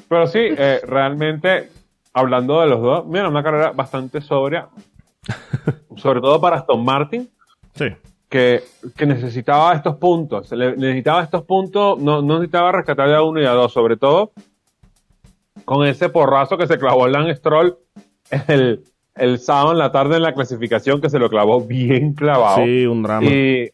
Pero 0.08 0.28
sí, 0.28 0.40
eh, 0.42 0.82
realmente, 0.86 1.70
hablando 2.14 2.62
de 2.62 2.68
los 2.68 2.82
dos, 2.82 3.06
mira, 3.06 3.30
una 3.30 3.44
carrera 3.44 3.72
bastante 3.72 4.22
sobria. 4.22 4.68
sobre 5.98 6.22
todo 6.22 6.40
para 6.42 6.58
Aston 6.58 6.84
Martin, 6.84 7.30
Sí, 7.76 7.86
que, 8.30 8.64
que 8.98 9.06
necesitaba 9.06 9.74
estos 9.74 9.96
puntos. 9.98 10.52
Necesitaba 10.52 11.24
estos 11.24 11.44
puntos, 11.44 12.00
no, 12.00 12.22
no 12.22 12.36
necesitaba 12.36 12.72
rescatar 12.74 13.08
de 13.08 13.16
a 13.16 13.22
uno 13.22 13.42
y 13.42 13.46
a 13.46 13.52
dos, 13.52 13.72
sobre 13.72 13.96
todo 13.96 14.32
con 15.70 15.86
ese 15.86 16.10
porrazo 16.10 16.58
que 16.58 16.66
se 16.66 16.80
clavó 16.80 17.08
Lance 17.08 17.36
Stroll 17.36 17.78
el, 18.48 18.82
el 19.14 19.38
sábado 19.38 19.74
en 19.74 19.78
la 19.78 19.92
tarde 19.92 20.16
en 20.16 20.24
la 20.24 20.34
clasificación, 20.34 21.00
que 21.00 21.12
se 21.12 21.20
lo 21.20 21.30
clavó 21.30 21.62
bien 21.62 22.14
clavado. 22.16 22.66
sí, 22.66 22.88
un 22.88 23.04
drama. 23.04 23.28
Y, 23.28 23.70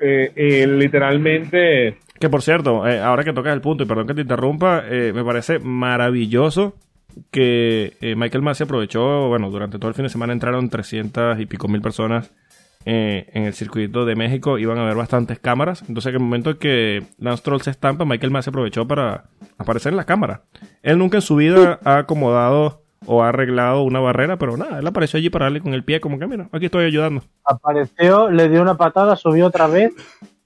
eh, 0.00 0.32
y 0.34 0.66
literalmente, 0.66 1.98
Que 2.18 2.28
por 2.28 2.42
cierto, 2.42 2.88
eh, 2.88 2.98
ahora 2.98 3.22
que 3.22 3.32
tocas 3.32 3.54
el 3.54 3.60
punto, 3.60 3.84
y 3.84 3.86
perdón 3.86 4.08
que 4.08 4.14
te 4.14 4.22
interrumpa, 4.22 4.82
eh, 4.90 5.12
me 5.14 5.22
parece 5.22 5.60
maravilloso 5.60 6.74
que 7.30 7.92
eh, 8.00 8.16
Michael 8.16 8.42
Massey 8.42 8.64
aprovechó, 8.64 9.28
bueno, 9.28 9.50
durante 9.50 9.78
todo 9.78 9.90
el 9.90 9.94
fin 9.94 10.06
de 10.06 10.08
semana 10.08 10.32
entraron 10.32 10.70
300 10.70 11.38
y 11.38 11.46
pico 11.46 11.68
mil 11.68 11.82
personas 11.82 12.32
eh, 12.86 13.30
en 13.32 13.44
el 13.44 13.54
circuito 13.54 14.04
de 14.04 14.14
México, 14.16 14.58
iban 14.58 14.78
a 14.78 14.82
haber 14.82 14.96
bastantes 14.96 15.38
cámaras, 15.38 15.82
entonces 15.88 16.10
en 16.10 16.14
el 16.16 16.20
momento 16.22 16.58
que 16.58 17.04
Lance 17.18 17.40
Stroll 17.40 17.62
se 17.62 17.70
estampa, 17.70 18.04
Michael 18.04 18.30
Massey 18.32 18.50
aprovechó 18.50 18.86
para 18.86 19.24
aparecer 19.58 19.92
en 19.92 19.96
la 19.96 20.04
cámara. 20.04 20.42
Él 20.82 20.98
nunca 20.98 21.16
en 21.18 21.22
su 21.22 21.36
vida 21.36 21.78
ha 21.84 21.98
acomodado 21.98 22.82
o 23.06 23.22
ha 23.22 23.28
arreglado 23.30 23.82
una 23.82 24.00
barrera, 24.00 24.36
pero 24.38 24.56
nada, 24.56 24.78
él 24.78 24.86
apareció 24.86 25.18
allí 25.18 25.30
para 25.30 25.46
darle 25.46 25.60
con 25.60 25.74
el 25.74 25.84
pie, 25.84 26.00
como 26.00 26.18
que 26.18 26.26
mira, 26.26 26.48
aquí 26.52 26.66
estoy 26.66 26.86
ayudando. 26.86 27.22
Apareció, 27.44 28.30
le 28.30 28.48
dio 28.48 28.62
una 28.62 28.76
patada, 28.76 29.16
subió 29.16 29.46
otra 29.46 29.66
vez. 29.66 29.92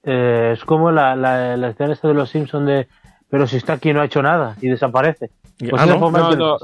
Eh, 0.03 0.51
es 0.53 0.63
como 0.63 0.91
la, 0.91 1.15
la, 1.15 1.57
la 1.57 1.69
escena 1.69 1.91
esta 1.93 2.07
de 2.07 2.13
los 2.13 2.29
Simpsons 2.29 2.65
de 2.65 2.87
pero 3.29 3.45
si 3.45 3.57
está 3.57 3.73
aquí 3.73 3.93
no 3.93 4.01
ha 4.01 4.05
hecho 4.05 4.23
nada 4.23 4.55
y 4.61 4.69
desaparece. 4.69 5.29
Pues 5.59 5.73
Ah, 5.77 5.85
¿no? 5.85 5.99
No, 6.09 6.35
no. 6.35 6.57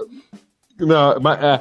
No, 0.79 1.19
ma- 1.21 1.37
eh, 1.41 1.59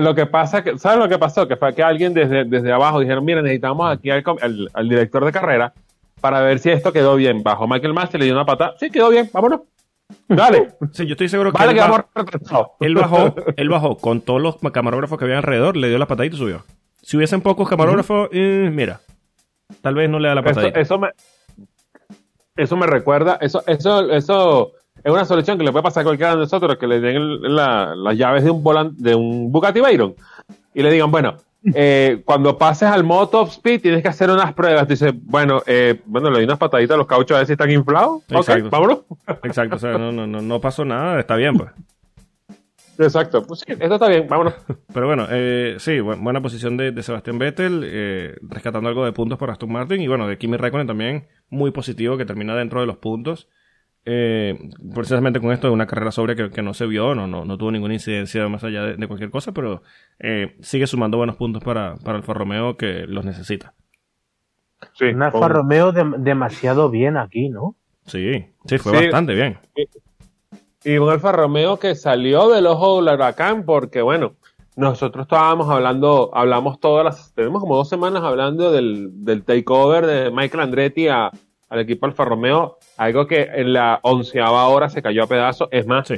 lo 0.00 0.14
que 0.14 0.26
pasa 0.26 0.62
que, 0.64 0.78
¿sabes 0.78 0.98
lo 0.98 1.08
que 1.08 1.18
pasó? 1.18 1.46
Que 1.48 1.56
fue 1.56 1.74
que 1.74 1.82
alguien 1.82 2.14
desde, 2.14 2.44
desde 2.44 2.72
abajo 2.72 3.00
dijeron, 3.00 3.24
mira, 3.24 3.42
necesitamos 3.42 3.90
aquí 3.90 4.10
al, 4.10 4.22
com- 4.22 4.38
al- 4.40 4.68
al 4.72 4.88
director 4.88 5.24
de 5.24 5.32
carrera 5.32 5.72
para 6.20 6.40
ver 6.40 6.58
si 6.58 6.70
esto 6.70 6.92
quedó 6.92 7.16
bien. 7.16 7.42
Bajo 7.42 7.66
Michael 7.66 7.94
Master 7.94 8.20
le 8.20 8.26
dio 8.26 8.34
una 8.34 8.44
patada. 8.46 8.74
Sí, 8.78 8.90
quedó 8.90 9.10
bien, 9.10 9.28
vámonos. 9.32 9.60
Dale. 10.28 10.72
Sí, 10.92 11.06
yo 11.06 11.12
estoy 11.12 11.28
seguro 11.28 11.52
que 11.52 11.58
vale, 11.58 11.72
él, 11.72 11.86
que 11.86 12.04
retrasados. 12.20 12.68
él 12.80 12.94
bajó, 12.94 13.34
él 13.56 13.68
bajó 13.68 13.96
con 13.96 14.20
todos 14.20 14.40
los 14.42 14.56
camarógrafos 14.72 15.18
que 15.18 15.24
había 15.24 15.38
alrededor, 15.38 15.76
le 15.76 15.88
dio 15.88 15.98
la 15.98 16.06
patadita 16.06 16.36
y 16.36 16.38
subió. 16.38 16.64
Si 17.00 17.16
hubiesen 17.16 17.40
pocos 17.40 17.68
camarógrafos, 17.68 18.28
eh, 18.32 18.70
mira, 18.72 19.00
tal 19.80 19.94
vez 19.94 20.08
no 20.10 20.18
le 20.18 20.28
da 20.28 20.34
la 20.36 20.40
Eso, 20.42 20.50
patadita. 20.50 20.80
eso 20.80 20.98
me, 20.98 21.08
eso 22.56 22.76
me 22.76 22.86
recuerda, 22.86 23.38
eso, 23.40 23.62
eso, 23.66 24.10
eso 24.12 24.72
es 25.04 25.12
una 25.12 25.24
solución 25.24 25.58
que 25.58 25.64
le 25.64 25.72
puede 25.72 25.82
pasar 25.82 26.02
a 26.02 26.04
cualquiera 26.04 26.32
de 26.32 26.38
nosotros 26.38 26.76
que 26.78 26.86
le 26.86 27.00
den 27.00 27.16
el- 27.16 27.54
la- 27.56 27.94
las 27.96 28.16
llaves 28.16 28.44
de 28.44 28.50
un 28.50 28.62
volante, 28.62 28.94
de 29.02 29.14
un 29.14 29.50
Bugatti 29.52 29.80
Veyron 29.80 30.14
y 30.74 30.82
le 30.82 30.90
digan, 30.90 31.10
bueno, 31.10 31.36
eh, 31.74 32.22
cuando 32.24 32.58
pases 32.58 32.88
al 32.88 33.04
modo 33.04 33.28
top 33.28 33.48
speed 33.48 33.82
tienes 33.82 34.02
que 34.02 34.08
hacer 34.08 34.28
unas 34.30 34.52
pruebas. 34.52 34.88
Dice, 34.88 35.12
bueno, 35.14 35.62
eh, 35.66 36.00
bueno, 36.06 36.28
le 36.28 36.36
doy 36.36 36.44
unas 36.44 36.58
pataditas 36.58 36.94
a 36.94 36.98
los 36.98 37.06
cauchos 37.06 37.34
a 37.34 37.38
ver 37.38 37.46
si 37.46 37.52
están 37.52 37.70
inflados. 37.70 38.22
Exacto. 38.28 38.68
Vámonos. 38.70 38.98
Exacto, 39.44 39.76
o 39.76 39.78
sea, 39.78 39.96
no, 39.98 40.10
no, 40.12 40.26
no, 40.26 40.40
no 40.42 40.60
pasó 40.60 40.84
nada, 40.84 41.20
está 41.20 41.36
bien, 41.36 41.56
pues. 41.56 41.70
Exacto, 42.98 43.42
pues 43.46 43.60
sí, 43.60 43.72
esto 43.72 43.94
está 43.94 44.08
bien, 44.08 44.26
vámonos. 44.28 44.54
Pero 44.92 45.06
bueno, 45.06 45.26
eh, 45.30 45.76
sí, 45.78 45.92
bu- 45.98 46.22
buena 46.22 46.42
posición 46.42 46.76
de, 46.76 46.92
de 46.92 47.02
Sebastián 47.02 47.38
Vettel, 47.38 47.82
eh, 47.84 48.36
rescatando 48.42 48.88
algo 48.88 49.04
de 49.04 49.12
puntos 49.12 49.38
para 49.38 49.52
Aston 49.52 49.72
Martin. 49.72 50.00
Y 50.02 50.08
bueno, 50.08 50.26
de 50.28 50.36
Kimi 50.38 50.56
Raikkonen 50.56 50.86
también, 50.86 51.26
muy 51.48 51.70
positivo, 51.70 52.16
que 52.18 52.26
termina 52.26 52.54
dentro 52.54 52.80
de 52.80 52.86
los 52.86 52.98
puntos. 52.98 53.48
Eh, 54.04 54.58
precisamente 54.92 55.40
con 55.40 55.52
esto 55.52 55.68
de 55.68 55.72
una 55.72 55.86
carrera 55.86 56.10
sobre 56.10 56.34
que, 56.34 56.50
que 56.50 56.60
no 56.62 56.74
se 56.74 56.86
vio, 56.86 57.14
no, 57.14 57.28
no, 57.28 57.44
no 57.44 57.56
tuvo 57.56 57.70
ninguna 57.70 57.94
incidencia 57.94 58.48
más 58.48 58.64
allá 58.64 58.82
de, 58.82 58.96
de 58.96 59.06
cualquier 59.06 59.30
cosa, 59.30 59.52
pero 59.52 59.82
eh, 60.18 60.56
sigue 60.60 60.88
sumando 60.88 61.18
buenos 61.18 61.36
puntos 61.36 61.62
para, 61.62 61.94
para 61.96 62.18
Alfa 62.18 62.34
Romeo 62.34 62.76
que 62.76 63.06
los 63.06 63.24
necesita. 63.24 63.74
Sí, 64.94 65.04
Un 65.06 65.22
Alfa 65.22 65.38
con- 65.38 65.50
Romeo 65.50 65.92
dem- 65.92 66.16
demasiado 66.18 66.90
bien 66.90 67.16
aquí, 67.16 67.48
¿no? 67.48 67.76
Sí, 68.06 68.44
sí, 68.64 68.78
fue 68.78 68.92
bastante 68.92 69.34
bien. 69.34 69.58
Y, 70.84 70.98
un 70.98 71.08
Alfa 71.08 71.30
Romeo 71.30 71.78
que 71.78 71.94
salió 71.94 72.48
del 72.50 72.66
ojo 72.66 73.00
del 73.00 73.14
huracán 73.14 73.64
porque, 73.64 74.02
bueno, 74.02 74.34
nosotros 74.74 75.26
estábamos 75.26 75.70
hablando, 75.70 76.30
hablamos 76.34 76.80
todas 76.80 77.04
las, 77.04 77.32
tenemos 77.34 77.60
como 77.60 77.76
dos 77.76 77.88
semanas 77.88 78.24
hablando 78.24 78.72
del, 78.72 79.24
del 79.24 79.44
takeover 79.44 80.06
de 80.06 80.30
Michael 80.32 80.64
Andretti 80.64 81.06
a, 81.06 81.30
al 81.72 81.80
equipo 81.80 82.04
Alfa 82.04 82.26
Romeo, 82.26 82.76
algo 82.98 83.26
que 83.26 83.48
en 83.54 83.72
la 83.72 83.98
onceava 84.02 84.68
hora 84.68 84.90
se 84.90 85.00
cayó 85.00 85.24
a 85.24 85.26
pedazos. 85.26 85.68
Es 85.70 85.86
más, 85.86 86.12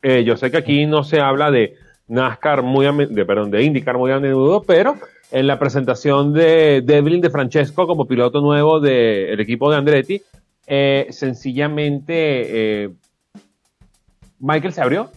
eh, 0.00 0.22
yo 0.24 0.36
sé 0.36 0.52
que 0.52 0.58
aquí 0.58 0.86
no 0.86 1.02
se 1.02 1.20
habla 1.20 1.50
de 1.50 1.74
NASCAR 2.06 2.62
muy 2.62 2.86
a, 2.86 2.92
de, 2.92 3.24
perdón, 3.24 3.50
de 3.50 3.64
IndyCar 3.64 3.98
muy 3.98 4.12
a 4.12 4.20
menudo, 4.20 4.62
pero 4.62 4.94
en 5.32 5.48
la 5.48 5.58
presentación 5.58 6.32
de 6.32 6.82
Devlin 6.82 7.20
de 7.20 7.30
Francesco 7.30 7.88
como 7.88 8.06
piloto 8.06 8.40
nuevo 8.40 8.78
del 8.78 9.40
equipo 9.40 9.72
de 9.72 9.76
Andretti, 9.76 10.22
eh, 10.68 11.08
sencillamente 11.10 12.84
eh, 12.84 12.90
Michael 14.38 14.72
se 14.72 14.82
abrió 14.82 15.10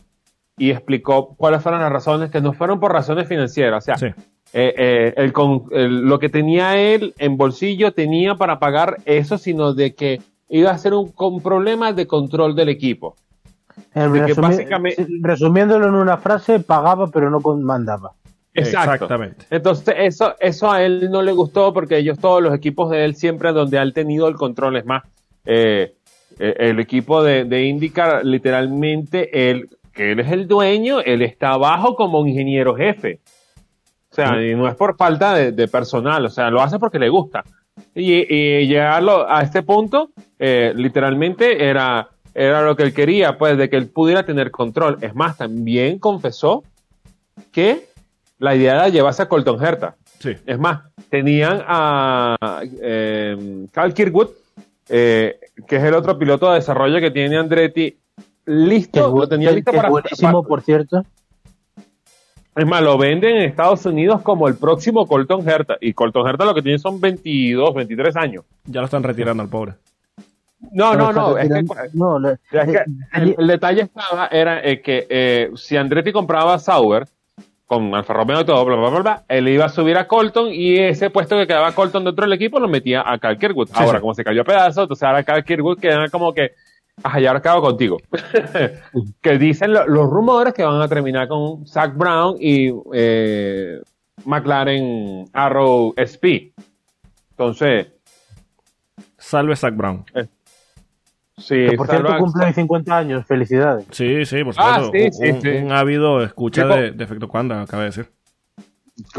y 0.57 0.71
explicó 0.71 1.35
cuáles 1.37 1.61
fueron 1.61 1.81
las 1.81 1.91
razones, 1.91 2.31
que 2.31 2.41
no 2.41 2.53
fueron 2.53 2.79
por 2.79 2.91
razones 2.91 3.27
financieras. 3.27 3.87
O 3.87 3.95
sea, 3.97 4.15
eh, 4.53 5.13
el, 5.17 5.33
lo 6.07 6.19
que 6.19 6.29
tenía 6.29 6.77
él 6.77 7.13
en 7.17 7.37
bolsillo 7.37 7.91
tenía 7.91 8.35
para 8.35 8.59
pagar 8.59 8.97
eso, 9.05 9.37
sino 9.37 9.73
de 9.73 9.93
que 9.93 10.21
iba 10.49 10.71
a 10.71 10.77
ser 10.77 10.93
un, 10.93 11.13
problema 11.41 11.93
de 11.93 12.07
control 12.07 12.55
del 12.55 12.69
equipo. 12.69 13.15
Resumiéndolo 13.93 15.87
en 15.87 15.95
una 15.95 16.17
frase, 16.17 16.59
pagaba 16.59 17.07
pero 17.07 17.29
no 17.29 17.39
mandaba. 17.57 18.13
Exactamente. 18.53 19.45
Entonces, 19.51 19.93
eso, 19.99 20.33
eso 20.39 20.71
a 20.71 20.81
él 20.81 21.11
no 21.11 21.21
le 21.21 21.31
gustó 21.31 21.73
porque 21.73 21.97
ellos, 21.97 22.17
todos 22.17 22.41
los 22.41 22.55
equipos 22.55 22.89
de 22.89 23.05
él, 23.05 23.15
siempre 23.15 23.51
donde 23.51 23.77
han 23.77 23.93
tenido 23.93 24.27
el 24.27 24.35
control. 24.35 24.77
Es 24.77 24.85
más, 24.85 25.03
eh, 25.45 25.93
eh, 26.39 26.55
el 26.57 26.79
equipo 26.79 27.23
de, 27.23 27.45
de 27.45 27.65
IndyCar, 27.65 28.25
literalmente, 28.25 29.51
él, 29.51 29.69
que 29.93 30.11
él 30.11 30.19
es 30.19 30.31
el 30.31 30.47
dueño, 30.47 31.01
él 31.01 31.21
está 31.21 31.51
abajo 31.51 31.95
como 31.95 32.19
un 32.19 32.29
ingeniero 32.29 32.75
jefe. 32.75 33.19
O 34.17 34.25
sea, 34.25 34.43
y 34.43 34.55
no 34.55 34.67
es 34.67 34.73
por 34.73 34.97
falta 34.97 35.35
de, 35.35 35.67
personal, 35.67 36.25
o 36.25 36.29
sea, 36.29 36.49
lo 36.49 36.59
hace 36.61 36.79
porque 36.79 36.97
le 36.97 37.07
gusta. 37.07 37.43
Y, 37.93 38.65
llegarlo 38.65 39.29
a 39.29 39.43
este 39.43 39.61
punto, 39.61 40.09
eh, 40.39 40.73
literalmente 40.75 41.63
era, 41.69 42.09
era 42.33 42.63
lo 42.63 42.75
que 42.75 42.81
él 42.81 42.95
quería, 42.95 43.37
pues, 43.37 43.59
de 43.59 43.69
que 43.69 43.77
él 43.77 43.89
pudiera 43.89 44.25
tener 44.25 44.49
control. 44.49 44.97
Es 45.01 45.13
más, 45.13 45.37
también 45.37 45.99
confesó 45.99 46.63
que 47.51 47.89
la 48.39 48.55
idea 48.55 48.73
era 48.73 48.89
llevarse 48.89 49.21
a 49.21 49.29
Colton 49.29 49.63
Herta. 49.63 49.95
Sí. 50.17 50.31
Es 50.47 50.57
más, 50.57 50.81
tenían 51.11 51.61
a 51.67 52.35
eh, 52.81 53.67
Cal 53.71 53.93
Kirkwood, 53.93 54.29
eh, 54.89 55.39
que 55.67 55.75
es 55.75 55.83
el 55.83 55.93
otro 55.93 56.17
piloto 56.17 56.49
de 56.49 56.55
desarrollo 56.55 56.99
que 56.99 57.11
tiene 57.11 57.37
Andretti, 57.37 57.95
listo, 58.47 59.15
lo 59.15 59.27
tenía 59.27 59.51
listo 59.51 59.71
para... 59.71 59.89
Buenísimo, 59.89 60.43
por 60.43 60.63
cierto. 60.63 61.03
Es 62.57 62.65
más, 62.65 62.81
lo 62.81 62.97
venden 62.97 63.35
en 63.35 63.43
Estados 63.43 63.85
Unidos 63.85 64.21
como 64.23 64.47
el 64.47 64.55
próximo 64.55 65.05
Colton 65.05 65.47
Herta. 65.47 65.77
Y 65.79 65.93
Colton 65.93 66.27
Herta 66.27 66.43
lo 66.43 66.55
que 66.55 66.63
tiene 66.63 66.79
son 66.79 66.99
22, 66.99 67.73
23 67.73 68.15
años. 68.17 68.45
Ya 68.65 68.79
lo 68.79 68.85
están 68.85 69.03
retirando 69.03 69.43
al 69.43 69.49
pobre. 69.49 69.73
No, 70.71 70.95
no, 70.95 71.13
no, 71.13 71.37
es 71.37 71.49
que, 71.49 71.59
eh, 72.51 73.35
el, 73.37 73.47
detalle 73.47 73.81
estaba, 73.83 74.25
era 74.27 74.59
que 74.81 75.05
eh, 75.07 75.51
si 75.55 75.77
Andretti 75.77 76.11
compraba 76.11 76.57
Sauber, 76.57 77.07
con 77.67 77.93
Alfa 77.93 78.13
Romeo 78.13 78.41
y 78.41 78.45
todo, 78.45 78.63
bla, 78.65 78.77
bla, 78.77 78.89
bla, 78.89 78.99
bla, 79.01 79.23
él 79.27 79.49
iba 79.49 79.65
a 79.65 79.69
subir 79.69 79.97
a 79.97 80.07
Colton 80.07 80.47
y 80.51 80.77
ese 80.77 81.09
puesto 81.09 81.37
que 81.37 81.45
quedaba 81.45 81.73
Colton 81.73 82.05
dentro 82.05 82.25
del 82.25 82.33
equipo 82.33 82.59
lo 82.59 82.69
metía 82.69 83.03
a 83.05 83.19
Cal 83.19 83.37
Kirkwood. 83.37 83.69
ahora, 83.73 83.99
como 83.99 84.13
se 84.13 84.23
cayó 84.23 84.41
a 84.41 84.45
pedazos, 84.45 84.83
entonces 84.83 85.03
ahora 85.03 85.23
Cal 85.23 85.43
Kirkwood 85.43 85.77
queda 85.77 86.07
como 86.09 86.33
que, 86.33 86.53
ajá, 87.03 87.19
ya 87.19 87.29
ahora 87.29 87.39
acabo 87.39 87.61
contigo. 87.61 87.97
que 89.21 89.37
dicen 89.37 89.73
los 89.73 90.09
rumores 90.09 90.53
que 90.53 90.63
van 90.63 90.81
a 90.81 90.87
terminar 90.87 91.27
con 91.27 91.65
Zach 91.65 91.95
Brown 91.95 92.35
y 92.39 92.71
eh, 92.93 93.81
McLaren 94.25 95.25
Arrow 95.33 95.93
SP. 95.95 96.53
Entonces. 97.31 97.87
Salve 99.17 99.55
Zach 99.55 99.75
Brown. 99.75 100.05
Eh, 100.13 100.27
Sí, 101.37 101.67
por 101.77 101.87
cierto 101.87 102.17
cumple 102.17 102.51
50 102.51 102.97
años, 102.97 103.25
felicidades. 103.27 103.85
Sí, 103.91 104.25
sí, 104.25 104.43
por 104.43 104.55
ah, 104.57 104.81
supuesto. 104.83 105.23
un, 105.23 105.65
un, 105.65 105.71
ávido 105.71 106.23
escucha 106.23 106.65
de, 106.65 106.87
Efecto 107.03 107.27
Cuanda, 107.27 107.61
acaba 107.61 107.83
de 107.83 107.89
decir. 107.89 108.09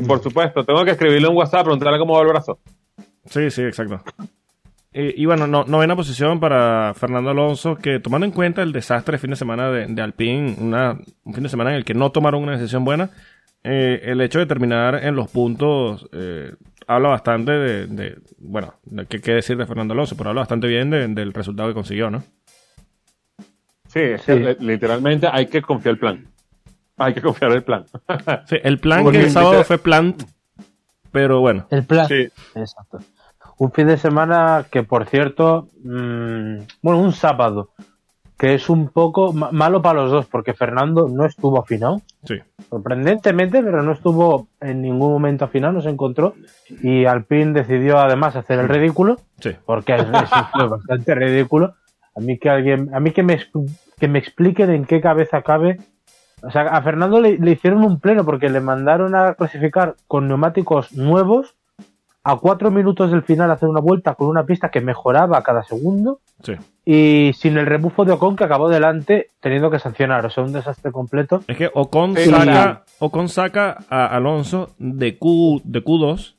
Por 0.04 0.20
supuesto, 0.20 0.64
tengo 0.64 0.84
que 0.84 0.90
escribirle 0.90 1.28
un 1.28 1.36
WhatsApp, 1.36 1.62
preguntarle 1.62 1.98
cómo 1.98 2.14
va 2.14 2.22
el 2.22 2.28
brazo. 2.28 2.58
Sí, 3.26 3.50
sí, 3.50 3.62
exacto. 3.62 4.02
Y, 4.90 5.26
bueno, 5.26 5.46
no, 5.46 5.64
novena 5.64 5.94
posición 5.94 6.40
para 6.40 6.94
Fernando 6.94 7.30
Alonso, 7.30 7.76
que 7.76 8.00
tomando 8.00 8.24
en 8.24 8.32
cuenta 8.32 8.62
el 8.62 8.72
desastre 8.72 9.12
de 9.12 9.18
fin 9.18 9.30
de 9.30 9.36
semana 9.36 9.70
de, 9.70 9.86
de 9.86 10.02
Alpine, 10.02 10.56
una, 10.58 10.98
un 11.24 11.34
fin 11.34 11.42
de 11.42 11.50
semana 11.50 11.70
en 11.70 11.76
el 11.76 11.84
que 11.84 11.94
no 11.94 12.10
tomaron 12.10 12.42
una 12.42 12.52
decisión 12.56 12.84
buena, 12.84 13.10
eh, 13.64 14.00
el 14.04 14.20
hecho 14.20 14.38
de 14.38 14.46
terminar 14.46 15.04
en 15.04 15.14
los 15.14 15.30
puntos 15.30 16.08
eh, 16.12 16.54
habla 16.86 17.10
bastante 17.10 17.52
de, 17.52 18.18
bueno, 18.38 18.74
de 18.84 19.04
qué, 19.06 19.20
qué, 19.20 19.32
decir 19.34 19.56
de 19.58 19.66
Fernando 19.66 19.92
Alonso, 19.92 20.16
pero 20.16 20.30
habla 20.30 20.42
bastante 20.42 20.66
bien 20.66 20.90
del 20.90 21.34
resultado 21.34 21.68
que 21.68 21.74
consiguió, 21.74 22.10
¿no? 22.10 22.24
Sí, 23.88 24.00
literalmente 24.60 25.28
hay 25.30 25.46
que 25.46 25.60
confiar 25.60 25.94
el 25.94 25.98
plan. 25.98 26.26
Hay 26.96 27.14
que 27.14 27.20
confiar 27.20 27.52
el 27.52 27.62
plan. 27.62 27.84
sí, 28.48 28.56
el 28.62 28.78
plan 28.78 29.10
que 29.10 29.20
el 29.20 29.30
sábado 29.30 29.64
fue 29.64 29.78
plan, 29.78 30.14
pero 31.12 31.40
bueno. 31.40 31.66
El 31.70 31.84
plan. 31.84 32.08
Sí. 32.08 32.28
Exacto. 32.54 32.98
Un 33.58 33.72
fin 33.72 33.88
de 33.88 33.98
semana 33.98 34.66
que, 34.70 34.82
por 34.82 35.06
cierto, 35.06 35.68
mmm, 35.82 36.58
bueno, 36.82 37.00
un 37.00 37.12
sábado 37.12 37.70
que 38.38 38.54
es 38.54 38.70
un 38.70 38.88
poco 38.88 39.32
malo 39.32 39.82
para 39.82 40.02
los 40.02 40.12
dos, 40.12 40.26
porque 40.26 40.54
Fernando 40.54 41.08
no 41.08 41.26
estuvo 41.26 41.58
afinado. 41.58 42.00
Sí. 42.22 42.36
Sorprendentemente, 42.70 43.60
pero 43.64 43.82
no 43.82 43.90
estuvo 43.90 44.46
en 44.60 44.80
ningún 44.80 45.10
momento 45.10 45.44
afinado, 45.44 45.72
no 45.72 45.82
se 45.82 45.88
encontró. 45.88 46.34
Y 46.80 47.04
Alpine 47.04 47.52
decidió 47.52 47.98
además 47.98 48.36
hacer 48.36 48.60
el 48.60 48.68
ridículo. 48.68 49.16
Sí. 49.40 49.56
Porque 49.66 49.96
es, 49.96 50.08
bastante 50.08 51.16
ridículo. 51.16 51.74
A 52.14 52.20
mí 52.20 52.38
que 52.38 52.48
alguien, 52.48 52.94
a 52.94 53.00
mí 53.00 53.10
que 53.10 53.24
me, 53.24 53.40
que 53.98 54.06
me 54.06 54.20
expliquen 54.20 54.70
en 54.70 54.84
qué 54.84 55.00
cabeza 55.00 55.42
cabe. 55.42 55.80
O 56.40 56.50
sea, 56.52 56.62
a 56.62 56.80
Fernando 56.82 57.20
le, 57.20 57.38
le 57.38 57.50
hicieron 57.50 57.82
un 57.82 57.98
pleno 57.98 58.24
porque 58.24 58.48
le 58.48 58.60
mandaron 58.60 59.16
a 59.16 59.34
clasificar 59.34 59.96
con 60.06 60.28
neumáticos 60.28 60.92
nuevos 60.92 61.56
a 62.28 62.36
cuatro 62.36 62.70
minutos 62.70 63.10
del 63.10 63.22
final 63.22 63.50
hacer 63.50 63.70
una 63.70 63.80
vuelta 63.80 64.14
con 64.14 64.28
una 64.28 64.44
pista 64.44 64.68
que 64.70 64.82
mejoraba 64.82 65.42
cada 65.42 65.62
segundo 65.62 66.20
sí. 66.42 66.52
y 66.84 67.32
sin 67.32 67.56
el 67.56 67.64
rebufo 67.64 68.04
de 68.04 68.12
Ocon 68.12 68.36
que 68.36 68.44
acabó 68.44 68.68
delante 68.68 69.28
teniendo 69.40 69.70
que 69.70 69.78
sancionar, 69.78 70.26
o 70.26 70.30
sea, 70.30 70.44
un 70.44 70.52
desastre 70.52 70.92
completo. 70.92 71.42
Es 71.46 71.56
que 71.56 71.70
Ocon, 71.72 72.14
saca, 72.14 72.84
Ocon 72.98 73.30
saca 73.30 73.78
a 73.88 74.14
Alonso 74.14 74.74
de, 74.78 75.16
Q, 75.16 75.62
de 75.64 75.82
Q2. 75.82 76.34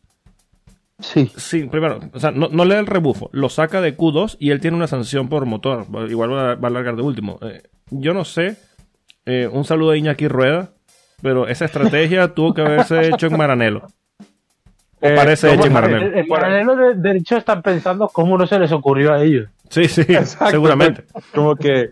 Sí. 0.99 1.31
Sí, 1.35 1.63
primero, 1.63 1.99
o 2.13 2.19
sea, 2.19 2.29
no, 2.29 2.49
le 2.49 2.75
da 2.75 2.79
el 2.79 2.85
rebufo, 2.85 3.31
lo 3.33 3.49
saca 3.49 3.81
de 3.81 3.97
Q2 3.97 4.37
y 4.39 4.51
él 4.51 4.61
tiene 4.61 4.77
una 4.77 4.85
sanción 4.85 5.27
por 5.27 5.47
motor, 5.47 5.87
igual 6.07 6.31
va 6.31 6.51
a, 6.51 6.55
va 6.55 6.69
largar 6.69 6.97
de 6.97 7.01
último. 7.01 7.39
Eh, 7.41 7.63
yo 7.89 8.13
no 8.13 8.25
sé, 8.25 8.57
eh, 9.25 9.49
un 9.51 9.65
saludo 9.65 9.91
a 9.91 9.97
Iñaki 9.97 10.27
Rueda, 10.27 10.69
pero 11.23 11.47
esa 11.47 11.65
estrategia 11.65 12.27
tuvo 12.35 12.53
que 12.53 12.61
haberse 12.61 13.07
hecho 13.07 13.25
en 13.25 13.37
Maranelo. 13.37 13.87
Eh, 15.01 15.13
parece 15.15 15.53
hecho 15.53 15.67
en 15.67 16.27
paralelo. 16.27 16.93
de, 16.93 17.11
hecho, 17.11 17.37
están 17.37 17.61
pensando 17.61 18.09
cómo 18.09 18.37
no 18.37 18.45
se 18.45 18.59
les 18.59 18.71
ocurrió 18.71 19.13
a 19.13 19.23
ellos. 19.23 19.49
Sí, 19.69 19.85
sí, 19.85 20.03
seguramente. 20.49 21.05
Como 21.33 21.55
que, 21.55 21.91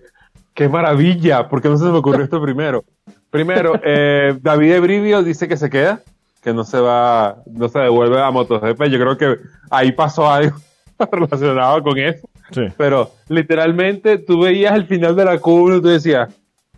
qué 0.53 0.67
maravilla, 0.67 1.47
porque 1.47 1.69
no 1.69 1.77
se 1.77 1.85
me 1.85 1.97
ocurrió 1.97 2.23
esto 2.23 2.41
primero. 2.41 2.83
Primero, 3.29 3.79
eh, 3.83 4.37
David 4.41 4.73
Ebrivio 4.73 5.23
dice 5.23 5.47
que 5.47 5.57
se 5.57 5.69
queda, 5.69 6.01
que 6.43 6.53
no 6.53 6.63
se 6.63 6.79
va, 6.79 7.37
no 7.45 7.69
se 7.69 7.79
devuelve 7.79 8.21
a 8.21 8.31
MotoGP. 8.31 8.83
Yo 8.85 8.99
creo 8.99 9.17
que 9.17 9.37
ahí 9.69 9.91
pasó 9.93 10.29
algo 10.29 10.57
relacionado 11.11 11.81
con 11.83 11.97
eso. 11.97 12.27
Sí. 12.51 12.67
Pero 12.77 13.11
literalmente 13.29 14.17
tú 14.17 14.41
veías 14.41 14.73
el 14.75 14.85
final 14.85 15.15
de 15.15 15.25
la 15.25 15.37
curva 15.37 15.77
y 15.77 15.81
tú 15.81 15.87
decías, 15.87 16.29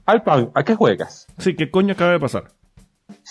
Alpan, 0.06 0.50
¿a 0.56 0.64
qué 0.64 0.76
juegas? 0.76 1.28
Sí, 1.38 1.56
¿qué 1.56 1.70
coño 1.70 1.94
acaba 1.94 2.12
de 2.12 2.20
pasar? 2.20 2.46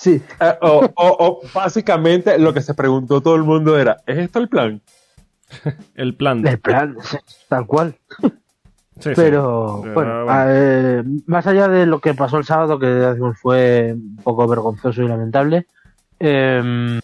Sí. 0.01 0.23
Eh, 0.41 0.59
o, 0.61 1.41
básicamente 1.53 2.39
lo 2.39 2.55
que 2.55 2.63
se 2.63 2.75
preguntó 2.75 3.21
todo 3.21 3.35
el 3.35 3.43
mundo 3.43 3.77
era, 3.77 3.99
¿es 4.07 4.19
esto 4.19 4.39
el 4.39 4.49
plan? 4.49 4.81
el 5.95 6.15
plan. 6.15 6.47
El 6.47 6.61
plan, 6.61 6.97
tal 7.49 7.67
cual. 7.67 7.97
Pero 9.15 9.83
bueno, 9.95 10.27
eh, 10.49 11.05
más 11.27 11.47
allá 11.47 11.69
de 11.69 11.87
lo 11.87 12.01
que 12.01 12.15
pasó 12.15 12.39
el 12.39 12.45
sábado, 12.45 12.81
que 12.81 13.17
fue 13.41 13.95
un 13.95 14.17
poco 14.17 14.49
vergonzoso 14.49 15.03
y 15.03 15.09
lamentable, 15.09 15.67
em, 16.19 17.01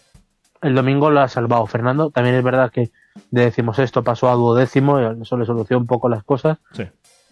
el 0.61 0.75
domingo 0.75 1.09
lo 1.09 1.21
ha 1.21 1.29
salvado 1.29 1.65
Fernando. 1.67 2.11
También 2.11 2.35
es 2.35 2.43
verdad 2.43 2.69
que 2.69 2.91
decimos 3.31 3.79
esto 3.79 4.03
pasó 4.03 4.29
a 4.29 4.35
duodécimo 4.35 4.99
y 4.99 5.21
eso 5.21 5.37
le 5.37 5.45
solucionó 5.45 5.79
un 5.79 5.87
poco 5.87 6.09
las 6.09 6.25
cosas. 6.25 6.57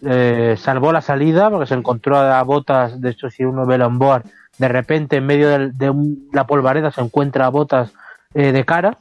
Eh, 0.02 0.56
salvó 0.58 0.92
la 0.92 1.02
salida 1.02 1.50
porque 1.50 1.66
se 1.66 1.74
encontró 1.74 2.16
a 2.16 2.42
botas. 2.42 3.00
De 3.02 3.10
hecho, 3.10 3.28
si 3.28 3.44
uno 3.44 3.66
ve 3.66 3.76
la 3.76 3.86
onboard, 3.86 4.24
de 4.58 4.68
repente 4.68 5.16
en 5.16 5.26
medio 5.26 5.48
de, 5.48 5.72
la 6.32 6.46
polvareda 6.46 6.90
se 6.90 7.00
encuentra 7.00 7.46
a 7.46 7.50
botas 7.50 7.92
eh, 8.34 8.52
de 8.52 8.64
cara 8.64 8.96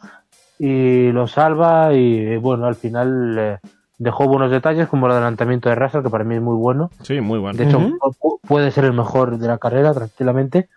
y 0.60 1.12
lo 1.12 1.28
salva 1.28 1.94
y 1.94 2.38
bueno, 2.38 2.66
al 2.66 2.76
final 2.76 3.36
eh, 3.38 3.58
dejó 3.98 4.28
buenos 4.28 4.52
detalles 4.52 4.88
como 4.88 5.06
el 5.08 5.14
adelantamiento 5.14 5.70
de 5.70 5.76
Russell, 5.76 6.04
que 6.04 6.10
para 6.10 6.24
mí 6.24 6.36
es 6.36 6.42
muy 6.42 6.56
bueno. 6.58 6.90
Sí, 7.02 7.20
muy 7.22 7.40
bueno. 7.40 7.58
De 7.58 7.66
hecho, 7.66 7.80
pu- 7.80 8.40
puede 8.42 8.72
ser 8.72 8.86
el 8.86 8.94
mejor 8.94 9.38
de 9.38 9.48
la 9.48 9.58
carrera 9.58 9.94
tranquilamente. 9.94 10.70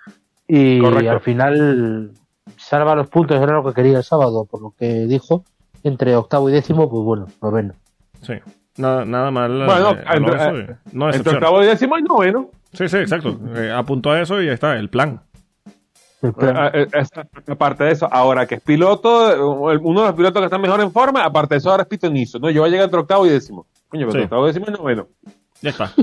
Y 0.49 0.81
Correcto. 0.81 1.11
al 1.11 1.21
final 1.21 2.11
salva 2.57 2.95
los 2.95 3.09
puntos, 3.09 3.41
era 3.41 3.53
lo 3.53 3.65
que 3.65 3.75
quería 3.75 3.99
el 3.99 4.05
sábado, 4.05 4.45
por 4.45 4.63
lo 4.63 4.73
que 4.79 5.07
dijo. 5.07 5.45
Entre 5.83 6.17
octavo 6.17 6.49
y 6.51 6.53
décimo, 6.53 6.89
pues 6.91 7.03
bueno, 7.05 7.27
noveno. 7.43 7.75
Sí. 8.23 8.35
Nada, 8.77 9.05
nada 9.05 9.31
mal. 9.31 9.67
Bueno, 9.67 9.93
eh, 9.93 10.05
entre- 10.15 10.35
eh, 10.35 10.77
no 10.93 11.07
Entre 11.07 11.19
excepción. 11.21 11.35
octavo 11.37 11.63
y 11.63 11.67
décimo 11.67 11.99
y 11.99 12.03
noveno. 12.03 12.51
Sí, 12.77 12.89
sí, 12.89 12.97
exacto. 12.99 13.39
Eh, 13.55 13.71
apuntó 13.75 14.11
a 14.11 14.21
eso 14.21 14.41
y 14.43 14.49
ahí 14.49 14.55
está, 14.55 14.77
el 14.79 14.89
plan. 14.91 15.21
Ah, 16.41 16.71
eh, 16.75 16.87
aparte 17.49 17.85
de 17.85 17.93
eso, 17.93 18.09
ahora 18.11 18.47
que 18.47 18.57
es 18.57 18.61
piloto, 18.63 19.71
eh, 19.71 19.79
uno 19.83 20.01
de 20.01 20.07
los 20.09 20.17
pilotos 20.17 20.41
que 20.41 20.47
está 20.47 20.59
mejor 20.59 20.81
en 20.81 20.91
forma, 20.91 21.25
aparte 21.25 21.55
de 21.55 21.59
eso, 21.59 21.71
ahora 21.71 21.83
es 21.85 21.89
pitonizo, 21.89 22.39
¿no? 22.39 22.51
Yo 22.51 22.63
voy 22.63 22.69
a 22.69 22.71
llegar 22.73 22.85
entre 22.87 23.01
octavo 23.01 23.27
y 23.27 23.31
décimo. 23.31 23.67
Coño, 23.89 24.07
pero 24.09 24.19
Sí. 24.21 24.25
octavo 24.25 24.45
y 24.45 24.49
décimo 24.49 24.67
y 24.69 24.73
noveno. 24.73 25.09
Ya 25.63 25.71
está. 25.71 25.93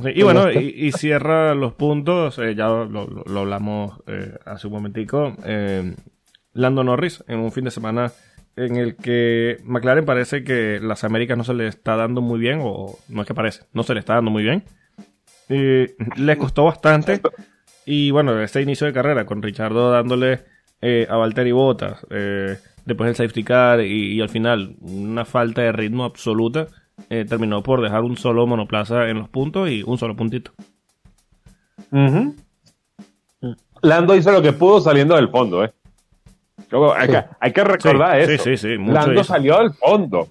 Sí, 0.00 0.10
y 0.14 0.22
bueno, 0.22 0.48
y, 0.52 0.58
y 0.76 0.92
cierra 0.92 1.56
los 1.56 1.72
puntos, 1.72 2.38
eh, 2.38 2.54
ya 2.54 2.68
lo, 2.68 2.84
lo- 2.84 3.06
lo 3.26 3.40
hablamos 3.40 3.98
eh, 4.06 4.32
hace 4.46 4.68
un 4.68 4.74
momentico, 4.74 5.32
eh, 5.44 5.92
Lando 6.52 6.84
Norris 6.84 7.24
en 7.26 7.40
un 7.40 7.50
fin 7.50 7.64
de 7.64 7.72
semana 7.72 8.12
en 8.54 8.76
el 8.76 8.94
que 8.94 9.56
McLaren 9.64 10.04
parece 10.04 10.44
que 10.44 10.78
las 10.80 11.02
Américas 11.02 11.36
no 11.36 11.42
se 11.42 11.52
le 11.54 11.66
está 11.66 11.96
dando 11.96 12.20
muy 12.20 12.38
bien, 12.38 12.60
o 12.62 12.96
no 13.08 13.22
es 13.22 13.26
que 13.26 13.34
parece, 13.34 13.64
no 13.72 13.82
se 13.82 13.94
le 13.94 13.98
está 13.98 14.14
dando 14.14 14.30
muy 14.30 14.44
bien. 14.44 14.62
Y 15.48 15.86
le 16.20 16.36
costó 16.38 16.64
bastante. 16.64 17.20
Y 17.86 18.10
bueno, 18.10 18.40
este 18.42 18.60
inicio 18.62 18.86
de 18.86 18.92
carrera 18.92 19.24
con 19.24 19.42
Richardo 19.42 19.90
dándole 19.90 20.40
eh, 20.82 21.06
a 21.08 21.16
Valtteri 21.16 21.52
Bottas, 21.52 22.06
eh, 22.10 22.58
después 22.84 23.08
el 23.08 23.16
safety 23.16 23.42
car 23.44 23.80
y, 23.80 24.12
y 24.14 24.20
al 24.20 24.28
final 24.28 24.76
una 24.80 25.24
falta 25.24 25.62
de 25.62 25.72
ritmo 25.72 26.04
absoluta, 26.04 26.66
eh, 27.08 27.24
terminó 27.26 27.62
por 27.62 27.80
dejar 27.80 28.02
un 28.02 28.16
solo 28.16 28.46
monoplaza 28.46 29.08
en 29.08 29.18
los 29.18 29.28
puntos 29.28 29.70
y 29.70 29.82
un 29.82 29.96
solo 29.98 30.14
puntito. 30.16 30.52
Lando 33.82 34.14
hizo 34.16 34.32
lo 34.32 34.42
que 34.42 34.52
pudo 34.52 34.80
saliendo 34.80 35.14
del 35.16 35.28
fondo, 35.28 35.64
¿eh? 35.64 35.72
Luego, 36.70 36.92
hay, 36.94 37.06
Sí. 37.06 37.12
que, 37.12 37.24
hay 37.40 37.52
que 37.52 37.64
recordar 37.64 38.24
Sí, 38.26 38.32
eso. 38.32 38.44
sí, 38.44 38.56
sí, 38.56 38.68
sí, 38.72 38.78
mucho 38.78 38.94
Lando 38.94 39.12
hizo. 39.14 39.24
salió 39.24 39.58
del 39.60 39.72
fondo. 39.72 40.28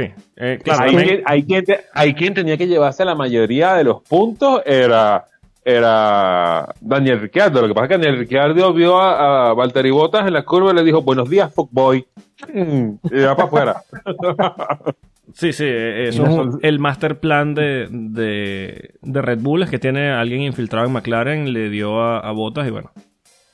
Sí, 0.00 0.10
eh, 0.36 0.58
claro, 0.62 0.82
hay, 0.84 0.90
también- 0.90 1.08
quien, 1.08 1.22
hay, 1.26 1.42
quien 1.44 1.64
te- 1.64 1.80
hay 1.94 2.14
quien 2.14 2.34
tenía 2.34 2.56
que 2.56 2.66
llevarse 2.66 3.04
la 3.04 3.14
mayoría 3.14 3.74
de 3.74 3.84
los 3.84 4.02
puntos, 4.02 4.60
era, 4.66 5.24
era 5.64 6.68
Daniel 6.80 7.20
Ricciardo. 7.20 7.62
Lo 7.62 7.68
que 7.68 7.74
pasa 7.74 7.84
es 7.86 7.88
que 7.90 7.96
Daniel 7.98 8.18
Ricciardo 8.18 8.72
vio 8.74 8.98
a, 9.00 9.50
a 9.50 9.54
Valtteri 9.54 9.90
Bottas 9.90 10.26
en 10.26 10.34
la 10.34 10.44
curva 10.44 10.72
y 10.72 10.74
le 10.74 10.84
dijo, 10.84 11.02
buenos 11.02 11.30
días, 11.30 11.52
fuckboy. 11.54 12.06
Mm, 12.52 12.90
Y 13.10 13.20
va 13.22 13.34
para 13.36 13.44
afuera. 13.46 13.82
Sí, 15.34 15.52
sí, 15.52 15.64
eh, 15.66 16.08
eso 16.08 16.24
es 16.24 16.28
un- 16.32 16.60
el 16.62 16.78
master 16.78 17.18
plan 17.18 17.54
de, 17.54 17.88
de, 17.90 18.94
de 19.02 19.22
Red 19.22 19.40
Bull 19.40 19.64
es 19.64 19.70
que 19.70 19.78
tiene 19.78 20.10
alguien 20.12 20.40
infiltrado 20.42 20.86
en 20.86 20.92
McLaren, 20.92 21.52
le 21.52 21.68
dio 21.68 22.00
a, 22.00 22.20
a 22.20 22.30
Botas 22.30 22.66
y 22.66 22.70
bueno, 22.70 22.90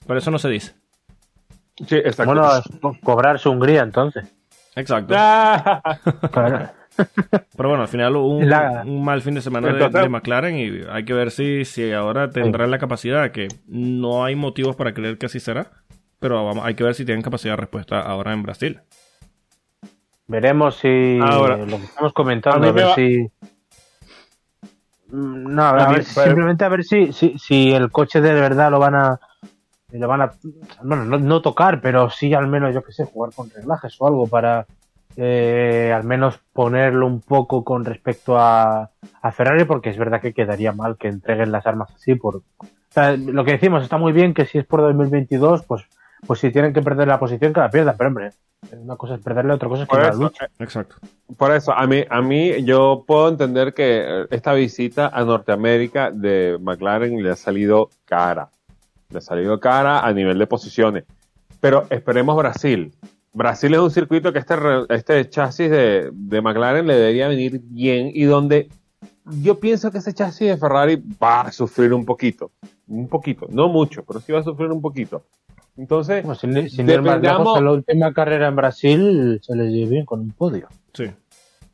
pero 0.07 0.19
eso 0.19 0.31
no 0.31 0.39
se 0.39 0.51
dice. 0.51 0.75
Sí, 1.89 1.97
exacto. 1.97 2.35
Bueno, 2.35 2.97
cobrarse 3.03 3.49
Hungría 3.49 3.83
entonces. 3.83 4.33
Exacto. 4.77 5.15
Ah, 5.17 5.83
Claro. 6.33 6.71
Pero 7.57 7.69
bueno, 7.71 7.83
al 7.83 7.89
final 7.89 8.17
hubo 8.17 8.37
un, 8.37 8.49
La- 8.51 8.83
un 8.87 9.03
mal 9.03 9.23
fin 9.23 9.35
de 9.35 9.41
semana 9.41 9.73
de, 9.73 10.09
McLaren 10.11 10.57
y 10.57 10.81
hay 10.91 11.05
que 11.07 11.15
ver 11.15 11.31
si, 11.31 11.65
si 11.65 11.91
ahora 11.93 12.29
tendrán 12.31 12.71
la 12.71 12.79
capacidad, 12.79 13.31
que 13.31 13.49
no 13.67 14.25
hay 14.25 14.35
motivos 14.35 14.77
para 14.77 14.93
creer 14.93 15.17
que 15.17 15.25
así 15.27 15.41
será, 15.41 15.71
pero 16.21 16.45
vamos, 16.45 16.65
hay 16.67 16.75
que 16.75 16.85
ver 16.85 16.95
si 16.95 17.07
tienen 17.07 17.23
capacidad 17.23 17.55
de 17.55 17.57
respuesta 17.63 18.01
ahora 18.01 18.35
en 18.35 18.43
Brasil. 18.43 18.81
Veremos 20.27 20.77
si 20.77 21.19
Ahora. 21.23 21.57
lo 21.57 21.79
que 21.79 21.85
estamos 21.85 22.13
comentando, 22.13 22.69
A 22.69 22.73
ver 22.73 22.87
va- 22.87 22.95
si. 22.95 23.27
Mm, 25.09 25.55
No, 25.55 25.63
a 25.63 25.73
ver, 25.73 25.83
A 25.83 25.89
mí- 25.89 25.95
ver, 25.97 26.05
simplemente 26.05 26.65
a 26.65 26.69
ver 26.69 26.85
si, 26.85 27.13
si, 27.13 27.39
si 27.39 27.73
el 27.73 27.91
coche 27.91 28.21
de 28.21 28.33
verdad 28.35 28.71
lo 28.71 28.79
van 28.79 28.95
a. 28.95 29.21
Lo 29.93 30.09
van 30.09 30.23
a. 30.23 30.33
Bueno, 30.83 31.05
no, 31.05 31.19
no 31.19 31.43
tocar, 31.43 31.81
pero 31.81 32.09
sí 32.11 32.33
al 32.35 32.47
menos, 32.49 32.75
yo 32.75 32.83
qué 32.83 32.93
sé, 32.93 33.05
jugar 33.05 33.33
con 33.35 33.51
reglajes 33.51 33.95
o 33.99 34.07
algo 34.07 34.27
para. 34.27 34.67
eh, 35.17 35.93
al 35.95 36.05
menos 36.05 36.39
ponerlo 36.55 37.07
un 37.07 37.21
poco 37.21 37.63
con 37.65 37.85
respecto 37.85 38.39
a, 38.39 38.91
a 39.21 39.33
Ferrari, 39.33 39.65
porque 39.65 39.91
es 39.91 39.99
verdad 39.99 40.21
que 40.23 40.33
quedaría 40.33 40.73
mal 40.73 40.97
que 40.97 41.09
entreguen 41.09 41.53
las 41.53 41.67
armas 41.67 41.91
así. 41.95 42.15
Por, 42.15 42.37
o 42.37 42.43
sea, 42.89 43.17
lo 43.17 43.45
que 43.45 43.53
decimos, 43.53 43.83
está 43.83 43.99
muy 43.99 44.13
bien 44.13 44.33
que 44.33 44.47
si 44.47 44.59
es 44.59 44.65
por 44.67 44.81
2022, 44.81 45.65
pues, 45.67 45.83
pues 46.27 46.41
si 46.41 46.51
tienen 46.51 46.73
que 46.73 46.81
perder 46.83 47.09
la 47.09 47.19
posición, 47.19 47.53
que 47.53 47.61
la 47.61 47.71
pierdan, 47.71 47.97
pero 47.99 48.09
hombre, 48.09 48.31
una 48.79 48.97
cosa 48.97 49.17
es 49.17 49.21
perderla, 49.21 49.55
otra 49.55 49.69
cosa 49.69 49.83
es 49.83 49.89
que 49.91 49.97
por 49.97 50.03
la 50.03 50.09
eso, 50.09 50.23
lucha. 50.23 50.47
eh, 50.47 50.49
Exacto. 50.61 50.97
por 51.37 51.53
eso, 51.53 51.73
a 51.73 51.87
mí, 51.87 52.05
a 52.09 52.23
mí, 52.23 52.65
yo 52.65 53.05
puedo 53.07 53.29
entender 53.29 53.75
que 53.75 54.03
eh, 54.23 54.27
esta 54.31 54.55
visita 54.55 55.09
a 55.09 55.25
Norteamérica 55.25 56.11
de 56.11 56.57
McLaren 56.61 57.23
le 57.23 57.31
ha 57.31 57.37
salido 57.37 57.91
cara. 58.07 58.49
Le 59.13 59.19
ha 59.19 59.21
salido 59.21 59.61
cara 59.61 60.01
a 60.01 60.13
nivel 60.13 60.39
de 60.39 60.47
posiciones. 60.47 61.05
Pero 61.61 61.85
esperemos 61.91 62.37
Brasil. 62.37 62.93
Brasil 63.33 63.73
es 63.75 63.81
un 63.81 63.91
circuito 63.91 64.33
que 64.33 64.39
este, 64.41 64.57
re- 64.57 64.85
este 64.91 65.29
chasis 65.29 65.71
de, 65.71 66.11
de 66.13 66.41
McLaren 66.43 66.87
le 66.87 66.95
debería 66.97 67.29
venir 67.29 67.61
bien 67.63 68.11
y 68.13 68.25
donde 68.25 68.69
yo 69.41 69.59
pienso 69.61 69.91
que 69.91 69.99
ese 69.99 70.13
chasis 70.13 70.49
de 70.49 70.57
Ferrari 70.57 71.03
va 71.23 71.43
a 71.43 71.53
sufrir 71.53 71.93
un 71.95 72.05
poquito. 72.05 72.51
Un 72.89 73.09
poquito, 73.09 73.47
no 73.51 73.69
mucho, 73.69 74.03
pero 74.05 74.21
sí 74.21 74.33
va 74.33 74.41
a 74.41 74.45
sufrir 74.45 74.71
un 74.71 74.83
poquito. 74.83 75.23
Entonces, 75.77 76.23
Bueno, 76.25 76.35
sin, 76.35 76.69
sin 76.69 76.85
Dependamos- 76.87 77.63
la 77.63 77.71
última 77.73 78.13
carrera 78.13 78.49
en 78.49 78.57
Brasil 78.57 79.41
se 79.43 79.57
les 79.57 79.73
dio 79.73 79.89
bien 79.89 80.05
con 80.05 80.21
un 80.21 80.33
podio. 80.33 80.69
Sí. 80.93 81.05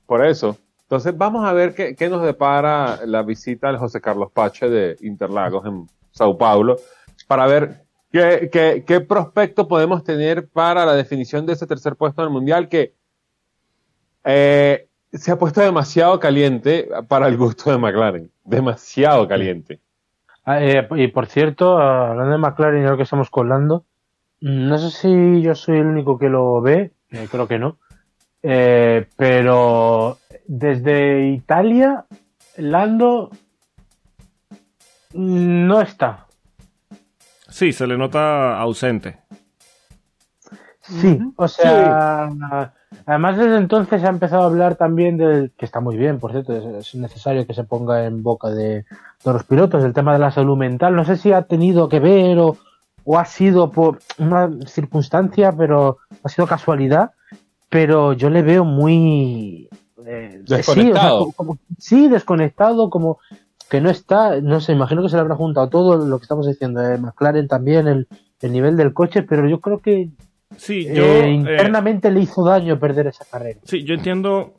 Por 0.06 0.24
eso. 0.24 0.56
Entonces 0.82 1.16
vamos 1.18 1.44
a 1.44 1.52
ver 1.52 1.74
qué, 1.74 1.94
qué 1.96 2.08
nos 2.08 2.22
depara 2.22 3.00
la 3.04 3.22
visita 3.22 3.68
al 3.68 3.76
José 3.78 4.00
Carlos 4.00 4.30
Pache 4.32 4.68
de 4.70 4.96
Interlagos 5.00 5.66
en 5.66 5.86
Sao 6.12 6.38
Paulo 6.38 6.76
para 7.28 7.46
ver 7.46 7.84
qué, 8.10 8.48
qué, 8.50 8.82
qué 8.84 9.00
prospecto 9.00 9.68
podemos 9.68 10.02
tener 10.02 10.48
para 10.48 10.84
la 10.84 10.94
definición 10.94 11.46
de 11.46 11.52
ese 11.52 11.68
tercer 11.68 11.94
puesto 11.94 12.22
en 12.22 12.26
el 12.26 12.32
Mundial 12.32 12.68
que 12.68 12.98
eh, 14.24 14.88
se 15.12 15.30
ha 15.30 15.38
puesto 15.38 15.62
demasiado 15.62 16.20
caliente 16.20 16.88
para 17.08 17.28
el 17.28 17.38
gusto 17.38 17.70
de 17.70 17.78
McLaren. 17.78 18.30
Demasiado 18.44 19.26
caliente. 19.26 19.80
Ah, 20.44 20.62
eh, 20.62 20.86
y 20.96 21.08
por 21.08 21.26
cierto, 21.26 21.78
hablando 21.78 22.32
de 22.32 22.38
McLaren 22.38 22.82
y 22.82 22.86
lo 22.86 22.96
que 22.96 23.04
estamos 23.04 23.30
colando, 23.30 23.84
mm, 24.40 24.68
no 24.68 24.78
sé 24.78 24.90
si 24.90 25.42
yo 25.42 25.54
soy 25.54 25.78
el 25.78 25.86
único 25.86 26.18
que 26.18 26.28
lo 26.28 26.60
ve, 26.60 26.92
eh, 27.10 27.28
creo 27.30 27.48
que 27.48 27.58
no, 27.58 27.78
pero 28.42 30.18
desde 30.46 31.28
Italia, 31.28 32.04
Lando 32.56 33.30
mm, 35.14 35.66
no 35.66 35.80
está. 35.80 36.27
Sí, 37.48 37.72
se 37.72 37.86
le 37.86 37.96
nota 37.96 38.58
ausente. 38.60 39.18
Sí, 40.82 41.18
o 41.36 41.48
sea, 41.48 42.30
además 43.04 43.36
desde 43.36 43.56
entonces 43.58 44.00
se 44.00 44.06
ha 44.06 44.10
empezado 44.10 44.42
a 44.42 44.46
hablar 44.46 44.76
también 44.76 45.18
del, 45.18 45.52
que 45.56 45.66
está 45.66 45.80
muy 45.80 45.98
bien, 45.98 46.18
por 46.18 46.32
cierto, 46.32 46.54
es, 46.56 46.88
es 46.88 46.94
necesario 46.94 47.46
que 47.46 47.52
se 47.52 47.64
ponga 47.64 48.06
en 48.06 48.22
boca 48.22 48.48
de, 48.48 48.84
de 49.24 49.32
los 49.32 49.44
pilotos, 49.44 49.84
el 49.84 49.92
tema 49.92 50.14
de 50.14 50.18
la 50.20 50.30
salud 50.30 50.56
mental. 50.56 50.96
No 50.96 51.04
sé 51.04 51.16
si 51.16 51.32
ha 51.32 51.42
tenido 51.42 51.90
que 51.90 52.00
ver 52.00 52.38
o, 52.38 52.56
o 53.04 53.18
ha 53.18 53.26
sido 53.26 53.70
por 53.70 53.98
una 54.18 54.50
circunstancia, 54.66 55.52
pero 55.52 55.98
ha 56.24 56.28
sido 56.30 56.46
casualidad, 56.46 57.10
pero 57.68 58.14
yo 58.14 58.30
le 58.30 58.40
veo 58.40 58.64
muy... 58.64 59.68
eh, 60.06 60.30
sí, 60.38 60.42
o 60.44 60.46
sea, 60.46 60.56
Desconectado. 60.56 61.18
como- 61.18 61.32
como- 61.34 61.58
sí, 61.78 62.08
desconectado, 62.08 62.88
como 62.88 63.18
que 63.68 63.80
no 63.80 63.90
está, 63.90 64.40
no 64.40 64.60
sé, 64.60 64.72
imagino 64.72 65.02
que 65.02 65.08
se 65.08 65.16
le 65.16 65.22
habrá 65.22 65.34
juntado 65.36 65.68
todo 65.68 65.96
lo 65.96 66.18
que 66.18 66.24
estamos 66.24 66.46
diciendo, 66.46 66.80
de 66.80 66.98
McLaren 66.98 67.48
también, 67.48 67.86
el, 67.88 68.06
el 68.40 68.52
nivel 68.52 68.76
del 68.76 68.92
coche, 68.92 69.22
pero 69.22 69.48
yo 69.48 69.60
creo 69.60 69.78
que 69.78 70.08
Sí, 70.56 70.86
eh, 70.88 70.94
yo, 70.94 71.04
eh, 71.04 71.30
internamente 71.30 72.10
le 72.10 72.20
hizo 72.20 72.42
daño 72.42 72.80
perder 72.80 73.06
esa 73.08 73.24
carrera. 73.30 73.60
sí, 73.64 73.84
yo 73.84 73.94
entiendo 73.94 74.54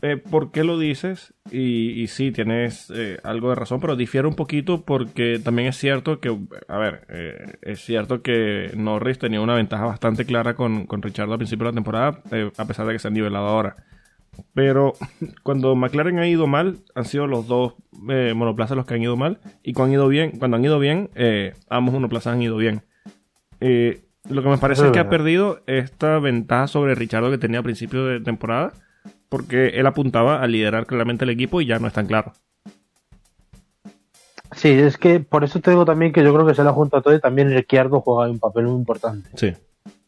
eh, 0.00 0.16
por 0.16 0.52
qué 0.52 0.62
lo 0.62 0.78
dices 0.78 1.34
y, 1.50 2.00
y 2.00 2.06
sí, 2.06 2.30
tienes 2.30 2.90
eh, 2.94 3.18
algo 3.24 3.48
de 3.48 3.56
razón, 3.56 3.80
pero 3.80 3.96
difiere 3.96 4.28
un 4.28 4.36
poquito 4.36 4.82
porque 4.82 5.40
también 5.42 5.68
es 5.68 5.76
cierto 5.76 6.20
que, 6.20 6.38
a 6.68 6.78
ver, 6.78 7.06
eh, 7.08 7.54
es 7.60 7.80
cierto 7.80 8.22
que 8.22 8.70
Norris 8.76 9.18
tenía 9.18 9.40
una 9.40 9.54
ventaja 9.56 9.84
bastante 9.84 10.24
clara 10.24 10.54
con, 10.54 10.86
con 10.86 11.02
Richard 11.02 11.30
al 11.30 11.38
principio 11.38 11.64
de 11.66 11.72
la 11.72 11.74
temporada, 11.74 12.20
eh, 12.30 12.50
a 12.56 12.64
pesar 12.64 12.86
de 12.86 12.92
que 12.92 12.98
se 13.00 13.08
han 13.08 13.14
nivelado 13.14 13.48
ahora. 13.48 13.74
Pero 14.54 14.94
cuando 15.42 15.74
McLaren 15.74 16.18
ha 16.18 16.28
ido 16.28 16.46
mal, 16.46 16.78
han 16.94 17.04
sido 17.04 17.26
los 17.26 17.46
dos 17.46 17.74
eh, 18.08 18.32
monoplazas 18.34 18.76
los 18.76 18.86
que 18.86 18.94
han 18.94 19.02
ido 19.02 19.16
mal. 19.16 19.38
Y 19.62 19.72
cuando 19.72 19.92
han 19.92 20.00
ido 20.00 20.08
bien, 20.08 20.38
cuando 20.38 20.56
han 20.56 20.64
ido 20.64 20.78
bien, 20.78 21.10
eh, 21.14 21.54
ambos 21.68 21.94
monoplazas 21.94 22.34
han 22.34 22.42
ido 22.42 22.56
bien. 22.56 22.82
Eh, 23.60 24.02
lo 24.28 24.42
que 24.42 24.48
me 24.48 24.58
parece 24.58 24.82
es 24.82 24.86
es 24.86 24.92
que 24.92 24.98
ha 24.98 25.04
verdad. 25.04 25.18
perdido 25.18 25.60
esta 25.66 26.18
ventaja 26.18 26.66
sobre 26.66 26.94
Richardo 26.94 27.30
que 27.30 27.38
tenía 27.38 27.60
a 27.60 27.62
principio 27.62 28.04
de 28.06 28.20
temporada. 28.20 28.72
Porque 29.28 29.68
él 29.68 29.86
apuntaba 29.86 30.42
a 30.42 30.46
liderar 30.46 30.84
claramente 30.86 31.24
el 31.24 31.30
equipo 31.30 31.60
y 31.62 31.66
ya 31.66 31.78
no 31.78 31.86
es 31.86 31.94
tan 31.94 32.06
claro. 32.06 32.32
Sí, 34.54 34.68
es 34.68 34.98
que 34.98 35.20
por 35.20 35.44
eso 35.44 35.60
te 35.60 35.70
digo 35.70 35.86
también 35.86 36.12
que 36.12 36.22
yo 36.22 36.34
creo 36.34 36.46
que 36.46 36.54
se 36.54 36.62
le 36.62 36.68
ha 36.68 36.72
juntado 36.72 37.02
todo 37.02 37.14
y 37.14 37.20
también 37.20 37.50
Ricciardo 37.50 38.02
juega 38.02 38.30
un 38.30 38.38
papel 38.38 38.64
muy 38.66 38.76
importante. 38.76 39.30
Sí. 39.34 39.54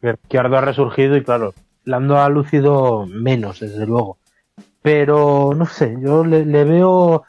Ricciardo 0.03 0.59
ha 0.59 0.61
resurgido 0.61 1.17
y 1.17 1.25
claro, 1.25 1.55
Lando 1.85 2.19
ha 2.19 2.29
lucido 2.29 3.07
menos, 3.07 3.61
desde 3.61 3.87
luego. 3.87 4.19
Pero 4.83 5.53
no 5.57 5.67
sé, 5.67 5.97
yo 6.01 6.25
le, 6.25 6.45
le 6.45 6.65
veo. 6.65 7.25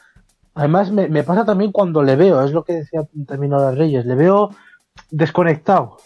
Además, 0.54 0.90
me, 0.90 1.08
me 1.08 1.22
pasa 1.22 1.44
también 1.44 1.72
cuando 1.72 2.02
le 2.02 2.16
veo, 2.16 2.42
es 2.42 2.52
lo 2.52 2.64
que 2.64 2.74
decía 2.74 3.02
también 3.26 3.52
ahora 3.52 3.72
Reyes, 3.72 4.06
le 4.06 4.14
veo 4.14 4.50
desconectado, 5.10 5.98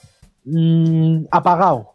mm, 0.45 1.25
apagado. 1.31 1.95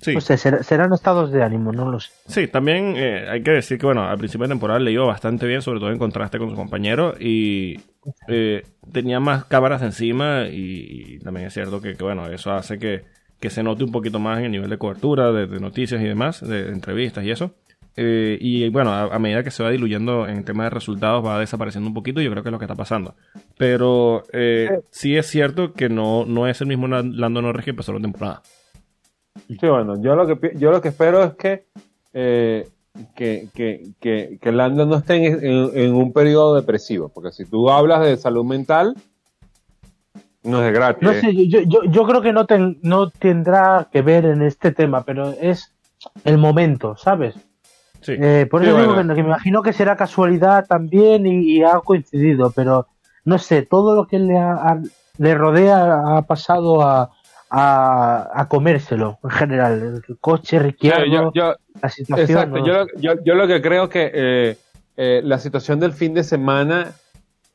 Sí. 0.00 0.14
No 0.14 0.20
sé, 0.20 0.36
ser- 0.36 0.64
serán 0.64 0.92
estados 0.92 1.30
de 1.30 1.44
ánimo, 1.44 1.70
no 1.72 1.88
lo 1.90 2.00
sé. 2.00 2.10
Sí, 2.26 2.48
también 2.48 2.94
eh, 2.96 3.28
hay 3.28 3.42
que 3.42 3.52
decir 3.52 3.78
que, 3.78 3.86
bueno, 3.86 4.02
al 4.02 4.18
principio 4.18 4.46
de 4.48 4.52
temporada 4.52 4.80
le 4.80 4.90
iba 4.90 5.04
bastante 5.04 5.46
bien, 5.46 5.62
sobre 5.62 5.78
todo 5.78 5.90
en 5.92 5.98
contraste 5.98 6.38
con 6.38 6.50
su 6.50 6.56
compañero, 6.56 7.14
y 7.20 7.80
eh, 8.26 8.64
tenía 8.92 9.20
más 9.20 9.44
cámaras 9.44 9.80
encima, 9.82 10.48
y, 10.48 11.14
y 11.14 11.18
también 11.20 11.46
es 11.46 11.54
cierto 11.54 11.80
que, 11.80 11.94
que, 11.96 12.02
bueno, 12.02 12.26
eso 12.26 12.50
hace 12.50 12.80
que, 12.80 13.04
que 13.42 13.50
se 13.50 13.62
note 13.62 13.84
un 13.84 13.92
poquito 13.92 14.18
más 14.18 14.38
en 14.38 14.46
el 14.46 14.52
nivel 14.52 14.70
de 14.70 14.78
cobertura, 14.78 15.32
de, 15.32 15.46
de 15.48 15.60
noticias 15.60 16.00
y 16.00 16.04
demás, 16.04 16.40
de, 16.40 16.64
de 16.64 16.72
entrevistas 16.72 17.24
y 17.24 17.30
eso. 17.32 17.50
Eh, 17.96 18.38
y 18.40 18.70
bueno, 18.70 18.90
a, 18.92 19.14
a 19.14 19.18
medida 19.18 19.42
que 19.42 19.50
se 19.50 19.62
va 19.62 19.70
diluyendo 19.70 20.26
en 20.26 20.44
tema 20.44 20.64
de 20.64 20.70
resultados, 20.70 21.22
va 21.26 21.38
desapareciendo 21.40 21.88
un 21.88 21.94
poquito, 21.94 22.20
y 22.20 22.24
yo 22.24 22.30
creo 22.30 22.42
que 22.42 22.48
es 22.48 22.52
lo 22.52 22.58
que 22.58 22.64
está 22.64 22.74
pasando. 22.76 23.14
Pero 23.58 24.22
eh, 24.32 24.80
sí 24.90 25.16
es 25.16 25.26
cierto 25.26 25.74
que 25.74 25.90
no, 25.90 26.24
no 26.24 26.46
es 26.46 26.60
el 26.62 26.68
mismo 26.68 26.86
Lando 26.88 27.42
Norris 27.42 27.64
que 27.64 27.70
empezó 27.70 27.92
la 27.92 28.00
temporada. 28.00 28.40
Sí, 29.48 29.58
bueno, 29.66 30.00
yo 30.00 30.14
lo 30.14 30.26
que, 30.26 30.52
yo 30.56 30.70
lo 30.70 30.80
que 30.80 30.88
espero 30.88 31.22
es 31.24 31.34
que, 31.34 31.64
eh, 32.14 32.66
que, 33.16 33.48
que, 33.52 33.82
que, 34.00 34.38
que 34.40 34.52
Lando 34.52 34.86
no 34.86 34.96
esté 34.96 35.16
en, 35.16 35.44
en- 35.44 35.70
en 35.74 35.94
un 35.94 36.12
periodo 36.12 36.54
depresivo, 36.54 37.10
porque 37.10 37.32
si 37.32 37.44
tú 37.44 37.68
hablas 37.70 38.02
de 38.06 38.16
salud 38.16 38.44
mental, 38.44 38.94
no 40.44 40.62
es 40.64 40.72
gratis. 40.72 41.02
No 41.02 41.10
¿eh? 41.12 41.20
sé, 41.20 41.48
yo, 41.48 41.60
yo, 41.60 41.84
yo 41.84 42.04
creo 42.06 42.20
que 42.22 42.32
no, 42.32 42.46
ten- 42.46 42.78
no 42.82 43.10
tendrá 43.10 43.88
que 43.92 44.02
ver 44.02 44.24
en 44.24 44.42
este 44.42 44.72
tema, 44.72 45.04
pero 45.04 45.34
es 45.40 45.72
el 46.24 46.38
momento, 46.38 46.96
¿sabes? 46.96 47.34
Sí. 48.00 48.14
Eh, 48.20 48.46
por 48.50 48.62
Sí, 48.62 48.68
eso 48.68 48.78
digo 48.78 48.94
bueno. 48.94 49.14
que, 49.14 49.16
que 49.18 49.22
me 49.22 49.28
imagino 49.28 49.62
que 49.62 49.72
será 49.72 49.96
casualidad 49.96 50.66
también 50.66 51.26
y, 51.26 51.58
y 51.58 51.62
ha 51.62 51.74
coincidido, 51.80 52.50
pero 52.50 52.88
no 53.24 53.38
sé, 53.38 53.62
todo 53.62 53.94
lo 53.94 54.06
que 54.08 54.18
le, 54.18 54.36
ha- 54.36 54.54
ha- 54.54 54.80
le 55.18 55.34
rodea 55.36 56.16
ha 56.16 56.22
pasado 56.22 56.82
a, 56.82 57.10
a, 57.48 58.28
a 58.34 58.48
comérselo 58.48 59.18
en 59.22 59.30
general. 59.30 60.02
El 60.08 60.18
coche, 60.18 60.58
Ricciardo, 60.58 61.04
yo- 61.06 61.32
yo- 61.32 61.54
la 61.80 61.88
situación. 61.88 62.30
Exacto, 62.38 62.58
¿no? 62.58 62.66
yo 62.66 62.72
lo, 62.72 62.86
yo, 62.98 63.12
yo 63.24 63.34
lo 63.34 63.46
que 63.46 63.62
creo 63.62 63.88
que 63.88 64.10
eh, 64.12 64.56
eh, 64.96 65.20
la 65.22 65.38
situación 65.38 65.78
del 65.78 65.92
fin 65.92 66.14
de 66.14 66.24
semana, 66.24 66.92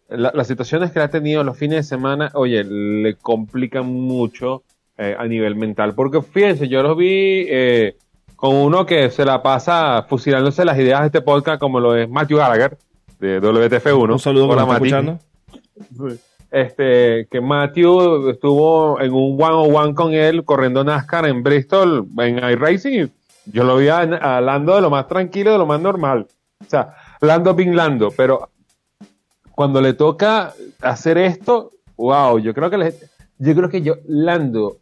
la- 0.09 0.31
las 0.33 0.47
situaciones 0.47 0.91
que 0.91 0.99
ha 0.99 1.09
tenido 1.09 1.43
los 1.43 1.57
fines 1.57 1.77
de 1.77 1.83
semana, 1.83 2.31
oye, 2.33 2.63
le 2.63 3.15
complican 3.15 3.85
mucho 3.85 4.63
eh, 4.97 5.15
a 5.17 5.25
nivel 5.27 5.55
mental. 5.55 5.93
Porque 5.93 6.21
fíjense, 6.21 6.67
yo 6.67 6.81
los 6.81 6.97
vi 6.97 7.45
eh, 7.49 7.95
con 8.35 8.55
uno 8.55 8.85
que 8.85 9.09
se 9.11 9.25
la 9.25 9.43
pasa 9.43 10.05
fusilándose 10.09 10.65
las 10.65 10.77
ideas 10.79 11.01
de 11.01 11.05
este 11.07 11.21
podcast, 11.21 11.59
como 11.59 11.79
lo 11.79 11.95
es 11.95 12.09
Matthew 12.09 12.37
Gallagher, 12.37 12.77
de 13.19 13.41
WTF1. 13.41 14.11
Un 14.13 14.19
saludo 14.19 14.47
Mati. 14.47 14.71
escuchando. 14.73 15.19
Este, 16.49 17.27
que 17.29 17.41
Matthew 17.41 18.29
estuvo 18.29 18.99
en 19.01 19.11
un 19.13 19.41
one 19.41 19.53
on 19.53 19.75
one 19.75 19.93
con 19.93 20.13
él 20.13 20.45
corriendo 20.45 20.83
NASCAR 20.83 21.27
en 21.27 21.43
Bristol 21.43 22.07
en 22.19 22.37
iRacing. 22.37 23.11
Yo 23.47 23.63
lo 23.63 23.77
vi 23.77 23.89
a, 23.89 23.99
a 23.99 24.41
Lando 24.41 24.75
de 24.75 24.81
lo 24.81 24.89
más 24.89 25.07
tranquilo, 25.07 25.51
de 25.51 25.57
lo 25.57 25.65
más 25.65 25.81
normal. 25.81 26.25
O 26.61 26.69
sea, 26.69 26.95
Lando 27.21 27.53
bin 27.53 27.75
Lando, 27.75 28.11
pero 28.15 28.49
cuando 29.57 29.81
le 29.81 29.93
toca 29.93 30.53
hacer 30.81 31.17
esto, 31.17 31.71
wow, 31.95 32.37
yo 32.37 32.53
creo 32.53 32.69
que 32.69 32.77
le- 32.77 32.93
yo 33.39 33.55
creo 33.55 33.69
que 33.69 33.81
yo 33.81 33.95
Lando 34.07 34.77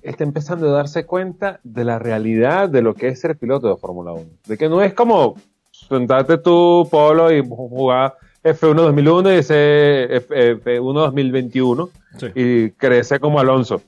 está 0.00 0.24
empezando 0.24 0.66
a 0.70 0.72
darse 0.72 1.04
cuenta 1.04 1.60
de 1.62 1.84
la 1.84 1.98
realidad 1.98 2.70
de 2.70 2.80
lo 2.80 2.94
que 2.94 3.08
es 3.08 3.20
ser 3.20 3.36
piloto 3.36 3.68
de 3.68 3.76
Fórmula 3.76 4.12
1. 4.12 4.24
De 4.46 4.56
que 4.56 4.70
no 4.70 4.80
es 4.80 4.94
como 4.94 5.36
sentarte 5.70 6.38
tú, 6.38 6.88
Polo, 6.90 7.30
y 7.30 7.46
jugar 7.46 8.14
F1 8.42 8.74
2001 8.80 9.30
y 9.30 9.36
ese 9.36 10.04
F- 10.16 10.52
F1 10.64 11.00
2021 11.00 11.90
Sí. 12.16 12.28
y 12.34 12.70
crece 12.70 13.20
como 13.20 13.40
Alonso. 13.40 13.82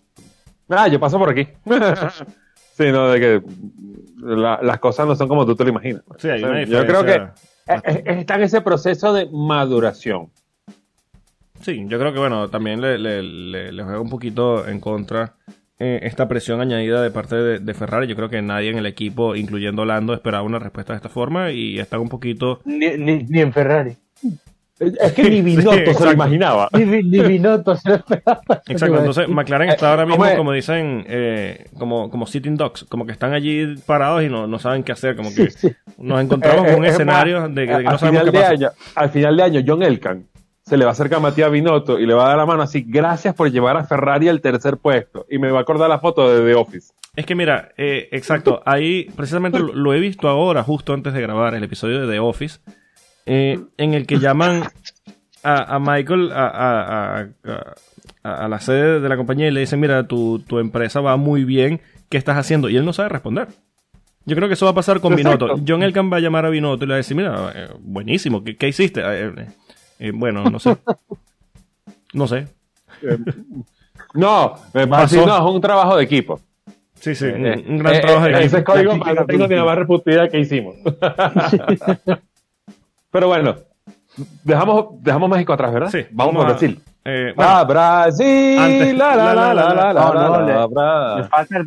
Ah, 0.69 0.87
yo 0.87 1.01
paso 1.01 1.19
por 1.19 1.31
aquí. 1.31 1.49
Sino 2.77 3.09
de 3.09 3.21
que 3.21 3.43
la- 4.19 4.61
las 4.63 4.79
cosas 4.81 5.07
no 5.07 5.17
son 5.17 5.29
como 5.29 5.47
tú 5.47 5.57
te 5.57 5.65
lo 5.65 5.71
imaginas. 5.71 6.03
Sí, 6.19 6.29
hay 6.29 6.43
O 6.45 6.47
sea, 6.47 6.51
una 6.51 6.65
yo 6.65 6.87
creo 6.87 7.05
que 7.07 7.23
está 7.67 8.35
en 8.37 8.43
ese 8.43 8.61
proceso 8.61 9.13
de 9.13 9.29
maduración. 9.33 10.31
Sí, 11.61 11.85
yo 11.89 11.99
creo 11.99 12.13
que 12.13 12.19
bueno, 12.19 12.49
también 12.51 12.81
le, 12.81 12.99
le- 12.99 13.23
le- 13.23 13.73
le 13.73 13.83
juega 13.85 14.01
un 14.01 14.11
poquito 14.11 14.67
en 14.69 14.81
contra 14.81 15.35
eh, 15.79 16.01
esta 16.03 16.29
presión 16.29 16.61
añadida 16.61 17.01
de 17.03 17.11
parte 17.11 17.37
de, 17.37 17.59
de 17.59 17.75
Ferrari. 17.75 18.07
Yo 18.07 18.17
creo 18.17 18.29
que 18.29 18.43
nadie 18.43 18.71
en 18.71 18.77
el 18.79 18.87
equipo, 18.87 19.35
incluyendo 19.35 19.85
Lando, 19.85 20.13
esperaba 20.15 20.43
una 20.45 20.59
respuesta 20.59 20.93
de 20.93 20.99
esta 20.99 21.09
forma 21.09 21.53
y 21.53 21.79
están 21.79 22.01
un 22.01 22.09
poquito... 22.09 22.61
Ni, 22.65 22.97
ni, 22.99 23.23
ni 23.23 23.41
en 23.41 23.53
Ferrari. 23.53 23.97
Es 24.81 25.13
que 25.13 25.31
ni 25.31 25.41
Binotto 25.43 25.95
se 25.95 26.05
lo 26.05 26.13
imaginaba. 26.13 26.69
Ni, 26.73 26.85
ni 26.85 27.21
Binotto 27.21 27.77
se 27.77 27.89
lo 27.91 27.95
esperaba. 27.97 28.41
Exacto, 28.67 28.99
entonces 28.99 29.29
McLaren 29.29 29.69
está 29.69 29.91
ahora 29.91 30.05
mismo, 30.07 30.25
como 30.37 30.53
dicen, 30.53 31.05
eh, 31.09 31.67
como, 31.79 32.11
como 32.11 32.27
sitting 32.27 32.57
dogs, 32.57 32.85
como 32.89 33.07
que 33.07 33.13
están 33.13 33.33
allí 33.35 33.77
parados 33.87 34.23
y 34.25 34.29
no, 34.29 34.47
no 34.47 34.59
saben 34.59 34.83
qué 34.83 34.93
hacer, 34.93 35.15
como 35.17 35.29
que 35.35 35.51
Sí, 35.51 35.69
sí. 35.69 35.77
nos 35.99 36.21
encontramos 36.21 36.65
con 36.67 36.75
un 36.77 36.85
Eh, 36.85 36.89
es 36.89 36.95
escenario 36.95 37.49
de 37.49 37.67
que, 37.67 37.73
de 37.73 37.79
que 37.79 37.85
no 37.85 37.99
sabemos 37.99 38.23
final 38.23 38.25
qué 38.25 38.31
de 38.39 38.43
pasa. 38.43 38.53
año, 38.53 38.69
al 38.97 39.11
final 39.11 39.37
de 39.37 39.43
año, 39.43 39.61
John 39.67 39.83
Elkan 39.83 40.27
se 40.63 40.77
le 40.79 40.85
va 40.87 40.91
a 40.91 40.93
acercar 40.93 41.19
a 41.19 41.23
Matías 41.23 41.51
Binotto 41.51 41.99
y 42.01 42.07
le 42.07 42.15
va 42.15 42.25
a 42.25 42.29
dar 42.29 42.39
la 42.39 42.47
mano 42.47 42.63
así, 42.63 42.83
gracias 42.89 43.35
por 43.35 43.51
llevar 43.53 43.77
a 43.77 43.85
Ferrari 43.85 44.29
al 44.29 44.41
tercer 44.41 44.79
puesto. 44.79 45.27
Y 45.31 45.39
me 45.39 45.51
va 45.51 45.59
a 45.59 45.63
acordar 45.63 45.91
la 45.91 45.99
foto 45.99 46.35
de 46.35 46.41
The 46.51 46.59
Office. 46.59 46.93
Es 47.15 47.27
que 47.27 47.35
mira, 47.35 47.69
eh, 47.77 48.09
exacto, 48.13 48.63
ahí 48.65 49.05
precisamente 49.15 49.59
lo, 49.61 49.73
lo 49.75 49.93
he 49.95 50.01
visto 50.01 50.27
ahora, 50.27 50.63
justo 50.65 50.95
antes 50.95 51.13
de 51.13 51.21
grabar 51.21 51.55
el 51.55 51.63
episodio 51.63 52.01
de 52.07 52.13
The 52.13 52.19
Office, 52.19 52.61
eh, 53.27 53.59
en 53.77 53.95
el 53.95 54.07
que 54.07 54.19
llaman 54.19 54.65
a, 55.43 55.75
a 55.77 55.79
Michael 55.79 56.33
a, 56.33 56.47
a- 56.47 57.21
a- 57.21 57.75
a- 58.23 58.45
a 58.45 58.49
la 58.49 58.61
sede 58.61 59.01
de 59.01 59.09
la 59.09 59.17
compañía 59.17 59.49
y 59.49 59.51
le 59.51 59.61
dicen, 59.61 59.81
mira, 59.81 60.07
tu, 60.07 60.39
tu 60.41 60.59
empresa 60.59 61.01
va 61.01 61.17
muy 61.17 61.45
bien, 61.45 61.81
¿qué 62.09 62.17
estás 62.17 62.37
haciendo? 62.39 62.69
Y 62.71 62.77
él 62.77 62.85
no 62.85 62.93
sabe 62.93 63.11
responder. 63.11 63.49
Yo 64.27 64.35
creo 64.37 64.49
que 64.49 64.55
eso 64.55 64.65
va 64.65 64.71
a 64.73 64.75
pasar 64.75 65.01
con 65.01 65.13
Exacto. 65.13 65.45
Binotto. 65.47 65.65
John 65.69 65.83
Elkan 65.83 66.11
va 66.11 66.17
a 66.17 66.21
llamar 66.21 66.47
a 66.47 66.49
Binotto 66.51 66.85
y 66.85 66.89
le 66.89 66.93
va 66.93 66.97
a 66.97 66.99
decir, 66.99 67.15
mira, 67.17 67.53
eh, 67.55 67.69
buenísimo, 67.81 68.43
¿qué, 68.43 68.57
qué 68.57 68.69
hiciste? 68.69 69.03
Eh, 69.05 69.33
eh, 69.99 70.13
bueno, 70.15 70.45
no 70.45 70.59
sé. 70.59 70.77
No 72.15 72.29
sé. 72.29 72.47
No, 74.15 74.55
me 74.73 74.87
Pasó. 74.87 75.27
no, 75.27 75.37
es 75.49 75.55
un 75.57 75.61
trabajo 75.61 75.97
de 75.97 76.05
equipo. 76.05 76.41
Sí, 76.95 77.13
sí, 77.17 77.25
un, 77.27 77.45
un 77.45 77.79
gran 77.79 77.95
eh, 77.97 78.01
trabajo 78.01 78.25
de 78.27 78.31
equipo. 78.31 78.47
Ese 78.47 78.65
código 78.65 78.93
Aquí 78.93 79.01
para 79.01 79.49
la 79.49 79.65
más 79.65 79.79
reputida 79.79 80.29
que 80.29 80.39
hicimos. 80.39 80.77
Pero 83.15 83.29
bueno, 83.29 83.55
dejamos, 84.43 84.87
dejamos 85.01 85.31
México 85.31 85.53
atrás, 85.53 85.73
¿verdad? 85.73 85.89
Sí, 85.89 86.01
vamos, 86.11 86.35
vamos 86.35 86.43
a 86.43 86.47
a- 86.49 86.51
Brasil. 86.51 86.81
Eh, 87.05 87.33
bueno, 87.37 87.51
ah, 87.55 87.63
Brasil. 87.65 88.59
antes- 88.59 88.97
la, 88.97 89.15
la, 89.15 89.25
la, 89.35 89.55
la, 89.55 89.55
la, 89.55 89.93
la, 89.93 89.93
No, 89.93 90.15
no, 90.15 90.31
la, 90.41 90.43
le- 90.47 90.53
la, 90.55 90.67
Bra- 90.67 91.17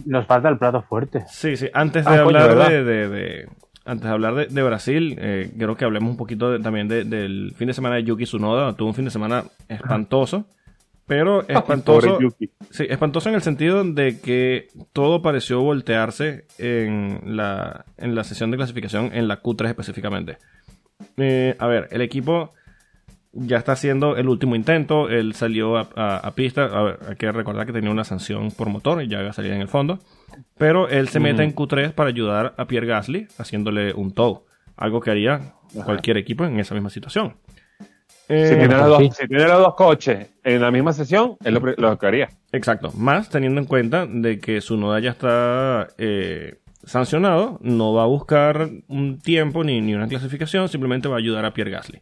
Nos 0.06 0.26
falta, 0.26 0.50
el, 0.50 0.58
plato 0.58 0.82
fuerte. 0.82 1.24
Sí, 1.30 1.56
sí. 1.56 1.70
Antes 1.74 2.04
de 2.04 2.12
Ah, 2.20 2.24
coño, 2.26 2.38
hablar 2.38 2.70
de, 2.70 2.84
de- 2.84 3.08
de- 3.08 3.50
antes 3.86 4.04
de 4.04 4.10
hablar 4.10 4.36
de, 4.36 4.48
de 4.48 4.62
Brasil, 4.64 5.16
eh, 5.22 5.54
quiero 5.58 5.78
que 5.78 5.86
hablemos 5.86 6.10
un 6.12 6.18
poquito 6.18 6.52
de- 6.52 6.60
también 6.60 6.90
de- 6.90 7.06
del 7.06 7.54
fin 7.56 7.68
de 7.70 7.74
semana 7.74 7.96
de 7.96 8.04
Yuki 8.04 8.26
Tsunoda. 8.26 8.74
Tuvo 8.74 8.90
un 8.90 8.94
fin 8.94 9.06
de 9.06 9.12
semana 9.12 9.46
espantoso, 9.70 10.44
pero 11.06 11.44
espantoso. 11.48 12.18
Sí, 12.72 12.86
espantoso 12.90 13.30
en 13.30 13.36
el 13.36 13.42
sentido 13.42 13.86
de 13.86 14.20
que 14.20 14.68
todo 14.92 15.22
pareció 15.22 15.62
voltearse 15.62 16.46
en 16.58 17.22
la, 17.38 17.86
en 17.96 18.16
la 18.16 18.26
sesión 18.26 18.52
de 18.52 18.58
clasificación, 18.58 19.12
en 19.14 19.30
la 19.30 19.42
Q3 19.42 19.68
específicamente. 19.70 20.40
Eh, 21.18 21.56
a 21.60 21.68
ver, 21.68 21.88
el 21.92 22.02
equipo 22.02 22.54
ya 23.34 23.58
está 23.58 23.74
haciendo 23.74 24.16
el 24.18 24.30
último 24.30 24.56
intento. 24.56 25.10
Él 25.10 25.34
salió 25.34 25.78
a, 25.78 25.90
a- 25.96 26.18
a 26.18 26.32
pista. 26.36 26.66
A 26.66 26.82
ver, 26.84 27.00
hay 27.10 27.16
que 27.16 27.32
recordar 27.32 27.66
que 27.66 27.74
tenía 27.74 27.92
una 27.92 28.04
sanción 28.04 28.52
por 28.52 28.70
motor 28.70 29.02
y 29.04 29.08
ya 29.08 29.20
iba 29.20 29.30
a 29.30 29.34
salir 29.34 29.52
en 29.52 29.62
el 29.62 29.68
fondo. 29.68 30.00
Pero 30.58 30.88
él 30.90 31.08
se 31.10 31.20
mete 31.20 31.44
en 31.44 31.54
Q3 31.56 31.92
para 31.94 32.10
ayudar 32.10 32.54
a 32.58 32.66
Pierre 32.66 32.88
Gasly 32.88 33.28
haciéndole 33.38 33.94
un 33.94 34.14
tow. 34.14 34.46
Algo 34.76 35.02
que 35.02 35.12
haría 35.12 35.54
cualquier 35.86 36.18
equipo 36.18 36.46
en 36.46 36.60
esa 36.60 36.74
misma 36.76 36.90
situación. 36.90 37.36
Eh, 38.30 38.48
Si 38.50 38.56
tiene, 38.56 38.76
los 38.76 38.98
sí. 38.98 39.04
dos, 39.08 39.16
si 39.16 39.28
tiene 39.28 39.44
los 39.48 39.60
dos 39.60 39.76
coches 39.76 40.28
en 40.44 40.62
la 40.62 40.70
misma 40.70 40.94
sesión, 40.94 41.38
es 41.44 41.52
lo, 41.54 41.60
lo 41.78 41.98
que 41.98 42.06
haría. 42.08 42.30
Exacto. 42.52 42.92
Más 42.98 43.30
teniendo 43.30 43.60
en 43.62 43.68
cuenta 43.68 44.06
de 44.06 44.40
que 44.40 44.60
su 44.62 44.78
noda 44.78 45.00
ya 45.00 45.12
está 45.12 45.88
eh, 45.98 46.60
sancionado, 46.88 47.60
no 47.62 47.94
va 47.94 48.04
a 48.04 48.08
buscar 48.08 48.70
un 48.88 49.20
tiempo 49.20 49.64
ni, 49.64 49.82
ni 49.82 49.94
una 49.94 50.08
clasificación, 50.08 50.70
simplemente 50.70 51.08
va 51.08 51.16
a 51.16 51.20
ayudar 51.20 51.46
a 51.46 51.54
Pierre 51.54 51.72
Gasly. 51.72 52.02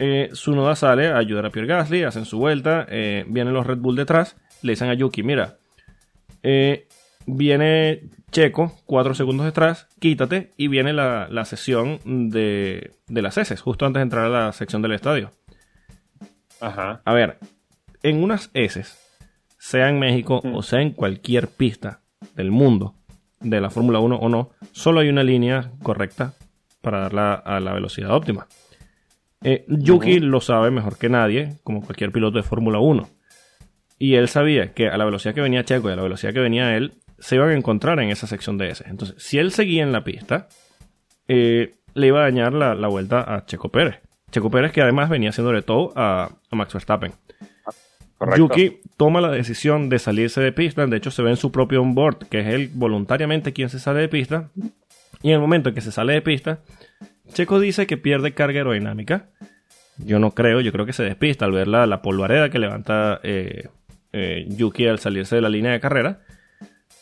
Eh, 0.00 0.30
su 0.32 0.54
noda 0.54 0.76
sale 0.76 1.08
a 1.08 1.18
ayudar 1.18 1.46
a 1.46 1.50
Pierre 1.50 1.68
Gasly, 1.68 2.02
hacen 2.04 2.24
su 2.24 2.38
vuelta, 2.38 2.86
eh, 2.88 3.24
vienen 3.28 3.54
los 3.54 3.66
Red 3.66 3.78
Bull 3.78 3.96
detrás, 3.96 4.36
le 4.62 4.72
dicen 4.72 4.88
a 4.88 4.94
Yuki, 4.94 5.22
mira, 5.22 5.58
eh, 6.42 6.88
viene 7.26 8.02
Checo, 8.30 8.76
cuatro 8.86 9.14
segundos 9.14 9.46
detrás, 9.46 9.88
quítate, 9.98 10.52
y 10.56 10.68
viene 10.68 10.92
la, 10.92 11.28
la 11.30 11.44
sesión 11.44 11.98
de, 12.30 12.92
de 13.06 13.22
las 13.22 13.38
heces, 13.38 13.60
justo 13.60 13.86
antes 13.86 14.00
de 14.00 14.04
entrar 14.04 14.26
a 14.26 14.46
la 14.46 14.52
sección 14.52 14.82
del 14.82 14.92
estadio. 14.92 15.32
Ajá. 16.60 17.02
A 17.04 17.12
ver, 17.12 17.38
en 18.02 18.22
unas 18.22 18.50
heces, 18.54 18.98
sea 19.58 19.88
en 19.88 19.98
México 19.98 20.40
o 20.44 20.62
sea 20.62 20.80
en 20.80 20.92
cualquier 20.92 21.48
pista 21.48 22.00
del 22.36 22.50
mundo, 22.50 22.94
de 23.40 23.60
la 23.60 23.70
Fórmula 23.70 24.00
1 24.00 24.16
o 24.16 24.28
no, 24.28 24.50
solo 24.72 25.00
hay 25.00 25.08
una 25.08 25.22
línea 25.22 25.70
correcta 25.82 26.34
para 26.80 27.00
darla 27.00 27.34
a 27.34 27.60
la 27.60 27.72
velocidad 27.72 28.14
óptima. 28.14 28.46
Eh, 29.42 29.64
Yuki 29.68 30.18
lo 30.18 30.40
sabe 30.40 30.70
mejor 30.70 30.98
que 30.98 31.08
nadie, 31.08 31.54
como 31.62 31.82
cualquier 31.82 32.12
piloto 32.12 32.38
de 32.38 32.42
Fórmula 32.42 32.78
1. 32.78 33.08
Y 33.98 34.14
él 34.14 34.28
sabía 34.28 34.72
que 34.72 34.88
a 34.88 34.96
la 34.96 35.04
velocidad 35.04 35.34
que 35.34 35.40
venía 35.40 35.64
Checo 35.64 35.88
y 35.88 35.92
a 35.92 35.96
la 35.96 36.02
velocidad 36.02 36.32
que 36.32 36.40
venía 36.40 36.76
él, 36.76 36.94
se 37.18 37.34
iban 37.34 37.50
a 37.50 37.54
encontrar 37.54 37.98
en 38.00 38.10
esa 38.10 38.26
sección 38.26 38.58
de 38.58 38.70
S. 38.70 38.84
Entonces, 38.86 39.16
si 39.18 39.38
él 39.38 39.50
seguía 39.50 39.82
en 39.82 39.92
la 39.92 40.04
pista, 40.04 40.48
eh, 41.26 41.74
le 41.94 42.06
iba 42.06 42.20
a 42.20 42.22
dañar 42.22 42.52
la, 42.52 42.74
la, 42.74 42.88
vuelta 42.88 43.34
a 43.34 43.44
Checo 43.44 43.70
Pérez. 43.70 44.00
Checo 44.30 44.50
Pérez 44.50 44.72
que 44.72 44.82
además 44.82 45.08
venía 45.08 45.30
haciéndole 45.30 45.62
todo 45.62 45.92
a, 45.96 46.30
a 46.50 46.56
Max 46.56 46.72
Verstappen. 46.74 47.12
Yuki 48.36 48.80
toma 48.96 49.20
la 49.20 49.30
decisión 49.30 49.88
de 49.88 49.98
salirse 49.98 50.40
de 50.40 50.52
pista. 50.52 50.86
De 50.86 50.96
hecho, 50.96 51.10
se 51.10 51.22
ve 51.22 51.30
en 51.30 51.36
su 51.36 51.52
propio 51.52 51.82
onboard, 51.82 52.28
que 52.28 52.40
es 52.40 52.46
él 52.48 52.70
voluntariamente 52.74 53.52
quien 53.52 53.68
se 53.68 53.78
sale 53.78 54.00
de 54.00 54.08
pista. 54.08 54.50
Y 55.22 55.28
en 55.28 55.34
el 55.34 55.40
momento 55.40 55.68
en 55.68 55.74
que 55.74 55.80
se 55.80 55.92
sale 55.92 56.14
de 56.14 56.22
pista, 56.22 56.60
Checo 57.32 57.60
dice 57.60 57.86
que 57.86 57.96
pierde 57.96 58.34
carga 58.34 58.58
aerodinámica. 58.58 59.28
Yo 59.98 60.18
no 60.18 60.32
creo, 60.32 60.60
yo 60.60 60.72
creo 60.72 60.86
que 60.86 60.92
se 60.92 61.02
despista 61.02 61.44
al 61.44 61.52
ver 61.52 61.68
la, 61.68 61.86
la 61.86 62.02
polvareda 62.02 62.50
que 62.50 62.58
levanta 62.58 63.20
eh, 63.22 63.68
eh, 64.12 64.46
Yuki 64.48 64.86
al 64.86 64.98
salirse 64.98 65.36
de 65.36 65.42
la 65.42 65.48
línea 65.48 65.72
de 65.72 65.80
carrera. 65.80 66.20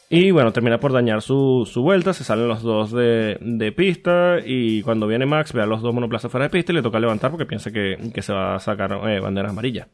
Y 0.08 0.30
bueno, 0.30 0.52
termina 0.52 0.78
por 0.78 0.92
dañar 0.92 1.20
su, 1.20 1.68
su 1.70 1.82
vuelta, 1.82 2.12
se 2.12 2.22
salen 2.22 2.46
los 2.46 2.62
dos 2.62 2.92
de, 2.92 3.38
de, 3.40 3.72
pista 3.72 4.36
y 4.44 4.82
cuando 4.82 5.08
viene 5.08 5.26
Max 5.26 5.52
ve 5.52 5.62
a 5.62 5.66
los 5.66 5.82
dos 5.82 5.92
monoplazas 5.92 6.30
fuera 6.30 6.44
de 6.44 6.50
pista 6.50 6.70
y 6.70 6.76
le 6.76 6.82
toca 6.82 7.00
levantar 7.00 7.32
porque 7.32 7.44
piensa 7.44 7.72
que, 7.72 7.98
que 8.14 8.22
se 8.22 8.32
va 8.32 8.54
a 8.54 8.60
sacar 8.60 8.92
eh, 9.08 9.18
banderas 9.18 9.50
amarillas. 9.50 9.88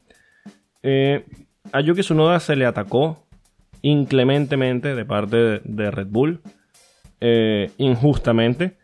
Eh, 0.82 1.24
a 1.72 1.80
Yuki 1.80 2.00
Tsunoda 2.00 2.40
se 2.40 2.56
le 2.56 2.66
atacó 2.66 3.24
inclementemente 3.82 4.94
de 4.94 5.04
parte 5.04 5.36
de, 5.36 5.60
de 5.64 5.90
Red 5.90 6.08
Bull, 6.08 6.40
eh, 7.20 7.70
injustamente. 7.78 8.76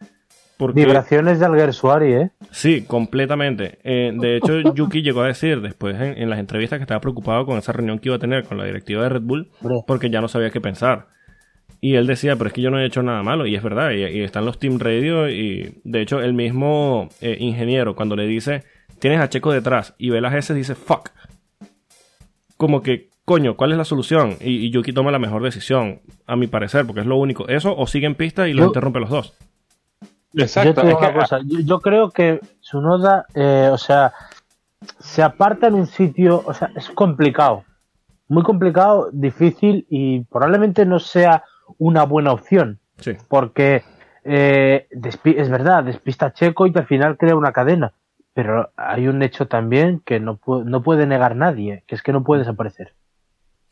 Porque, 0.57 0.85
Vibraciones 0.85 1.39
de 1.39 1.47
Alguersuari, 1.47 2.13
¿eh? 2.15 2.31
Sí, 2.51 2.83
completamente. 2.83 3.79
Eh, 3.85 4.13
de 4.15 4.37
hecho, 4.37 4.61
Yuki 4.75 5.03
llegó 5.03 5.23
a 5.23 5.29
decir 5.29 5.61
después 5.61 5.95
en, 6.01 6.21
en, 6.21 6.29
las 6.29 6.41
entrevistas 6.41 6.79
que 6.79 6.83
estaba 6.83 7.01
preocupado 7.01 7.47
con 7.47 7.59
esa 7.59 7.73
reunión 7.73 8.01
que 8.01 8.09
iba 8.09 8.17
a 8.17 8.21
tener 8.21 8.45
con 8.45 8.59
la 8.59 8.65
directiva 8.65 9.05
de 9.05 9.09
Red 9.09 9.23
Bull 9.23 9.51
porque 9.87 10.11
ya 10.11 10.21
no 10.21 10.27
sabía 10.27 10.51
qué 10.51 10.61
pensar. 10.61 11.07
Y 11.81 11.95
él 11.95 12.07
decía, 12.07 12.35
pero 12.35 12.49
es 12.49 12.55
que 12.55 12.61
yo 12.61 12.71
no 12.71 12.81
he 12.81 12.87
hecho 12.87 13.03
nada 13.03 13.23
malo. 13.23 13.47
Y 13.47 13.55
es 13.55 13.63
verdad, 13.63 13.93
y, 13.93 14.05
y 14.05 14.23
están 14.23 14.45
los 14.45 14.59
Team 14.59 14.81
Radio. 14.81 15.31
Y 15.31 15.81
de 15.85 16.01
hecho, 16.01 16.21
el 16.21 16.35
mismo 16.35 17.09
eh, 17.21 17.37
ingeniero, 17.39 17.95
cuando 17.95 18.17
le 18.17 18.27
dice, 18.27 18.65
tienes 18.99 19.21
a 19.21 19.29
Checo 19.29 19.53
detrás 19.53 19.95
y 19.97 20.11
ve 20.11 20.21
las 20.21 20.35
S, 20.35 20.53
dice, 20.55 20.75
fuck. 20.75 21.11
Como 22.59 22.83
que, 22.83 23.09
coño, 23.25 23.57
¿cuál 23.57 23.73
es 23.73 23.79
la 23.79 23.85
solución? 23.85 24.37
Y, 24.41 24.67
y, 24.67 24.71
Yuki 24.71 24.93
toma 24.93 25.11
la 25.11 25.19
mejor 25.19 25.43
decisión, 25.43 26.01
a 26.27 26.37
mi 26.37 26.49
parecer, 26.49 26.85
porque 26.85 27.01
es 27.01 27.07
lo 27.07 27.17
único. 27.17 27.49
Eso 27.49 27.75
o 27.75 27.87
sigue 27.87 28.07
en 28.07 28.15
pista 28.15 28.47
y 28.49 28.53
los 28.53 28.65
yo, 28.65 28.67
interrumpe 28.67 29.01
los 29.01 29.09
dos. 29.09 29.35
Exacto. 30.35 30.83
Yo, 30.83 30.91
es 30.91 30.97
que, 30.97 31.13
cosa. 31.15 31.39
Yo, 31.47 31.61
yo, 31.61 31.81
creo 31.81 32.11
que 32.11 32.41
Sunoda, 32.61 33.25
eh, 33.35 33.71
o 33.73 33.79
sea, 33.79 34.13
se 34.99 35.23
aparta 35.23 35.69
en 35.69 35.75
un 35.75 35.87
sitio, 35.87 36.43
o 36.45 36.53
sea, 36.53 36.71
es 36.77 36.91
complicado. 36.91 37.65
Muy 38.29 38.43
complicado, 38.43 39.09
difícil 39.13 39.87
y 39.89 40.21
probablemente 40.25 40.85
no 40.85 40.99
sea 40.99 41.45
una 41.79 42.05
buena 42.05 42.33
opción. 42.33 42.79
Sí. 42.99 43.13
Porque 43.29 43.85
eh, 44.25 44.89
es 44.91 45.49
verdad, 45.49 45.85
despista 45.85 46.27
a 46.27 46.33
Checo 46.33 46.67
y 46.67 46.73
que 46.73 46.81
al 46.81 46.87
final 46.87 47.17
crea 47.17 47.37
una 47.37 47.53
cadena. 47.53 47.93
Pero 48.39 48.71
hay 48.77 49.09
un 49.09 49.21
hecho 49.25 49.49
también 49.49 50.01
que 50.05 50.21
no, 50.21 50.37
pu 50.37 50.63
no 50.63 50.81
puede 50.81 51.09
negar 51.09 51.35
nadie, 51.35 51.83
que 51.89 51.97
es 51.97 52.03
que 52.03 52.13
no 52.13 52.23
puede 52.23 52.43
desaparecer. 52.43 52.95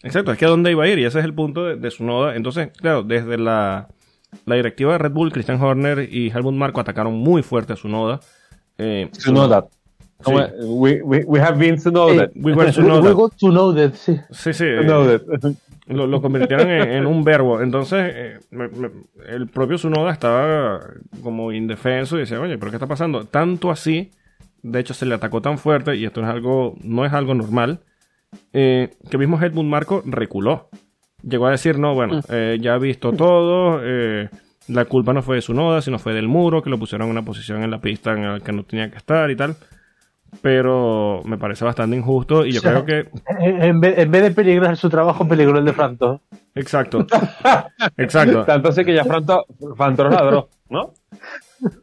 Exacto, 0.02 0.32
es 0.32 0.38
que 0.38 0.44
a 0.44 0.48
dónde 0.48 0.72
iba 0.72 0.82
a 0.82 0.88
ir 0.88 0.98
y 0.98 1.04
ese 1.04 1.20
es 1.20 1.24
el 1.24 1.34
punto 1.34 1.66
de, 1.66 1.76
de 1.76 1.88
su 1.92 2.02
noda. 2.02 2.34
Entonces, 2.34 2.70
claro, 2.76 3.04
desde 3.04 3.38
la, 3.38 3.86
la 4.44 4.56
directiva 4.56 4.90
de 4.90 4.98
Red 4.98 5.12
Bull, 5.12 5.30
Christian 5.30 5.62
Horner 5.62 6.08
y 6.12 6.32
Helmut 6.34 6.54
Marko 6.54 6.80
atacaron 6.80 7.14
muy 7.14 7.44
fuerte 7.44 7.74
a 7.74 7.76
su 7.76 7.88
noda. 7.88 8.18
Eh, 8.76 9.08
su 9.12 9.32
noda. 9.32 9.68
Sí. 10.24 10.32
We, 10.32 11.00
we, 11.04 11.22
we, 11.24 11.38
have 11.38 11.58
been 11.60 11.80
to 11.80 11.90
know 11.92 12.12
that. 12.16 12.30
We 12.34 12.52
were 12.52 12.72
to 12.72 12.82
know 12.82 13.00
we 13.00 13.12
got 13.12 13.38
to 13.38 13.50
know 13.50 13.72
that, 13.72 13.94
sí. 13.94 14.18
Sí, 14.32 14.52
sí. 14.52 14.64
Know 14.82 15.06
that. 15.06 15.22
Lo, 15.86 16.08
lo, 16.08 16.20
convirtieron 16.20 16.68
en, 16.68 16.90
en, 16.90 17.06
un 17.06 17.22
verbo. 17.22 17.62
Entonces, 17.62 18.12
eh, 18.12 18.38
me, 18.50 18.66
me, 18.66 18.90
el 19.28 19.46
propio 19.46 19.78
Sunoda 19.78 20.10
estaba 20.10 20.80
como 21.22 21.52
indefenso 21.52 22.16
y 22.16 22.20
decía, 22.22 22.40
oye, 22.40 22.58
¿pero 22.58 22.72
qué 22.72 22.78
está 22.78 22.88
pasando? 22.88 23.26
Tanto 23.26 23.70
así, 23.70 24.10
de 24.66 24.80
hecho, 24.80 24.94
se 24.94 25.06
le 25.06 25.14
atacó 25.14 25.40
tan 25.40 25.58
fuerte, 25.58 25.96
y 25.96 26.04
esto 26.04 26.20
es 26.22 26.26
algo, 26.26 26.74
no 26.82 27.04
es 27.06 27.12
algo 27.12 27.34
normal, 27.34 27.80
eh, 28.52 28.90
que 29.10 29.18
mismo 29.18 29.40
Helmut 29.40 29.64
Marco 29.64 30.02
reculó. 30.04 30.68
Llegó 31.22 31.46
a 31.46 31.52
decir, 31.52 31.78
no, 31.78 31.94
bueno, 31.94 32.20
eh, 32.28 32.58
ya 32.60 32.74
he 32.74 32.78
visto 32.78 33.12
todo, 33.12 33.80
eh, 33.82 34.28
la 34.68 34.84
culpa 34.84 35.12
no 35.12 35.22
fue 35.22 35.36
de 35.36 35.42
Sunoda, 35.42 35.80
sino 35.80 35.98
fue 35.98 36.14
del 36.14 36.28
muro, 36.28 36.62
que 36.62 36.70
lo 36.70 36.78
pusieron 36.78 37.06
en 37.06 37.12
una 37.12 37.24
posición 37.24 37.62
en 37.62 37.70
la 37.70 37.80
pista 37.80 38.12
en 38.12 38.32
la 38.32 38.40
que 38.40 38.52
no 38.52 38.64
tenía 38.64 38.90
que 38.90 38.96
estar 38.96 39.30
y 39.30 39.36
tal 39.36 39.56
pero 40.42 41.22
me 41.24 41.38
parece 41.38 41.64
bastante 41.64 41.96
injusto 41.96 42.44
y 42.44 42.52
yo 42.52 42.58
o 42.58 42.62
sea, 42.62 42.82
creo 42.82 42.84
que... 42.84 43.10
En 43.38 43.80
vez, 43.80 43.98
en 43.98 44.10
vez, 44.10 44.22
de 44.22 44.30
peligrar 44.30 44.76
su 44.76 44.88
trabajo, 44.88 45.26
peligró 45.26 45.58
el 45.58 45.64
de 45.64 45.72
Franto. 45.72 46.20
Exacto. 46.54 47.06
Exacto. 47.96 48.44
Tanto 48.46 48.68
así 48.68 48.84
que 48.84 48.94
ya 48.94 49.04
Franto, 49.04 49.46
Franto 49.76 50.08
ladró, 50.08 50.48
¿no? 50.68 50.92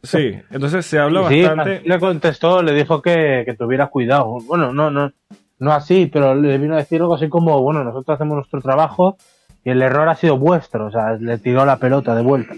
Sí, 0.02 0.40
entonces 0.50 0.86
se 0.86 0.98
habla 0.98 1.28
sí, 1.28 1.42
bastante... 1.42 1.82
Le 1.84 1.98
contestó, 1.98 2.62
le 2.62 2.72
dijo 2.72 3.02
que, 3.02 3.42
que 3.44 3.54
tuviera 3.54 3.88
cuidado. 3.88 4.38
Bueno, 4.46 4.72
no, 4.72 4.90
no, 4.90 5.12
no 5.58 5.72
así, 5.72 6.08
pero 6.12 6.34
le 6.34 6.58
vino 6.58 6.74
a 6.74 6.78
decir 6.78 7.00
algo 7.00 7.14
así 7.14 7.28
como, 7.28 7.60
bueno, 7.60 7.84
nosotros 7.84 8.14
hacemos 8.14 8.36
nuestro 8.36 8.60
trabajo 8.60 9.16
y 9.64 9.70
el 9.70 9.82
error 9.82 10.08
ha 10.08 10.14
sido 10.14 10.38
vuestro, 10.38 10.86
o 10.86 10.90
sea, 10.90 11.14
le 11.18 11.38
tiró 11.38 11.64
la 11.64 11.78
pelota 11.78 12.14
de 12.14 12.22
vuelta. 12.22 12.54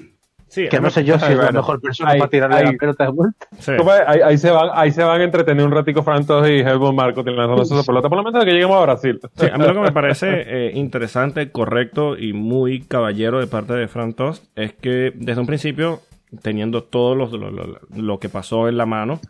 Sí, 0.49 0.69
que 0.69 0.81
no 0.81 0.91
sé 0.91 1.05
yo 1.05 1.19
si 1.19 1.33
es 1.33 1.39
la 1.39 1.51
mejor 1.51 1.81
persona 1.81 2.13
ahí, 2.13 2.19
para 2.19 2.31
tirarle 2.31 2.57
ahí, 2.57 2.65
la 2.67 2.73
pelota 2.73 3.05
de 3.05 3.11
vuelta. 3.11 3.47
Sí. 3.59 3.73
Ahí, 4.07 4.21
ahí, 4.25 4.39
se 4.39 4.51
van, 4.51 4.71
ahí 4.73 4.91
se 4.91 5.03
van 5.03 5.21
a 5.21 5.25
entretener 5.25 5.65
un 5.65 5.73
ratico 5.73 6.03
Frantos 6.03 6.49
y 6.49 6.61
Helmut 6.61 6.95
Marco 6.95 7.23
lanzando 7.23 7.63
esa 7.63 7.83
pelota, 7.85 8.09
por 8.09 8.19
lo 8.19 8.25
menos 8.25 8.45
que 8.45 8.53
lleguemos 8.53 8.77
a 8.77 8.83
Brasil. 8.83 9.21
Sí, 9.35 9.47
a 9.53 9.57
mí 9.57 9.67
lo 9.67 9.75
que 9.75 9.81
me 9.81 9.93
parece 9.93 10.29
eh, 10.47 10.73
interesante, 10.75 11.51
correcto 11.51 12.17
y 12.17 12.33
muy 12.33 12.81
caballero 12.83 13.41
de 13.41 13.47
parte 13.47 13.75
de 13.75 13.89
Frantos 13.89 14.43
es 14.55 14.73
que 14.73 15.13
desde 15.15 15.41
un 15.41 15.47
principio, 15.47 16.01
teniendo 16.43 16.85
todo 16.85 17.15
lo, 17.15 17.27
lo, 17.27 17.51
lo, 17.51 17.79
lo 17.95 18.19
que 18.19 18.29
pasó 18.29 18.69
en 18.69 18.77
la 18.77 18.87
mano, 18.87 19.21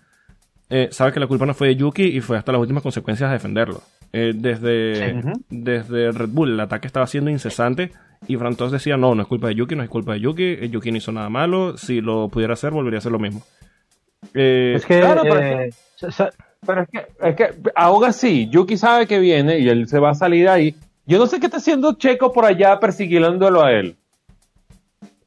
eh, 0.69 0.89
sabe 0.91 1.13
que 1.13 1.21
la 1.21 1.27
culpa 1.27 1.47
no 1.47 1.55
fue 1.55 1.69
de 1.69 1.77
Yuki 1.77 2.05
y 2.05 2.21
fue 2.21 2.37
hasta 2.37 2.53
las 2.53 2.61
últimas 2.61 2.83
consecuencias 2.83 3.31
a 3.31 3.33
defenderlo. 3.33 3.83
Eh, 4.13 4.33
desde, 4.35 5.15
uh 5.15 5.21
-huh. 5.21 5.43
desde 5.51 6.13
Red 6.13 6.31
Bull 6.31 6.53
el 6.53 6.61
ataque 6.61 6.87
estaba 6.87 7.07
siendo 7.07 7.31
incesante 7.31 7.93
y 8.27 8.37
Frantos 8.37 8.73
decía, 8.73 8.97
no, 8.97 9.15
no 9.15 9.23
es 9.23 9.29
culpa 9.29 9.49
de 9.49 9.55
Yuki, 9.55 9.77
no 9.77 9.83
es 9.83 9.89
culpa 9.89 10.15
de 10.15 10.21
Yuki, 10.21 10.45
eh, 10.45 10.69
Yuki 10.71 10.91
no 10.91 10.97
hizo 10.99 11.13
nada 11.13 11.29
malo, 11.29 11.77
si 11.77 12.01
lo 12.01 12.29
pudiera 12.29 12.55
hacer 12.55 12.73
volvería 12.73 12.99
a 12.99 13.01
hacer 13.01 13.13
lo 13.13 13.19
mismo. 13.19 13.43
Eh, 14.35 14.75
es 14.77 14.87
que, 14.87 15.01
claro, 15.01 15.23
pero, 15.23 15.61
es 15.61 15.77
que, 16.01 16.25
pero 16.67 16.83
es, 16.83 16.89
que, 16.89 17.07
es 17.29 17.37
que 17.37 17.71
aún 17.75 18.05
así, 18.05 18.49
Yuki 18.51 18.77
sabe 18.77 19.07
que 19.07 19.21
viene 19.21 19.59
y 19.59 19.69
él 19.69 19.87
se 19.87 19.99
va 20.01 20.11
a 20.11 20.15
salir 20.15 20.49
ahí. 20.49 20.75
Yo 21.07 21.19
no 21.19 21.27
sé 21.27 21.39
qué 21.39 21.47
está 21.47 21.59
haciendo 21.59 21.93
Checo 21.93 22.33
por 22.33 22.45
allá 22.45 22.81
persiguiéndolo 22.81 23.63
a 23.63 23.73
él. 23.73 23.97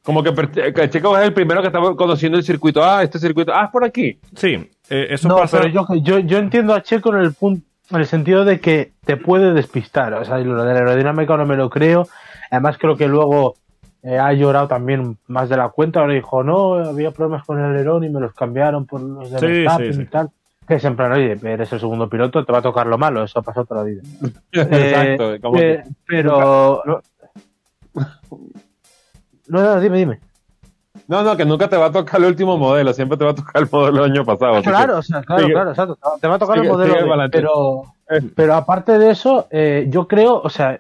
Como 0.04 0.24
que, 0.24 0.34
que, 0.74 0.90
Checo 0.90 1.18
es 1.18 1.26
el 1.26 1.34
primero 1.34 1.62
que 1.62 1.68
está 1.68 1.80
conociendo 1.80 2.38
el 2.38 2.44
circuito. 2.44 2.84
Ah, 2.84 3.04
este 3.04 3.20
circuito. 3.20 3.54
Ah, 3.54 3.66
es 3.66 3.72
por 3.72 3.84
aquí. 3.84 4.20
Sí, 4.36 4.70
eh, 4.90 5.08
eso 5.10 5.28
no, 5.28 5.38
pasa. 5.38 5.60
Pero 5.60 5.70
yo, 5.70 5.96
yo, 5.96 6.20
yo 6.20 6.38
entiendo 6.38 6.74
a 6.74 6.82
Checo 6.82 7.14
en 7.14 7.22
el 7.22 7.34
punto, 7.34 7.66
en 7.92 7.98
el 7.98 8.06
sentido 8.06 8.46
de 8.46 8.60
que 8.60 8.94
te 9.06 9.18
puede 9.18 9.54
despistar. 9.54 10.14
O 10.14 10.26
sea, 10.26 10.38
lo 10.38 10.64
de 10.64 10.74
la 10.74 10.80
aerodinámica 10.80 11.36
no 11.38 11.46
me 11.46 11.58
lo 11.58 11.70
creo. 11.70 12.08
Además, 12.50 12.78
creo 12.80 12.96
que 12.96 13.08
luego 13.08 13.56
eh, 14.02 14.18
ha 14.18 14.32
llorado 14.34 14.68
también 14.68 15.18
más 15.28 15.50
de 15.50 15.58
la 15.58 15.70
cuenta. 15.70 16.00
Ahora 16.00 16.14
dijo, 16.14 16.44
no, 16.44 16.76
había 16.76 17.12
problemas 17.12 17.46
con 17.46 17.60
el 17.60 17.66
alerón 17.66 18.04
y 18.04 18.10
me 18.10 18.20
los 18.20 18.34
cambiaron 18.34 18.86
por 18.86 19.02
los 19.02 19.32
de 19.32 19.40
sí, 19.40 19.66
sí, 19.78 19.94
sí. 19.94 20.02
y 20.02 20.06
tal. 20.06 20.30
Que 20.68 20.76
es 20.76 20.86
en 20.86 20.96
plan, 20.96 21.12
oye, 21.12 21.38
eres 21.44 21.74
el 21.74 21.80
segundo 21.80 22.08
piloto, 22.08 22.46
te 22.46 22.52
va 22.52 22.60
a 22.60 22.62
tocar 22.62 22.86
lo 22.86 22.98
malo, 22.98 23.24
eso 23.24 23.40
ha 23.40 23.42
pasado 23.42 23.66
toda 23.66 23.84
la 23.84 23.90
vida. 23.90 24.02
Exacto. 24.52 25.34
Eh, 25.34 25.40
eh, 25.58 25.84
pero. 26.06 27.02
No, 29.50 29.62
no, 29.62 29.80
dime, 29.82 29.98
dime. 29.98 30.20
No, 31.08 31.24
no, 31.24 31.36
que 31.36 31.46
nunca 31.46 31.68
te 31.68 31.78
va 31.78 31.88
a 31.88 31.92
tocar 31.92 32.20
el 32.22 32.28
último 32.28 32.58
modelo, 32.58 32.94
siempre 32.94 33.18
te 33.18 33.26
va 33.26 33.32
a 33.32 33.36
tocar 33.36 33.62
el 33.62 33.70
modelo 33.72 34.04
del 34.04 34.12
año 34.12 34.26
pasado. 34.26 34.62
Claro, 34.62 35.00
o 35.00 35.02
sea, 35.02 35.22
claro, 35.22 35.42
sigue, 35.42 35.54
claro, 35.54 35.70
exacto. 35.72 35.98
Te 36.22 36.28
va 36.28 36.36
a 36.36 36.40
tocar 36.40 36.58
sigue, 36.58 36.68
el 36.68 36.74
modelo, 36.74 37.22
de, 37.22 37.30
pero, 37.30 37.84
pero 38.36 38.56
aparte 38.56 38.98
de 38.98 39.12
eso, 39.12 39.48
eh, 39.50 39.88
yo 39.90 40.08
creo, 40.08 40.40
o 40.42 40.50
sea, 40.50 40.80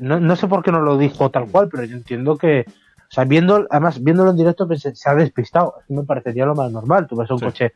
no, 0.00 0.20
no, 0.20 0.36
sé 0.36 0.46
por 0.46 0.62
qué 0.62 0.72
no 0.72 0.80
lo 0.80 0.96
dijo 0.96 1.30
tal 1.30 1.50
cual, 1.50 1.68
pero 1.70 1.84
yo 1.84 1.96
entiendo 1.96 2.36
que, 2.36 2.64
o 2.68 3.12
sea, 3.12 3.24
viendo, 3.24 3.66
además, 3.70 4.02
viéndolo 4.02 4.30
en 4.30 4.36
directo, 4.36 4.68
pensé, 4.68 4.94
se 4.94 5.10
ha 5.10 5.14
despistado. 5.14 5.74
Así 5.82 5.92
me 5.92 6.04
parecería 6.04 6.46
lo 6.46 6.54
más 6.54 6.70
normal. 6.70 7.06
Tú 7.06 7.16
ves 7.16 7.30
a 7.30 7.34
un 7.34 7.40
sí. 7.40 7.46
coche 7.46 7.72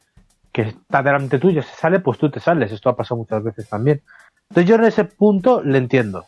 que 0.52 0.62
está 0.62 1.02
delante 1.02 1.38
tuyo, 1.38 1.62
se 1.62 1.74
sale, 1.74 1.98
pues 1.98 2.18
tú 2.18 2.30
te 2.30 2.38
sales. 2.38 2.70
Esto 2.70 2.88
ha 2.88 2.96
pasado 2.96 3.18
muchas 3.18 3.42
veces 3.42 3.68
también. 3.68 4.01
Entonces 4.48 4.68
yo 4.68 4.76
en 4.76 4.84
ese 4.84 5.05
punto 5.05 5.60
le 5.62 5.78
entiendo. 5.78 6.24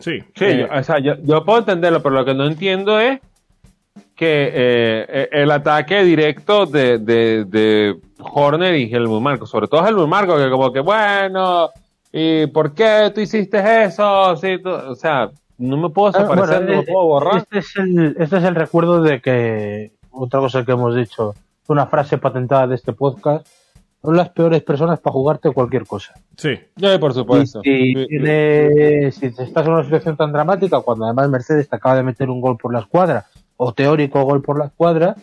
Sí, 0.00 0.18
sí 0.34 0.44
eh, 0.44 0.66
yo, 0.68 0.78
o 0.78 0.82
sea, 0.82 0.98
yo, 0.98 1.14
yo, 1.22 1.44
puedo 1.44 1.60
entenderlo, 1.60 2.02
pero 2.02 2.16
lo 2.16 2.24
que 2.24 2.34
no 2.34 2.46
entiendo 2.46 2.98
es 2.98 3.20
que 4.16 4.50
eh, 4.52 5.28
el 5.32 5.50
ataque 5.50 6.04
directo 6.04 6.66
de, 6.66 6.98
de, 6.98 7.44
de 7.44 7.96
Horner 8.18 8.74
y 8.76 8.92
Helmut 8.92 9.22
Marco, 9.22 9.46
sobre 9.46 9.68
todo 9.68 9.86
Helmut 9.86 10.08
Marco, 10.08 10.36
que 10.36 10.50
como 10.50 10.72
que 10.72 10.80
bueno, 10.80 11.70
¿y 12.12 12.46
por 12.46 12.74
qué 12.74 13.12
tú 13.14 13.20
hiciste 13.20 13.84
eso? 13.84 14.36
Sí, 14.36 14.58
tú, 14.62 14.70
o 14.70 14.94
sea, 14.94 15.30
no 15.58 15.76
me 15.76 15.90
puedo 15.90 16.08
Ah, 16.08 16.22
desaparecer, 16.22 16.56
bueno, 16.58 16.70
no 16.70 16.76
me 16.76 16.82
eh, 16.82 16.92
puedo 16.92 17.06
borrar. 17.06 17.36
Este 17.36 17.58
es, 17.58 17.76
el, 17.76 18.16
este 18.18 18.38
es 18.38 18.44
el 18.44 18.54
recuerdo 18.54 19.02
de 19.02 19.20
que, 19.20 19.92
otra 20.10 20.40
cosa 20.40 20.64
que 20.64 20.72
hemos 20.72 20.96
dicho, 20.96 21.34
una 21.68 21.86
frase 21.86 22.18
patentada 22.18 22.66
de 22.66 22.74
este 22.74 22.92
podcast, 22.92 23.46
son 24.02 24.16
las 24.16 24.30
peores 24.30 24.62
personas 24.62 25.00
para 25.00 25.12
jugarte 25.12 25.50
cualquier 25.50 25.86
cosa. 25.86 26.14
Sí, 26.36 26.58
Sí, 26.76 26.98
por 26.98 27.10
Y 27.10 27.14
supuesto. 27.14 27.62
si, 27.62 29.26
estás 29.26 29.66
en 29.66 29.72
una 29.72 29.84
situación 29.84 30.16
tan 30.16 30.32
dramática, 30.32 30.80
cuando 30.80 31.04
además 31.04 31.28
Mercedes 31.28 31.68
te 31.68 31.76
acaba 31.76 31.96
de 31.96 32.02
meter 32.02 32.30
un 32.30 32.40
gol 32.40 32.56
por 32.56 32.72
la 32.72 32.80
escuadra, 32.80 33.26
o 33.56 33.74
teórico 33.74 34.22
gol 34.22 34.40
por 34.40 34.58
la 34.58 34.66
escuadra, 34.66 35.14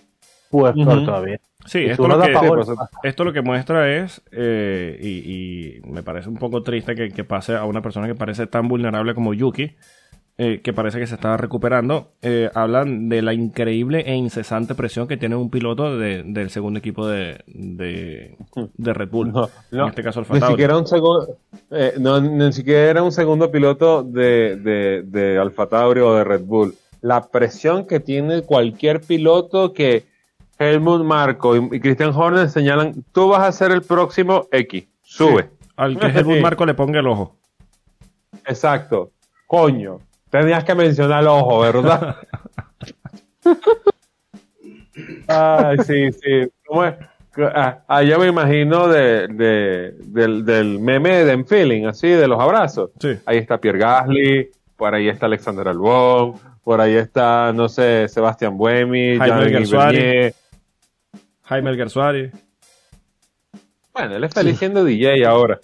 pues 0.49 0.76
peor 0.76 0.98
Ujú. 0.98 1.06
todavía. 1.06 1.40
sí, 1.66 1.86
esto 1.86 2.08
lo, 2.08 2.20
que, 2.22 2.34
sí, 2.36 2.72
esto 3.04 3.24
lo 3.24 3.34
muestra 3.44 3.95
es, 3.95 4.22
eh, 4.32 4.98
y, 5.02 5.78
y 5.78 5.82
me 5.90 6.04
parece 6.04 6.30
un 6.30 6.38
poco 6.38 6.62
triste 6.62 6.95
que, 6.95 7.10
que 7.10 7.24
pase 7.24 7.56
a 7.56 7.66
una 7.66 7.82
persona 7.82 8.06
que 8.06 8.16
parece 8.16 8.45
tan 8.45 8.68
vulnerable 8.68 9.16
como 9.16 9.34
Yuki, 9.34 9.76
eh, 10.39 10.61
que 10.64 10.72
parece 10.72 10.99
que 10.99 11.07
se 11.07 11.15
está 11.15 11.35
recuperando, 11.38 12.09
eh, 12.22 12.49
hablan 12.53 13.09
de 13.09 13.22
la 13.23 13.34
increíble 13.34 14.03
e 14.05 14.14
incesante 14.15 14.76
presión 14.76 15.07
que 15.07 15.18
tiene 15.18 15.35
un 15.35 15.49
piloto 15.49 15.97
de- 15.97 16.22
del 16.23 16.49
segundo 16.51 16.77
equipo 16.80 17.07
de, 17.07 17.41
de, 17.47 18.35
de 18.76 18.93
Red 18.93 19.09
Bull. 19.09 19.31
No, 19.31 19.49
no, 19.72 19.84
en 19.84 19.89
este 19.89 20.03
caso, 20.03 20.19
el 20.19 20.27
Ni 20.30 20.39
Tauri. 20.39 20.53
siquiera 20.53 20.77
un 20.77 20.85
segundo, 20.85 21.38
eh, 21.72 21.93
no, 21.99 22.22
ni 22.22 22.53
siquiera 22.53 22.81
era 22.91 23.03
un 23.03 23.11
segundo 23.11 23.49
piloto 23.51 24.03
de, 24.03 24.57
de, 24.57 25.03
de 25.03 25.38
Alfa 25.39 25.68
Tauri 25.68 26.01
o 26.01 26.14
de 26.14 26.23
Red 26.23 26.41
Bull. 26.43 26.76
La 27.01 27.27
presión 27.30 27.88
que 27.88 27.99
tiene 27.99 28.41
cualquier 28.43 29.01
piloto 29.01 29.73
que 29.73 30.05
Helmut 30.59 31.03
Marco 31.03 31.55
y, 31.55 31.59
y 31.77 31.80
Christian 31.80 32.11
Horner 32.15 32.49
señalan, 32.49 33.03
tú 33.11 33.30
vas 33.30 33.41
a 33.43 33.51
ser 33.51 33.72
el 33.72 33.81
próximo 33.81 34.47
X, 34.51 34.88
sube. 35.03 35.49
Al 35.76 35.97
que 35.99 36.07
Helmut 36.15 36.39
Marco 36.41 36.65
le 36.65 36.73
ponga 36.76 36.99
el 36.99 37.07
ojo. 37.07 37.35
Exacto. 38.45 39.11
Coño, 39.45 39.99
tenías 40.30 40.64
que 40.64 40.76
mencionar 40.76 41.22
el 41.22 41.28
ojo, 41.28 41.60
¿verdad? 41.62 42.18
Ay, 45.28 45.78
sí, 45.86 46.12
sí. 46.12 46.49
¿Cómo 46.66 46.86
es? 46.86 46.95
Ah, 47.40 47.84
ah, 47.88 48.02
yo 48.02 48.18
me 48.18 48.28
imagino 48.28 48.88
de, 48.88 49.28
de- 49.28 49.91
del, 49.99 50.44
del 50.44 50.80
meme 50.80 51.24
de 51.24 51.44
Feeling, 51.44 51.86
así, 51.86 52.08
de 52.08 52.28
los 52.28 52.40
abrazos. 52.40 52.90
Sí. 52.99 53.10
Ahí 53.28 53.38
está 53.38 53.60
Pierre 53.62 53.78
Gasly, 53.78 54.49
por 54.76 54.95
ahí 54.95 55.08
está 55.08 55.28
Alexander 55.28 55.68
Albon, 55.68 56.34
por 56.64 56.82
ahí 56.82 56.95
está, 56.95 57.54
no 57.54 57.70
sé, 57.70 58.08
Sebastián 58.08 58.58
Buemi, 58.58 59.18
Jaime. 59.18 59.66
Bernier. 59.68 60.34
Jaime 61.44 61.70
Alguersuari. 61.70 62.32
Bueno, 63.94 64.16
él 64.16 64.24
está 64.24 64.41
eligiendo 64.41 64.84
DJ 64.84 65.24
ahora. 65.26 65.60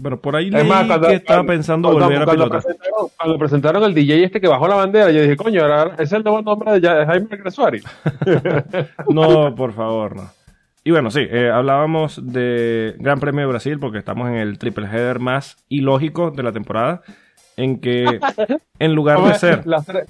Pero 0.00 0.20
por 0.20 0.36
ahí 0.36 0.50
leí 0.50 0.66
más, 0.66 0.86
cuando, 0.86 1.08
que 1.08 1.14
estaba 1.14 1.44
pensando 1.44 1.88
cuando- 1.88 2.06
volver 2.06 2.22
a 2.22 2.30
pilotar. 2.32 2.62
presentaron, 2.62 3.08
cuando 3.18 3.38
presentaron 3.38 3.82
el 3.84 3.94
DJ 3.94 4.24
este 4.24 4.40
que 4.40 4.48
bajó 4.48 4.68
la 4.68 4.76
bandera, 4.76 5.10
yo 5.10 5.20
dije, 5.22 5.36
coño, 5.36 5.62
ahora 5.62 5.96
es 5.98 6.12
el 6.12 6.22
nuevo 6.22 6.42
nombre 6.42 6.78
de 6.78 6.86
Ja- 6.86 7.06
Jaime 7.06 7.28
Gersuari. 7.36 7.82
No, 9.08 9.54
por 9.54 9.72
favor, 9.72 10.16
no. 10.16 10.30
Y 10.84 10.90
bueno, 10.90 11.10
sí, 11.10 11.20
eh, 11.30 11.48
hablábamos 11.50 12.20
de 12.32 12.96
Gran 12.98 13.20
Premio 13.20 13.42
de 13.42 13.46
Brasil 13.46 13.78
porque 13.78 13.98
estamos 13.98 14.28
en 14.28 14.34
el 14.36 14.58
triple 14.58 14.86
header 14.86 15.20
más 15.20 15.56
ilógico 15.68 16.30
de 16.32 16.42
la 16.42 16.52
temporada, 16.52 17.02
en 17.56 17.80
que 17.80 18.18
en 18.78 18.94
lugar 18.94 19.22
de 19.22 19.34
ser, 19.38 19.62
tres- 19.64 20.06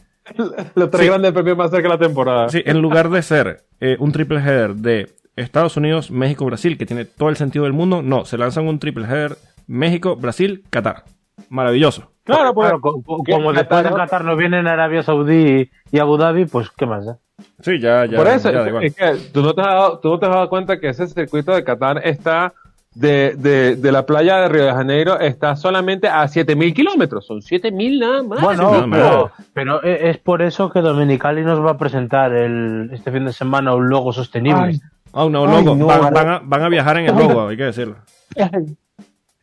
los 0.75 0.91
tres 0.91 1.03
Sí. 1.03 1.09
grandes 1.09 1.33
premios 1.33 1.59
más 1.59 1.71
cerca 1.71 1.89
de 1.89 1.95
la 1.95 1.99
temporada. 1.99 2.49
sí, 2.49 2.63
en 2.65 2.81
lugar 2.81 3.11
de 3.11 3.21
ser 3.23 3.65
eh, 3.81 3.97
un 3.99 4.13
triple 4.13 4.39
header 4.39 4.75
de 4.77 5.11
Estados 5.37 5.77
Unidos, 5.77 6.11
México, 6.11 6.45
Brasil, 6.47 6.79
que 6.79 6.87
tiene 6.87 7.05
todo 7.05 7.29
el 7.29 7.37
sentido 7.37 7.65
del 7.65 7.73
mundo, 7.75 8.01
no, 8.03 8.25
se 8.25 8.39
lanzan 8.39 8.67
un 8.67 8.79
triple 8.79 9.05
header 9.05 9.37
México, 9.73 10.17
Brasil, 10.17 10.65
Qatar. 10.71 11.05
Maravilloso. 11.49 12.11
Claro, 12.25 12.53
pues, 12.55 12.73
co- 12.81 13.03
que 13.25 13.33
como 13.33 13.53
después 13.53 13.83
de 13.83 13.89
Qatar- 13.91 13.97
Qatar 13.97 14.25
no 14.25 14.37
vienen 14.37 14.67
Arabia 14.67 15.03
Saudí 15.03 15.71
y 15.91 15.99
Abu 15.99 16.17
Dhabi, 16.19 16.45
pues 16.45 16.69
qué 16.77 16.87
más 16.87 17.07
da. 17.07 17.19
Sí, 17.61 17.81
ya, 17.81 18.05
ya. 18.07 18.19
por 18.19 18.29
eso, 18.29 18.53
ya, 18.53 18.67
es, 18.81 18.95
que 18.95 19.17
tú 19.33 19.43
no, 19.43 19.55
te 19.55 19.63
has 19.63 19.67
dado, 19.69 19.99
tú 19.99 20.11
no 20.11 20.19
te 20.19 20.27
has 20.27 20.33
dado 20.33 20.49
cuenta 20.49 20.79
que 20.79 20.91
ese 20.91 21.07
circuito 21.09 21.53
de 21.53 21.65
Qatar 21.65 22.07
está 22.07 22.53
de, 22.95 23.35
de, 23.37 23.75
de 23.77 23.93
la 23.93 24.05
playa 24.05 24.37
de 24.43 24.49
Río 24.49 24.65
de 24.67 24.73
Janeiro, 24.73 25.19
está 25.19 25.57
solamente 25.57 26.07
a 26.07 26.29
7000 26.29 26.75
kilómetros. 26.75 27.27
Son 27.27 27.41
7000 27.43 27.99
nada 27.99 28.23
más. 28.23 28.41
Bueno, 28.43 28.71
nada 28.71 28.87
más. 28.87 29.01
pero, 29.01 29.31
pero 29.55 29.83
e- 29.83 30.11
es 30.11 30.19
por 30.19 30.43
eso 30.43 30.71
que 30.71 30.81
Dominicali 30.83 31.43
nos 31.43 31.65
va 31.65 31.73
a 31.73 31.79
presentar 31.79 32.33
el, 32.35 32.91
este 32.93 33.11
fin 33.11 33.25
de 33.25 33.33
semana 33.33 33.75
un 33.75 33.89
logo 33.89 34.13
sostenible. 34.13 34.79
Ah, 35.15 35.27
no, 35.31 35.45
Ay, 35.47 35.65
logo. 35.65 35.75
no, 35.77 35.87
van, 35.87 36.01
vale. 36.03 36.15
van 36.15 36.29
a, 36.29 36.41
van 36.45 36.63
a 36.63 36.69
viajar 36.69 36.99
en 36.99 37.07
el 37.07 37.17
logo, 37.17 37.49
hay 37.49 37.57
que 37.57 37.65
decirlo. 37.65 37.97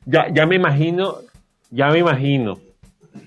Ya, 0.09 0.27
ya 0.33 0.45
me 0.45 0.55
imagino, 0.55 1.15
ya 1.71 1.89
me 1.89 1.99
imagino. 1.99 2.57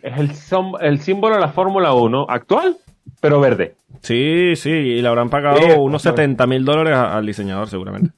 Es 0.02 0.18
el, 0.18 0.30
som- 0.32 0.78
el 0.80 1.00
símbolo 1.00 1.34
de 1.36 1.40
la 1.40 1.48
Fórmula 1.48 1.92
1 1.94 2.26
actual, 2.28 2.76
pero 3.20 3.40
verde. 3.40 3.74
Sí, 4.00 4.54
sí, 4.56 4.70
y 4.70 5.02
le 5.02 5.08
habrán 5.08 5.28
pagado 5.30 5.58
Sí, 5.58 5.64
unos 5.78 6.02
pues. 6.02 6.14
70 6.14 6.46
mil 6.46 6.64
dólares 6.64 6.94
al 6.96 7.24
diseñador, 7.26 7.68
seguramente. 7.68 8.10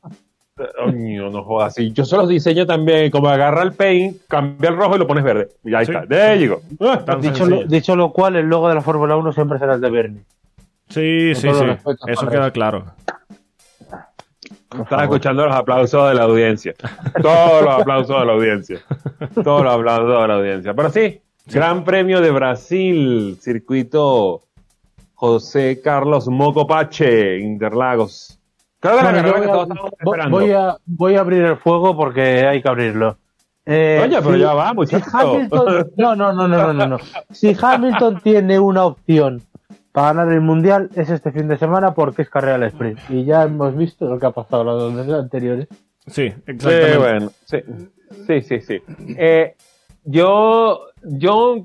Coño, 0.77 1.31
no 1.31 1.43
jodas. 1.43 1.75
Si 1.75 1.93
yo 1.93 2.05
se 2.05 2.17
los 2.17 2.29
diseño 2.29 2.65
también, 2.65 3.11
como 3.11 3.29
agarra 3.29 3.63
el 3.65 3.73
paint, 3.73 4.19
cambia 4.29 4.71
el 4.71 4.77
rojo 4.77 4.95
y 4.95 4.99
lo 5.01 5.07
pones 5.07 5.25
verde. 5.25 5.49
Y 5.65 5.75
ahí 5.75 5.85
Sí. 5.85 5.93
está. 5.93 6.07
De 6.07 6.23
ahí 6.23 6.39
llegó. 6.39 6.61
Dicho, 7.21 7.45
lo, 7.47 7.65
dicho 7.65 7.97
lo 7.97 8.13
cual, 8.13 8.37
el 8.37 8.47
logo 8.47 8.69
de 8.69 8.77
la 8.77 8.81
Fórmula 8.81 9.17
1 9.17 9.33
siempre 9.33 9.59
será 9.59 9.75
el 9.75 9.81
de 9.81 9.91
Bernie. 9.91 10.23
Sí, 10.89 11.33
Con 11.35 11.43
sí, 11.43 11.49
sí. 11.51 11.91
Eso 12.07 12.29
queda 12.29 12.51
claro. 12.53 12.85
Estaba 14.83 15.03
escuchando 15.05 15.47
los 15.47 15.55
aplausos 15.55 16.09
de 16.09 16.15
la 16.15 16.23
audiencia. 16.25 16.75
Todos 17.23 17.63
los 17.63 17.81
aplausos 17.81 18.21
de 18.21 18.27
la 18.27 18.33
audiencia. 18.33 18.81
Todos 19.43 19.63
los 19.65 19.75
aplausos 19.75 20.21
de 20.23 20.29
la 20.29 20.35
audiencia. 20.35 20.75
Pero 20.75 20.91
sí, 20.91 21.21
Gran 21.47 21.85
Premio 21.85 22.21
de 22.21 22.31
Brasil, 22.31 23.37
circuito 23.41 24.43
José 25.15 25.81
Carlos 25.83 26.29
Mocopache, 26.29 27.39
Interlagos. 27.39 28.39
Creo 28.81 28.99
que 28.99 29.03
la 29.05 29.11
Bueno, 29.13 29.29
carrera 29.29 29.37
yo 29.37 29.43
que 29.43 29.49
voy, 29.49 29.57
todos 29.57 29.71
a, 29.71 29.73
estamos 29.73 29.93
esperando. 29.99 30.39
voy 30.39 30.53
a- 30.53 30.77
voy 30.85 31.17
a 31.17 31.21
abrir 31.21 31.43
el 31.45 31.57
fuego 31.57 31.97
porque 31.97 32.23
hay 32.47 32.61
que 32.63 32.69
abrirlo. 32.69 33.17
Eh, 33.67 33.99
Oye, 34.03 34.19
pero 34.21 34.35
si- 34.35 34.41
ya 34.41 34.53
va, 34.53 34.69
si 34.71 34.75
muchacho. 34.75 35.05
Hamilton- 35.13 35.91
no, 35.97 36.17
no, 36.17 36.33
no, 36.35 36.49
no, 36.49 36.59
no, 36.59 36.73
no, 36.75 36.87
no. 36.89 36.99
Si 37.31 37.57
Hamilton 37.59 38.21
tiene 38.23 38.59
una 38.59 38.85
opción 38.85 39.41
para 39.95 40.09
ganar 40.13 40.33
el 40.33 40.41
mundial 40.41 40.91
es 40.97 41.09
este 41.09 41.31
fin 41.31 41.47
de 41.47 41.57
semana 41.57 41.95
porque 41.95 42.23
es 42.23 42.29
carrera 42.29 42.57
al 42.57 42.65
sprint. 42.65 42.99
Y 43.11 43.25
ya 43.25 43.45
hemos 43.45 43.77
visto 43.77 44.07
lo 44.09 44.19
que 44.19 44.27
ha 44.27 44.33
pasado 44.33 44.65
las 44.65 44.75
dos 44.75 44.93
veces 44.93 45.15
anteriores. 45.15 45.69
Sí, 46.09 46.31
Sí, 46.31 46.35
exactamente. 46.49 46.99
bueno, 46.99 47.31
sí, 47.45 47.59
sí, 48.27 48.43
sí. 48.43 48.61
sí. 48.61 48.83
Eh, 49.17 49.55
yo, 50.03 50.81
yo, 51.05 51.65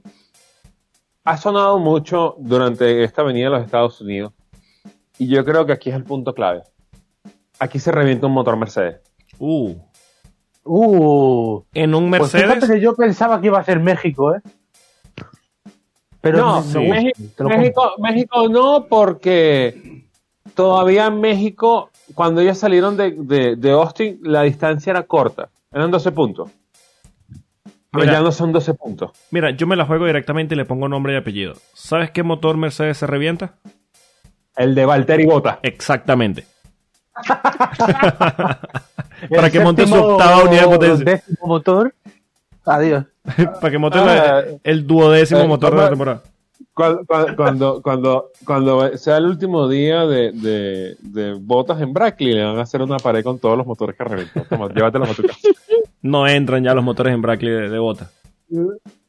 ha 1.24 1.38
sonado 1.38 1.80
mucho 1.80 2.36
durante 2.38 3.04
esta 3.04 3.24
venida 3.24 3.48
a 3.48 3.50
los 3.50 3.66
Estados 3.66 4.00
Unidos 4.00 4.32
y 5.18 5.28
yo 5.28 5.44
creo 5.44 5.66
que 5.66 5.74
aquí 5.74 5.90
es 5.90 5.96
el 5.96 6.04
punto 6.04 6.36
clave. 6.36 6.62
Aquí 7.58 7.80
se 7.80 7.92
revienta 7.92 8.28
un 8.28 8.34
motor 8.34 8.56
Mercedes. 8.58 9.02
Uh, 9.40 9.74
Uh, 10.72 11.64
en 11.74 11.96
un 11.96 12.12
pues 12.12 12.32
fíjate 12.32 12.48
Mercedes. 12.48 12.76
que 12.76 12.80
yo 12.80 12.96
pensaba 12.96 13.42
que 13.42 13.48
iba 13.48 13.58
a 13.58 13.64
ser 13.64 13.80
México, 13.80 14.36
¿eh? 14.36 14.42
Pero 16.32 16.46
no, 16.46 16.62
México, 16.82 17.50
México, 17.50 17.94
México 18.00 18.50
no, 18.50 18.86
porque 18.88 20.06
todavía 20.54 21.08
en 21.08 21.20
México, 21.22 21.90
cuando 22.14 22.42
ellos 22.42 22.58
salieron 22.58 22.98
de, 22.98 23.12
de, 23.12 23.56
de 23.56 23.72
Austin, 23.72 24.20
la 24.24 24.44
distancia 24.44 24.92
era 24.92 25.04
corta. 25.04 25.50
Eran 25.72 25.92
12 25.92 26.12
puntos. 26.12 26.50
Pero 27.92 28.04
Mira. 28.04 28.14
ya 28.14 28.22
no 28.22 28.32
son 28.32 28.52
12 28.52 28.74
puntos. 28.76 29.12
Mira, 29.32 29.52
yo 29.52 29.66
me 29.66 29.76
la 29.76 29.86
juego 29.86 30.06
directamente 30.06 30.54
y 30.54 30.58
le 30.58 30.66
pongo 30.66 30.88
nombre 30.88 31.14
y 31.14 31.18
apellido. 31.18 31.54
¿Sabes 31.74 32.12
qué 32.12 32.22
motor 32.24 32.56
Mercedes 32.58 32.98
se 32.98 33.08
revienta? 33.08 33.56
El 34.56 34.76
de 34.76 34.86
Valtteri 34.86 35.26
Bota. 35.26 35.60
Exactamente. 35.64 36.46
Para 39.30 39.50
que 39.50 39.60
monte 39.60 39.88
su 39.88 39.96
octava 39.96 40.44
unidad 40.44 40.64
de 40.64 40.68
potencia. 40.68 41.06
décimo 41.06 41.48
motor. 41.48 41.94
Adiós. 42.66 43.06
Para 43.62 43.72
que 43.72 43.78
monte 43.78 43.98
Ah, 44.00 44.44
el 44.64 44.86
duodécimo 44.88 45.42
eh, 45.42 45.48
motor 45.48 45.72
de 45.72 45.76
¿cómo 45.76 45.84
la 45.84 45.90
temporada. 45.90 46.24
Cuando, 46.74 47.82
cuando, 47.84 48.32
cuando, 48.46 48.98
sea 48.98 49.18
el 49.18 49.26
último 49.26 49.68
día 49.68 50.06
de, 50.06 50.32
de, 50.32 50.96
de 51.02 51.34
botas 51.34 51.82
en 51.82 51.92
Brackley, 51.92 52.34
le 52.34 52.44
van 52.46 52.58
a 52.58 52.62
hacer 52.62 52.82
una 52.82 52.98
pared 52.98 53.22
con 53.22 53.38
todos 53.38 53.58
los 53.58 53.68
motores 53.68 53.98
que 53.98 54.04
reventó. 54.06 54.42
Toma, 54.44 54.70
llévatelos 54.74 55.10
a 55.10 55.14
tu 55.14 55.24
casa. 55.24 55.50
No 56.02 56.26
entran 56.26 56.64
ya 56.64 56.74
los 56.74 56.84
motores 56.84 57.14
en 57.14 57.22
Brackley 57.22 57.52
de, 57.52 57.70
de 57.70 57.80
bota. 57.80 58.10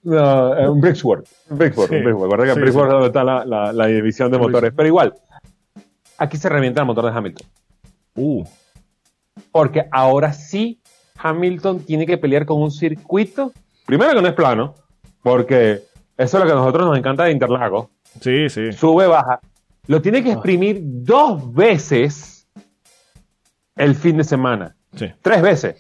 No, 0.02 0.56
eh, 0.56 0.68
un 0.68 0.80
Brixworth. 0.80 1.28
Un 1.48 1.58
Brixworth, 1.58 1.90
Sí. 1.90 2.02
Guarda 2.10 2.44
que 2.44 2.50
en 2.50 2.54
Sí, 2.56 2.60
Brixworth 2.62 2.88
sí. 2.88 2.92
donde 2.92 3.06
está 3.06 3.22
la, 3.24 3.44
la, 3.44 3.72
la 3.72 3.86
división 3.86 4.32
de 4.32 4.38
motores. 4.38 4.72
Pero 4.74 4.88
igual, 4.88 5.14
aquí 6.18 6.36
se 6.36 6.48
revienta 6.48 6.80
el 6.80 6.86
motor 6.86 7.04
de 7.04 7.12
Hamilton. 7.16 7.46
Uh, 8.16 8.44
Porque 9.52 9.86
ahora 9.92 10.32
sí 10.32 10.80
Hamilton 11.16 11.80
tiene 11.84 12.06
que 12.06 12.18
pelear 12.18 12.46
con 12.46 12.60
un 12.60 12.70
circuito. 12.72 13.52
Primero 13.90 14.14
que 14.14 14.22
no 14.22 14.28
es 14.28 14.34
plano, 14.34 14.76
porque 15.20 15.82
eso 16.16 16.36
es 16.36 16.44
lo 16.44 16.46
que 16.46 16.52
a 16.52 16.54
nosotros 16.54 16.86
nos 16.86 16.96
encanta 16.96 17.24
de 17.24 17.32
Interlagos. 17.32 17.88
sí, 18.20 18.48
sí. 18.48 18.72
sube, 18.72 19.08
baja. 19.08 19.40
Lo 19.88 20.00
tiene 20.00 20.22
que 20.22 20.30
exprimir 20.30 20.78
dos 20.80 21.52
veces 21.52 22.46
el 23.74 23.96
fin 23.96 24.18
de 24.18 24.22
semana. 24.22 24.76
Sí. 24.94 25.12
Tres 25.20 25.42
veces. 25.42 25.76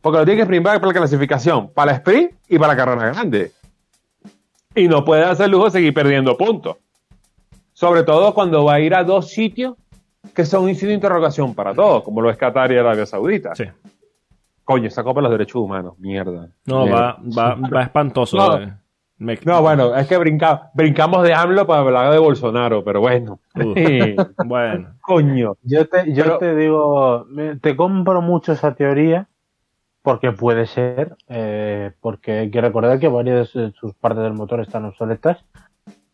Porque 0.00 0.18
lo 0.20 0.24
tiene 0.24 0.36
que 0.36 0.42
exprimir 0.42 0.62
para 0.62 0.78
la 0.78 0.92
clasificación, 0.92 1.72
para 1.72 1.90
la 1.90 1.98
sprint 1.98 2.34
y 2.48 2.56
para 2.56 2.74
la 2.74 2.76
carrera 2.76 3.12
grande. 3.12 3.50
y 4.76 4.86
no 4.86 5.04
puede 5.04 5.24
hacer 5.24 5.48
lujo 5.48 5.64
de 5.64 5.70
seguir 5.72 5.92
perdiendo 5.92 6.36
puntos. 6.36 6.76
Sobre 7.72 8.04
todo 8.04 8.32
cuando 8.32 8.64
va 8.64 8.74
a 8.74 8.80
ir 8.80 8.94
a 8.94 9.02
dos 9.02 9.30
sitios 9.30 9.74
que 10.36 10.44
son 10.44 10.66
un 10.66 10.74
sitio 10.74 10.90
de 10.90 10.94
interrogación 10.94 11.52
para 11.52 11.74
todos, 11.74 12.04
como 12.04 12.20
lo 12.20 12.30
es 12.30 12.36
Qatar 12.36 12.70
y 12.70 12.76
Arabia 12.76 13.06
Saudita. 13.06 13.56
Sí. 13.56 13.64
Coño, 14.68 14.88
esa 14.88 15.02
Copa 15.02 15.20
de 15.20 15.22
los 15.22 15.30
Derechos 15.32 15.62
Humanos, 15.62 15.94
mierda. 15.98 16.50
No, 16.66 16.84
Mierda. 16.84 17.16
va, 17.36 17.54
va, 17.54 17.54
va 17.74 17.82
espantoso. 17.84 18.36
No. 18.36 18.58
eh. 18.60 18.72
Me- 19.16 19.38
No, 19.46 19.62
bueno, 19.62 19.96
es 19.96 20.06
que 20.06 20.18
brinca- 20.18 20.70
brincamos 20.74 21.22
de 21.22 21.32
AMLO 21.32 21.66
para 21.66 21.80
hablar 21.80 22.12
de 22.12 22.18
Bolsonaro, 22.18 22.84
pero 22.84 23.00
bueno. 23.00 23.40
Bueno. 24.44 24.94
Coño. 25.00 25.54
Yo 25.62 25.88
te, 25.88 26.12
yo 26.12 26.22
Pero- 26.24 26.38
te 26.38 26.54
digo, 26.54 27.26
te 27.62 27.74
compro 27.76 28.20
mucho 28.20 28.52
esa 28.52 28.74
teoría, 28.74 29.26
porque 30.02 30.32
puede 30.32 30.66
ser, 30.66 31.16
eh, 31.28 31.92
porque 32.02 32.32
hay 32.40 32.50
que 32.50 32.60
recordar 32.60 32.98
que 33.00 33.08
varias 33.08 33.54
de 33.54 33.72
sus 33.72 33.94
partes 33.94 34.22
del 34.22 34.34
motor 34.34 34.60
están 34.60 34.84
obsoletas. 34.84 35.42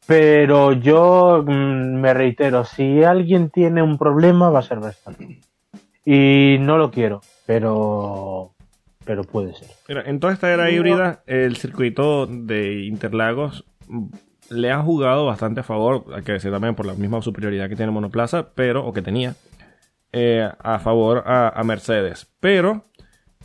Pero 0.07 0.73
yo 0.73 1.43
mm, 1.45 1.95
me 2.01 2.15
reitero, 2.15 2.65
si 2.65 3.03
alguien 3.03 3.51
tiene 3.51 3.83
un 3.83 3.99
problema 3.99 4.49
va 4.51 4.61
a 4.61 4.63
ser 4.63 4.79
Verstappen. 4.79 5.41
Y 6.07 6.57
no 6.61 6.79
lo 6.79 6.91
quiero, 6.91 7.21
pero, 7.47 8.55
pero 9.05 9.25
puede 9.25 9.55
ser. 9.55 9.69
Mira, 9.89 10.03
en 10.07 10.21
toda 10.21 10.33
esta 10.33 10.53
era 10.53 10.71
híbrida, 10.71 11.23
el 11.27 11.57
circuito 11.57 12.27
de 12.27 12.85
Interlagos 12.85 13.65
le 14.51 14.71
ha 14.71 14.83
jugado 14.83 15.27
bastante 15.27 15.61
a 15.61 15.65
favor, 15.65 16.05
hay 16.15 16.23
que 16.23 16.33
decir 16.33 16.51
también 16.51 16.75
por 16.75 16.87
la 16.87 16.95
misma 16.95 17.23
superioridad 17.23 17.69
que 17.69 17.77
tiene 17.77 17.93
Monoplaza, 17.93 18.51
pero, 18.55 18.87
o 18.87 18.93
que 18.93 19.03
tenía, 19.03 19.35
eh, 20.13 20.49
a 20.59 20.79
favor 20.79 21.25
a, 21.27 21.49
a 21.49 21.65
Mercedes. 21.65 22.31
Pero 22.41 22.85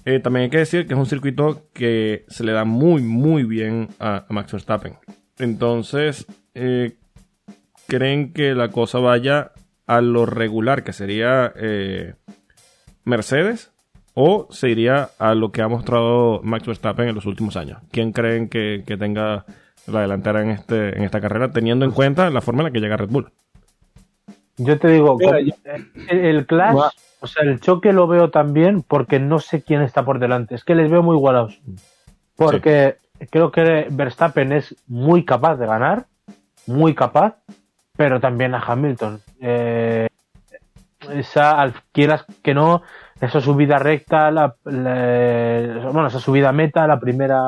eh, 0.06 0.20
también 0.20 0.46
hay 0.46 0.50
que 0.50 0.58
decir 0.58 0.88
que 0.88 0.94
es 0.94 1.00
un 1.00 1.06
circuito 1.06 1.68
que 1.74 2.26
se 2.28 2.44
le 2.44 2.52
da 2.52 2.66
muy, 2.66 3.02
muy 3.02 3.44
bien 3.44 3.90
a, 4.00 4.26
a 4.28 4.34
Max 4.34 4.52
Verstappen. 4.52 4.98
Entonces, 5.38 6.26
eh, 6.54 6.98
creen 7.88 8.34
que 8.34 8.54
la 8.54 8.70
cosa 8.70 9.00
vaya 9.00 9.52
a 9.88 10.02
lo 10.02 10.26
regular, 10.26 10.84
que 10.84 10.94
sería 10.94 11.52
eh, 11.56 12.16
Mercedes, 13.04 13.72
o 14.14 14.48
se 14.52 14.70
iría 14.70 15.10
a 15.20 15.34
lo 15.36 15.52
que 15.52 15.62
ha 15.62 15.68
mostrado 15.68 16.42
Max 16.44 16.66
Verstappen 16.68 17.08
en 17.10 17.16
los 17.16 17.26
últimos 17.26 17.56
años. 17.58 17.80
¿Quién 17.92 18.12
creen 18.12 18.50
que, 18.50 18.84
que 18.86 18.98
tenga 18.98 19.46
la 19.88 20.02
delantera 20.02 20.42
en, 20.42 20.52
este, 20.52 20.98
en 20.98 21.04
esta 21.04 21.22
carrera, 21.22 21.52
teniendo 21.52 21.86
en 21.86 21.92
cuenta 21.92 22.30
la 22.30 22.42
forma 22.42 22.62
en 22.62 22.66
la 22.66 22.72
que 22.72 22.80
llega 22.80 22.98
Red 22.98 23.10
Bull? 23.10 23.32
Yo 24.58 24.78
te 24.78 24.90
digo, 24.90 25.16
Mira, 25.18 25.32
con- 25.38 25.46
yo- 25.46 25.54
el, 26.10 26.20
el 26.26 26.46
clash, 26.46 26.76
o 27.22 27.28
sea, 27.28 27.44
el 27.44 27.60
choque 27.62 27.94
lo 27.94 28.08
veo 28.08 28.30
también 28.30 28.84
porque 28.84 29.20
no 29.20 29.40
sé 29.40 29.62
quién 29.64 29.82
está 29.82 30.04
por 30.04 30.20
delante. 30.20 30.54
Es 30.56 30.64
que 30.66 30.76
les 30.76 30.92
veo 30.92 31.02
muy 31.02 31.16
igualados. 31.16 31.62
Porque 32.36 32.98
creo 33.30 33.52
que 33.52 33.88
Verstappen 33.90 34.52
es 34.52 34.76
muy 34.88 35.24
capaz 35.24 35.56
de 35.56 35.66
ganar, 35.66 36.08
muy 36.68 36.94
capaz, 36.94 37.38
pero 37.96 38.20
también 38.20 38.54
a 38.54 38.60
Hamilton. 38.60 39.22
Eh, 39.42 40.08
esa, 41.12 41.60
al- 41.62 41.74
quieras 41.94 42.26
que 42.44 42.54
no, 42.54 42.82
esa 43.22 43.42
subida 43.42 43.80
recta, 43.80 44.32
la, 44.32 44.56
bueno, 44.64 46.08
esa 46.08 46.20
subida 46.20 46.52
meta, 46.52 46.88
la 46.88 47.00
primera, 47.00 47.42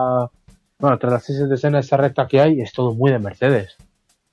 bueno, 0.79 0.97
tras 0.97 1.13
las 1.13 1.23
seis 1.23 1.47
de 1.47 1.55
escena, 1.55 1.79
esa 1.79 1.97
recta 1.97 2.27
que 2.27 2.41
hay, 2.41 2.61
es 2.61 2.73
todo 2.73 2.93
muy 2.93 3.11
de 3.11 3.19
Mercedes. 3.19 3.77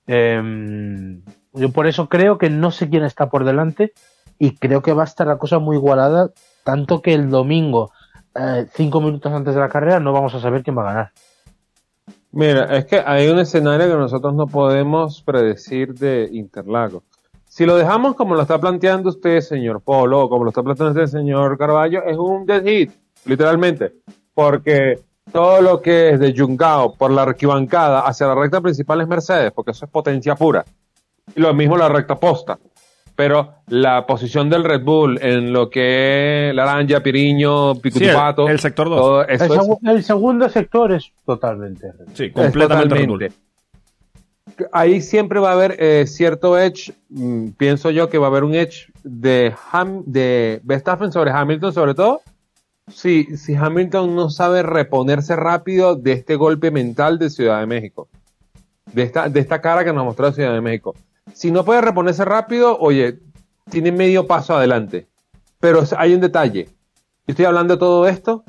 Em, 0.07 1.23
yo 1.53 1.71
por 1.71 1.87
eso 1.87 2.09
creo 2.09 2.39
que 2.39 2.51
no 2.51 2.71
sé 2.71 2.89
quién 2.89 3.05
está 3.05 3.29
por 3.29 3.45
delante 3.45 3.93
y 4.39 4.57
creo 4.57 4.83
que 4.83 4.93
va 4.93 5.03
a 5.03 5.07
estar 5.07 5.27
la 5.27 5.39
cosa 5.39 5.59
muy 5.59 5.77
igualada, 5.77 6.31
tanto 6.65 7.03
que 7.03 7.15
el 7.15 7.31
domingo, 7.31 7.93
eh, 8.35 8.67
cinco 8.73 9.01
minutos 9.01 9.33
antes 9.33 9.55
de 9.55 9.61
la 9.61 9.69
carrera, 9.69 10.01
no 10.01 10.13
vamos 10.13 10.35
a 10.35 10.41
saber 10.41 10.63
quién 10.63 10.77
va 10.77 10.83
a 10.83 10.93
ganar. 10.93 11.13
Mira, 12.31 12.77
es 12.77 12.85
que 12.85 13.03
hay 13.05 13.29
un 13.29 13.39
escenario 13.39 13.89
que 13.89 13.97
nosotros 13.97 14.35
no 14.35 14.47
podemos 14.47 15.23
predecir 15.23 15.95
de 15.95 16.29
Interlagos. 16.33 17.05
Si 17.49 17.67
lo 17.67 17.77
dejamos 17.77 18.15
como 18.15 18.35
lo 18.35 18.43
está 18.43 18.61
planteando 18.61 19.09
usted, 19.09 19.41
señor 19.41 19.81
Polo, 19.81 20.21
o 20.23 20.29
como 20.29 20.45
lo 20.45 20.51
está 20.51 20.63
planteando 20.63 21.01
usted, 21.03 21.19
señor 21.19 21.57
Carballo, 21.59 22.05
es 22.05 22.17
un 22.17 22.47
dead 22.47 22.65
hit, 22.65 22.91
literalmente. 23.25 23.93
Porque 24.35 25.01
todo 25.33 25.61
lo 25.61 25.81
que 25.83 26.11
es 26.11 26.21
de 26.21 26.33
Yungao 26.33 26.95
por 26.95 27.11
la 27.11 27.23
arquibancada 27.23 28.01
hacia 28.01 28.27
la 28.29 28.35
recta 28.35 28.61
principal 28.61 29.01
es 29.01 29.09
Mercedes, 29.09 29.53
porque 29.53 29.73
eso 29.73 29.85
es 29.87 29.91
potencia 29.91 30.35
pura. 30.37 30.65
Y 31.35 31.41
lo 31.41 31.53
mismo 31.55 31.77
la 31.77 31.89
recta 31.89 32.15
posta. 32.17 32.59
Pero 33.17 33.55
la 33.67 34.07
posición 34.07 34.49
del 34.49 34.63
Red 34.63 34.85
Bull 34.85 35.19
en 35.21 35.53
lo 35.53 35.69
que 35.69 36.51
es 36.51 36.55
Laranja, 36.55 37.01
Piriño, 37.01 37.73
Sí, 37.75 37.77
el, 37.79 37.83
Picutupato, 37.83 38.49
el 38.49 38.61
sector 38.61 38.89
2. 38.89 38.97
todo 39.01 39.23
eso 39.27 39.45
El, 39.45 39.51
es 39.51 39.59
segu- 39.59 39.79
el 39.91 40.05
segundo 40.05 40.49
sector 40.49 40.93
es 40.93 41.13
totalmente. 41.27 41.89
Sí, 42.15 42.31
completamente 42.31 42.95
Red 42.95 43.09
Bull. 43.09 43.29
Ahí 44.73 45.01
siempre 45.01 45.41
va 45.41 45.51
a 45.51 45.53
haber 45.55 45.77
eh, 45.79 46.07
cierto 46.07 46.59
edge, 46.59 46.93
mm, 47.11 47.51
pienso 47.51 47.91
yo 47.91 48.09
que 48.09 48.19
va 48.19 48.27
a 48.27 48.31
haber 48.31 48.45
un 48.45 48.55
edge 48.55 48.91
de, 49.05 49.55
Ham- 49.73 50.03
de 50.05 50.61
Verstappen 50.65 51.13
sobre 51.13 51.31
Hamilton, 51.31 51.73
sobre 51.73 51.95
todo 51.95 52.21
si, 52.89 53.37
si 53.37 53.55
Hamilton 53.55 54.15
no 54.17 54.31
sabe 54.31 54.63
reponerse 54.63 55.37
rápido 55.37 55.95
de 55.97 56.13
este 56.13 56.37
golpe 56.37 56.71
mental 56.71 57.19
de 57.19 57.31
Ciudad 57.31 57.61
de 57.61 57.67
México, 57.67 58.09
de 58.93 59.03
esta, 59.03 59.29
de 59.29 59.41
esta 59.41 59.61
cara 59.61 59.85
que 59.85 59.93
nos 59.93 60.05
mostró 60.05 60.33
Ciudad 60.33 60.53
de 60.55 60.61
México. 60.61 60.95
Si 61.35 61.51
no 61.51 61.65
puede 61.65 61.81
reponerse 61.83 62.25
rápido, 62.25 62.79
oye, 62.79 63.19
tiene 63.71 63.93
medio 63.93 64.27
paso 64.27 64.57
adelante. 64.57 65.07
Pero 65.61 65.83
hay 65.99 66.15
un 66.15 66.21
detalle. 66.21 66.65
Yo 66.65 67.33
estoy 67.33 67.45
hablando 67.45 67.75
de 67.75 67.79
todo 67.81 68.09
esto 68.09 68.45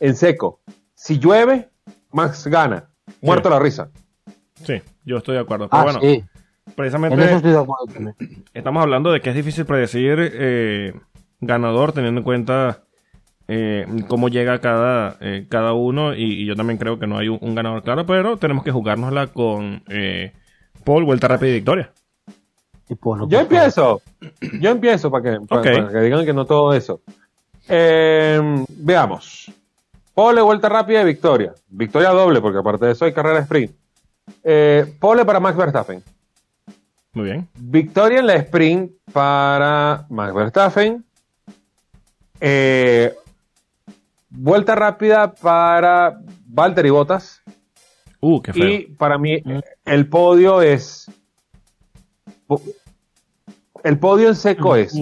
en 0.00 0.14
seco. 0.14 0.60
Si 0.94 1.18
llueve, 1.18 1.70
Max 2.12 2.46
gana. 2.46 2.90
Muerto 3.22 3.48
Sí. 3.48 3.52
la 3.54 3.58
risa. 3.58 3.88
Sí, 4.64 4.82
yo 5.08 5.16
estoy 5.18 5.34
de 5.34 5.40
acuerdo. 5.40 5.68
Pero 5.68 5.80
Ah, 5.80 5.84
bueno, 5.84 6.00
sí, 6.00 6.06
en 6.06 6.14
eso 6.16 6.74
precisamente 6.76 7.34
estoy 7.34 7.52
de 7.52 7.58
acuerdo 7.58 7.86
también. 7.92 8.16
estamos 8.54 8.82
hablando 8.82 9.10
de 9.10 9.20
que 9.20 9.30
es 9.30 9.34
difícil 9.36 9.64
predecir 9.64 10.18
eh, 10.20 10.94
ganador 11.40 11.92
teniendo 11.92 12.20
en 12.20 12.24
cuenta 12.24 12.82
eh, 13.48 13.86
cómo 14.08 14.28
llega 14.28 14.60
cada, 14.60 15.16
eh, 15.20 15.46
cada 15.48 15.72
uno 15.72 16.14
y, 16.14 16.42
y 16.42 16.44
yo 16.46 16.54
también 16.54 16.78
creo 16.78 16.98
que 16.98 17.06
no 17.06 17.18
hay 17.18 17.28
un, 17.28 17.38
un 17.40 17.54
ganador 17.54 17.82
claro, 17.82 18.04
pero 18.06 18.36
tenemos 18.36 18.62
que 18.62 18.70
jugárnosla 18.70 19.28
con 19.28 19.82
eh, 19.88 20.32
Paul, 20.84 21.04
vuelta 21.04 21.28
rápida 21.28 21.50
y 21.50 21.54
victoria. 21.54 21.90
Y 22.90 22.94
pues, 22.94 23.18
no, 23.20 23.28
Yo 23.28 23.40
empiezo. 23.40 24.00
Yo 24.60 24.70
empiezo 24.70 25.10
para 25.10 25.24
que, 25.24 25.46
para, 25.46 25.62
que 25.90 26.00
digan 26.00 26.24
que 26.24 26.32
no 26.32 26.44
todo 26.46 26.72
eso. 26.72 27.00
Eh, 27.68 28.40
veamos. 28.68 29.50
Pole, 30.14 30.40
vuelta 30.40 30.68
rápida 30.68 31.02
y 31.02 31.04
victoria. 31.04 31.52
Victoria 31.68 32.10
doble, 32.10 32.40
porque 32.40 32.58
aparte 32.58 32.86
de 32.86 32.92
eso 32.92 33.04
hay 33.04 33.12
carrera 33.12 33.40
sprint. 33.40 33.72
Eh, 34.42 34.94
pole 34.98 35.24
para 35.24 35.40
Max 35.40 35.56
Verstappen. 35.56 36.02
Muy 37.12 37.24
bien. 37.24 37.48
Victoria 37.54 38.20
en 38.20 38.26
la 38.26 38.34
sprint 38.36 38.92
para 39.12 40.06
Max 40.08 40.34
Verstappen. 40.34 41.04
Eh, 42.40 43.14
vuelta 44.30 44.74
rápida 44.74 45.32
para 45.32 46.20
Valtteri 46.46 46.90
Bottas. 46.90 47.42
Uh, 48.20 48.40
qué 48.42 48.52
feo. 48.52 48.68
Y 48.68 48.86
para 48.96 49.18
mí 49.18 49.42
el 49.84 50.08
podio 50.08 50.62
es... 50.62 51.10
El 53.84 53.98
podio 53.98 54.28
en 54.28 54.36
seco 54.36 54.76
es... 54.76 54.94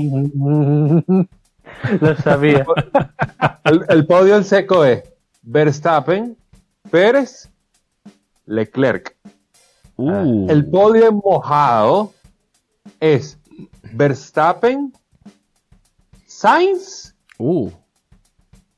Lo 2.01 2.17
sabía. 2.17 2.65
El, 3.65 3.85
el 3.89 4.07
podio 4.07 4.37
en 4.37 4.45
seco 4.45 4.85
es 4.85 5.03
Verstappen, 5.43 6.37
Pérez, 6.91 7.51
Leclerc. 8.47 9.16
Uh, 9.97 10.47
El 10.51 10.69
podio 10.71 11.09
en 11.09 11.17
mojado 11.17 12.13
es 13.01 13.39
Verstappen, 13.93 14.93
Sainz 16.27 17.15
uh, 17.39 17.71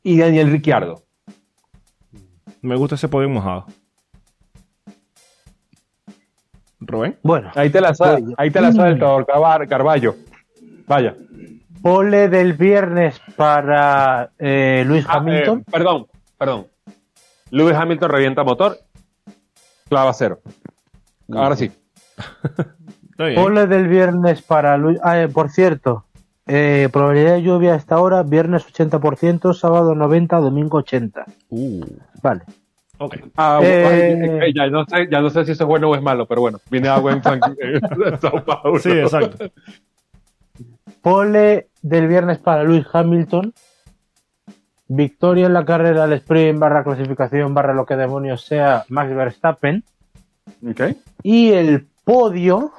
y 0.03 0.19
Daniel 0.19 0.51
Ricciardo. 0.53 1.03
me 2.63 2.77
gusta 2.77 2.95
ese 2.95 3.09
podio 3.09 3.29
mojado. 3.29 3.67
Rubén. 6.81 7.19
Bueno, 7.23 7.51
Ahí 7.55 7.71
te 7.71 7.81
la 7.81 7.93
sabe, 7.95 8.23
yo. 8.23 8.29
ahí 8.39 8.51
te 8.51 8.61
la 8.61 8.73
sabe 8.73 8.91
el 8.91 8.99
Salvador 8.99 9.27
Carvar- 9.27 9.69
Carballo. 9.69 10.15
Vaya. 10.87 11.17
pole 11.83 12.29
del 12.29 12.55
viernes 12.55 13.21
para 13.37 14.31
eh, 14.39 14.85
Luis 14.87 15.05
Ah, 15.09 15.19
Hamilton. 15.19 15.61
eh, 15.61 15.65
perdón, 15.71 16.07
perdón. 16.39 16.67
Lewis 17.51 17.75
Hamilton 17.75 18.11
revienta 18.11 18.45
motor. 18.45 18.79
Clava 19.89 20.13
cero. 20.15 20.41
Ahora 21.33 21.57
sí. 21.57 21.71
Pole 23.35 23.67
del 23.67 23.89
viernes 23.89 24.43
para 24.43 24.77
Luis. 24.77 24.99
Ah, 25.03 25.21
eh, 25.23 25.29
por 25.29 25.51
cierto, 25.51 26.05
eh, 26.47 26.89
probabilidad 26.93 27.35
de 27.35 27.43
lluvia 27.43 27.73
a 27.75 27.77
esta 27.77 27.99
hora: 28.01 28.23
viernes 28.23 28.65
80%, 28.67 29.53
sábado 29.55 29.95
90%, 29.95 30.41
domingo 30.41 30.83
80%. 30.83 31.25
Uh, 31.51 31.85
Vale. 32.23 32.43
ok. 32.99 33.17
Ah, 33.37 33.61
Eh, 33.63 34.41
ay, 34.43 34.53
ya, 34.55 34.67
no 34.69 34.85
sé, 34.87 35.09
ya 35.11 35.21
no 35.21 35.31
sé 35.31 35.45
si 35.45 35.53
eso 35.53 35.65
es 35.65 35.69
bueno 35.69 35.91
o 35.91 35.95
es 35.97 36.03
malo, 36.03 36.27
pero 36.27 36.41
bueno, 36.41 36.61
viene 36.71 36.89
agua 36.89 37.13
en, 37.13 37.23
San- 37.23 37.41
Paulo. 38.47 38.79
Sí, 38.79 38.91
exacto. 38.91 39.47
Pole 41.03 41.69
del 41.83 42.09
viernes 42.09 42.39
para 42.39 42.63
Luis 42.65 42.87
Hamilton. 42.93 43.53
Victoria 44.91 45.47
en 45.47 45.53
la 45.53 45.65
carrera 45.67 46.05
al 46.05 46.15
sprint 46.15 46.59
barra 46.59 46.83
clasificación 46.83 47.53
barra 47.53 47.75
lo 47.75 47.85
que 47.85 47.95
demonios 47.97 48.45
sea 48.47 48.85
Max 48.89 49.15
Verstappen. 49.15 49.85
Ok. 50.67 50.81
Y 51.23 51.51
el 51.51 51.87
podio. 52.05 52.73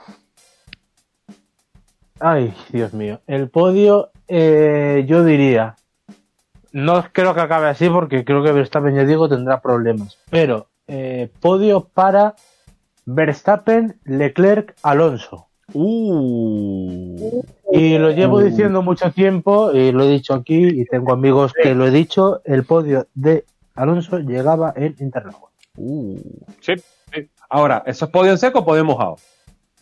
Ay, 2.19 2.53
Dios 2.71 2.93
mío. 2.93 3.21
El 3.27 3.49
podio, 3.49 4.11
eh, 4.27 5.05
yo 5.07 5.23
diría. 5.23 5.75
No 6.71 7.03
creo 7.11 7.33
que 7.33 7.41
acabe 7.41 7.67
así 7.67 7.89
porque 7.89 8.23
creo 8.23 8.43
que 8.43 8.51
Verstappen, 8.51 8.95
ya 8.95 9.05
digo, 9.05 9.27
tendrá 9.27 9.61
problemas. 9.61 10.17
Pero 10.29 10.67
eh, 10.87 11.29
podio 11.39 11.85
para 11.85 12.35
Verstappen, 13.05 13.99
Leclerc, 14.05 14.75
Alonso. 14.83 15.47
Uh. 15.73 17.43
Y 17.71 17.97
lo 17.97 18.11
llevo 18.11 18.41
diciendo 18.41 18.81
mucho 18.81 19.11
tiempo 19.11 19.71
y 19.71 19.91
lo 19.91 20.03
he 20.03 20.09
dicho 20.09 20.33
aquí 20.33 20.67
y 20.67 20.85
tengo 20.85 21.13
amigos 21.13 21.53
que 21.53 21.75
lo 21.75 21.85
he 21.87 21.91
dicho. 21.91 22.41
El 22.43 22.65
podio 22.65 23.07
de 23.13 23.45
Alonso 23.75 24.19
llegaba 24.19 24.73
en 24.75 24.95
Interlagos. 24.99 25.51
Uh. 25.77 26.19
Sí. 26.59 26.73
Ahora, 27.49 27.83
¿eso 27.85 28.05
es 28.05 28.11
podio 28.11 28.31
en 28.31 28.37
seco 28.37 28.59
o 28.59 28.65
podio 28.65 28.85
mojado? 28.85 29.17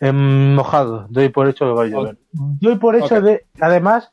En 0.00 0.54
mojado, 0.54 1.06
doy 1.10 1.28
por 1.28 1.48
hecho 1.48 1.66
que 1.66 1.72
va 1.72 1.82
a 1.82 1.86
llover. 1.86 2.18
Doy 2.32 2.76
por 2.76 2.96
hecho 2.96 3.16
Ok. 3.16 3.22
de, 3.22 3.46
además, 3.60 4.10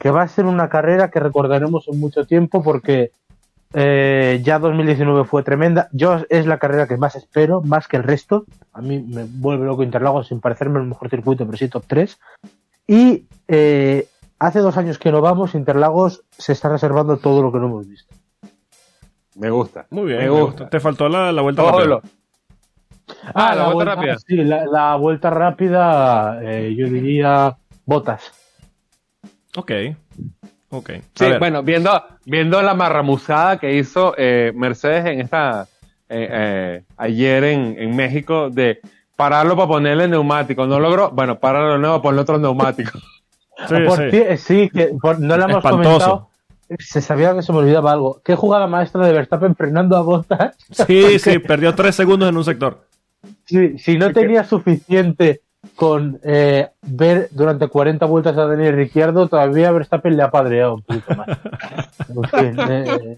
que 0.00 0.10
va 0.10 0.22
a 0.22 0.28
ser 0.28 0.46
una 0.46 0.68
carrera 0.68 1.10
que 1.10 1.20
recordaremos 1.20 1.86
en 1.88 1.98
mucho 2.00 2.24
tiempo 2.24 2.62
porque 2.62 3.10
eh, 3.72 4.40
ya 4.44 4.58
2019 4.60 5.24
fue 5.24 5.42
tremenda. 5.42 5.88
Yo 5.92 6.18
es 6.28 6.46
la 6.46 6.58
carrera 6.58 6.86
que 6.86 6.96
más 6.96 7.16
espero, 7.16 7.60
más 7.62 7.88
que 7.88 7.96
el 7.96 8.04
resto. 8.04 8.44
A 8.72 8.80
mí 8.80 9.00
me 9.02 9.24
vuelve 9.28 9.66
loco 9.66 9.82
Interlagos 9.82 10.28
sin 10.28 10.40
parecerme 10.40 10.78
el 10.80 10.86
mejor 10.86 11.10
circuito, 11.10 11.44
pero 11.44 11.58
sí 11.58 11.68
top 11.68 11.84
3. 11.88 12.18
Y 12.86 13.26
eh, 13.48 14.06
hace 14.38 14.60
dos 14.60 14.76
años 14.76 14.98
que 14.98 15.10
no 15.10 15.20
vamos, 15.20 15.54
Interlagos 15.56 16.22
se 16.30 16.52
está 16.52 16.68
reservando 16.68 17.16
todo 17.16 17.42
lo 17.42 17.50
que 17.52 17.58
no 17.58 17.66
hemos 17.66 17.88
visto. 17.88 18.14
Me 19.34 19.50
gusta. 19.50 19.86
Muy 19.90 20.04
bien. 20.06 20.18
Me 20.18 20.24
me 20.26 20.30
gusta. 20.30 20.46
gusta. 20.46 20.68
Te 20.70 20.78
faltó 20.78 21.08
la, 21.08 21.32
la 21.32 21.42
vuelta 21.42 21.62
Todo 21.62 21.72
rápida. 21.72 21.86
lo- 21.88 22.02
Ah, 23.34 23.54
la 23.54 23.68
vuelta 23.72 23.94
rápida. 23.94 24.16
Sí, 24.18 24.36
la, 24.36 24.64
la 24.66 24.96
vuelta 24.96 25.30
rápida, 25.30 26.38
eh, 26.42 26.74
yo 26.76 26.86
diría 26.88 27.56
botas. 27.84 28.32
Ok. 29.56 29.70
Ok. 30.70 30.90
A 30.90 30.94
Sí, 31.14 31.24
ver. 31.26 31.38
bueno, 31.38 31.62
viendo, 31.62 31.90
viendo 32.24 32.60
la 32.62 32.74
marramusada 32.74 33.58
que 33.58 33.74
hizo 33.76 34.14
eh, 34.16 34.52
Mercedes 34.54 35.06
en 35.06 35.20
esta 35.20 35.68
eh, 36.08 36.28
eh, 36.30 36.82
ayer 36.96 37.44
en, 37.44 37.76
en 37.78 37.94
México 37.94 38.50
de 38.50 38.80
pararlo 39.16 39.54
para 39.56 39.68
ponerle 39.68 40.08
neumático. 40.08 40.66
No 40.66 40.80
logró, 40.80 41.10
bueno, 41.10 41.38
pararlo 41.38 41.74
de 41.74 41.78
nuevo, 41.78 42.02
ponerle 42.02 42.22
otro 42.22 42.38
neumático. 42.38 42.98
Sí, 43.68 43.74
Por 43.86 43.96
sí. 43.98 44.02
ci- 44.16 44.36
sí, 44.36 44.68
que 44.68 44.86
por- 45.00 45.20
no 45.20 45.36
le 45.36 45.44
hemos 45.44 45.58
Espantoso. 45.58 45.70
comentado. 45.80 46.28
Se 46.80 47.00
sabía 47.00 47.32
que 47.36 47.42
se 47.42 47.52
me 47.52 47.58
olvidaba 47.58 47.92
algo. 47.92 48.20
¿Qué 48.24 48.34
jugada 48.34 48.66
maestra 48.66 49.06
de 49.06 49.12
Verstappen 49.12 49.54
frenando 49.54 49.96
a 49.96 50.02
botas? 50.02 50.56
Sí, 50.72 51.18
sí, 51.20 51.38
perdió 51.38 51.72
tres 51.72 51.94
segundos 51.94 52.28
en 52.28 52.36
un 52.36 52.42
sector. 52.44 52.84
Si, 53.46 53.78
si 53.78 53.98
no 53.98 54.12
tenía 54.12 54.44
suficiente 54.44 55.40
con 55.76 56.20
eh, 56.24 56.68
ver 56.82 57.28
durante 57.32 57.68
40 57.68 58.04
vueltas 58.06 58.36
a 58.36 58.46
Daniel 58.46 58.76
Ricciardo, 58.76 59.28
todavía 59.28 59.70
Verstappen 59.72 60.16
le 60.16 60.22
ha 60.22 60.30
padreado 60.30 60.74
un 60.74 60.82
poquito 60.82 61.14
más. 61.14 61.28
En 62.08 62.54
fin, 62.54 62.60
eh, 62.70 63.16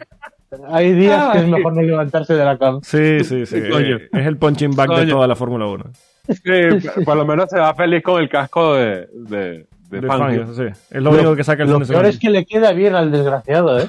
hay 0.68 0.92
días 0.92 1.32
que 1.32 1.38
es 1.38 1.48
mejor 1.48 1.74
no 1.74 1.82
levantarse 1.82 2.34
de 2.34 2.44
la 2.44 2.56
cama. 2.56 2.80
Sí, 2.82 3.24
sí, 3.24 3.46
sí. 3.46 3.60
Coño. 3.70 3.96
Eh, 3.96 4.08
es 4.12 4.26
el 4.26 4.36
punching 4.36 4.74
bag 4.76 4.88
de 4.90 4.94
Coño. 4.96 5.14
toda 5.14 5.26
la 5.26 5.36
Fórmula 5.36 5.66
1. 5.66 5.84
Sí, 6.28 7.02
por 7.04 7.16
lo 7.16 7.26
menos 7.26 7.48
se 7.50 7.58
va 7.58 7.74
feliz 7.74 8.02
con 8.02 8.20
el 8.22 8.28
casco 8.28 8.74
de, 8.74 9.08
de, 9.12 9.66
de 9.90 10.00
De 10.00 10.06
Fangio. 10.06 10.52
Sí. 10.54 10.64
Es 10.90 11.02
lo 11.02 11.10
único 11.10 11.34
que 11.36 11.44
saca 11.44 11.62
el 11.64 11.68
Lo 11.70 11.74
de 11.78 11.86
peor 11.86 11.88
semana. 11.88 12.08
es 12.08 12.18
que 12.18 12.30
le 12.30 12.44
queda 12.46 12.72
bien 12.72 12.94
al 12.94 13.10
desgraciado, 13.10 13.78
¿eh? 13.78 13.88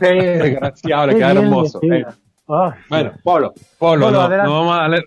Sí, 0.00 0.06
desgraciado, 0.16 1.06
le 1.08 1.14
queda 1.16 1.30
hermoso. 1.32 1.78
le 1.82 1.96
Eh, 1.98 2.04
queda. 2.04 2.16
Ay, 2.50 2.72
bueno, 2.88 3.12
Pablo, 3.22 3.54
Pablo, 3.78 4.06
Pablo, 4.10 4.10
no, 4.10 4.44
no 4.44 4.52
vamos 4.52 4.74
a 4.74 4.80
darle. 4.80 5.04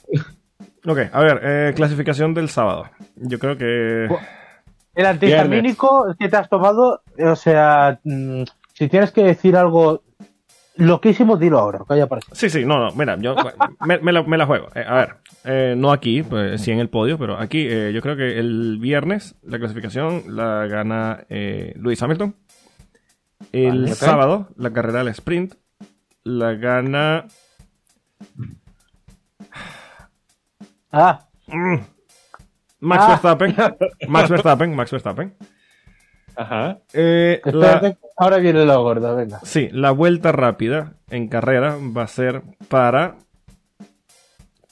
Ok, 0.86 1.00
a 1.12 1.20
ver, 1.22 1.40
eh, 1.44 1.74
clasificación 1.76 2.34
del 2.34 2.50
sábado. 2.50 2.90
Yo 3.16 3.38
creo 3.40 3.58
que. 3.58 4.08
El 4.94 5.06
antihistamínico 5.06 6.16
que 6.20 6.28
te 6.28 6.36
has 6.36 6.50
tomado, 6.50 7.02
o 7.18 7.36
sea, 7.36 8.00
mm, 8.04 8.44
si 8.74 8.90
tienes 8.90 9.12
que 9.12 9.24
decir 9.24 9.56
algo 9.56 10.04
loquísimo, 10.76 11.38
dilo 11.38 11.60
ahora, 11.60 11.82
que 11.88 11.94
haya 11.94 12.06
aparecido. 12.06 12.36
Sí, 12.36 12.50
sí, 12.50 12.66
no, 12.66 12.80
no, 12.80 12.92
mira, 12.96 13.18
yo 13.18 13.36
me, 13.86 14.00
me 14.00 14.12
la, 14.12 14.24
me 14.24 14.38
la 14.38 14.46
juego. 14.46 14.70
Eh, 14.76 14.84
a 14.86 14.96
ver, 14.96 15.16
eh, 15.44 15.76
no 15.78 15.92
aquí, 15.92 16.24
pues 16.24 16.62
sí 16.62 16.72
en 16.72 16.80
el 16.80 16.90
podio, 16.90 17.18
pero 17.18 17.38
aquí 17.38 17.68
eh, 17.70 17.92
yo 17.94 18.02
creo 18.02 18.16
que 18.16 18.40
el 18.40 18.80
viernes 18.80 19.36
la 19.44 19.60
clasificación 19.60 20.36
la 20.36 20.68
gana 20.68 21.26
Lewis 21.30 22.02
Hamilton. 22.02 22.36
El 23.52 23.84
Vale, 23.84 23.96
sábado 23.96 24.50
la 24.56 24.72
carrera 24.72 25.00
del 25.00 25.10
sprint 25.10 25.56
la 26.24 26.54
gana 26.54 27.26
Ah, 30.92 31.28
mm, 31.48 31.76
Max 32.82 33.04
Ah. 33.04 33.08
Verstappen. 33.10 33.56
Max 34.08 34.30
Verstappen, 34.30 34.76
Max 34.76 34.92
Verstappen. 34.92 35.36
Ajá. 36.36 36.80
Eh, 36.94 37.42
la- 37.46 37.96
ahora 38.18 38.38
viene 38.38 38.66
la 38.66 38.76
gorda, 38.78 39.14
venga. 39.14 39.40
Sí, 39.44 39.70
la 39.72 39.92
vuelta 39.92 40.32
rápida 40.32 40.94
en 41.10 41.28
carrera 41.28 41.78
va 41.96 42.04
a 42.04 42.08
ser 42.08 42.42
para 42.70 43.18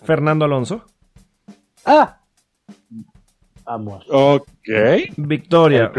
Fernando 0.04 0.46
Alonso. 0.46 0.86
Ah, 1.86 2.20
vamos. 3.66 4.06
Ok. 4.10 4.48
Victoria. 5.18 5.91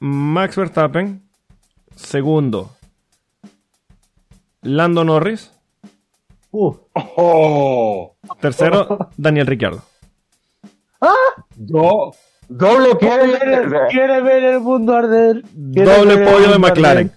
Max 0.00 0.56
Verstappen. 0.56 1.22
Segundo, 1.94 2.72
Lando 4.62 5.04
Norris. 5.04 5.52
Uh, 6.56 6.72
Oh. 7.16 8.14
Tercero, 8.40 9.10
Daniel 9.16 9.46
Ricciardo. 9.48 9.82
Do- 11.56 12.12
doble 12.48 12.96
¿Quiere 12.98 13.26
ver, 13.26 13.48
el, 13.48 13.64
podio. 13.64 13.80
quiere 13.90 14.20
ver 14.22 14.44
el 14.44 14.60
mundo 14.60 14.94
arder? 14.94 15.42
¿Quiere 15.72 15.96
Doble 15.96 16.18
pollo 16.18 16.52
de 16.52 16.58
McLaren. 16.58 17.12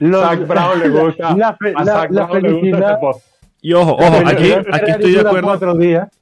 Los- 0.00 0.22
Zach 0.22 0.46
Brown 0.46 0.78
le 0.80 0.88
gusta. 0.88 1.36
La, 1.36 1.56
fe- 1.56 1.72
a 1.76 1.84
la- 1.84 1.92
Zach 1.92 2.10
la 2.10 2.26
Brown 2.26 2.42
le 2.42 2.52
gusta 2.52 2.78
este 2.78 3.00
post. 3.00 3.26
Y 3.62 3.72
ojo, 3.72 3.92
ojo, 3.92 4.22
la 4.22 4.30
aquí, 4.30 4.52
aquí 4.52 4.90
estoy 4.90 5.12
de 5.12 5.20
acuerdo. 5.20 5.52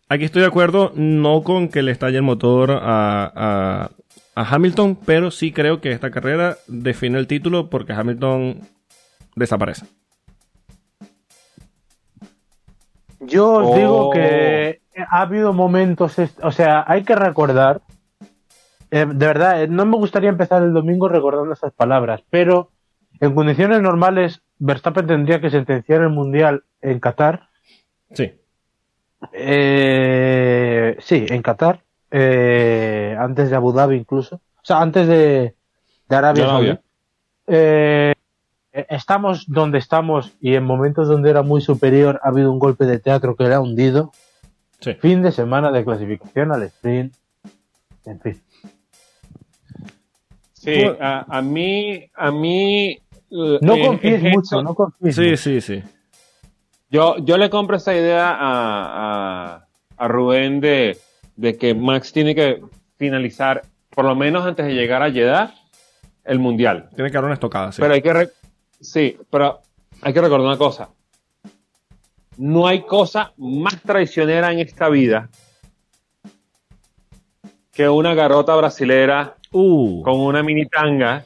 Aquí 0.09 0.24
estoy 0.24 0.42
de 0.42 0.48
acuerdo, 0.48 0.92
no 0.94 1.42
con 1.42 1.68
que 1.68 1.82
le 1.82 1.90
estalle 1.90 2.18
el 2.18 2.22
motor 2.22 2.70
a, 2.70 3.32
a- 3.34 3.90
a 4.34 4.54
Hamilton, 4.54 4.96
pero 5.04 5.30
sí 5.30 5.52
creo 5.52 5.80
que 5.80 5.90
esta 5.92 6.10
carrera 6.10 6.56
define 6.68 7.18
el 7.18 7.26
título 7.26 7.68
porque 7.68 7.92
Hamilton 7.94 8.60
desaparece. 9.34 9.86
Yo 13.20 13.52
os 13.52 13.66
Oh. 13.70 13.74
digo 13.76 14.10
que 14.10 14.80
ha 15.09 15.20
habido 15.22 15.52
momentos, 15.52 16.16
o 16.42 16.50
sea, 16.52 16.84
hay 16.86 17.04
que 17.04 17.14
recordar, 17.14 17.80
eh, 18.90 19.06
de 19.06 19.26
verdad, 19.26 19.62
eh, 19.62 19.68
no 19.68 19.86
me 19.86 19.96
gustaría 19.96 20.28
empezar 20.28 20.62
el 20.62 20.72
domingo 20.72 21.09
recordando 21.09 21.52
estas 21.52 21.72
palabras, 21.72 22.22
pero 22.30 22.70
en 23.20 23.34
condiciones 23.34 23.80
normales 23.80 24.42
Verstappen 24.59 25.06
tendría 25.06 25.40
que 25.40 25.50
sentenciar 25.50 26.02
el 26.02 26.10
Mundial 26.10 26.64
en 26.80 26.98
Qatar. 27.00 27.48
Sí. 28.12 28.32
Eh, 29.32 30.96
sí, 31.00 31.26
en 31.28 31.42
Qatar, 31.42 31.80
eh, 32.10 33.16
antes 33.18 33.50
de 33.50 33.56
Abu 33.56 33.72
Dhabi 33.72 33.96
incluso, 33.96 34.36
o 34.36 34.64
sea, 34.64 34.80
antes 34.80 35.06
de, 35.06 35.54
de 36.09 36.16
Arabia 36.16 36.46
Saudí. 36.46 36.78
Eh, 37.46 38.14
estamos 38.73 39.44
donde 39.49 39.78
estamos 39.78 40.32
y 40.40 40.55
en 40.55 40.65
momentos 40.65 41.09
donde 41.09 41.31
era 41.31 41.43
muy 41.43 41.61
superior 41.61 42.20
ha 42.23 42.28
habido 42.28 42.51
un 42.51 42.59
golpe 42.59 42.86
de 42.86 42.99
teatro 42.99 43.36
que 43.36 43.44
le 43.44 43.55
ha 43.55 43.61
hundido. 43.61 44.12
Sí. 44.81 44.94
Fin 44.94 45.23
de 45.23 45.31
semana 45.31 45.70
de 45.70 45.85
clasificación 45.85 46.53
al 46.53 46.62
sprint. 46.65 47.15
En 48.05 48.20
fin. 48.20 48.43
Sí, 50.53 50.85
a, 51.01 51.24
a 51.28 51.43
mí, 51.43 52.09
a 52.15 52.31
mí. 52.31 52.99
No 53.31 53.74
eh, 53.74 53.86
confíes 53.86 54.24
es 54.24 54.32
mucho, 54.32 54.62
no 54.62 54.74
confíes. 54.74 55.15
Sí, 55.15 55.23
mucho. 55.23 55.36
sí, 55.36 55.61
sí. 55.61 55.82
Yo, 56.90 57.16
yo 57.19 57.39
le 57.39 57.49
compro 57.49 57.77
esa 57.77 57.94
idea 57.94 58.31
a, 58.31 59.55
a, 59.55 59.66
a 59.97 60.09
Rubén 60.09 60.61
de, 60.61 60.99
de 61.36 61.57
que 61.57 61.74
Max 61.74 62.12
tiene 62.12 62.35
que 62.35 62.62
finalizar, 62.99 63.62
por 63.90 64.05
lo 64.05 64.15
menos 64.15 64.44
antes 64.44 64.66
de 64.66 64.74
llegar 64.74 65.03
a 65.03 65.11
Jeddah, 65.11 65.55
el 66.24 66.39
mundial. 66.39 66.90
Tiene 66.94 67.11
que 67.11 67.15
dar 67.15 67.24
una 67.24 67.35
estocada, 67.35 67.73
sí. 67.73 67.81
Pero 67.81 67.94
hay 67.94 68.03
que. 68.03 68.12
re- 68.12 68.31
sí, 68.82 69.16
pero 69.30 69.60
hay 70.02 70.12
que 70.12 70.20
recordar 70.20 70.46
una 70.46 70.59
cosa. 70.59 70.90
No 72.36 72.66
hay 72.66 72.82
cosa 72.82 73.32
más 73.36 73.80
traicionera 73.82 74.52
en 74.52 74.59
esta 74.59 74.88
vida 74.88 75.28
que 77.72 77.88
una 77.88 78.14
garota 78.14 78.54
brasilera 78.56 79.36
Uh, 79.52 80.02
con 80.02 80.18
una 80.18 80.42
mini 80.42 80.66
tanga 80.66 81.24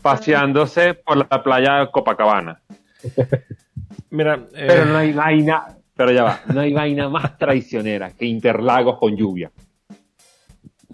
paseándose 0.00 0.94
por 0.94 1.16
la 1.16 1.42
playa 1.42 1.80
de 1.80 1.90
Copacabana. 1.90 2.60
mira, 4.10 4.46
eh, 4.54 4.64
Pero 4.68 4.84
no 4.84 4.96
hay 4.96 5.12
vaina, 5.12 5.76
pero 5.94 6.12
ya 6.12 6.22
va, 6.22 6.40
no 6.52 6.60
hay 6.60 6.72
vaina 6.72 7.08
más 7.08 7.36
traicionera 7.36 8.12
que 8.12 8.26
Interlagos 8.26 8.96
con 8.98 9.16
lluvia. 9.16 9.50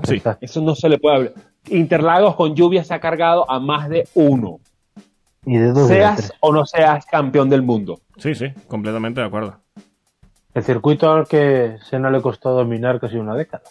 sí. 0.05 0.23
Eso 0.41 0.63
no 0.63 0.75
se 0.75 0.89
le 0.89 0.99
puede 0.99 1.17
hablar. 1.17 1.33
Interlagos 1.69 2.35
con 2.35 2.55
lluvia 2.55 2.83
se 2.83 2.95
ha 2.95 3.01
cargado 3.01 3.51
a 3.51 3.61
más 3.61 3.91
de 3.91 4.09
uno. 4.15 4.61
Y 5.47 5.57
de 5.59 5.73
dos 5.73 5.91
y 5.91 5.95
de 5.95 5.99
seas 6.01 6.33
o 6.41 6.53
no 6.53 6.65
seas 6.67 7.05
campeón 7.07 7.49
del 7.51 7.63
mundo. 7.63 8.01
Sí, 8.17 8.35
sí, 8.35 8.47
completamente 8.69 9.21
de 9.21 9.27
acuerdo. 9.27 9.57
El 10.55 10.63
circuito 10.63 11.13
al 11.13 11.27
que 11.27 11.77
Senna 11.83 12.11
le 12.11 12.23
costó 12.23 12.51
dominar 12.51 13.01
casi 13.01 13.17
una 13.17 13.35
década. 13.35 13.65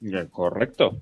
Ya, 0.00 0.26
Correcto. 0.28 0.96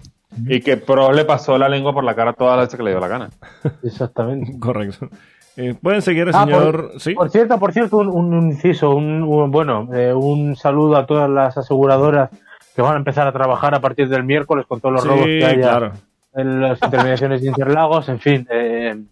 Y 0.47 0.61
que 0.61 0.77
Pro 0.77 1.11
le 1.13 1.25
pasó 1.25 1.59
la 1.59 1.69
lengua 1.69 1.93
por 1.93 2.05
la 2.05 2.15
cara 2.15 2.33
todas 2.35 2.57
las 2.57 2.67
veces 2.67 2.77
que 2.77 2.85
le 2.85 2.91
dio 2.91 3.01
la 3.01 3.09
gana. 3.09 3.31
Exactamente. 3.83 4.57
Correcto. 4.61 5.09
Eh, 5.57 5.75
Pueden 5.83 6.01
seguir 6.03 6.29
al 6.29 6.35
Ah, 6.37 6.45
señor... 6.45 6.93
sí, 6.99 7.15
Por 7.15 7.29
cierto, 7.31 7.59
por 7.59 7.73
cierto, 7.73 7.97
un, 7.99 8.09
un 8.35 8.51
inciso, 8.53 8.91
un, 8.95 9.25
un- 9.25 9.51
bueno, 9.51 9.89
eh, 9.93 10.15
un 10.15 10.55
saludo 10.55 10.97
a 10.97 11.07
todas 11.07 11.29
las 11.29 11.59
aseguradoras 11.59 12.31
que 12.77 12.83
van 12.83 12.95
a 12.95 12.99
empezar 12.99 13.27
a 13.27 13.33
trabajar 13.33 13.75
a 13.75 13.81
partir 13.81 14.09
del 14.09 14.23
miércoles 14.23 14.65
con 14.69 14.81
todos 14.81 14.95
los 14.95 15.05
robos 15.07 15.25
que 15.27 15.45
haya 15.45 15.61
claro. 15.61 15.93
en 16.35 16.61
las 16.61 16.81
intermediaciones 16.81 17.43
de 17.43 17.49
Interlagos, 17.49 18.09
en 18.09 18.21
fin, 18.21 18.47
eh, 18.49 19.03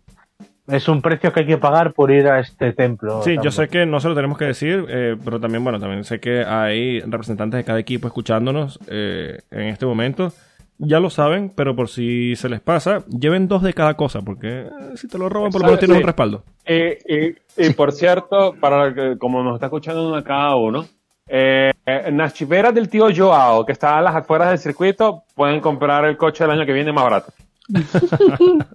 es 0.68 0.88
un 0.88 1.02
precio 1.02 1.32
que 1.32 1.40
hay 1.40 1.46
que 1.46 1.58
pagar 1.58 1.92
por 1.92 2.10
ir 2.10 2.26
a 2.28 2.38
este 2.40 2.72
templo. 2.72 3.22
Sí, 3.22 3.36
yo 3.42 3.50
sé 3.50 3.68
que 3.68 3.86
no 3.86 4.00
se 4.00 4.08
lo 4.08 4.14
tenemos 4.14 4.38
que 4.38 4.44
decir, 4.44 4.84
eh, 4.88 5.16
pero 5.24 5.40
también, 5.40 5.64
bueno, 5.64 5.80
también 5.80 6.04
sé 6.04 6.20
que 6.20 6.44
hay 6.44 7.00
representantes 7.00 7.58
de 7.58 7.64
cada 7.64 7.78
equipo 7.80 8.06
escuchándonos 8.06 8.78
eh, 8.88 9.40
en 9.50 9.62
este 9.68 9.86
momento. 9.86 10.32
Ya 10.80 11.00
lo 11.00 11.10
saben, 11.10 11.50
pero 11.56 11.74
por 11.74 11.88
si 11.88 12.36
se 12.36 12.48
les 12.48 12.60
pasa, 12.60 13.02
lleven 13.08 13.48
dos 13.48 13.62
de 13.64 13.74
cada 13.74 13.94
cosa, 13.94 14.20
porque 14.22 14.60
eh, 14.60 14.70
si 14.94 15.08
te 15.08 15.18
lo 15.18 15.28
roban, 15.28 15.50
por 15.50 15.62
lo 15.62 15.66
menos 15.66 15.80
Sí. 15.80 15.86
tienes 15.86 16.02
un 16.02 16.06
respaldo. 16.06 16.44
Eh, 16.64 17.34
y, 17.56 17.66
y 17.66 17.70
por 17.72 17.90
cierto, 17.90 18.54
para 18.60 18.94
que, 18.94 19.18
como 19.18 19.42
nos 19.42 19.54
está 19.54 19.66
escuchando 19.66 20.06
uno 20.06 20.16
a 20.16 20.22
cada 20.22 20.54
uno, 20.54 20.86
eh, 21.26 21.72
en 21.84 22.16
las 22.16 22.32
chiveras 22.34 22.72
del 22.74 22.88
tío 22.88 23.08
Joao, 23.14 23.66
que 23.66 23.72
está 23.72 23.98
a 23.98 24.02
las 24.02 24.14
afueras 24.14 24.50
del 24.50 24.58
circuito, 24.58 25.24
pueden 25.34 25.60
comprar 25.60 26.04
el 26.04 26.16
coche 26.16 26.44
del 26.44 26.52
año 26.52 26.64
que 26.64 26.72
viene 26.72 26.92
más 26.92 27.02
barato. 27.04 27.32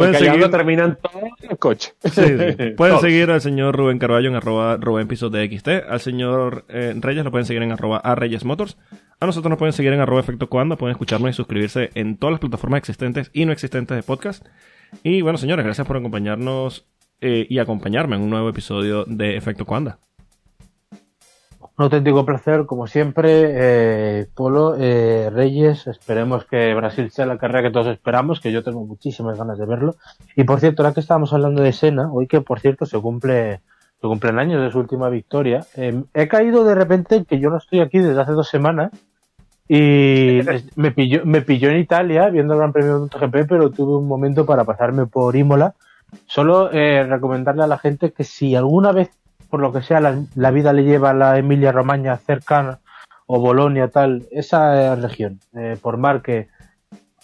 Pueden 0.00 0.14
Porque 0.14 0.30
seguir, 0.30 0.50
terminan 0.50 0.98
todos 1.02 1.28
los 1.46 1.58
coches. 1.58 1.94
sí, 2.04 2.10
sí. 2.22 2.70
Pueden 2.76 3.00
seguir 3.00 3.30
al 3.30 3.42
señor 3.42 3.76
Rubén 3.76 3.98
Carballo 3.98 4.30
en 4.30 4.34
arroba 4.34 4.78
Rubén 4.78 5.06
Pisos 5.06 5.30
de 5.30 5.46
XT. 5.46 5.68
Al 5.90 6.00
señor 6.00 6.64
eh, 6.70 6.94
Reyes 6.96 7.22
lo 7.22 7.30
pueden 7.30 7.44
seguir 7.44 7.62
en 7.62 7.72
arroba 7.72 7.98
a 7.98 8.14
Reyes 8.14 8.46
Motors. 8.46 8.78
A 9.20 9.26
nosotros 9.26 9.50
nos 9.50 9.58
pueden 9.58 9.74
seguir 9.74 9.92
en 9.92 10.00
arroba 10.00 10.20
Efecto 10.20 10.48
Cuando. 10.48 10.78
Pueden 10.78 10.92
escucharnos 10.92 11.28
y 11.28 11.32
suscribirse 11.34 11.90
en 11.94 12.16
todas 12.16 12.32
las 12.32 12.40
plataformas 12.40 12.78
existentes 12.78 13.30
y 13.34 13.44
no 13.44 13.52
existentes 13.52 13.94
de 13.94 14.02
podcast. 14.02 14.46
Y 15.02 15.20
bueno, 15.20 15.36
señores, 15.36 15.66
gracias 15.66 15.86
por 15.86 15.98
acompañarnos 15.98 16.86
eh, 17.20 17.46
y 17.50 17.58
acompañarme 17.58 18.16
en 18.16 18.22
un 18.22 18.30
nuevo 18.30 18.48
episodio 18.48 19.04
de 19.06 19.36
Efecto 19.36 19.66
Cuanda. 19.66 19.98
Un 21.80 21.84
auténtico 21.84 22.26
placer, 22.26 22.66
como 22.66 22.86
siempre, 22.86 23.52
eh, 23.54 24.26
Polo, 24.34 24.76
eh, 24.78 25.30
Reyes, 25.32 25.86
esperemos 25.86 26.44
que 26.44 26.74
Brasil 26.74 27.10
sea 27.10 27.24
la 27.24 27.38
carrera 27.38 27.62
que 27.62 27.70
todos 27.72 27.86
esperamos, 27.86 28.38
que 28.38 28.52
yo 28.52 28.62
tengo 28.62 28.84
muchísimas 28.84 29.38
ganas 29.38 29.56
de 29.56 29.64
verlo. 29.64 29.94
Y 30.36 30.44
por 30.44 30.60
cierto, 30.60 30.82
ahora 30.82 30.92
que 30.92 31.00
estábamos 31.00 31.32
hablando 31.32 31.62
de 31.62 31.72
Sena, 31.72 32.12
hoy 32.12 32.26
que 32.26 32.42
por 32.42 32.60
cierto 32.60 32.84
se 32.84 33.00
cumple 33.00 33.62
se 33.98 34.06
cumplen 34.06 34.38
años 34.38 34.60
de 34.60 34.70
su 34.70 34.78
última 34.78 35.08
victoria, 35.08 35.64
eh, 35.74 36.02
he 36.12 36.28
caído 36.28 36.64
de 36.64 36.74
repente 36.74 37.16
en 37.16 37.24
que 37.24 37.40
yo 37.40 37.48
no 37.48 37.56
estoy 37.56 37.80
aquí 37.80 37.98
desde 37.98 38.20
hace 38.20 38.32
dos 38.32 38.50
semanas 38.50 38.92
y 39.66 40.40
me 40.76 40.90
pilló, 40.90 41.24
me 41.24 41.40
pilló 41.40 41.70
en 41.70 41.78
Italia 41.78 42.28
viendo 42.28 42.52
el 42.52 42.58
Gran 42.58 42.74
Premio 42.74 42.92
de 42.92 43.00
MotoGP, 43.00 43.48
pero 43.48 43.70
tuve 43.70 43.96
un 43.96 44.06
momento 44.06 44.44
para 44.44 44.64
pasarme 44.64 45.06
por 45.06 45.34
Imola. 45.34 45.74
Solo 46.26 46.70
eh, 46.72 47.04
recomendarle 47.04 47.62
a 47.62 47.68
la 47.68 47.78
gente 47.78 48.12
que 48.12 48.24
si 48.24 48.54
alguna 48.54 48.92
vez 48.92 49.12
por 49.50 49.60
lo 49.60 49.72
que 49.72 49.82
sea, 49.82 50.00
la, 50.00 50.22
la 50.34 50.50
vida 50.50 50.72
le 50.72 50.84
lleva 50.84 51.10
a 51.10 51.14
la 51.14 51.38
Emilia 51.38 51.72
Romagna 51.72 52.16
cercana 52.16 52.78
o 53.26 53.40
Bolonia, 53.40 53.88
tal, 53.88 54.26
esa 54.30 54.94
eh, 54.94 54.96
región, 54.96 55.40
eh, 55.54 55.76
por 55.80 55.96
mar 55.98 56.22
que 56.22 56.48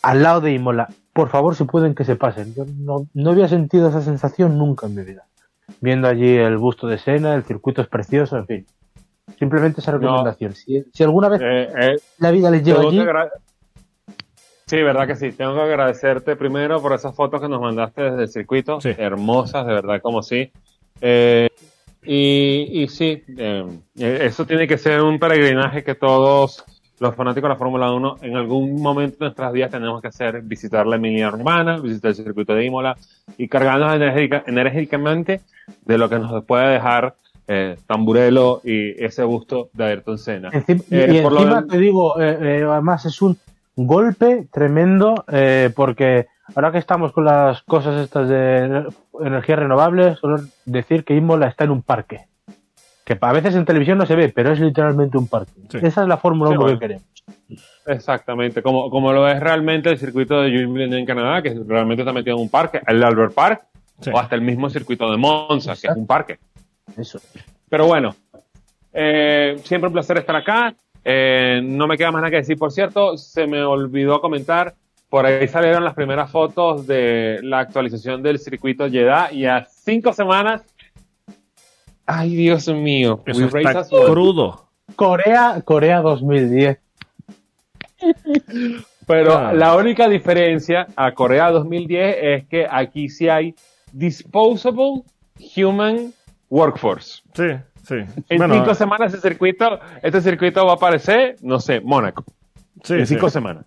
al 0.03 0.23
lado 0.23 0.41
de 0.41 0.53
Imola, 0.53 0.89
por 1.13 1.31
favor, 1.31 1.57
si 1.57 1.65
pueden 1.65 1.95
que 1.95 2.05
se 2.05 2.15
pasen. 2.15 2.55
Yo 2.55 2.65
no, 2.79 3.07
no 3.15 3.31
había 3.31 3.49
sentido 3.49 3.89
esa 3.89 4.03
sensación 4.03 4.59
nunca 4.59 4.87
en 4.87 4.95
mi 4.95 5.03
vida. 5.03 5.25
Viendo 5.81 6.07
allí 6.07 6.37
el 6.37 6.59
busto 6.59 6.87
de 6.87 6.99
Sena, 6.99 7.35
el 7.35 7.45
circuito 7.45 7.83
es 7.83 7.89
precioso, 7.89 8.37
en 8.37 8.47
fin. 8.47 8.67
Simplemente 9.39 9.81
esa 9.81 9.93
recomendación. 9.93 10.53
Si, 10.55 10.85
si 10.93 11.03
alguna 11.03 11.29
vez 11.29 11.41
Eh, 11.43 11.69
eh, 11.81 11.97
la 12.19 12.31
vida 12.31 12.51
les 12.51 12.63
lleva 12.63 12.83
allí, 12.83 13.05
Sí, 14.67 14.83
verdad 14.83 15.07
que 15.07 15.17
sí. 15.17 15.33
Tengo 15.33 15.55
que 15.55 15.61
agradecerte 15.61 16.37
primero 16.37 16.81
por 16.83 16.93
esas 16.93 17.15
fotos 17.15 17.41
que 17.41 17.49
nos 17.49 17.61
mandaste 17.61 18.03
desde 18.03 18.23
el 18.23 18.29
circuito. 18.29 18.81
Sí. 18.81 18.91
Hermosas, 18.97 19.67
de 19.67 19.73
verdad, 19.73 20.01
como 20.01 20.23
sí. 20.23 20.53
Eh, 21.01 21.49
y, 22.07 22.83
y 22.83 22.89
sí, 22.89 23.23
eh, 23.37 23.65
eso 23.97 24.47
tiene 24.47 24.67
que 24.67 24.79
ser 24.79 25.01
un 25.03 25.19
peregrinaje 25.19 25.83
que 25.85 25.95
todos 25.95 26.65
los 26.99 27.15
fanáticos 27.15 27.49
de 27.49 27.55
la 27.55 27.59
Fórmula 27.59 27.93
1 27.93 28.19
en 28.23 28.37
algún 28.37 28.81
momento 28.81 29.19
de 29.19 29.25
nuestras 29.27 29.53
vidas 29.53 29.71
tenemos 29.71 30.01
que 30.01 30.09
hacer, 30.09 30.41
visitar 30.43 30.87
la 30.87 30.97
Emilia 30.97 31.31
Romana, 31.31 31.79
visitar 31.79 32.09
el 32.11 32.15
circuito 32.15 32.55
de 32.55 32.65
Imola 32.65 32.97
y 33.37 33.49
cargarnos 33.49 33.93
enérgica- 33.95 34.45
enérgicamente 34.47 35.41
de 35.85 35.99
lo 35.99 36.09
que 36.09 36.19
nos 36.19 36.43
puede 36.45 36.73
dejar 36.75 37.15
eh, 37.49 37.77
Tamburello 37.87 38.61
y 38.65 39.03
ese 39.05 39.23
busto 39.25 39.69
de 39.75 39.85
Ayrton 39.85 40.19
Senna. 40.19 40.51
Encima- 40.53 40.83
Eh, 40.91 41.19
y 41.19 41.23
por 41.23 41.33
encima 41.35 41.67
te 41.67 41.79
digo, 41.79 42.21
eh, 42.21 42.39
eh, 42.41 42.67
además 42.69 43.05
es 43.05 43.21
un 43.23 43.37
golpe 43.77 44.49
tremendo 44.51 45.25
eh, 45.31 45.71
porque 45.77 46.27
ahora 46.55 46.73
que 46.73 46.79
estamos 46.79 47.13
con 47.13 47.25
las 47.25 47.63
cosas 47.63 48.01
estas 48.03 48.29
de 48.29 48.87
energías 49.21 49.59
renovables, 49.59 50.19
solo 50.19 50.37
decir 50.65 51.05
que 51.05 51.15
Imola 51.15 51.49
está 51.49 51.65
en 51.65 51.71
un 51.71 51.83
parque. 51.83 52.27
Que 53.05 53.17
a 53.21 53.33
veces 53.33 53.55
en 53.55 53.65
televisión 53.65 53.99
no 53.99 54.07
se 54.07 54.17
ve, 54.17 54.29
pero 54.31 54.53
es 54.53 54.59
literalmente 54.61 55.17
un 55.17 55.29
parque. 55.29 55.53
Sí. 55.71 55.79
Esa 55.83 56.03
es 56.03 56.09
la 56.09 56.17
Fórmula 56.17 56.51
Sí, 56.51 56.57
1 56.57 56.63
bueno. 56.63 56.79
que 56.79 56.85
queremos. 56.87 57.07
Exactamente, 57.87 58.63
como, 58.63 58.91
como 58.91 59.13
lo 59.13 59.29
es 59.29 59.39
realmente 59.39 59.91
el 59.91 59.99
circuito 59.99 60.41
de 60.41 60.51
Jules 60.65 60.93
en 60.93 61.07
Canadá, 61.07 61.41
que 61.43 61.55
realmente 61.67 62.03
está 62.03 62.13
metido 62.13 62.37
en 62.37 62.43
un 62.43 62.49
parque, 62.51 62.81
el 62.87 63.03
Albert 63.03 63.35
Park, 63.35 63.63
Sí. 64.01 64.11
o 64.13 64.19
hasta 64.19 64.35
el 64.35 64.43
mismo 64.43 64.69
circuito 64.69 65.11
de 65.11 65.17
Monza, 65.17 65.73
que 65.81 65.87
es 65.87 65.97
un 65.97 66.07
parque. 66.07 66.39
Eso. 66.99 67.19
Pero 67.71 67.87
bueno, 67.87 68.15
eh, 68.93 69.57
siempre 69.65 69.87
un 69.89 69.93
placer 69.95 70.19
estar 70.19 70.37
acá. 70.37 70.75
Eh, 71.03 71.61
no 71.63 71.87
me 71.87 71.97
queda 71.97 72.11
más 72.11 72.21
nada 72.21 72.31
que 72.31 72.37
decir. 72.39 72.59
Por 72.59 72.73
cierto, 72.73 73.17
se 73.17 73.47
me 73.47 73.63
olvidó 73.63 74.21
comentar, 74.21 74.75
por 75.09 75.25
ahí 75.27 75.47
salieron 75.49 75.85
las 75.85 75.95
primeras 75.95 76.31
fotos 76.31 76.87
de 76.87 77.39
la 77.43 77.61
actualización 77.61 78.23
del 78.23 78.39
circuito 78.39 78.89
Jeddah 78.91 79.33
y 79.33 79.47
a 79.47 79.65
cinco 79.65 80.13
semanas. 80.13 80.63
Ay, 82.05 82.35
Dios 82.37 82.69
mío. 82.69 83.23
Eso 83.27 83.47
está 83.57 83.85
crudo. 83.89 84.67
Corea, 84.95 85.61
Corea 85.65 86.01
2010. 86.01 86.79
Pero 89.07 89.37
Ah. 89.39 89.53
la 89.53 89.77
única 89.77 90.09
diferencia 90.09 90.87
a 90.97 91.13
Corea 91.13 91.51
2010 91.51 92.17
es 92.21 92.49
que 92.49 92.67
aquí 92.69 93.09
sí 93.09 93.29
hay 93.29 93.55
disposable 93.93 95.03
human 95.57 96.13
workforce. 96.51 97.23
Sí, 97.35 97.45
sí. 97.85 97.95
En 98.29 98.39
Bueno, 98.39 98.55
cinco 98.55 98.75
semanas 98.75 99.15
este 99.15 99.29
circuito, 99.29 99.79
este 100.03 100.21
circuito 100.21 100.65
va 100.67 100.73
a 100.73 100.75
aparecer, 100.75 101.37
no 101.41 101.61
sé, 101.61 101.81
Mónaco. 101.81 102.25
sí, 102.83 102.95
en 102.95 103.07
sí. 103.07 103.15
cinco 103.15 103.31
semanas. 103.31 103.65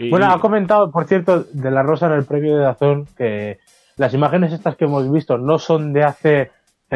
Y- 0.00 0.10
Bueno, 0.10 0.26
ha 0.30 0.40
comentado, 0.40 0.90
por 0.90 1.06
cierto, 1.06 1.44
de 1.52 1.70
la 1.70 1.82
Rosa 1.82 2.06
en 2.06 2.12
el 2.12 2.24
premio 2.24 2.56
de 2.56 2.62
Dazón 2.62 3.06
que 3.16 3.58
las 3.96 4.14
imágenes 4.14 4.52
estas 4.52 4.76
que 4.76 4.84
hemos 4.84 5.10
visto 5.10 5.38
no 5.38 5.58
son 5.58 5.92
de 5.92 6.04
hace 6.04 6.50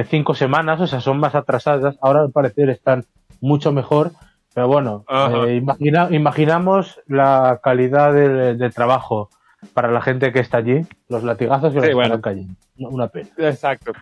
cinco 0.06 0.34
semanas, 0.34 0.80
o 0.80 0.86
sea, 0.86 1.00
son 1.00 1.18
más 1.18 1.34
atrasadas. 1.34 1.96
Ahora 2.00 2.20
al 2.20 2.30
parecer 2.30 2.70
están 2.70 3.04
mucho 3.40 3.72
mejor. 3.72 4.12
Pero 4.54 4.66
bueno, 4.68 5.04
eh, 5.46 5.54
imagina- 5.56 6.08
imaginamos 6.10 7.00
la 7.06 7.60
calidad 7.62 8.12
de, 8.12 8.54
de 8.56 8.70
trabajo 8.70 9.30
para 9.74 9.90
la 9.92 10.00
gente 10.00 10.32
que 10.32 10.40
está 10.40 10.58
allí, 10.58 10.84
los 11.08 11.22
latigazos 11.22 11.72
que 11.72 11.80
Sí, 11.80 11.86
les 11.86 11.94
bueno. 11.94 12.14
están 12.16 12.32
cayendo. 12.32 12.54
Una 12.78 13.08
pena. 13.08 13.28
Exacto. 13.36 13.92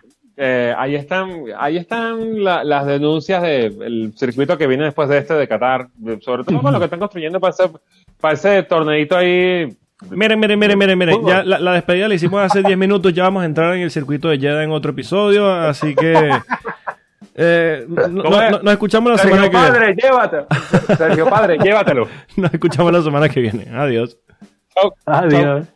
Eh, 0.41 0.73
ahí 0.77 0.95
están, 0.95 1.29
ahí 1.57 1.75
están 1.75 2.41
la- 2.41 2.63
las 2.63 2.85
denuncias 2.85 3.41
del 3.43 4.13
circuito 4.15 4.57
que 4.57 4.67
viene 4.67 4.85
después 4.85 5.09
de 5.09 5.17
este 5.17 5.33
de 5.33 5.47
Qatar, 5.49 5.89
sobre 6.21 6.45
todo 6.45 6.61
con 6.61 6.71
lo 6.71 6.79
que 6.79 6.85
están 6.85 6.99
construyendo 6.99 7.41
para 7.41 7.51
ese, 7.51 7.69
para 8.21 8.33
ese 8.35 8.63
torneito 8.63 9.17
ahí. 9.17 9.67
Miren, 10.09 10.39
miren, 10.39 10.57
miren, 10.57 10.77
miren, 10.79 10.97
miren. 10.97 11.25
Ya 11.25 11.43
la, 11.43 11.59
la 11.59 11.73
despedida 11.73 12.07
la 12.07 12.15
hicimos 12.15 12.41
hace 12.41 12.63
10 12.63 12.77
minutos. 12.77 13.13
Ya 13.13 13.23
vamos 13.23 13.43
a 13.43 13.45
entrar 13.47 13.75
en 13.75 13.81
el 13.81 13.91
circuito 13.91 14.29
de 14.29 14.37
Jeddah 14.39 14.63
en 14.63 14.71
otro 14.71 14.91
episodio. 14.91 15.51
Así 15.51 15.93
que. 15.93 16.31
eh, 17.35 17.85
no- 17.89 18.23
¿Cómo 18.23 18.37
no- 18.37 18.41
es? 18.43 18.51
no- 18.51 18.59
nos 18.59 18.71
escuchamos 18.71 19.11
la 19.11 19.17
semana 19.17 19.43
Sergio 19.43 19.59
que 19.59 19.65
viene. 19.65 19.77
Padre, 19.79 19.95
llévatelo. 20.01 20.47
Sergio 20.97 21.29
Padre, 21.29 21.57
llévatelo. 21.57 22.07
Nos 22.37 22.53
escuchamos 22.53 22.93
la 22.93 23.01
semana 23.01 23.27
que 23.27 23.41
viene. 23.41 23.67
Adiós. 23.75 24.17
Chau. 24.73 24.93
Adiós. 25.05 25.67